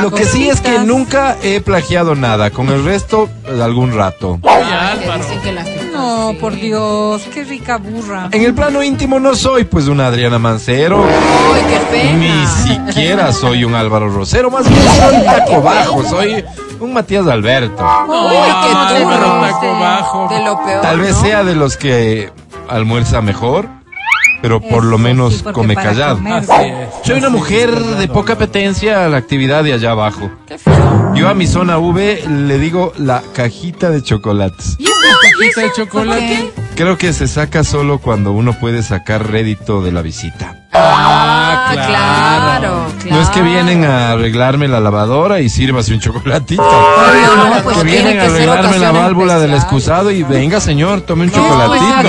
Lo 0.00 0.10
que 0.10 0.24
sí 0.24 0.48
es 0.48 0.60
que 0.60 0.78
nunca 0.80 1.36
he 1.42 1.60
plagiado 1.60 2.14
nada. 2.14 2.50
Con 2.50 2.68
el 2.68 2.84
resto, 2.84 3.28
algún 3.60 3.94
rato. 3.94 4.38
Que 4.42 4.48
Álvaro. 4.50 5.22
dicen 5.22 5.40
que 5.42 5.52
la- 5.52 5.64
No, 6.02 6.30
Sí. 6.32 6.36
por 6.36 6.54
Dios, 6.54 7.22
qué 7.32 7.44
rica 7.44 7.76
burra. 7.78 8.28
En 8.32 8.42
el 8.42 8.54
plano 8.54 8.82
íntimo 8.82 9.18
no 9.20 9.34
soy 9.34 9.64
pues 9.64 9.86
una 9.88 10.06
Adriana 10.08 10.38
Mancero. 10.38 11.04
Ay, 11.54 11.62
qué 11.68 11.78
pena. 11.96 12.18
Ni 12.18 12.46
siquiera 12.46 13.32
soy 13.32 13.64
un 13.64 13.74
Álvaro 13.74 14.08
Rosero. 14.10 14.50
Más 14.50 14.68
bien 14.68 14.82
soy 14.82 15.16
un 15.16 15.24
taco 15.24 15.62
bajo. 15.62 16.02
Soy 16.04 16.44
un 16.80 16.92
Matías 16.92 17.26
Alberto. 17.26 17.82
No, 17.82 18.26
Uy, 18.26 18.32
qué 18.92 19.00
duro. 19.00 19.40
taco 19.40 19.78
bajo. 19.80 20.28
De 20.28 20.44
lo 20.44 20.64
peor. 20.64 20.80
Tal 20.82 21.00
vez 21.00 21.14
¿no? 21.16 21.22
sea 21.22 21.44
de 21.44 21.54
los 21.54 21.76
que 21.76 22.30
almuerza 22.68 23.20
mejor, 23.22 23.68
pero 24.42 24.60
por 24.60 24.84
lo 24.84 24.98
menos 24.98 25.34
sí, 25.38 25.44
come 25.52 25.74
callado. 25.74 26.16
comer- 26.16 26.32
Así 26.34 26.52
es. 26.66 26.88
Soy 27.06 27.18
una 27.18 27.30
mujer 27.30 27.70
es, 27.70 27.98
de 27.98 28.08
poca 28.08 28.34
apetencia 28.34 29.04
a 29.06 29.08
la 29.08 29.16
actividad 29.16 29.64
de 29.64 29.72
allá 29.72 29.92
abajo. 29.92 30.30
Yo 31.14 31.28
a 31.28 31.34
mi 31.34 31.46
zona 31.46 31.78
V 31.78 32.24
le 32.28 32.58
digo 32.58 32.92
la 32.98 33.22
cajita 33.32 33.90
de 33.90 34.02
chocolates. 34.02 34.76
Cajita 34.78 35.60
de 35.62 35.72
chocolate. 35.72 36.52
Creo 36.74 36.98
que 36.98 37.12
se 37.12 37.28
saca 37.28 37.64
solo 37.64 37.98
cuando 37.98 38.32
uno 38.32 38.52
puede 38.58 38.82
sacar 38.82 39.30
rédito 39.30 39.82
de 39.82 39.92
la 39.92 40.02
visita. 40.02 40.56
Ah, 40.72 41.38
Ah, 41.64 41.72
claro, 41.74 42.86
claro. 43.02 43.16
No 43.16 43.22
es 43.22 43.28
que 43.30 43.42
vienen 43.42 43.84
a 43.84 44.12
arreglarme 44.12 44.68
la 44.68 44.80
lavadora 44.80 45.40
y 45.40 45.48
sírvase 45.48 45.92
un 45.94 46.00
chocolatito. 46.00 46.62
Obvio, 46.62 47.36
no, 47.56 47.62
pues 47.62 47.76
que 47.78 47.84
tiene 47.84 48.02
vienen 48.12 48.20
a 48.20 48.24
arreglarme 48.24 48.78
la 48.78 48.90
válvula 48.92 49.38
del 49.38 49.54
excusado 49.54 50.10
y 50.10 50.22
venga 50.22 50.60
señor, 50.60 51.02
tome 51.02 51.24
un 51.24 51.30
pues, 51.30 51.42
chocolatito. 51.42 51.84
¿a 51.84 52.02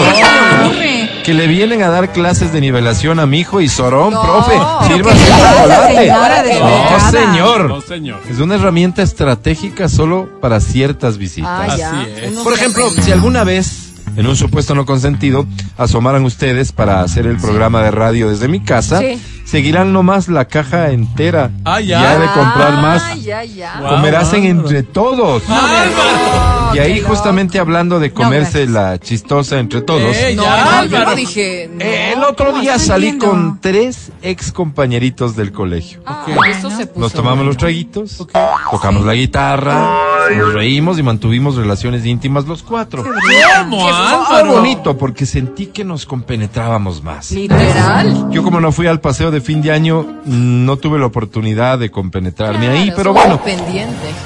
Que 1.24 1.34
le 1.34 1.48
vienen 1.48 1.82
a 1.84 1.90
dar 1.90 2.12
clases 2.12 2.52
de 2.52 2.60
nivelación 2.60 3.18
a 3.20 3.26
mi 3.26 3.40
hijo 3.40 3.62
y 3.62 3.70
Sorón, 3.70 4.12
No, 4.14 4.22
profe, 4.22 4.52
sírvase 4.88 5.26
¿qué 5.26 5.32
un 5.32 5.40
chocolate. 5.40 6.60
No, 6.60 7.12
señor. 7.12 7.70
No, 7.70 7.82
señor. 7.82 8.20
Es 8.30 8.40
una 8.40 8.56
herramienta 8.56 9.02
estratégica 9.02 9.88
solo 9.88 10.28
para 10.42 10.60
ciertas 10.60 11.18
visitas. 11.18 11.50
Ah. 11.50 11.68
Así 11.70 12.12
es. 12.26 12.34
Por 12.40 12.54
ejemplo, 12.54 12.90
si 12.90 13.12
alguna 13.12 13.46
vez, 13.46 13.93
en 14.16 14.28
un 14.28 14.36
supuesto 14.36 14.76
no 14.76 14.86
consentido, 14.86 15.46
asomaran 15.78 16.24
ustedes 16.26 16.72
para 16.72 17.02
hacer 17.02 17.26
el 17.28 17.38
programa 17.38 17.82
de 17.84 17.92
radio 17.92 18.30
desde 18.30 18.48
mi 18.48 18.60
casa, 18.60 19.00
Sí. 19.00 19.22
seguirán 19.46 19.92
nomás 19.94 20.28
la 20.28 20.46
caja 20.46 20.92
entera. 20.92 21.52
Ah, 21.66 21.80
ya. 21.82 22.16
he 22.16 22.20
de 22.20 22.28
comprar 22.28 22.74
Ah, 22.78 22.82
más. 22.82 23.24
ya, 23.24 23.44
ya. 23.44 23.80
Guau. 23.80 23.96
Comerás 23.96 24.34
en 24.34 24.44
entre 24.46 24.84
todos. 24.84 25.44
Álvaro. 25.50 26.76
y 26.76 26.80
ahí 26.80 27.02
justamente 27.02 27.60
hablando 27.60 28.00
de 28.00 28.12
comerse 28.12 28.66
la 28.66 28.98
chistosa 28.98 29.60
entre 29.60 29.82
todos. 29.82 30.16
Ey, 30.18 30.36
No, 30.36 30.42
ya, 30.44 30.66
no, 30.82 30.86
yo 30.86 31.06
no 31.06 31.16
dije. 31.16 31.70
no. 31.72 31.82
eh, 31.84 32.14
el 32.14 32.24
otro 32.24 32.60
día 32.60 32.80
salí 32.80 33.10
entiendo. 33.10 33.30
con 33.30 33.62
tres 33.62 34.12
ex 34.24 34.52
compañeritos 34.52 35.36
del 35.36 35.52
colegio. 35.52 36.02
Ah, 36.06 36.26
Ok. 36.28 36.46
eso 36.48 36.70
se 36.72 36.88
puso. 36.88 37.00
Nos 37.00 37.14
tomamos 37.14 37.46
los 37.46 37.58
traguitos, 37.58 38.26
tocamos 38.72 39.06
la 39.06 39.14
guitarra, 39.14 39.88
nos 40.36 40.54
reímos 40.54 40.98
y 40.98 41.04
mantuvimos 41.04 41.56
relaciones 41.58 42.06
íntimas 42.08 42.46
los 42.48 42.64
cuatro. 42.64 43.04
¿Cómo, 43.04 43.88
Fue 44.04 44.38
Álvaro? 44.40 44.54
bonito 44.54 44.98
porque 44.98 45.26
sentí 45.26 45.68
que 45.68 45.84
nos 45.84 46.06
compenetrábamos 46.06 47.04
más. 47.04 47.32
Literal. 47.32 48.30
Yo 48.32 48.44
como 48.44 48.60
no 48.60 48.72
fui 48.72 48.88
al 48.88 49.00
paseo 49.00 49.32
de 49.32 49.42
fin 49.42 49.62
de 49.62 49.72
año, 49.72 50.06
no 50.26 50.78
tuve 50.78 51.00
la 51.00 51.06
oportunidad 51.08 51.80
de 51.80 51.92
compenetrarme 51.92 52.68
ahí, 52.70 52.94
pero 52.96 53.14
bueno. 53.14 53.40
Qué 53.44 53.58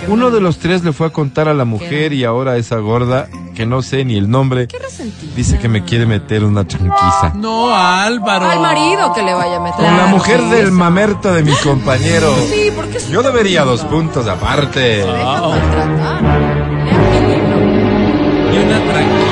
uno 0.07 0.31
de 0.31 0.41
los 0.41 0.57
tres 0.59 0.83
le 0.83 0.93
fue 0.93 1.07
a 1.07 1.09
contar 1.11 1.47
a 1.47 1.53
la 1.53 1.65
mujer 1.65 2.13
y 2.13 2.23
ahora 2.23 2.57
esa 2.57 2.77
gorda, 2.77 3.27
que 3.55 3.65
no 3.65 3.81
sé 3.81 4.05
ni 4.05 4.15
el 4.15 4.29
nombre, 4.29 4.67
resentido. 4.81 5.33
dice 5.35 5.57
que 5.59 5.67
me 5.67 5.83
quiere 5.83 6.05
meter 6.05 6.43
una 6.43 6.63
tranquiza. 6.65 7.33
No, 7.35 7.75
Álvaro. 7.75 8.49
Al 8.49 8.59
marido 8.59 9.13
que 9.13 9.23
le 9.23 9.33
vaya 9.33 9.57
a 9.57 9.59
meter. 9.59 9.85
Con 9.85 9.97
la 9.97 10.05
mujer 10.07 10.39
sí, 10.41 10.49
del 10.55 10.65
eso. 10.67 10.73
mamerto 10.73 11.33
de 11.33 11.43
mi 11.43 11.53
compañero. 11.63 12.33
Sí, 12.47 12.71
porque 12.75 12.97
Yo 13.11 13.21
debería 13.23 13.63
dos 13.63 13.81
puntos 13.85 14.27
aparte. 14.27 15.03
Ah, 15.07 15.41
maltratar. 15.49 16.21
Lean 16.23 17.11
mi 17.11 17.35
libro. 17.35 18.53
y 18.53 18.57
una 18.65 18.91
tranquila. 18.91 19.26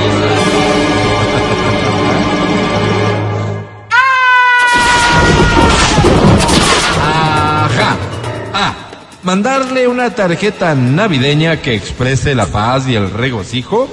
Mandarle 9.26 9.88
una 9.88 10.11
tarjeta 10.11 10.76
navideña 10.76 11.60
que 11.60 11.73
exprese 11.73 12.35
la 12.35 12.45
paz 12.45 12.88
y 12.88 12.93
el 12.93 13.10
regocijo. 13.10 13.89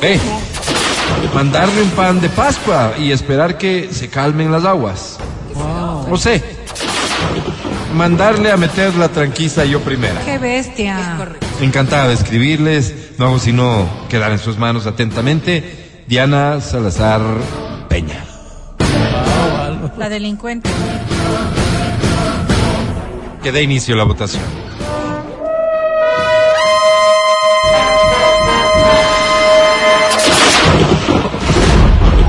B. 0.00 0.20
Mandarle 1.34 1.82
un 1.82 1.90
pan 1.90 2.20
de 2.20 2.28
Pascua 2.28 2.94
y 2.96 3.10
esperar 3.10 3.58
que 3.58 3.88
se 3.90 4.08
calmen 4.08 4.52
las 4.52 4.64
aguas. 4.64 5.18
O 6.08 6.16
C. 6.16 6.40
Mandarle 7.96 8.52
a 8.52 8.56
meter 8.56 8.94
la 8.94 9.08
tranquiza 9.08 9.64
yo 9.64 9.80
primera. 9.80 10.20
Qué 10.24 10.38
bestia. 10.38 11.18
Encantada 11.60 12.06
de 12.06 12.14
escribirles. 12.14 12.94
No 13.18 13.26
hago 13.26 13.40
sino 13.40 13.88
quedar 14.08 14.30
en 14.30 14.38
sus 14.38 14.58
manos 14.58 14.86
atentamente. 14.86 16.04
Diana 16.06 16.60
Salazar 16.60 17.20
Peña. 17.88 18.24
La 19.98 20.08
delincuente. 20.08 20.70
Que 23.44 23.52
dé 23.52 23.62
inicio 23.62 23.94
a 23.94 23.98
la 23.98 24.04
votación. 24.04 24.42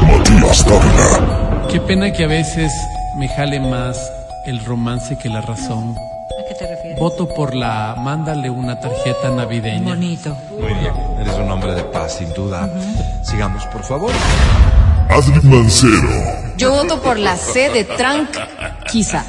Matías 0.02 0.66
Dávila. 0.66 1.68
Qué 1.72 1.80
pena 1.80 2.12
que 2.12 2.26
a 2.26 2.28
veces 2.28 2.70
me 3.18 3.30
jale 3.30 3.62
más 3.62 3.98
el 4.46 4.66
romance 4.66 5.18
que 5.18 5.30
la 5.30 5.40
razón. 5.40 5.96
¿A 5.98 6.50
qué 6.50 6.56
te 6.56 6.68
refieres? 6.68 7.00
Voto 7.00 7.30
por 7.34 7.56
la 7.56 7.96
mándale 7.98 8.50
una 8.50 8.78
tarjeta 8.78 9.30
navideña. 9.30 9.86
Bonito. 9.86 10.36
Muy 10.60 10.74
bien, 10.74 10.94
eres 11.22 11.36
un 11.36 11.50
hombre 11.50 11.76
de 11.76 11.84
paz, 11.86 12.18
sin 12.18 12.34
duda. 12.34 12.70
Sigamos, 13.24 13.66
por 13.68 13.84
favor. 13.84 14.12
Adri 15.08 15.40
Mancero. 15.48 16.10
Yo 16.58 16.72
voto 16.72 17.02
por 17.02 17.18
la 17.18 17.38
C 17.38 17.70
de 17.70 17.86
tranquiza. 17.86 19.24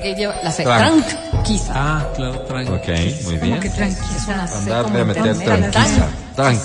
Porque 0.00 0.14
lleva 0.14 0.34
la. 0.42 0.50
Trank. 0.50 1.06
Tranquiza. 1.30 1.72
Ah, 1.76 2.06
claro, 2.16 2.40
tranquilo. 2.40 2.76
Ok, 2.76 2.88
muy 3.24 3.36
bien. 3.36 3.60
Qué 3.60 3.68
tranquila. 3.68 4.16
Es 4.16 4.26
una 4.28 4.46
C 4.46 4.54
Mandarle 4.54 4.82
como 4.82 4.98
a 4.98 5.04
meter 5.04 5.38
tranquiza. 5.38 6.08
Trank. 6.36 6.60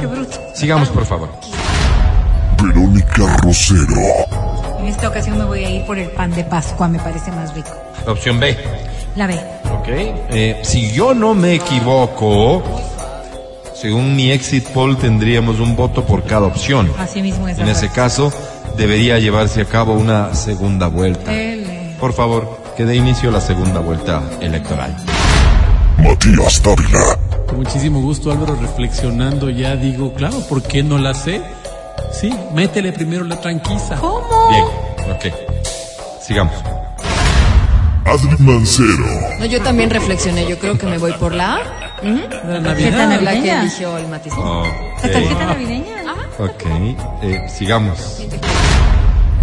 Qué 0.00 0.06
bruto. 0.06 0.40
Sigamos, 0.54 0.88
por 0.88 1.04
favor. 1.04 1.28
Verónica 2.62 3.36
Rosero. 3.42 3.84
En 4.78 4.86
esta 4.86 5.08
ocasión 5.08 5.36
me 5.36 5.44
voy 5.44 5.64
a 5.64 5.70
ir 5.70 5.84
por 5.84 5.98
el 5.98 6.08
pan 6.10 6.30
de 6.30 6.42
Pascua, 6.44 6.88
me 6.88 6.98
parece 6.98 7.30
más 7.32 7.54
rico. 7.54 7.70
La 8.06 8.12
opción 8.12 8.40
B. 8.40 8.56
La 9.14 9.26
B. 9.26 9.34
Ok. 9.34 9.88
Eh, 9.88 10.60
si 10.62 10.90
yo 10.92 11.12
no 11.12 11.34
me 11.34 11.56
equivoco, 11.56 12.62
según 13.74 14.16
mi 14.16 14.30
exit 14.30 14.66
poll 14.68 14.96
tendríamos 14.96 15.60
un 15.60 15.76
voto 15.76 16.04
por 16.04 16.24
cada 16.24 16.46
opción. 16.46 16.90
Así 16.98 17.20
mismo 17.20 17.46
es. 17.46 17.58
En 17.58 17.68
ese 17.68 17.90
caso, 17.90 18.32
debería 18.78 19.18
llevarse 19.18 19.60
a 19.60 19.64
cabo 19.66 19.92
una 19.92 20.34
segunda 20.34 20.86
vuelta. 20.86 21.32
L. 21.32 21.61
Por 22.02 22.12
favor, 22.14 22.58
que 22.76 22.84
dé 22.84 22.96
inicio 22.96 23.28
a 23.28 23.32
la 23.34 23.40
segunda 23.40 23.78
vuelta 23.78 24.20
electoral. 24.40 24.92
Matías 25.98 26.60
Dávila. 26.60 27.16
Con 27.46 27.58
muchísimo 27.58 28.00
gusto, 28.00 28.32
Álvaro, 28.32 28.56
reflexionando 28.56 29.48
ya 29.50 29.76
digo, 29.76 30.12
claro, 30.12 30.40
¿por 30.48 30.64
qué 30.64 30.82
no 30.82 30.98
la 30.98 31.14
sé? 31.14 31.40
Sí, 32.10 32.34
métele 32.54 32.90
primero 32.90 33.24
la 33.24 33.40
tranquiza. 33.40 33.94
¿Cómo? 34.00 34.48
Bien, 34.50 34.64
ok. 35.14 35.32
Sigamos. 36.20 36.56
Adri 38.04 38.36
Mancero. 38.40 39.06
No, 39.38 39.44
yo 39.46 39.62
también 39.62 39.88
reflexioné. 39.88 40.44
Yo 40.48 40.58
creo 40.58 40.76
que 40.76 40.86
me 40.86 40.98
voy 40.98 41.12
por 41.12 41.32
la 41.32 41.54
A. 41.54 41.58
¿Mm? 42.02 42.18
La 42.48 42.62
Tarjeta 42.64 43.06
Navidad. 43.06 43.20
La 43.22 43.30
que 43.30 43.36
navideña. 43.36 43.60
eligió 43.62 43.96
el 43.96 44.08
Matiz. 44.08 44.32
¿La 44.36 45.08
tarjeta 45.08 45.34
Ok. 45.34 45.40
navideña? 45.50 46.02
Ok. 46.40 46.64
Eh, 47.22 47.46
sigamos. 47.48 48.18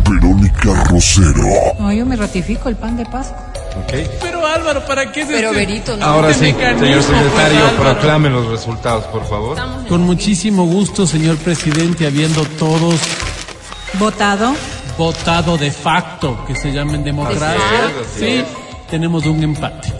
Verónica 0.09 0.83
Rosero. 0.89 1.43
No, 1.79 1.91
yo 1.93 2.05
me 2.05 2.15
ratifico 2.15 2.69
el 2.69 2.75
pan 2.75 2.97
de 2.97 3.05
Pascua. 3.05 3.37
Ok. 3.83 3.93
Pero 4.21 4.45
Álvaro, 4.45 4.85
¿para 4.85 5.11
qué 5.11 5.25
se 5.25 5.31
Pero 5.33 5.51
Berito, 5.53 5.95
no. 5.95 6.05
Ahora 6.05 6.31
Este 6.31 6.47
sí, 6.47 6.55
señor 6.79 7.03
secretario, 7.03 7.59
pues, 7.59 7.73
proclame 7.79 8.29
los 8.29 8.47
resultados, 8.47 9.05
por 9.05 9.25
favor. 9.27 9.57
Con 9.87 10.01
muchísimo 10.01 10.65
gusto, 10.65 11.05
señor 11.05 11.37
presidente, 11.37 12.05
habiendo 12.07 12.43
todos 12.57 12.95
Votado. 13.99 14.53
votado 14.97 15.57
de 15.57 15.71
facto, 15.71 16.43
que 16.45 16.55
se 16.55 16.71
llama 16.71 16.93
en 16.95 17.03
democracia. 17.03 17.47
Así 17.55 17.75
es, 18.01 18.07
así 18.07 18.19
Sí, 18.19 18.25
es. 18.39 18.45
tenemos 18.89 19.25
un 19.25 19.43
empate. 19.43 19.93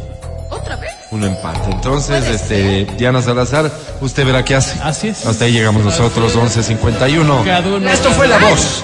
¿Otra 0.49 0.76
vez? 0.76 0.91
Un 1.11 1.23
empate. 1.23 1.72
Entonces, 1.72 2.26
este, 2.27 2.86
Diana 2.98 3.22
Salazar, 3.22 3.72
usted 4.02 4.26
verá 4.26 4.44
qué 4.44 4.56
hace. 4.56 4.80
Así 4.84 5.07
es. 5.10 5.26
Hasta 5.26 5.45
ahí 5.45 5.53
llegamos 5.53 5.84
nosotros, 5.84 6.36
11.51. 6.36 7.44
Cada 7.45 7.68
uno- 7.76 7.90
Esto 7.90 8.10
fue 8.11 8.27
la 8.27 8.38
voz 8.40 8.84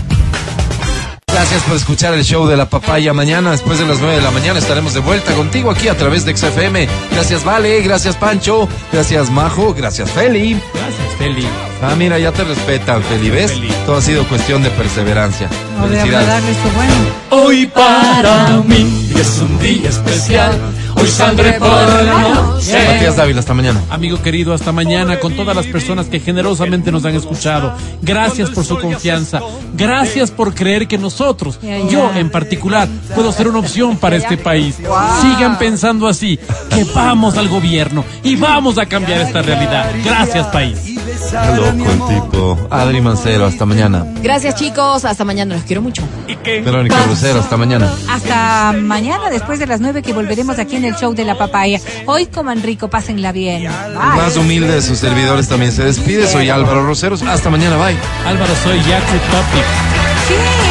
Gracias 1.41 1.63
por 1.63 1.75
escuchar 1.75 2.13
el 2.13 2.23
show 2.23 2.45
de 2.45 2.55
la 2.55 2.69
papaya. 2.69 3.13
Mañana, 3.13 3.49
después 3.49 3.79
de 3.79 3.87
las 3.87 3.97
9 3.99 4.17
de 4.17 4.21
la 4.21 4.29
mañana, 4.29 4.59
estaremos 4.59 4.93
de 4.93 4.99
vuelta 4.99 5.33
contigo 5.33 5.71
aquí 5.71 5.87
a 5.87 5.97
través 5.97 6.23
de 6.23 6.37
XFM. 6.37 6.87
Gracias, 7.13 7.43
Vale. 7.43 7.81
Gracias, 7.81 8.15
Pancho. 8.15 8.69
Gracias, 8.93 9.31
Majo. 9.31 9.73
Gracias, 9.73 10.11
Feli. 10.11 10.53
Gracias, 10.71 11.15
Feli. 11.17 11.47
Ah, 11.81 11.95
mira, 11.97 12.19
ya 12.19 12.31
te 12.31 12.43
respetan, 12.43 13.01
Feli. 13.01 13.31
¿Ves? 13.31 13.53
Todo 13.87 13.95
ha 13.97 14.01
sido 14.03 14.23
cuestión 14.27 14.61
de 14.61 14.69
perseverancia. 14.69 15.49
No 15.79 15.87
voy 15.87 15.95
a 15.95 16.01
Felicidades. 16.01 16.27
darle 16.27 16.53
su 16.53 16.75
bueno. 16.75 16.93
Hoy 17.31 17.65
para 17.65 18.47
mí 18.63 19.11
es 19.19 19.39
un 19.39 19.57
día 19.57 19.89
especial. 19.89 20.59
Hoy 21.01 21.07
saldré 21.07 21.53
por 21.53 21.67
la 21.67 22.03
noche. 22.03 22.87
Matías 22.87 23.15
Dávila, 23.15 23.39
hasta 23.39 23.53
mañana. 23.55 23.81
Amigo 23.89 24.21
querido, 24.21 24.53
hasta 24.53 24.71
mañana 24.71 25.19
con 25.19 25.35
todas 25.35 25.55
las 25.55 25.65
personas 25.65 26.05
que 26.07 26.19
generosamente 26.19 26.91
nos 26.91 27.05
han 27.05 27.15
escuchado. 27.15 27.73
Gracias 28.01 28.51
por 28.51 28.65
su 28.65 28.79
confianza. 28.79 29.41
Gracias 29.73 30.29
por 30.29 30.53
creer 30.53 30.87
que 30.87 30.97
nosotros, 30.99 31.59
yo 31.89 32.11
en 32.13 32.29
particular, 32.29 32.87
puedo 33.15 33.31
ser 33.31 33.47
una 33.47 33.59
opción 33.59 33.97
para 33.97 34.15
este 34.15 34.37
país. 34.37 34.75
Sigan 34.75 35.57
pensando 35.57 36.07
así, 36.07 36.37
que 36.69 36.83
vamos 36.93 37.37
al 37.37 37.49
gobierno 37.49 38.05
y 38.23 38.35
vamos 38.35 38.77
a 38.77 38.85
cambiar 38.85 39.21
esta 39.21 39.41
realidad. 39.41 39.91
Gracias, 40.03 40.47
país. 40.47 40.90
Qué 41.05 41.55
loco 41.55 41.91
el 41.91 42.21
tipo. 42.21 42.67
Adri 42.69 43.01
Mancero, 43.01 43.45
hasta 43.45 43.65
mañana. 43.65 44.05
Gracias, 44.21 44.55
chicos. 44.55 45.05
Hasta 45.05 45.25
mañana. 45.25 45.55
Los 45.55 45.63
quiero 45.63 45.81
mucho. 45.81 46.03
Verónica 46.43 47.05
Lucero, 47.07 47.39
hasta 47.39 47.57
mañana. 47.57 47.91
Hasta 48.09 48.73
mañana, 48.73 49.29
después 49.29 49.59
de 49.59 49.67
las 49.67 49.81
nueve, 49.81 50.01
que 50.01 50.13
volveremos 50.13 50.59
aquí 50.59 50.75
en 50.75 50.85
el 50.85 50.95
show 50.95 51.13
de 51.13 51.25
la 51.25 51.37
papaya. 51.37 51.79
Hoy 52.05 52.27
coman 52.27 52.61
rico, 52.63 52.89
pásenla 52.89 53.31
bien. 53.31 53.63
Bye. 53.63 53.95
más 53.95 54.37
humilde 54.37 54.73
de 54.73 54.81
sus 54.81 54.97
servidores 54.97 55.47
también 55.47 55.71
se 55.71 55.83
despide. 55.83 56.27
Soy 56.27 56.49
Álvaro 56.49 56.85
Roseros. 56.85 57.21
Hasta 57.23 57.49
mañana, 57.49 57.77
bye. 57.77 57.97
Álvaro, 58.25 58.53
soy 58.63 58.77
Yaku 58.79 59.17
Topic. 59.31 60.70